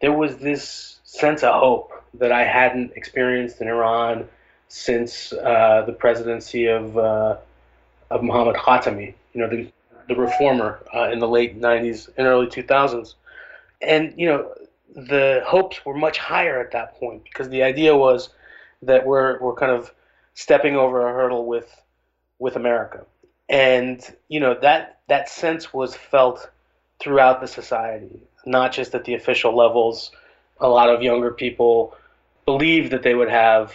there 0.00 0.12
was 0.12 0.38
this 0.38 0.98
sense 1.04 1.42
of 1.42 1.54
hope 1.54 1.92
that 2.14 2.32
I 2.32 2.44
hadn't 2.44 2.92
experienced 2.96 3.60
in 3.60 3.68
Iran 3.68 4.28
since 4.68 5.32
uh, 5.32 5.84
the 5.86 5.92
presidency 5.92 6.66
of 6.66 6.96
uh, 6.96 7.36
of 8.10 8.22
Mohammad 8.22 8.56
Khatami, 8.56 9.14
you 9.32 9.40
know, 9.40 9.48
the 9.48 9.70
the 10.08 10.14
reformer 10.14 10.80
uh, 10.94 11.10
in 11.10 11.18
the 11.18 11.26
late 11.26 11.60
90s 11.60 12.08
and 12.16 12.28
early 12.28 12.46
2000s, 12.46 13.14
and 13.82 14.14
you 14.16 14.26
know, 14.26 14.52
the 14.94 15.42
hopes 15.44 15.84
were 15.84 15.96
much 15.96 16.18
higher 16.18 16.60
at 16.60 16.70
that 16.72 16.94
point 16.98 17.24
because 17.24 17.48
the 17.48 17.62
idea 17.62 17.96
was 17.96 18.30
that 18.82 19.06
we're 19.06 19.38
we're 19.40 19.54
kind 19.54 19.72
of 19.72 19.92
stepping 20.34 20.76
over 20.76 21.08
a 21.08 21.12
hurdle 21.12 21.46
with 21.46 21.82
with 22.38 22.56
America, 22.56 23.04
and 23.48 24.14
you 24.28 24.40
know 24.40 24.54
that 24.60 25.00
that 25.08 25.28
sense 25.28 25.72
was 25.72 25.94
felt 25.94 26.50
throughout 26.98 27.40
the 27.40 27.46
society, 27.46 28.20
not 28.46 28.72
just 28.72 28.94
at 28.94 29.04
the 29.04 29.14
official 29.14 29.56
levels. 29.56 30.10
A 30.60 30.68
lot 30.68 30.88
of 30.88 31.02
younger 31.02 31.32
people 31.32 31.94
believed 32.46 32.92
that 32.92 33.02
they 33.02 33.14
would 33.14 33.28
have 33.28 33.74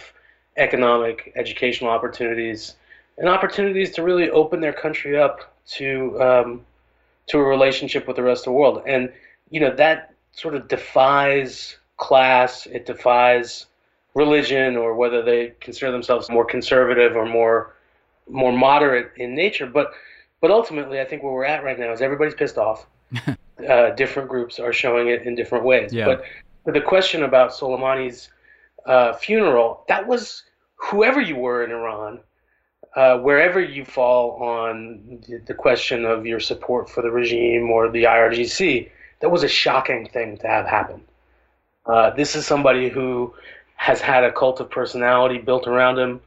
economic, 0.56 1.32
educational 1.36 1.90
opportunities, 1.90 2.76
and 3.18 3.28
opportunities 3.28 3.90
to 3.92 4.02
really 4.02 4.30
open 4.30 4.60
their 4.60 4.72
country 4.72 5.18
up 5.18 5.54
to 5.66 6.20
um, 6.20 6.66
to 7.28 7.38
a 7.38 7.42
relationship 7.42 8.06
with 8.06 8.16
the 8.16 8.22
rest 8.22 8.42
of 8.42 8.44
the 8.46 8.52
world. 8.52 8.82
And 8.86 9.12
you 9.50 9.60
know 9.60 9.74
that 9.76 10.14
sort 10.32 10.54
of 10.54 10.68
defies 10.68 11.76
class. 11.96 12.66
It 12.66 12.86
defies 12.86 13.66
religion 14.14 14.76
or 14.76 14.94
whether 14.94 15.22
they 15.22 15.54
consider 15.60 15.90
themselves 15.90 16.28
more 16.28 16.44
conservative 16.44 17.16
or 17.16 17.26
more 17.26 17.74
more 18.28 18.52
moderate 18.52 19.12
in 19.16 19.34
nature. 19.34 19.66
But 19.66 19.92
but 20.40 20.50
ultimately, 20.50 21.00
I 21.00 21.04
think 21.04 21.22
where 21.22 21.32
we're 21.32 21.44
at 21.44 21.64
right 21.64 21.78
now 21.78 21.92
is 21.92 22.02
everybody's 22.02 22.34
pissed 22.34 22.58
off. 22.58 22.86
uh, 23.68 23.90
different 23.90 24.28
groups 24.28 24.58
are 24.58 24.72
showing 24.72 25.08
it 25.08 25.22
in 25.22 25.34
different 25.34 25.64
ways. 25.64 25.92
Yeah. 25.92 26.06
But, 26.06 26.24
but 26.64 26.74
the 26.74 26.80
question 26.80 27.22
about 27.22 27.52
Soleimani's 27.52 28.28
uh, 28.86 29.12
funeral, 29.14 29.84
that 29.88 30.06
was 30.06 30.42
whoever 30.76 31.20
you 31.20 31.36
were 31.36 31.64
in 31.64 31.70
Iran, 31.70 32.20
uh, 32.96 33.18
wherever 33.18 33.60
you 33.60 33.84
fall 33.84 34.42
on 34.42 35.20
the, 35.28 35.38
the 35.38 35.54
question 35.54 36.04
of 36.04 36.26
your 36.26 36.40
support 36.40 36.90
for 36.90 37.02
the 37.02 37.10
regime 37.10 37.70
or 37.70 37.90
the 37.90 38.04
IRGC, 38.04 38.90
that 39.20 39.30
was 39.30 39.42
a 39.42 39.48
shocking 39.48 40.08
thing 40.08 40.36
to 40.38 40.46
have 40.46 40.66
happen. 40.66 41.00
Uh, 41.86 42.10
this 42.10 42.36
is 42.36 42.46
somebody 42.46 42.88
who 42.88 43.32
has 43.76 44.00
had 44.00 44.24
a 44.24 44.32
cult 44.32 44.60
of 44.60 44.70
personality 44.70 45.38
built 45.38 45.66
around 45.66 45.98
him, 45.98 46.20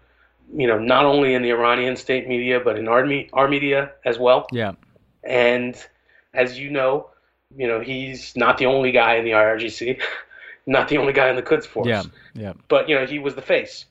you 0.54 0.68
know, 0.68 0.78
not 0.78 1.06
only 1.06 1.34
in 1.34 1.42
the 1.42 1.50
Iranian 1.50 1.96
state 1.96 2.28
media, 2.28 2.60
but 2.60 2.78
in 2.78 2.88
our, 2.88 3.08
our 3.34 3.48
media 3.48 3.92
as 4.04 4.18
well. 4.18 4.48
Yeah. 4.52 4.74
And 5.24 5.76
as 6.34 6.60
you 6.60 6.70
know, 6.70 7.10
you 7.56 7.68
know, 7.68 7.80
he's 7.80 8.36
not 8.36 8.58
the 8.58 8.66
only 8.66 8.92
guy 8.92 9.16
in 9.16 9.26
the 9.26 9.32
IRGC, 9.32 10.02
not 10.66 10.88
the 10.88 10.98
only 10.98 11.14
guy 11.14 11.30
in 11.30 11.36
the 11.36 11.42
Quds 11.42 11.66
Force. 11.66 11.88
Yeah. 11.88 12.04
Yeah. 12.34 12.54
But, 12.68 12.90
you 12.90 12.96
know, 12.96 13.06
he 13.06 13.20
was 13.20 13.36
the 13.36 13.42
face. 13.42 13.86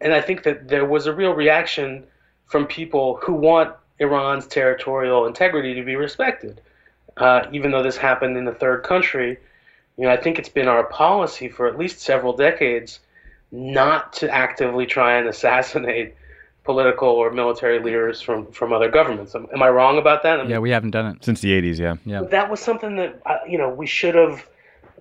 And 0.00 0.12
I 0.12 0.20
think 0.20 0.42
that 0.44 0.68
there 0.68 0.84
was 0.84 1.06
a 1.06 1.12
real 1.12 1.32
reaction 1.32 2.04
from 2.46 2.66
people 2.66 3.18
who 3.22 3.34
want 3.34 3.74
Iran's 3.98 4.46
territorial 4.46 5.26
integrity 5.26 5.74
to 5.74 5.82
be 5.82 5.96
respected. 5.96 6.60
Uh, 7.16 7.46
even 7.52 7.72
though 7.72 7.82
this 7.82 7.96
happened 7.96 8.36
in 8.36 8.46
a 8.46 8.54
third 8.54 8.84
country, 8.84 9.38
you 9.96 10.04
know, 10.04 10.10
I 10.10 10.16
think 10.16 10.38
it's 10.38 10.48
been 10.48 10.68
our 10.68 10.84
policy 10.84 11.48
for 11.48 11.66
at 11.66 11.76
least 11.76 12.00
several 12.00 12.32
decades 12.32 13.00
not 13.50 14.12
to 14.14 14.30
actively 14.30 14.86
try 14.86 15.18
and 15.18 15.28
assassinate 15.28 16.14
political 16.64 17.08
or 17.08 17.30
military 17.30 17.80
leaders 17.80 18.20
from, 18.20 18.46
from 18.52 18.72
other 18.72 18.90
governments. 18.90 19.34
Am, 19.34 19.48
am 19.52 19.62
I 19.62 19.70
wrong 19.70 19.98
about 19.98 20.22
that? 20.22 20.38
I 20.38 20.42
mean, 20.42 20.50
Yeah, 20.50 20.58
we 20.58 20.70
haven't 20.70 20.90
done 20.90 21.06
it. 21.06 21.24
Since 21.24 21.40
the 21.40 21.50
80s, 21.50 21.78
yeah. 21.78 21.96
Yeah. 22.04 22.22
that 22.28 22.50
was 22.50 22.60
something 22.60 22.96
that 22.96 23.20
uh, 23.26 23.38
you 23.48 23.58
know 23.58 23.70
we 23.70 23.86
should 23.86 24.14
have 24.14 24.46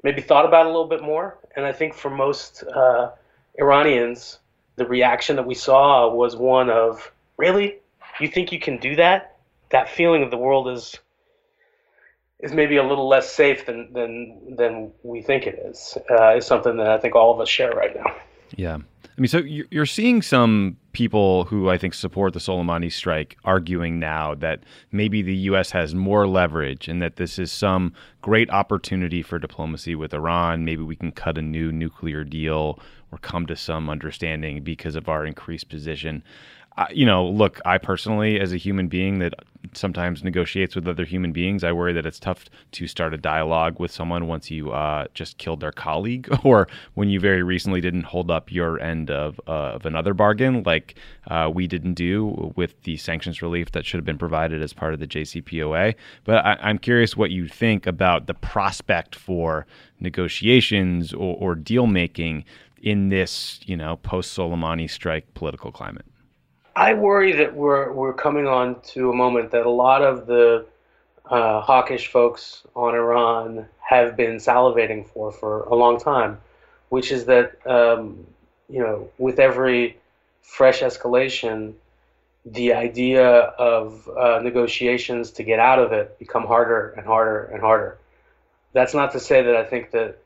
maybe 0.04 0.22
thought 0.22 0.46
about 0.46 0.66
a 0.66 0.70
little 0.70 0.88
bit 0.88 1.02
more. 1.02 1.38
And 1.56 1.66
I 1.66 1.72
think 1.72 1.94
for 1.94 2.10
most 2.10 2.64
uh, 2.64 3.12
Iranians, 3.60 4.40
the 4.76 4.86
reaction 4.86 5.36
that 5.36 5.46
we 5.46 5.56
saw 5.56 6.14
was 6.14 6.36
one 6.36 6.70
of 6.70 7.12
really, 7.38 7.78
you 8.20 8.28
think 8.28 8.52
you 8.52 8.60
can 8.60 8.78
do 8.78 8.96
that? 8.96 9.38
That 9.70 9.90
feeling 9.90 10.24
of 10.24 10.32
the 10.32 10.38
world 10.38 10.70
is 10.70 10.98
is 12.40 12.54
maybe 12.54 12.78
a 12.78 12.84
little 12.84 13.08
less 13.08 13.34
safe 13.34 13.66
than 13.66 13.92
than 13.94 14.56
than 14.56 14.92
we 15.04 15.22
think 15.22 15.48
it 15.48 15.60
is. 15.66 15.98
Uh, 16.10 16.36
is 16.36 16.46
something 16.46 16.78
that 16.78 16.88
I 16.88 16.98
think 16.98 17.16
all 17.16 17.34
of 17.34 17.40
us 17.42 17.50
share 17.50 17.72
right 17.72 17.96
now. 17.96 18.16
Yeah. 18.56 18.78
I 19.18 19.22
mean, 19.22 19.30
so 19.30 19.40
you're 19.40 19.88
seeing 19.88 20.22
some 20.22 20.78
people 20.92 21.46
who 21.46 21.70
I 21.70 21.78
think 21.80 21.96
support 21.96 22.34
the 22.34 22.40
Soleimani 22.40 22.92
strike 22.92 23.36
arguing 23.44 24.00
now 24.00 24.36
that 24.36 24.62
maybe 24.92 25.24
the 25.24 25.36
U.S. 25.36 25.72
has 25.72 25.96
more 25.96 26.28
leverage 26.28 26.88
and 26.88 27.02
that 27.02 27.16
this 27.16 27.40
is 27.40 27.52
some 27.52 27.94
great 28.22 28.50
opportunity 28.52 29.24
for 29.24 29.40
diplomacy 29.40 29.96
with 29.96 30.14
Iran. 30.14 30.66
Maybe 30.66 30.84
we 30.84 30.96
can 30.96 31.12
cut 31.12 31.38
a 31.40 31.42
new 31.42 31.72
nuclear 31.72 32.24
deal 32.24 32.80
or 33.12 33.18
come 33.18 33.48
to 33.48 33.56
some 33.56 33.90
understanding 33.90 34.64
because 34.64 34.96
of 34.96 35.10
our 35.10 35.26
increased 35.26 35.70
position. 35.70 36.24
Uh, 36.78 36.86
you 36.92 37.08
know, 37.08 37.28
look, 37.28 37.60
I 37.66 37.80
personally, 37.80 38.40
as 38.40 38.54
a 38.54 38.58
human 38.58 38.88
being 38.88 39.18
that 39.18 39.34
sometimes 39.74 40.24
negotiates 40.24 40.76
with 40.76 40.88
other 40.88 41.06
human 41.06 41.32
beings, 41.32 41.64
I 41.64 41.72
worry 41.72 41.92
that 41.94 42.06
it's 42.06 42.20
tough 42.20 42.46
to 42.74 42.88
start 42.88 43.16
a 43.16 43.18
dialogue 43.18 43.80
with 43.80 43.90
someone 43.90 44.28
once 44.28 44.52
you 44.52 44.72
uh, 44.72 45.08
just 45.16 45.40
killed 45.40 45.60
their 45.60 45.72
colleague, 45.72 46.30
or 46.44 46.68
when 46.94 47.10
you 47.10 47.20
very 47.20 47.42
recently 47.42 47.82
didn't 47.82 48.04
hold 48.04 48.30
up 48.30 48.52
your 48.52 48.80
end 48.80 49.10
of 49.10 49.42
uh, 49.48 49.78
of 49.78 49.88
another 49.88 50.14
bargain, 50.14 50.62
like 50.68 50.96
uh, 51.32 51.50
we 51.52 51.66
didn't 51.66 51.96
do 51.96 52.54
with 52.56 52.80
the 52.84 52.96
sanctions 52.98 53.42
relief 53.42 53.72
that 53.72 53.84
should 53.84 53.98
have 53.98 54.06
been 54.06 54.18
provided 54.20 54.62
as 54.62 54.72
part 54.72 54.94
of 54.94 55.00
the 55.00 55.08
JCPOA. 55.08 55.96
But 56.26 56.46
I, 56.46 56.58
I'm 56.62 56.78
curious 56.78 57.18
what 57.18 57.32
you 57.32 57.48
think 57.48 57.88
about 57.88 58.28
the 58.28 58.36
prospect 58.36 59.16
for 59.16 59.66
negotiations 60.00 61.12
or, 61.12 61.36
or 61.38 61.56
deal 61.56 61.88
making 61.88 62.46
in 62.84 63.10
this, 63.10 63.60
you 63.66 63.76
know, 63.76 63.98
post 63.98 64.38
Soleimani 64.38 64.88
strike 64.88 65.34
political 65.34 65.72
climate. 65.72 66.06
I 66.78 66.94
worry 66.94 67.32
that 67.32 67.56
we're 67.56 67.92
we're 67.92 68.14
coming 68.14 68.46
on 68.46 68.80
to 68.94 69.10
a 69.10 69.16
moment 69.16 69.50
that 69.50 69.66
a 69.66 69.70
lot 69.70 70.04
of 70.04 70.28
the 70.28 70.68
uh, 71.26 71.60
hawkish 71.60 72.06
folks 72.08 72.62
on 72.76 72.94
Iran 72.94 73.66
have 73.80 74.16
been 74.16 74.36
salivating 74.36 75.08
for 75.08 75.32
for 75.32 75.64
a 75.64 75.74
long 75.74 76.00
time, 76.00 76.38
which 76.90 77.12
is 77.12 77.26
that 77.26 77.66
um, 77.66 78.28
you 78.70 78.80
know 78.80 79.10
with 79.18 79.40
every 79.40 79.98
fresh 80.44 80.82
escalation, 80.82 81.74
the 82.46 82.74
idea 82.74 83.28
of 83.28 84.08
uh, 84.10 84.40
negotiations 84.44 85.32
to 85.32 85.44
get 85.44 85.58
out 85.58 85.80
of 85.80 85.94
it 85.94 86.20
become 86.20 86.46
harder 86.46 86.92
and 86.92 87.08
harder 87.08 87.46
and 87.46 87.60
harder. 87.60 87.98
That's 88.74 88.94
not 88.94 89.14
to 89.14 89.20
say 89.20 89.42
that 89.42 89.56
I 89.56 89.64
think 89.64 89.90
that 89.92 90.20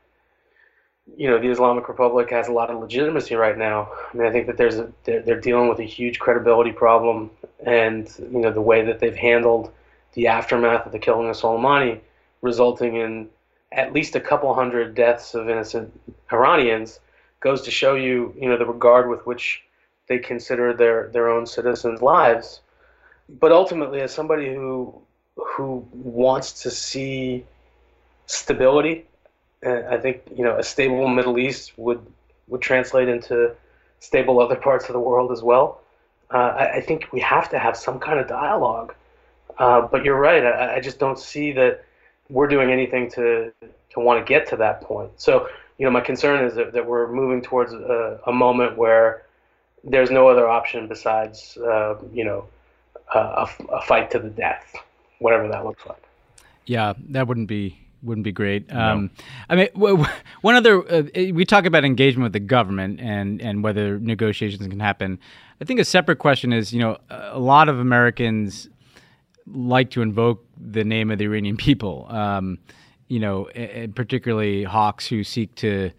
you 1.16 1.28
know 1.28 1.38
the 1.38 1.48
Islamic 1.48 1.88
Republic 1.88 2.30
has 2.30 2.48
a 2.48 2.52
lot 2.52 2.70
of 2.70 2.80
legitimacy 2.80 3.34
right 3.34 3.56
now. 3.58 3.90
I 4.12 4.16
mean, 4.16 4.26
I 4.26 4.32
think 4.32 4.46
that 4.46 4.56
there's 4.56 4.78
a, 4.78 4.92
they're, 5.04 5.22
they're 5.22 5.40
dealing 5.40 5.68
with 5.68 5.80
a 5.80 5.84
huge 5.84 6.18
credibility 6.18 6.72
problem, 6.72 7.30
and 7.64 8.08
you 8.18 8.40
know 8.40 8.52
the 8.52 8.60
way 8.60 8.84
that 8.84 9.00
they've 9.00 9.14
handled 9.14 9.72
the 10.14 10.28
aftermath 10.28 10.86
of 10.86 10.92
the 10.92 10.98
killing 10.98 11.28
of 11.28 11.36
Soleimani, 11.36 12.00
resulting 12.40 12.96
in 12.96 13.28
at 13.72 13.92
least 13.92 14.14
a 14.14 14.20
couple 14.20 14.54
hundred 14.54 14.94
deaths 14.94 15.34
of 15.34 15.48
innocent 15.48 15.98
Iranians, 16.32 17.00
goes 17.40 17.62
to 17.62 17.70
show 17.70 17.94
you 17.94 18.34
you 18.38 18.48
know 18.48 18.56
the 18.56 18.66
regard 18.66 19.08
with 19.08 19.26
which 19.26 19.62
they 20.08 20.18
consider 20.18 20.72
their 20.72 21.08
their 21.08 21.28
own 21.28 21.46
citizens' 21.46 22.00
lives. 22.00 22.60
But 23.28 23.50
ultimately, 23.52 24.00
as 24.00 24.12
somebody 24.14 24.54
who 24.54 25.00
who 25.36 25.86
wants 25.92 26.62
to 26.62 26.70
see 26.70 27.44
stability 28.26 29.06
and 29.62 29.84
I 29.86 29.98
think 29.98 30.22
you 30.34 30.44
know 30.44 30.58
a 30.58 30.62
stable 30.62 31.08
Middle 31.08 31.38
East 31.38 31.72
would 31.76 32.04
would 32.48 32.60
translate 32.60 33.08
into 33.08 33.54
stable 34.00 34.40
other 34.40 34.56
parts 34.56 34.88
of 34.88 34.92
the 34.92 35.00
world 35.00 35.30
as 35.32 35.42
well. 35.42 35.80
Uh, 36.30 36.54
I, 36.56 36.76
I, 36.76 36.80
think 36.80 37.08
we 37.12 37.20
have 37.20 37.50
to 37.50 37.58
have 37.58 37.76
some 37.76 38.00
kind 38.00 38.18
of 38.18 38.26
dialogue. 38.26 38.94
Uh, 39.58 39.82
but 39.82 40.02
you're 40.02 40.18
right. 40.18 40.44
I, 40.44 40.76
I, 40.76 40.80
just 40.80 40.98
don't 40.98 41.18
see 41.18 41.52
that 41.52 41.84
we're 42.30 42.48
doing 42.48 42.70
anything 42.70 43.10
to 43.12 43.52
to 43.90 44.00
want 44.00 44.18
to 44.18 44.28
get 44.28 44.48
to 44.48 44.56
that 44.56 44.80
point. 44.80 45.10
So 45.16 45.48
you 45.78 45.84
know, 45.84 45.90
my 45.90 46.00
concern 46.00 46.44
is 46.44 46.54
that, 46.54 46.72
that 46.72 46.86
we're 46.86 47.10
moving 47.12 47.42
towards 47.42 47.72
a, 47.72 48.20
a 48.26 48.32
moment 48.32 48.76
where 48.76 49.24
there's 49.84 50.10
no 50.10 50.28
other 50.28 50.48
option 50.48 50.88
besides 50.88 51.56
uh, 51.58 51.96
you 52.12 52.24
know 52.24 52.46
a, 53.14 53.48
a 53.70 53.82
fight 53.82 54.10
to 54.12 54.18
the 54.18 54.30
death, 54.30 54.74
whatever 55.18 55.48
that 55.48 55.64
looks 55.64 55.84
like. 55.86 56.02
Yeah, 56.64 56.94
that 57.10 57.26
wouldn't 57.28 57.48
be 57.48 57.81
wouldn't 58.02 58.24
be 58.24 58.32
great. 58.32 58.72
Um, 58.72 59.10
I 59.48 59.56
mean, 59.56 59.68
w- 59.74 60.04
one 60.40 60.54
other 60.54 60.80
uh, 60.92 61.02
we 61.14 61.44
talk 61.44 61.66
about 61.66 61.84
engagement 61.84 62.24
with 62.24 62.32
the 62.32 62.40
government 62.40 63.00
and 63.00 63.40
and 63.40 63.62
whether 63.62 63.98
negotiations 63.98 64.66
can 64.66 64.80
happen. 64.80 65.18
I 65.60 65.64
think 65.64 65.80
a 65.80 65.84
separate 65.84 66.18
question 66.18 66.52
is, 66.52 66.72
you 66.72 66.80
know, 66.80 66.98
a 67.10 67.38
lot 67.38 67.68
of 67.68 67.78
Americans 67.78 68.68
like 69.46 69.90
to 69.90 70.02
invoke 70.02 70.44
the 70.56 70.84
name 70.84 71.10
of 71.10 71.18
the 71.18 71.24
Iranian 71.24 71.56
people. 71.56 72.06
Um, 72.08 72.58
you 73.08 73.20
know, 73.20 73.48
particularly 73.94 74.64
hawks 74.64 75.06
who 75.06 75.22
seek 75.22 75.54
to 75.56 75.90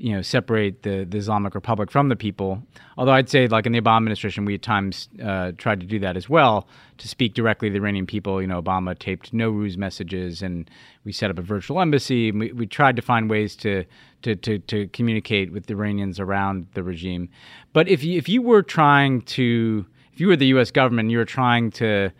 you 0.00 0.16
know 0.16 0.22
separate 0.22 0.82
the, 0.82 1.04
the 1.04 1.18
Islamic 1.18 1.54
Republic 1.54 1.90
from 1.90 2.08
the 2.08 2.16
people. 2.16 2.62
Although 2.96 3.12
I'd 3.12 3.28
say, 3.28 3.46
like 3.48 3.66
in 3.66 3.72
the 3.72 3.80
Obama 3.80 3.98
administration, 3.98 4.46
we 4.46 4.54
at 4.54 4.62
times 4.62 5.10
uh, 5.22 5.52
tried 5.58 5.80
to 5.80 5.86
do 5.86 5.98
that 5.98 6.16
as 6.16 6.28
well 6.28 6.66
to 6.98 7.06
speak 7.06 7.34
directly 7.34 7.68
to 7.68 7.72
the 7.74 7.78
Iranian 7.78 8.06
people. 8.06 8.40
You 8.40 8.48
know, 8.48 8.60
Obama 8.60 8.98
taped 8.98 9.32
Nowruz 9.32 9.76
messages, 9.76 10.40
and 10.42 10.70
we 11.04 11.12
set 11.12 11.30
up 11.30 11.38
a 11.38 11.42
virtual 11.42 11.80
embassy. 11.80 12.32
We, 12.32 12.52
we 12.52 12.66
tried 12.66 12.96
to 12.96 13.02
find 13.02 13.28
ways 13.28 13.54
to, 13.56 13.84
to 14.22 14.34
to 14.36 14.58
to 14.58 14.88
communicate 14.88 15.52
with 15.52 15.66
the 15.66 15.74
Iranians 15.74 16.18
around 16.18 16.66
the 16.72 16.82
regime. 16.82 17.28
But 17.74 17.86
if 17.88 18.02
you, 18.02 18.16
if 18.16 18.28
you 18.28 18.40
were 18.40 18.62
trying 18.62 19.20
to, 19.22 19.84
if 20.14 20.20
you 20.20 20.28
were 20.28 20.36
the 20.36 20.46
U.S. 20.46 20.70
government, 20.70 21.10
you 21.10 21.18
were 21.18 21.26
trying 21.26 21.70
to 21.72 22.10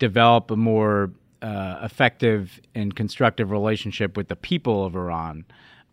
develop 0.00 0.50
a 0.50 0.56
more 0.56 1.12
uh, 1.40 1.78
effective 1.82 2.60
and 2.74 2.96
constructive 2.96 3.52
relationship 3.52 4.16
with 4.16 4.26
the 4.26 4.36
people 4.36 4.84
of 4.84 4.96
Iran 4.96 5.44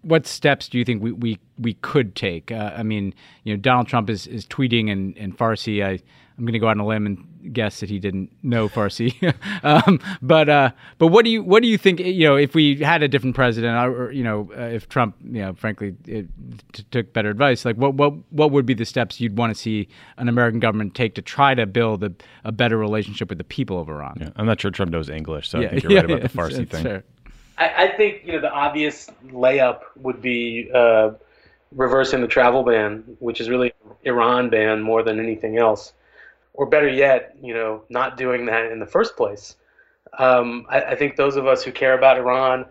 what 0.05 0.27
steps 0.27 0.69
do 0.69 0.77
you 0.77 0.85
think 0.85 1.01
we, 1.01 1.11
we, 1.11 1.39
we 1.57 1.73
could 1.75 2.15
take? 2.15 2.51
Uh, 2.51 2.71
I 2.75 2.83
mean, 2.83 3.13
you 3.43 3.53
know, 3.53 3.59
Donald 3.59 3.87
Trump 3.87 4.09
is, 4.09 4.27
is 4.27 4.45
tweeting 4.45 4.89
in, 4.89 5.13
in 5.13 5.33
Farsi. 5.33 5.83
I, 5.83 5.99
I'm 6.37 6.43
going 6.43 6.53
to 6.53 6.59
go 6.59 6.67
out 6.67 6.71
on 6.71 6.81
a 6.81 6.85
limb 6.85 7.05
and 7.05 7.53
guess 7.53 7.79
that 7.79 7.89
he 7.89 7.97
didn't 7.97 8.31
know 8.43 8.67
Farsi. 8.67 9.15
um, 9.63 9.99
but 10.21 10.49
uh, 10.49 10.71
but 10.97 11.07
what 11.07 11.23
do 11.23 11.31
you 11.31 11.41
what 11.41 11.63
do 11.63 11.69
you 11.69 11.77
think? 11.77 11.99
You 11.99 12.27
know, 12.27 12.35
if 12.35 12.53
we 12.53 12.75
had 12.77 13.03
a 13.03 13.07
different 13.07 13.35
president, 13.35 13.77
or 13.77 14.11
you 14.11 14.23
know, 14.23 14.51
uh, 14.55 14.63
if 14.63 14.89
Trump, 14.89 15.15
you 15.23 15.41
know, 15.41 15.53
frankly, 15.53 15.95
it, 16.05 16.27
t- 16.73 16.85
took 16.91 17.13
better 17.13 17.29
advice, 17.29 17.63
like 17.63 17.77
what 17.77 17.93
what 17.93 18.13
what 18.31 18.51
would 18.51 18.65
be 18.65 18.73
the 18.73 18.85
steps 18.85 19.21
you'd 19.21 19.37
want 19.37 19.55
to 19.55 19.59
see 19.59 19.87
an 20.17 20.27
American 20.27 20.59
government 20.59 20.93
take 20.93 21.15
to 21.15 21.21
try 21.21 21.55
to 21.55 21.65
build 21.65 22.03
a, 22.03 22.11
a 22.43 22.51
better 22.51 22.77
relationship 22.77 23.29
with 23.29 23.37
the 23.37 23.45
people 23.45 23.79
of 23.79 23.87
Iran? 23.87 24.17
Yeah, 24.19 24.29
I'm 24.35 24.45
not 24.45 24.59
sure 24.59 24.71
Trump 24.71 24.91
knows 24.91 25.09
English, 25.09 25.49
so 25.49 25.59
yeah, 25.59 25.67
I 25.67 25.69
think 25.69 25.83
you're 25.83 25.91
yeah, 25.93 26.01
right 26.01 26.11
about 26.11 26.21
the 26.21 26.37
Farsi 26.37 26.69
thing. 26.69 27.03
I, 27.57 27.85
I, 27.85 27.97
think 27.97 28.21
you 28.25 28.33
know 28.33 28.41
the 28.41 28.51
obvious 28.51 29.09
layup 29.27 29.81
would 29.95 30.21
be 30.21 30.69
uh, 30.73 31.11
reversing 31.71 32.21
the 32.21 32.27
travel 32.27 32.63
ban, 32.63 33.17
which 33.19 33.39
is 33.39 33.49
really 33.49 33.73
Iran 34.03 34.49
ban 34.49 34.81
more 34.81 35.03
than 35.03 35.19
anything 35.19 35.57
else, 35.57 35.93
or 36.53 36.65
better 36.65 36.87
yet, 36.87 37.35
you 37.41 37.53
know, 37.53 37.83
not 37.89 38.17
doing 38.17 38.45
that 38.47 38.71
in 38.71 38.79
the 38.79 38.85
first 38.85 39.15
place. 39.15 39.55
Um, 40.17 40.65
I, 40.69 40.81
I, 40.81 40.95
think 40.95 41.17
those 41.17 41.35
of 41.35 41.45
us 41.45 41.63
who 41.63 41.71
care 41.71 41.97
about 41.97 42.17
Iran 42.17 42.65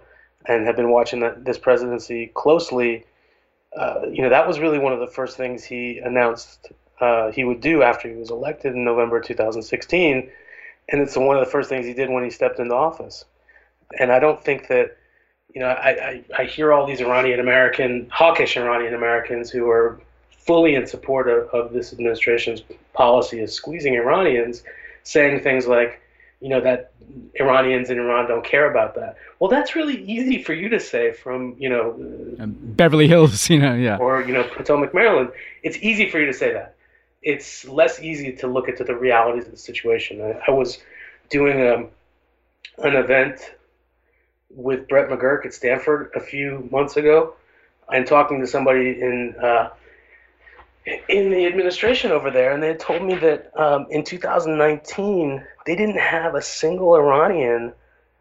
and 0.46 0.66
have 0.66 0.76
been 0.76 0.90
watching 0.90 1.20
the, 1.20 1.34
this 1.36 1.58
presidency 1.58 2.28
closely, 2.28 3.04
uh, 3.76 4.06
you 4.10 4.22
know, 4.22 4.30
that 4.30 4.46
was 4.46 4.60
really 4.60 4.78
one 4.78 4.94
of 4.94 5.00
the 5.00 5.06
first 5.06 5.36
things 5.36 5.62
he 5.62 5.98
announced 5.98 6.72
uh, 7.00 7.30
he 7.32 7.44
would 7.44 7.60
do 7.60 7.82
after 7.82 8.08
he 8.08 8.14
was 8.14 8.30
elected 8.30 8.74
in 8.74 8.84
November 8.84 9.20
2016, 9.20 10.30
and 10.88 11.00
it's 11.00 11.16
one 11.16 11.36
of 11.36 11.44
the 11.44 11.50
first 11.50 11.68
things 11.68 11.84
he 11.84 11.92
did 11.92 12.08
when 12.08 12.24
he 12.24 12.30
stepped 12.30 12.58
into 12.58 12.74
office 12.74 13.26
and 13.98 14.12
I 14.12 14.18
don't 14.18 14.42
think 14.42 14.68
that 14.68 14.96
you 15.54 15.60
know 15.60 15.68
I, 15.68 15.90
I, 15.90 16.24
I 16.38 16.44
hear 16.44 16.72
all 16.72 16.86
these 16.86 17.00
Iranian 17.00 17.40
American 17.40 18.08
hawkish 18.10 18.56
Iranian 18.56 18.94
Americans 18.94 19.50
who 19.50 19.68
are 19.68 20.00
fully 20.38 20.74
in 20.74 20.86
support 20.86 21.28
of, 21.28 21.48
of 21.48 21.72
this 21.72 21.92
administration's 21.92 22.62
policy 22.92 23.40
of 23.40 23.50
squeezing 23.50 23.94
Iranians 23.94 24.62
saying 25.02 25.40
things 25.40 25.66
like 25.66 26.00
you 26.40 26.48
know 26.48 26.60
that 26.60 26.92
Iranians 27.40 27.90
in 27.90 27.98
Iran 27.98 28.28
don't 28.28 28.44
care 28.44 28.70
about 28.70 28.94
that. 28.96 29.16
Well, 29.38 29.50
that's 29.50 29.74
really 29.74 30.02
easy 30.04 30.42
for 30.42 30.52
you 30.52 30.68
to 30.68 30.80
say 30.80 31.12
from 31.12 31.54
you 31.58 31.68
know 31.68 31.92
um, 32.40 32.56
Beverly 32.60 33.08
Hills, 33.08 33.48
you 33.50 33.58
know, 33.58 33.74
yeah, 33.74 33.96
or 33.98 34.22
you 34.22 34.34
know 34.34 34.44
Potomac, 34.44 34.94
Maryland. 34.94 35.30
It's 35.62 35.78
easy 35.78 36.10
for 36.10 36.18
you 36.18 36.26
to 36.26 36.32
say 36.32 36.52
that. 36.52 36.74
It's 37.22 37.64
less 37.64 38.00
easy 38.00 38.32
to 38.32 38.46
look 38.46 38.68
into 38.68 38.84
the 38.84 38.94
realities 38.94 39.46
of 39.46 39.52
the 39.52 39.56
situation. 39.56 40.20
I, 40.20 40.42
I 40.48 40.50
was 40.50 40.82
doing 41.30 41.60
a, 41.60 41.74
um, 41.76 41.88
an 42.78 42.96
event 42.96 43.54
with 44.54 44.88
Brett 44.88 45.08
McGurk 45.08 45.46
at 45.46 45.54
Stanford 45.54 46.10
a 46.14 46.20
few 46.20 46.68
months 46.70 46.96
ago, 46.96 47.34
and 47.92 48.06
talking 48.06 48.40
to 48.40 48.46
somebody 48.46 49.00
in 49.00 49.34
uh, 49.42 49.70
in 51.08 51.30
the 51.30 51.46
administration 51.46 52.10
over 52.10 52.30
there, 52.30 52.52
and 52.52 52.62
they 52.62 52.74
told 52.74 53.02
me 53.02 53.14
that 53.16 53.50
um, 53.58 53.86
in 53.90 54.04
2019 54.04 55.44
they 55.66 55.76
didn't 55.76 55.98
have 55.98 56.34
a 56.34 56.42
single 56.42 56.94
Iranian 56.94 57.72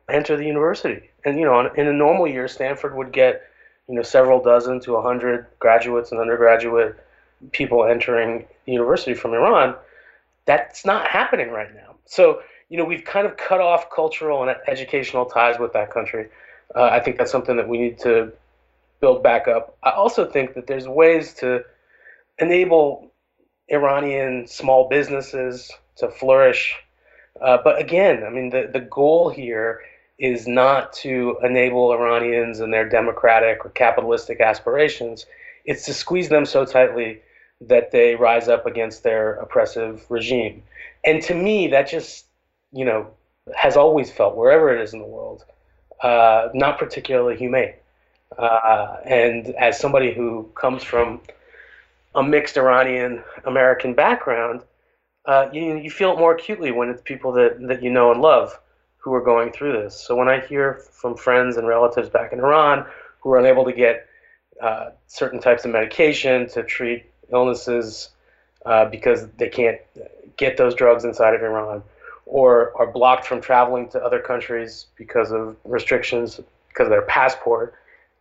enter 0.09 0.37
the 0.37 0.45
university. 0.45 1.09
And 1.25 1.37
you 1.39 1.45
know, 1.45 1.59
in 1.59 1.87
a 1.87 1.93
normal 1.93 2.27
year, 2.27 2.47
Stanford 2.47 2.95
would 2.95 3.11
get 3.11 3.43
you 3.87 3.95
know 3.95 4.01
several 4.01 4.41
dozen 4.41 4.79
to 4.81 4.95
a 4.95 5.01
hundred 5.01 5.47
graduates 5.59 6.11
and 6.11 6.19
undergraduate 6.19 6.95
people 7.51 7.85
entering 7.85 8.45
the 8.65 8.71
university 8.71 9.13
from 9.13 9.33
Iran. 9.33 9.75
That's 10.45 10.85
not 10.85 11.07
happening 11.07 11.51
right 11.51 11.73
now. 11.73 11.95
So 12.05 12.41
you 12.69 12.77
know, 12.77 12.85
we've 12.85 13.03
kind 13.03 13.27
of 13.27 13.37
cut 13.37 13.61
off 13.61 13.89
cultural 13.89 14.41
and 14.43 14.55
educational 14.67 15.25
ties 15.25 15.59
with 15.59 15.73
that 15.73 15.91
country. 15.91 16.29
Uh, 16.75 16.83
I 16.83 16.99
think 16.99 17.17
that's 17.17 17.31
something 17.31 17.57
that 17.57 17.67
we 17.67 17.77
need 17.77 17.99
to 17.99 18.31
build 18.99 19.21
back 19.21 19.47
up. 19.47 19.77
I 19.83 19.91
also 19.91 20.25
think 20.29 20.53
that 20.55 20.67
there's 20.67 20.87
ways 20.87 21.33
to 21.35 21.63
enable 22.39 23.11
Iranian 23.69 24.47
small 24.47 24.89
businesses 24.89 25.71
to 25.97 26.09
flourish. 26.09 26.75
Uh, 27.41 27.57
but 27.63 27.79
again, 27.79 28.23
I 28.23 28.29
mean, 28.29 28.49
the, 28.49 28.69
the 28.71 28.79
goal 28.79 29.29
here 29.29 29.81
is 30.19 30.47
not 30.47 30.93
to 30.93 31.37
enable 31.43 31.91
Iranians 31.91 32.59
and 32.59 32.73
their 32.73 32.87
democratic 32.87 33.65
or 33.65 33.69
capitalistic 33.69 34.39
aspirations. 34.39 35.25
It's 35.65 35.85
to 35.85 35.93
squeeze 35.93 36.29
them 36.29 36.45
so 36.45 36.65
tightly 36.65 37.21
that 37.61 37.91
they 37.91 38.15
rise 38.15 38.47
up 38.47 38.65
against 38.65 39.03
their 39.03 39.33
oppressive 39.33 40.05
regime. 40.09 40.63
And 41.03 41.21
to 41.23 41.33
me, 41.33 41.67
that 41.67 41.89
just 41.89 42.25
you 42.73 42.85
know, 42.85 43.07
has 43.55 43.77
always 43.77 44.11
felt 44.11 44.35
wherever 44.35 44.75
it 44.75 44.81
is 44.81 44.93
in 44.93 44.99
the 44.99 45.05
world, 45.05 45.45
uh, 46.01 46.49
not 46.53 46.79
particularly 46.79 47.37
humane. 47.37 47.73
Uh, 48.37 48.97
and 49.05 49.47
as 49.55 49.79
somebody 49.79 50.13
who 50.13 50.49
comes 50.55 50.83
from 50.83 51.21
a 52.15 52.23
mixed 52.23 52.57
Iranian 52.57 53.23
American 53.45 53.93
background, 53.93 54.61
uh, 55.25 55.47
you, 55.53 55.77
you 55.77 55.89
feel 55.89 56.13
it 56.13 56.19
more 56.19 56.35
acutely 56.35 56.71
when 56.71 56.89
it's 56.89 57.01
people 57.01 57.31
that, 57.31 57.57
that 57.67 57.81
you 57.83 57.89
know 57.89 58.11
and 58.11 58.21
love 58.21 58.59
who 58.97 59.13
are 59.13 59.21
going 59.21 59.51
through 59.51 59.73
this. 59.73 59.95
So 59.95 60.15
when 60.15 60.29
I 60.29 60.39
hear 60.39 60.75
from 60.91 61.15
friends 61.15 61.57
and 61.57 61.67
relatives 61.67 62.09
back 62.09 62.33
in 62.33 62.39
Iran 62.39 62.85
who 63.19 63.31
are 63.31 63.39
unable 63.39 63.65
to 63.65 63.73
get 63.73 64.07
uh, 64.61 64.91
certain 65.07 65.39
types 65.39 65.65
of 65.65 65.71
medication 65.71 66.47
to 66.49 66.63
treat 66.63 67.05
illnesses 67.31 68.09
uh, 68.65 68.85
because 68.85 69.27
they 69.37 69.49
can't 69.49 69.79
get 70.37 70.57
those 70.57 70.75
drugs 70.75 71.03
inside 71.03 71.33
of 71.33 71.41
Iran, 71.41 71.83
or 72.25 72.71
are 72.77 72.87
blocked 72.87 73.25
from 73.25 73.41
traveling 73.41 73.89
to 73.89 74.03
other 74.03 74.19
countries 74.19 74.87
because 74.95 75.31
of 75.31 75.55
restrictions 75.63 76.39
because 76.69 76.87
of 76.87 76.91
their 76.91 77.03
passport, 77.03 77.75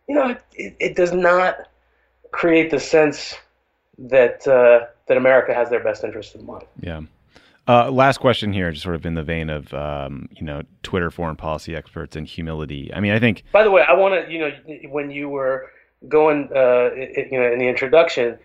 you 0.07 0.15
know, 0.15 0.35
it, 0.53 0.75
it 0.79 0.95
does 0.95 1.11
not 1.11 1.67
create 2.31 2.69
the 2.71 2.79
sense 2.79 3.35
that 3.97 4.47
uh, 4.47 4.87
that 5.07 5.17
America 5.17 5.53
has 5.53 5.69
their 5.69 5.83
best 5.83 6.03
interest 6.03 6.35
in 6.35 6.45
mind. 6.45 6.65
Yeah. 6.79 7.01
Uh, 7.65 7.89
last 7.89 8.17
question 8.17 8.51
here, 8.51 8.71
just 8.71 8.83
sort 8.83 8.95
of 8.95 9.05
in 9.05 9.13
the 9.13 9.23
vein 9.23 9.49
of 9.49 9.73
um, 9.73 10.27
you 10.31 10.45
know 10.45 10.63
Twitter 10.81 11.09
foreign 11.09 11.37
policy 11.37 11.75
experts 11.75 12.15
and 12.15 12.27
humility. 12.27 12.93
I 12.93 12.99
mean, 12.99 13.13
I 13.13 13.19
think. 13.19 13.43
By 13.53 13.63
the 13.63 13.71
way, 13.71 13.83
I 13.87 13.93
want 13.93 14.25
to 14.25 14.31
you 14.31 14.39
know 14.39 14.51
when 14.89 15.11
you 15.11 15.29
were 15.29 15.71
going 16.07 16.49
uh, 16.53 16.89
you 16.93 17.39
know 17.39 17.51
in 17.51 17.59
the 17.59 17.67
introduction, 17.67 18.37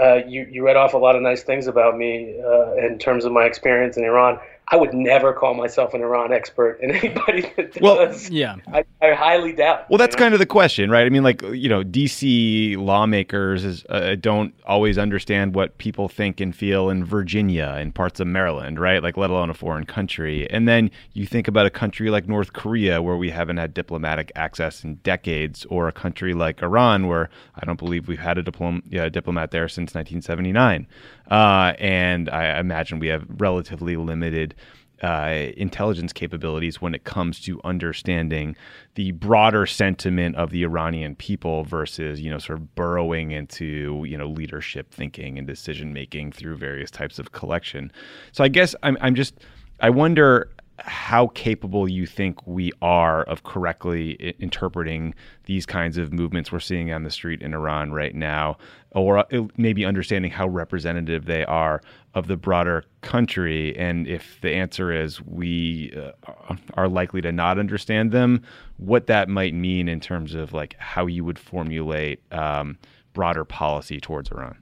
uh, 0.00 0.16
you 0.26 0.46
you 0.50 0.64
read 0.64 0.76
off 0.76 0.92
a 0.92 0.98
lot 0.98 1.16
of 1.16 1.22
nice 1.22 1.42
things 1.42 1.66
about 1.66 1.96
me 1.96 2.38
uh, 2.44 2.74
in 2.74 2.98
terms 2.98 3.24
of 3.24 3.32
my 3.32 3.44
experience 3.44 3.96
in 3.96 4.04
Iran. 4.04 4.38
I 4.68 4.76
would 4.76 4.92
never 4.92 5.32
call 5.32 5.54
myself 5.54 5.94
an 5.94 6.02
Iran 6.02 6.32
expert, 6.32 6.80
and 6.82 6.90
anybody 7.04 7.42
that 7.56 7.72
does, 7.72 7.80
well, 7.80 8.12
yeah, 8.30 8.56
I, 8.72 8.84
I 9.00 9.12
highly 9.14 9.52
doubt. 9.52 9.88
Well, 9.88 9.98
that's 9.98 10.16
know? 10.16 10.20
kind 10.20 10.34
of 10.34 10.40
the 10.40 10.46
question, 10.46 10.90
right? 10.90 11.06
I 11.06 11.08
mean, 11.08 11.22
like 11.22 11.40
you 11.42 11.68
know, 11.68 11.84
DC 11.84 12.76
lawmakers 12.76 13.64
is, 13.64 13.84
uh, 13.88 14.16
don't 14.18 14.54
always 14.66 14.98
understand 14.98 15.54
what 15.54 15.78
people 15.78 16.08
think 16.08 16.40
and 16.40 16.54
feel 16.54 16.90
in 16.90 17.04
Virginia 17.04 17.76
and 17.78 17.94
parts 17.94 18.18
of 18.18 18.26
Maryland, 18.26 18.80
right? 18.80 19.02
Like, 19.02 19.16
let 19.16 19.30
alone 19.30 19.50
a 19.50 19.54
foreign 19.54 19.86
country. 19.86 20.50
And 20.50 20.66
then 20.66 20.90
you 21.12 21.26
think 21.26 21.46
about 21.46 21.66
a 21.66 21.70
country 21.70 22.10
like 22.10 22.26
North 22.28 22.52
Korea, 22.52 23.00
where 23.00 23.16
we 23.16 23.30
haven't 23.30 23.58
had 23.58 23.72
diplomatic 23.72 24.32
access 24.34 24.82
in 24.82 24.96
decades, 24.96 25.64
or 25.66 25.86
a 25.86 25.92
country 25.92 26.34
like 26.34 26.60
Iran, 26.60 27.06
where 27.06 27.30
I 27.54 27.64
don't 27.64 27.78
believe 27.78 28.08
we've 28.08 28.18
had 28.18 28.36
a 28.36 28.42
diplom- 28.42 28.82
yeah, 28.88 29.08
diplomat 29.08 29.52
there 29.52 29.68
since 29.68 29.94
1979. 29.94 30.88
Uh, 31.30 31.72
and 31.78 32.28
I 32.30 32.58
imagine 32.58 32.98
we 32.98 33.08
have 33.08 33.24
relatively 33.28 33.96
limited 33.96 34.55
uh, 35.02 35.48
intelligence 35.56 36.12
capabilities 36.12 36.80
when 36.80 36.94
it 36.94 37.04
comes 37.04 37.40
to 37.40 37.60
understanding 37.64 38.56
the 38.94 39.12
broader 39.12 39.66
sentiment 39.66 40.36
of 40.36 40.50
the 40.50 40.62
Iranian 40.62 41.14
people 41.14 41.64
versus, 41.64 42.20
you 42.20 42.30
know, 42.30 42.38
sort 42.38 42.58
of 42.58 42.74
burrowing 42.74 43.32
into, 43.32 44.04
you 44.06 44.16
know, 44.16 44.28
leadership 44.28 44.90
thinking 44.92 45.38
and 45.38 45.46
decision 45.46 45.92
making 45.92 46.32
through 46.32 46.56
various 46.56 46.90
types 46.90 47.18
of 47.18 47.32
collection. 47.32 47.92
So 48.32 48.42
I 48.42 48.48
guess 48.48 48.74
I'm, 48.82 48.96
I'm 49.00 49.14
just, 49.14 49.34
I 49.80 49.90
wonder 49.90 50.50
how 50.78 51.28
capable 51.28 51.88
you 51.88 52.06
think 52.06 52.46
we 52.46 52.70
are 52.82 53.22
of 53.24 53.44
correctly 53.44 54.16
I- 54.20 54.42
interpreting 54.42 55.14
these 55.44 55.64
kinds 55.64 55.96
of 55.96 56.12
movements 56.12 56.52
we're 56.52 56.60
seeing 56.60 56.92
on 56.92 57.02
the 57.02 57.10
street 57.10 57.40
in 57.40 57.54
Iran 57.54 57.92
right 57.92 58.14
now, 58.14 58.58
or 58.90 59.18
uh, 59.18 59.24
maybe 59.56 59.84
understanding 59.84 60.30
how 60.30 60.46
representative 60.46 61.24
they 61.24 61.44
are 61.46 61.80
of 62.16 62.28
the 62.28 62.36
broader 62.36 62.82
country. 63.02 63.76
And 63.76 64.08
if 64.08 64.40
the 64.40 64.50
answer 64.50 64.90
is 64.90 65.20
we 65.20 65.92
uh, 65.94 66.56
are 66.74 66.88
likely 66.88 67.20
to 67.20 67.30
not 67.30 67.58
understand 67.58 68.10
them, 68.10 68.42
what 68.78 69.06
that 69.06 69.28
might 69.28 69.52
mean 69.52 69.86
in 69.86 70.00
terms 70.00 70.34
of 70.34 70.54
like 70.54 70.74
how 70.78 71.04
you 71.06 71.24
would 71.24 71.38
formulate 71.38 72.20
um, 72.32 72.78
broader 73.12 73.44
policy 73.44 74.00
towards 74.00 74.30
Iran. 74.30 74.56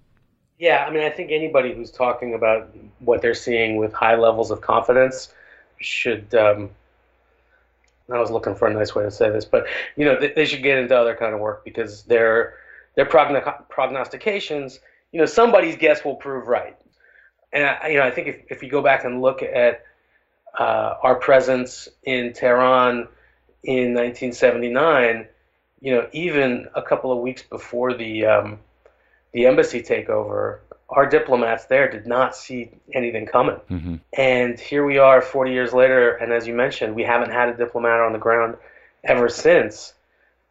Yeah, 0.59 0.85
I 0.85 0.93
mean, 0.93 1.05
I 1.05 1.11
think 1.11 1.31
anybody 1.31 1.73
who's 1.73 1.93
talking 1.93 2.35
about 2.35 2.75
what 2.99 3.23
they're 3.23 3.35
seeing 3.35 3.77
with 3.77 3.93
high 3.93 4.17
levels 4.17 4.51
of 4.51 4.61
confidence 4.61 5.33
should. 5.79 6.35
Um, 6.35 6.71
I 8.13 8.19
was 8.19 8.31
looking 8.31 8.55
for 8.55 8.69
a 8.69 8.75
nice 8.75 8.95
way 8.95 9.05
to 9.05 9.11
say 9.11 9.31
this, 9.31 9.45
but 9.45 9.67
you 9.97 10.05
know, 10.05 10.19
they, 10.21 10.45
should 10.45 10.63
get 10.63 10.79
into 10.79 10.97
other 10.97 11.15
kind 11.15 11.35
of 11.35 11.41
work 11.41 11.65
because 11.65 12.03
their 12.03 12.55
their 12.97 13.07
progno- 13.07 13.69
prognostications, 13.69 14.81
you 15.13 15.21
know, 15.21 15.27
somebody's 15.27 15.77
guess 15.77 16.05
will 16.05 16.17
prove 16.17 16.49
right. 16.49 16.77
And 17.55 17.65
I, 17.65 17.89
you 17.89 17.99
know, 17.99 18.05
I 18.05 18.11
think 18.11 18.29
if 18.29 18.37
if 18.51 18.63
you 18.63 18.69
go 18.69 18.83
back 18.83 19.05
and 19.05 19.23
look 19.23 19.43
at 19.43 19.85
uh, 20.59 20.97
our 21.03 21.15
presence 21.15 21.89
in 22.03 22.33
Tehran 22.33 23.09
in 23.63 23.95
1979, 23.95 25.27
you 25.81 25.95
know, 25.95 26.09
even 26.13 26.69
a 26.75 26.83
couple 26.83 27.13
of 27.13 27.19
weeks 27.19 27.43
before 27.43 27.95
the 27.95 28.27
um, 28.27 28.59
the 29.33 29.47
embassy 29.47 29.83
takeover, 29.83 30.59
our 30.89 31.07
diplomats 31.07 31.67
there 31.67 31.91
did 31.91 32.07
not 32.07 32.37
see 32.37 32.71
anything 32.93 33.27
coming. 33.27 33.61
Mm-hmm. 33.71 33.97
And 34.13 34.59
here 34.59 34.85
we 34.85 34.99
are 34.99 35.23
40 35.23 35.53
years 35.53 35.73
later, 35.73 36.15
and 36.17 36.33
as 36.33 36.47
you 36.47 36.55
mentioned, 36.55 36.95
we 36.95 37.03
haven't 37.03 37.31
had 37.31 37.49
a 37.49 37.57
diplomat 37.57 38.01
on 38.01 38.13
the 38.13 38.19
ground 38.19 38.57
ever 39.03 39.29
since. 39.29 39.95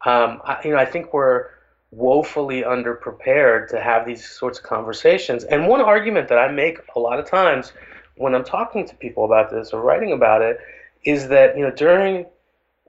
Um, 0.04 0.40
I, 0.44 0.60
you 0.64 0.70
know, 0.70 0.78
I 0.78 0.84
think 0.86 1.12
we're 1.12 1.48
woefully 1.96 2.62
underprepared 2.62 3.68
to 3.68 3.80
have 3.80 4.04
these 4.04 4.28
sorts 4.28 4.58
of 4.58 4.64
conversations. 4.64 5.44
And 5.44 5.68
one 5.68 5.80
argument 5.80 6.28
that 6.28 6.38
I 6.38 6.50
make 6.50 6.78
a 6.96 7.00
lot 7.00 7.18
of 7.18 7.28
times 7.28 7.72
when 8.16 8.34
I'm 8.34 8.44
talking 8.44 8.86
to 8.86 8.94
people 8.96 9.24
about 9.24 9.50
this 9.50 9.72
or 9.72 9.80
writing 9.80 10.12
about 10.12 10.42
it 10.42 10.58
is 11.04 11.28
that, 11.28 11.56
you 11.56 11.62
know, 11.62 11.70
during 11.70 12.26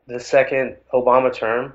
the 0.07 0.19
second 0.19 0.77
Obama 0.93 1.33
term, 1.33 1.73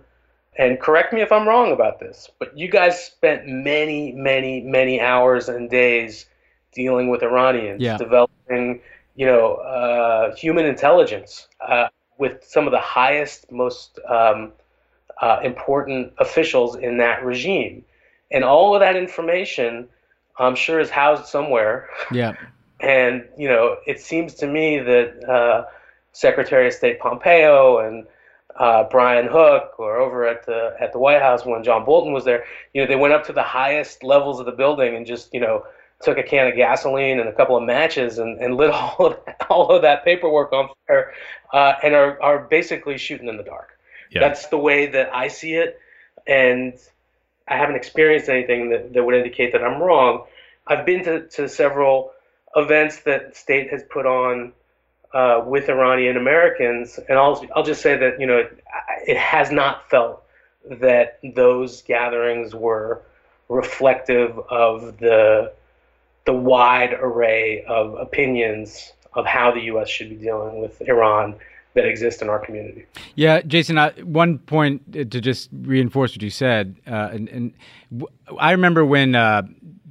and 0.58 0.80
correct 0.80 1.12
me 1.12 1.20
if 1.20 1.30
I'm 1.32 1.46
wrong 1.46 1.72
about 1.72 2.00
this, 2.00 2.28
but 2.38 2.56
you 2.56 2.68
guys 2.68 3.02
spent 3.04 3.46
many, 3.46 4.12
many, 4.12 4.60
many 4.60 5.00
hours 5.00 5.48
and 5.48 5.70
days 5.70 6.26
dealing 6.72 7.08
with 7.08 7.22
Iranians, 7.22 7.80
yeah. 7.80 7.96
developing, 7.96 8.80
you 9.14 9.26
know, 9.26 9.54
uh, 9.56 10.34
human 10.34 10.66
intelligence 10.66 11.48
uh, 11.66 11.88
with 12.18 12.44
some 12.44 12.66
of 12.66 12.72
the 12.72 12.80
highest, 12.80 13.50
most 13.50 13.98
um, 14.08 14.52
uh, 15.20 15.40
important 15.42 16.12
officials 16.18 16.76
in 16.76 16.98
that 16.98 17.24
regime, 17.24 17.84
and 18.30 18.44
all 18.44 18.74
of 18.74 18.80
that 18.80 18.96
information, 18.96 19.88
I'm 20.38 20.54
sure, 20.54 20.80
is 20.80 20.90
housed 20.90 21.26
somewhere. 21.26 21.88
Yeah. 22.12 22.34
and 22.80 23.28
you 23.36 23.48
know, 23.48 23.76
it 23.86 24.00
seems 24.00 24.34
to 24.34 24.46
me 24.46 24.78
that 24.78 25.28
uh, 25.28 25.66
Secretary 26.12 26.66
of 26.66 26.72
State 26.72 26.98
Pompeo 26.98 27.78
and 27.78 28.06
uh, 28.58 28.84
Brian 28.84 29.26
Hook 29.26 29.74
or 29.78 29.98
over 29.98 30.26
at 30.26 30.44
the 30.46 30.74
at 30.80 30.92
the 30.92 30.98
White 30.98 31.20
House 31.20 31.44
when 31.44 31.62
John 31.62 31.84
Bolton 31.84 32.12
was 32.12 32.24
there, 32.24 32.44
you 32.74 32.82
know, 32.82 32.88
they 32.88 32.96
went 32.96 33.14
up 33.14 33.24
to 33.26 33.32
the 33.32 33.42
highest 33.42 34.02
levels 34.02 34.40
of 34.40 34.46
the 34.46 34.52
building 34.52 34.96
and 34.96 35.06
just, 35.06 35.32
you 35.32 35.40
know, 35.40 35.64
took 36.00 36.18
a 36.18 36.22
can 36.22 36.48
of 36.48 36.56
gasoline 36.56 37.20
and 37.20 37.28
a 37.28 37.32
couple 37.32 37.56
of 37.56 37.62
matches 37.62 38.18
and, 38.18 38.38
and 38.40 38.56
lit 38.56 38.70
all 38.74 39.06
of 39.06 39.16
that, 39.26 39.46
all 39.48 39.70
of 39.70 39.82
that 39.82 40.04
paperwork 40.04 40.52
on 40.52 40.68
fire 40.86 41.12
uh, 41.52 41.74
and 41.82 41.94
are, 41.94 42.20
are 42.22 42.40
basically 42.40 42.98
shooting 42.98 43.28
in 43.28 43.36
the 43.36 43.42
dark. 43.42 43.78
Yeah. 44.10 44.20
That's 44.20 44.46
the 44.48 44.58
way 44.58 44.86
that 44.86 45.14
I 45.14 45.28
see 45.28 45.54
it. 45.54 45.78
And 46.26 46.74
I 47.48 47.56
haven't 47.56 47.76
experienced 47.76 48.28
anything 48.28 48.70
that, 48.70 48.92
that 48.92 49.02
would 49.04 49.14
indicate 49.14 49.52
that 49.52 49.62
I'm 49.62 49.80
wrong. 49.80 50.24
I've 50.66 50.86
been 50.86 51.04
to, 51.04 51.26
to 51.28 51.48
several 51.48 52.12
events 52.54 53.00
that 53.00 53.36
state 53.36 53.70
has 53.70 53.82
put 53.82 54.06
on 54.06 54.52
uh, 55.12 55.42
with 55.46 55.68
Iranian 55.68 56.16
Americans, 56.16 56.98
and 57.08 57.18
I'll 57.18 57.44
I'll 57.54 57.64
just 57.64 57.82
say 57.82 57.96
that 57.96 58.20
you 58.20 58.26
know 58.26 58.38
it, 58.38 58.62
it 59.06 59.16
has 59.16 59.50
not 59.50 59.90
felt 59.90 60.22
that 60.68 61.18
those 61.34 61.82
gatherings 61.82 62.54
were 62.54 63.02
reflective 63.48 64.38
of 64.38 64.98
the 64.98 65.52
the 66.26 66.32
wide 66.32 66.92
array 66.92 67.64
of 67.64 67.94
opinions 67.94 68.92
of 69.12 69.26
how 69.26 69.50
the 69.50 69.62
U.S. 69.62 69.88
should 69.88 70.10
be 70.10 70.14
dealing 70.16 70.60
with 70.60 70.80
Iran 70.82 71.34
that 71.74 71.84
exist 71.84 72.20
in 72.22 72.28
our 72.28 72.38
community. 72.38 72.86
Yeah, 73.14 73.42
Jason. 73.42 73.78
I, 73.78 73.90
one 74.02 74.38
point 74.38 74.92
to 74.92 75.04
just 75.04 75.48
reinforce 75.52 76.12
what 76.12 76.22
you 76.22 76.30
said, 76.30 76.76
uh, 76.86 77.10
and, 77.12 77.28
and 77.28 77.54
w- 77.92 78.08
I 78.38 78.52
remember 78.52 78.84
when 78.84 79.14
uh, 79.14 79.42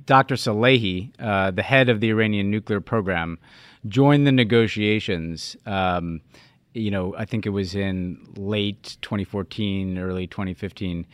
Dr. 0.06 0.36
Salehi, 0.36 1.12
uh, 1.20 1.52
the 1.52 1.62
head 1.62 1.88
of 1.88 2.02
the 2.02 2.10
Iranian 2.10 2.50
nuclear 2.52 2.82
program, 2.82 3.40
joined 3.88 4.28
the 4.28 4.32
negotiations. 4.32 5.56
Um, 5.66 6.22
you 6.74 6.92
know, 6.92 7.16
I 7.16 7.26
think 7.26 7.46
it 7.46 7.50
was 7.50 7.76
in 7.76 8.20
late 8.36 8.98
2014, 9.02 9.98
early 9.98 10.28
2015. 10.28 11.06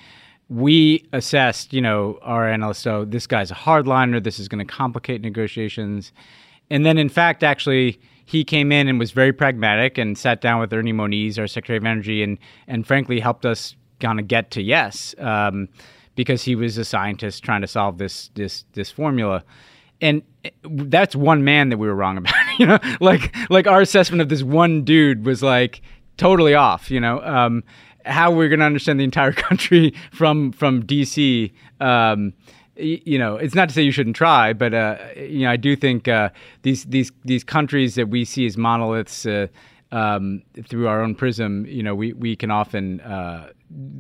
We 0.48 1.08
assessed, 1.12 1.74
you 1.74 1.82
know, 1.82 2.20
our 2.22 2.48
analysts, 2.48 2.86
oh, 2.86 3.06
this 3.06 3.28
guy's 3.28 3.52
a 3.52 3.56
hardliner. 3.56 4.24
This 4.24 4.40
is 4.40 4.48
going 4.48 4.66
to 4.66 4.72
complicate 4.72 5.22
negotiations. 5.22 6.12
And 6.70 6.86
then, 6.86 6.98
in 6.98 7.10
fact, 7.10 7.44
actually, 7.44 8.00
he 8.26 8.44
came 8.44 8.72
in 8.72 8.88
and 8.88 9.00
was 9.00 9.12
very 9.12 9.32
pragmatic 9.32 9.98
and 9.98 10.18
sat 10.18 10.42
down 10.42 10.60
with 10.60 10.74
Ernie 10.74 10.92
Moniz, 10.92 11.38
our 11.38 11.48
Secretary 11.48 11.78
of 11.78 11.86
Energy, 11.86 12.24
and 12.24 12.38
and 12.68 12.86
frankly 12.86 13.20
helped 13.20 13.46
us 13.46 13.76
kind 14.00 14.20
of 14.20 14.28
get 14.28 14.52
to 14.52 14.62
yes, 14.62 15.16
um, 15.20 15.70
because 16.16 16.44
he 16.44 16.56
was 16.56 16.78
a 16.78 16.86
scientist 16.86 17.44
trying 17.44 17.62
to 17.62 17.68
solve 17.68 17.98
this 17.98 18.30
this 18.36 18.66
this 18.74 18.92
formula. 18.92 19.44
And 20.02 20.24
that's 20.64 21.16
one 21.16 21.44
man 21.44 21.70
that 21.70 21.78
we 21.78 21.88
were 21.88 21.96
wrong 21.96 22.18
about 22.18 22.34
you 22.60 22.66
know? 22.66 22.80
Like 23.00 23.36
like 23.50 23.68
our 23.68 23.82
assessment 23.82 24.22
of 24.22 24.30
this 24.30 24.44
one 24.44 24.84
dude 24.84 25.26
was 25.26 25.42
like 25.42 25.82
totally 26.18 26.54
off 26.54 26.92
you 26.92 27.00
know? 27.00 27.22
Um, 27.22 27.64
how 28.06 28.30
we're 28.30 28.50
going 28.50 28.60
to 28.60 28.66
understand 28.66 29.00
the 29.00 29.04
entire 29.04 29.32
country 29.48 29.94
from 30.12 30.52
from 30.52 30.84
dc 30.84 31.52
um, 31.80 32.34
you 32.78 33.18
know, 33.18 33.38
it's 33.38 33.56
not 33.56 33.70
to 33.70 33.76
say 33.76 33.82
you 33.82 33.92
shouldn't 33.92 34.16
try, 34.16 34.54
but 34.54 34.74
uh, 34.74 34.98
you 35.16 35.40
know, 35.40 35.52
I 35.52 35.58
do 35.58 35.76
think 35.76 36.08
uh, 36.08 36.30
these 36.64 36.86
these 36.86 37.12
these 37.24 37.44
countries 37.44 37.96
that 37.96 38.10
we 38.10 38.26
see 38.26 38.46
as 38.46 38.58
monoliths 38.58 39.26
uh, 39.26 39.48
um, 39.92 40.44
through 40.68 40.88
our 40.88 41.02
own 41.02 41.16
prism, 41.16 41.66
you 41.68 41.84
know, 41.84 41.96
we 41.96 42.14
we 42.14 42.36
can 42.36 42.52
often 42.52 43.02
uh, 43.02 43.50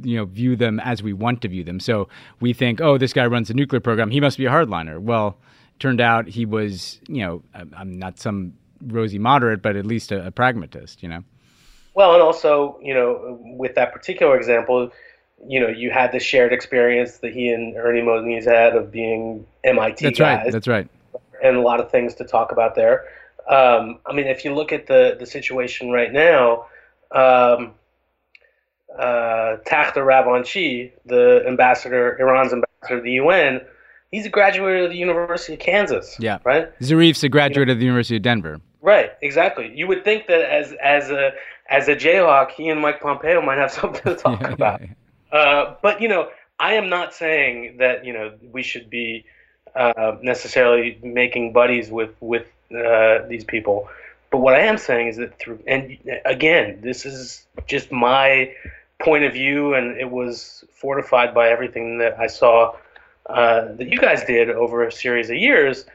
you 0.03 0.17
know 0.17 0.25
view 0.25 0.55
them 0.55 0.79
as 0.79 1.01
we 1.01 1.13
want 1.13 1.41
to 1.41 1.47
view 1.47 1.63
them. 1.63 1.79
So 1.79 2.09
we 2.39 2.53
think, 2.53 2.81
oh, 2.81 2.97
this 2.97 3.13
guy 3.13 3.25
runs 3.25 3.49
a 3.49 3.53
nuclear 3.53 3.79
program, 3.79 4.11
he 4.11 4.19
must 4.19 4.37
be 4.37 4.45
a 4.45 4.51
hardliner. 4.51 4.99
Well, 4.99 5.37
Turned 5.77 5.99
out 5.99 6.27
he 6.29 6.45
was, 6.45 7.01
you 7.09 7.21
know, 7.21 7.43
I'm 7.53 7.99
not 7.99 8.17
some 8.17 8.53
rosy 8.81 9.19
moderate, 9.19 9.61
but 9.61 9.75
at 9.75 9.85
least 9.85 10.13
a, 10.13 10.27
a 10.27 10.31
pragmatist, 10.31 11.03
you 11.03 11.09
know. 11.09 11.21
Well, 11.95 12.13
and 12.13 12.21
also, 12.21 12.79
you 12.81 12.93
know, 12.93 13.37
with 13.41 13.75
that 13.75 13.91
particular 13.91 14.37
example, 14.37 14.89
you 15.47 15.59
know, 15.59 15.67
you 15.67 15.91
had 15.91 16.11
the 16.11 16.19
shared 16.19 16.53
experience 16.53 17.17
that 17.19 17.33
he 17.33 17.49
and 17.49 17.75
Ernie 17.77 18.01
Moniz 18.01 18.45
had 18.45 18.75
of 18.75 18.91
being 18.91 19.45
MIT 19.63 20.05
That's 20.05 20.19
guys. 20.19 20.43
right. 20.43 20.51
That's 20.51 20.67
right. 20.67 20.87
And 21.43 21.57
a 21.57 21.61
lot 21.61 21.79
of 21.79 21.91
things 21.91 22.15
to 22.15 22.23
talk 22.23 22.51
about 22.51 22.75
there. 22.75 23.05
Um, 23.47 23.99
I 24.05 24.13
mean, 24.13 24.27
if 24.27 24.43
you 24.43 24.53
look 24.53 24.71
at 24.71 24.87
the 24.87 25.15
the 25.19 25.25
situation 25.25 25.91
right 25.91 26.11
now, 26.11 26.65
um, 27.11 27.73
uh, 28.97 29.57
Ravanchi, 29.67 30.91
the 31.05 31.43
ambassador, 31.47 32.17
Iran's 32.19 32.53
ambassador 32.53 32.97
to 32.97 33.01
the 33.01 33.11
UN, 33.13 33.61
he's 34.11 34.25
a 34.25 34.29
graduate 34.29 34.83
of 34.83 34.89
the 34.89 34.97
University 34.97 35.53
of 35.53 35.59
Kansas. 35.59 36.15
Yeah. 36.19 36.39
Right. 36.43 36.69
Zarif's 36.81 37.23
a 37.23 37.29
graduate 37.29 37.69
of 37.69 37.77
the 37.77 37.85
University 37.85 38.15
of 38.15 38.23
Denver. 38.23 38.59
Right. 38.81 39.11
Exactly. 39.21 39.71
You 39.75 39.87
would 39.87 40.03
think 40.03 40.27
that 40.27 40.41
as 40.41 40.73
as 40.81 41.09
a 41.11 41.31
as 41.69 41.87
a 41.87 41.95
Jayhawk, 41.95 42.51
he 42.51 42.69
and 42.69 42.79
Mike 42.81 43.01
Pompeo 43.01 43.41
might 43.41 43.57
have 43.57 43.71
something 43.79 44.01
to 44.03 44.15
talk 44.15 44.41
yeah, 44.41 44.51
about. 44.51 44.81
Yeah, 44.81 44.87
yeah. 44.89 44.93
Uh, 45.31 45.75
but 45.81 46.01
you 46.01 46.07
know, 46.07 46.29
I 46.59 46.73
am 46.73 46.89
not 46.89 47.13
saying 47.13 47.77
that 47.77 48.05
you 48.05 48.13
know 48.13 48.33
we 48.51 48.63
should 48.63 48.89
be 48.89 49.25
uh, 49.75 50.17
necessarily 50.21 50.97
making 51.03 51.53
buddies 51.53 51.89
with 51.89 52.15
with 52.19 52.45
uh, 52.71 53.19
these 53.27 53.43
people. 53.43 53.89
But 54.31 54.39
what 54.39 54.55
I 54.55 54.61
am 54.61 54.77
saying 54.77 55.07
is 55.07 55.17
that 55.17 55.37
through 55.39 55.59
and 55.67 55.97
again, 56.25 56.79
this 56.81 57.05
is 57.05 57.45
just 57.67 57.91
my 57.91 58.53
point 58.99 59.23
of 59.23 59.33
view, 59.33 59.73
and 59.73 59.97
it 59.97 60.09
was 60.09 60.63
fortified 60.73 61.33
by 61.33 61.49
everything 61.49 61.97
that 61.99 62.19
I 62.19 62.27
saw 62.27 62.75
uh, 63.27 63.73
that 63.73 63.87
you 63.89 63.99
guys 63.99 64.23
did 64.23 64.49
over 64.49 64.83
a 64.83 64.91
series 64.91 65.29
of 65.29 65.35
years, 65.35 65.85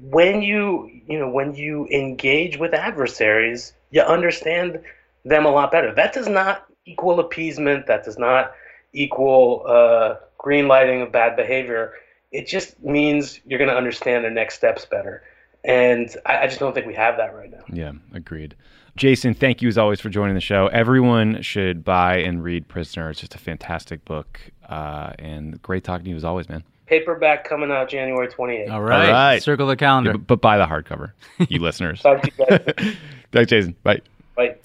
when 0.00 0.40
you 0.42 0.90
you 1.06 1.18
know 1.18 1.28
when 1.28 1.54
you 1.54 1.86
engage 1.88 2.58
with 2.58 2.72
adversaries, 2.74 3.72
you 3.90 4.02
understand 4.02 4.80
them 5.24 5.44
a 5.44 5.50
lot 5.50 5.70
better. 5.70 5.92
That 5.92 6.12
does 6.12 6.28
not 6.28 6.69
equal 6.86 7.20
appeasement. 7.20 7.86
That 7.86 8.04
does 8.04 8.18
not 8.18 8.52
equal 8.92 9.64
uh, 9.66 10.16
green 10.38 10.68
lighting 10.68 11.02
of 11.02 11.12
bad 11.12 11.36
behavior. 11.36 11.92
It 12.32 12.46
just 12.46 12.82
means 12.82 13.40
you're 13.44 13.58
going 13.58 13.70
to 13.70 13.76
understand 13.76 14.24
the 14.24 14.30
next 14.30 14.54
steps 14.56 14.84
better. 14.84 15.22
and 15.64 16.14
I, 16.26 16.38
I 16.38 16.46
just 16.46 16.58
don't 16.60 16.74
think 16.74 16.86
we 16.86 16.94
have 16.94 17.16
that 17.18 17.34
right 17.34 17.50
now. 17.50 17.62
Yeah, 17.72 17.92
agreed. 18.14 18.54
Jason, 18.96 19.34
thank 19.34 19.62
you 19.62 19.68
as 19.68 19.78
always 19.78 20.00
for 20.00 20.08
joining 20.08 20.34
the 20.34 20.40
show. 20.40 20.66
Everyone 20.68 21.42
should 21.42 21.84
buy 21.84 22.16
and 22.18 22.42
read 22.42 22.66
Prisoner. 22.68 23.10
It's 23.10 23.20
just 23.20 23.34
a 23.34 23.38
fantastic 23.38 24.04
book, 24.04 24.40
uh, 24.68 25.12
and 25.18 25.60
great 25.62 25.84
talking 25.84 26.04
to 26.04 26.10
you 26.10 26.16
as 26.16 26.24
always, 26.24 26.48
man. 26.48 26.64
Paperback 26.86 27.48
coming 27.48 27.70
out 27.70 27.88
January 27.88 28.26
28th. 28.26 28.70
All 28.72 28.82
right. 28.82 29.06
All 29.06 29.12
right. 29.12 29.42
Circle 29.42 29.68
the 29.68 29.76
calendar. 29.76 30.10
Yeah, 30.10 30.16
but, 30.16 30.26
but 30.26 30.40
buy 30.40 30.58
the 30.58 30.66
hardcover, 30.66 31.12
you 31.48 31.60
listeners. 31.62 32.00
Talk 32.02 32.22
to 32.22 32.30
you 32.36 32.46
guys. 32.46 32.96
Thanks, 33.32 33.50
Jason. 33.50 33.76
Bye. 33.84 34.00
Bye. 34.40 34.56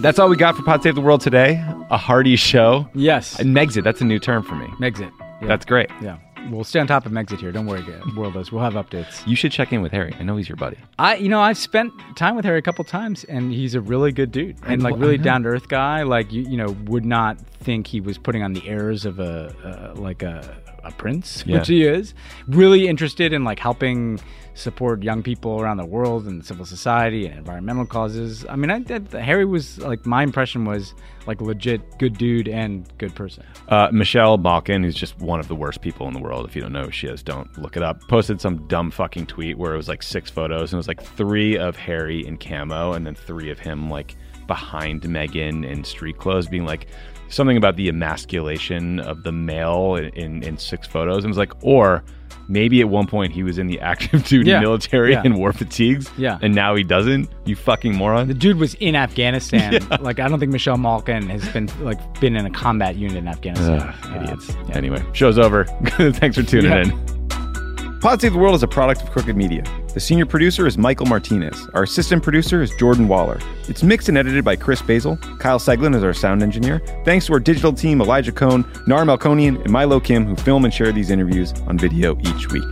That's 0.00 0.18
all 0.18 0.28
we 0.28 0.36
got 0.36 0.56
for 0.56 0.62
Pod 0.62 0.82
Save 0.82 0.94
the 0.94 1.00
World 1.00 1.20
today. 1.20 1.54
A 1.90 1.96
hearty 1.96 2.36
show. 2.36 2.88
yes. 2.94 3.38
And 3.38 3.54
Megxit, 3.56 3.84
that's 3.84 4.00
a 4.00 4.04
new 4.04 4.18
term 4.18 4.42
for 4.42 4.54
me. 4.54 4.66
Megxit. 4.80 5.10
Yeah. 5.40 5.48
That's 5.48 5.64
great. 5.64 5.90
yeah. 6.00 6.18
We'll 6.50 6.64
stay 6.64 6.80
on 6.80 6.88
top 6.88 7.06
of 7.06 7.12
Megxit 7.12 7.38
here. 7.38 7.52
Don't 7.52 7.66
worry, 7.66 7.82
Worldos. 8.16 8.50
We'll 8.50 8.62
have 8.64 8.72
updates. 8.74 9.24
You 9.28 9.36
should 9.36 9.52
check 9.52 9.72
in 9.72 9.80
with 9.80 9.92
Harry. 9.92 10.12
I 10.18 10.24
know 10.24 10.36
he's 10.36 10.48
your 10.48 10.56
buddy. 10.56 10.76
I, 10.98 11.14
you 11.16 11.28
know, 11.28 11.40
I've 11.40 11.56
spent 11.58 11.92
time 12.16 12.34
with 12.34 12.44
Harry 12.44 12.58
a 12.58 12.62
couple 12.62 12.82
times, 12.84 13.22
and 13.24 13.52
he's 13.52 13.76
a 13.76 13.80
really 13.80 14.10
good 14.10 14.32
dude, 14.32 14.56
and 14.66 14.82
like 14.82 14.96
really 14.96 15.18
down 15.18 15.44
to 15.44 15.50
earth 15.50 15.68
guy. 15.68 16.02
Like 16.02 16.32
you, 16.32 16.42
you 16.42 16.56
know, 16.56 16.70
would 16.86 17.04
not 17.04 17.38
think 17.38 17.86
he 17.86 18.00
was 18.00 18.18
putting 18.18 18.42
on 18.42 18.54
the 18.54 18.68
airs 18.68 19.04
of 19.04 19.20
a 19.20 19.54
uh, 19.96 20.00
like 20.00 20.22
a 20.24 20.56
a 20.82 20.90
prince, 20.90 21.44
Yeah. 21.46 21.58
which 21.58 21.68
he 21.68 21.84
is. 21.84 22.12
Really 22.48 22.88
interested 22.88 23.32
in 23.32 23.44
like 23.44 23.60
helping 23.60 24.18
support 24.54 25.02
young 25.02 25.22
people 25.22 25.60
around 25.60 25.78
the 25.78 25.86
world 25.86 26.26
and 26.26 26.44
civil 26.44 26.64
society 26.64 27.26
and 27.26 27.38
environmental 27.38 27.86
causes. 27.86 28.44
I 28.48 28.56
mean, 28.56 28.70
I, 28.70 28.84
I, 28.88 29.18
Harry 29.18 29.44
was 29.44 29.78
like 29.78 30.04
my 30.04 30.22
impression 30.22 30.64
was 30.64 30.94
like 31.26 31.40
legit 31.40 31.98
good 31.98 32.18
dude 32.18 32.48
and 32.48 32.86
good 32.98 33.14
person. 33.14 33.44
Uh, 33.68 33.88
Michelle 33.92 34.36
Malkin, 34.38 34.82
who's 34.82 34.94
just 34.94 35.18
one 35.20 35.40
of 35.40 35.48
the 35.48 35.54
worst 35.54 35.80
people 35.80 36.06
in 36.06 36.14
the 36.14 36.20
world. 36.20 36.46
If 36.46 36.54
you 36.54 36.62
don't 36.62 36.72
know 36.72 36.84
who 36.84 36.90
she 36.90 37.06
is, 37.06 37.22
don't 37.22 37.56
look 37.58 37.76
it 37.76 37.82
up. 37.82 38.06
Posted 38.08 38.40
some 38.40 38.66
dumb 38.68 38.90
fucking 38.90 39.26
tweet 39.26 39.56
where 39.56 39.72
it 39.74 39.76
was 39.76 39.88
like 39.88 40.02
six 40.02 40.30
photos 40.30 40.72
and 40.72 40.74
it 40.74 40.78
was 40.78 40.88
like 40.88 41.02
three 41.02 41.56
of 41.56 41.76
Harry 41.76 42.26
in 42.26 42.36
camo 42.36 42.92
and 42.92 43.06
then 43.06 43.14
three 43.14 43.50
of 43.50 43.58
him 43.58 43.88
like 43.88 44.16
behind 44.46 45.02
Meghan 45.02 45.66
in 45.66 45.84
street 45.84 46.18
clothes, 46.18 46.46
being 46.46 46.66
like 46.66 46.88
something 47.28 47.56
about 47.56 47.76
the 47.76 47.88
emasculation 47.88 49.00
of 49.00 49.22
the 49.22 49.32
male 49.32 49.94
in, 49.94 50.06
in, 50.10 50.42
in 50.42 50.58
six 50.58 50.86
photos. 50.86 51.18
And 51.18 51.26
it 51.26 51.28
was 51.28 51.38
like, 51.38 51.52
or 51.62 52.04
maybe 52.48 52.80
at 52.80 52.88
one 52.88 53.06
point 53.06 53.32
he 53.32 53.42
was 53.42 53.58
in 53.58 53.66
the 53.66 53.80
active 53.80 54.24
duty 54.28 54.50
Yeah. 54.50 54.60
military 54.60 55.12
Yeah. 55.12 55.22
and 55.24 55.36
war 55.36 55.52
fatigues. 55.52 56.10
Yeah. 56.18 56.38
And 56.42 56.54
now 56.54 56.74
he 56.74 56.82
doesn't. 56.82 57.28
You 57.44 57.56
fucking 57.56 57.94
moron. 57.94 58.28
The 58.28 58.34
dude 58.34 58.58
was 58.58 58.74
in 58.74 58.94
Afghanistan. 58.96 59.78
Like 60.00 60.18
I 60.20 60.28
don't 60.28 60.40
think 60.40 60.52
Michelle 60.52 60.76
Malkin 60.78 61.28
has 61.30 61.48
been 61.50 61.68
like 61.80 61.98
been 62.20 62.36
in 62.36 62.44
a 62.46 62.50
combat 62.50 62.96
unit 62.96 63.16
in 63.18 63.28
Afghanistan. 63.28 63.80
Ugh, 63.80 63.94
Uh, 64.12 64.22
idiots. 64.22 64.56
yeah. 64.68 64.76
Anyway, 64.76 65.02
show's 65.12 65.38
over. 65.38 65.64
Thanks 65.84 66.36
for 66.36 66.42
tuning 66.42 66.70
Yeah. 66.72 66.82
in. 66.82 68.00
Pod 68.00 68.20
Save 68.20 68.32
the 68.32 68.38
World 68.38 68.54
is 68.56 68.62
a 68.64 68.68
product 68.68 69.00
of 69.02 69.10
Crooked 69.10 69.36
Media. 69.36 69.62
The 69.94 70.00
senior 70.00 70.24
producer 70.24 70.66
is 70.66 70.78
Michael 70.78 71.04
Martinez. 71.04 71.68
Our 71.74 71.82
assistant 71.82 72.22
producer 72.22 72.62
is 72.62 72.70
Jordan 72.76 73.08
Waller. 73.08 73.38
It's 73.68 73.82
mixed 73.82 74.08
and 74.08 74.16
edited 74.16 74.42
by 74.42 74.56
Chris 74.56 74.80
Basil. 74.80 75.18
Kyle 75.38 75.58
Seglin 75.58 75.94
is 75.94 76.02
our 76.02 76.14
sound 76.14 76.42
engineer. 76.42 76.80
Thanks 77.04 77.26
to 77.26 77.34
our 77.34 77.40
digital 77.40 77.74
team, 77.74 78.00
Elijah 78.00 78.32
Cone, 78.32 78.64
Nar 78.86 79.04
Melkonian, 79.04 79.60
and 79.60 79.70
Milo 79.70 80.00
Kim, 80.00 80.24
who 80.24 80.34
film 80.34 80.64
and 80.64 80.72
share 80.72 80.92
these 80.92 81.10
interviews 81.10 81.52
on 81.66 81.76
video 81.76 82.18
each 82.20 82.50
week. 82.50 82.64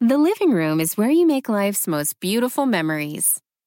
The 0.00 0.16
living 0.16 0.52
room 0.52 0.80
is 0.80 0.96
where 0.96 1.10
you 1.10 1.26
make 1.26 1.48
life's 1.48 1.88
most 1.88 2.20
beautiful 2.20 2.66
memories. 2.66 3.42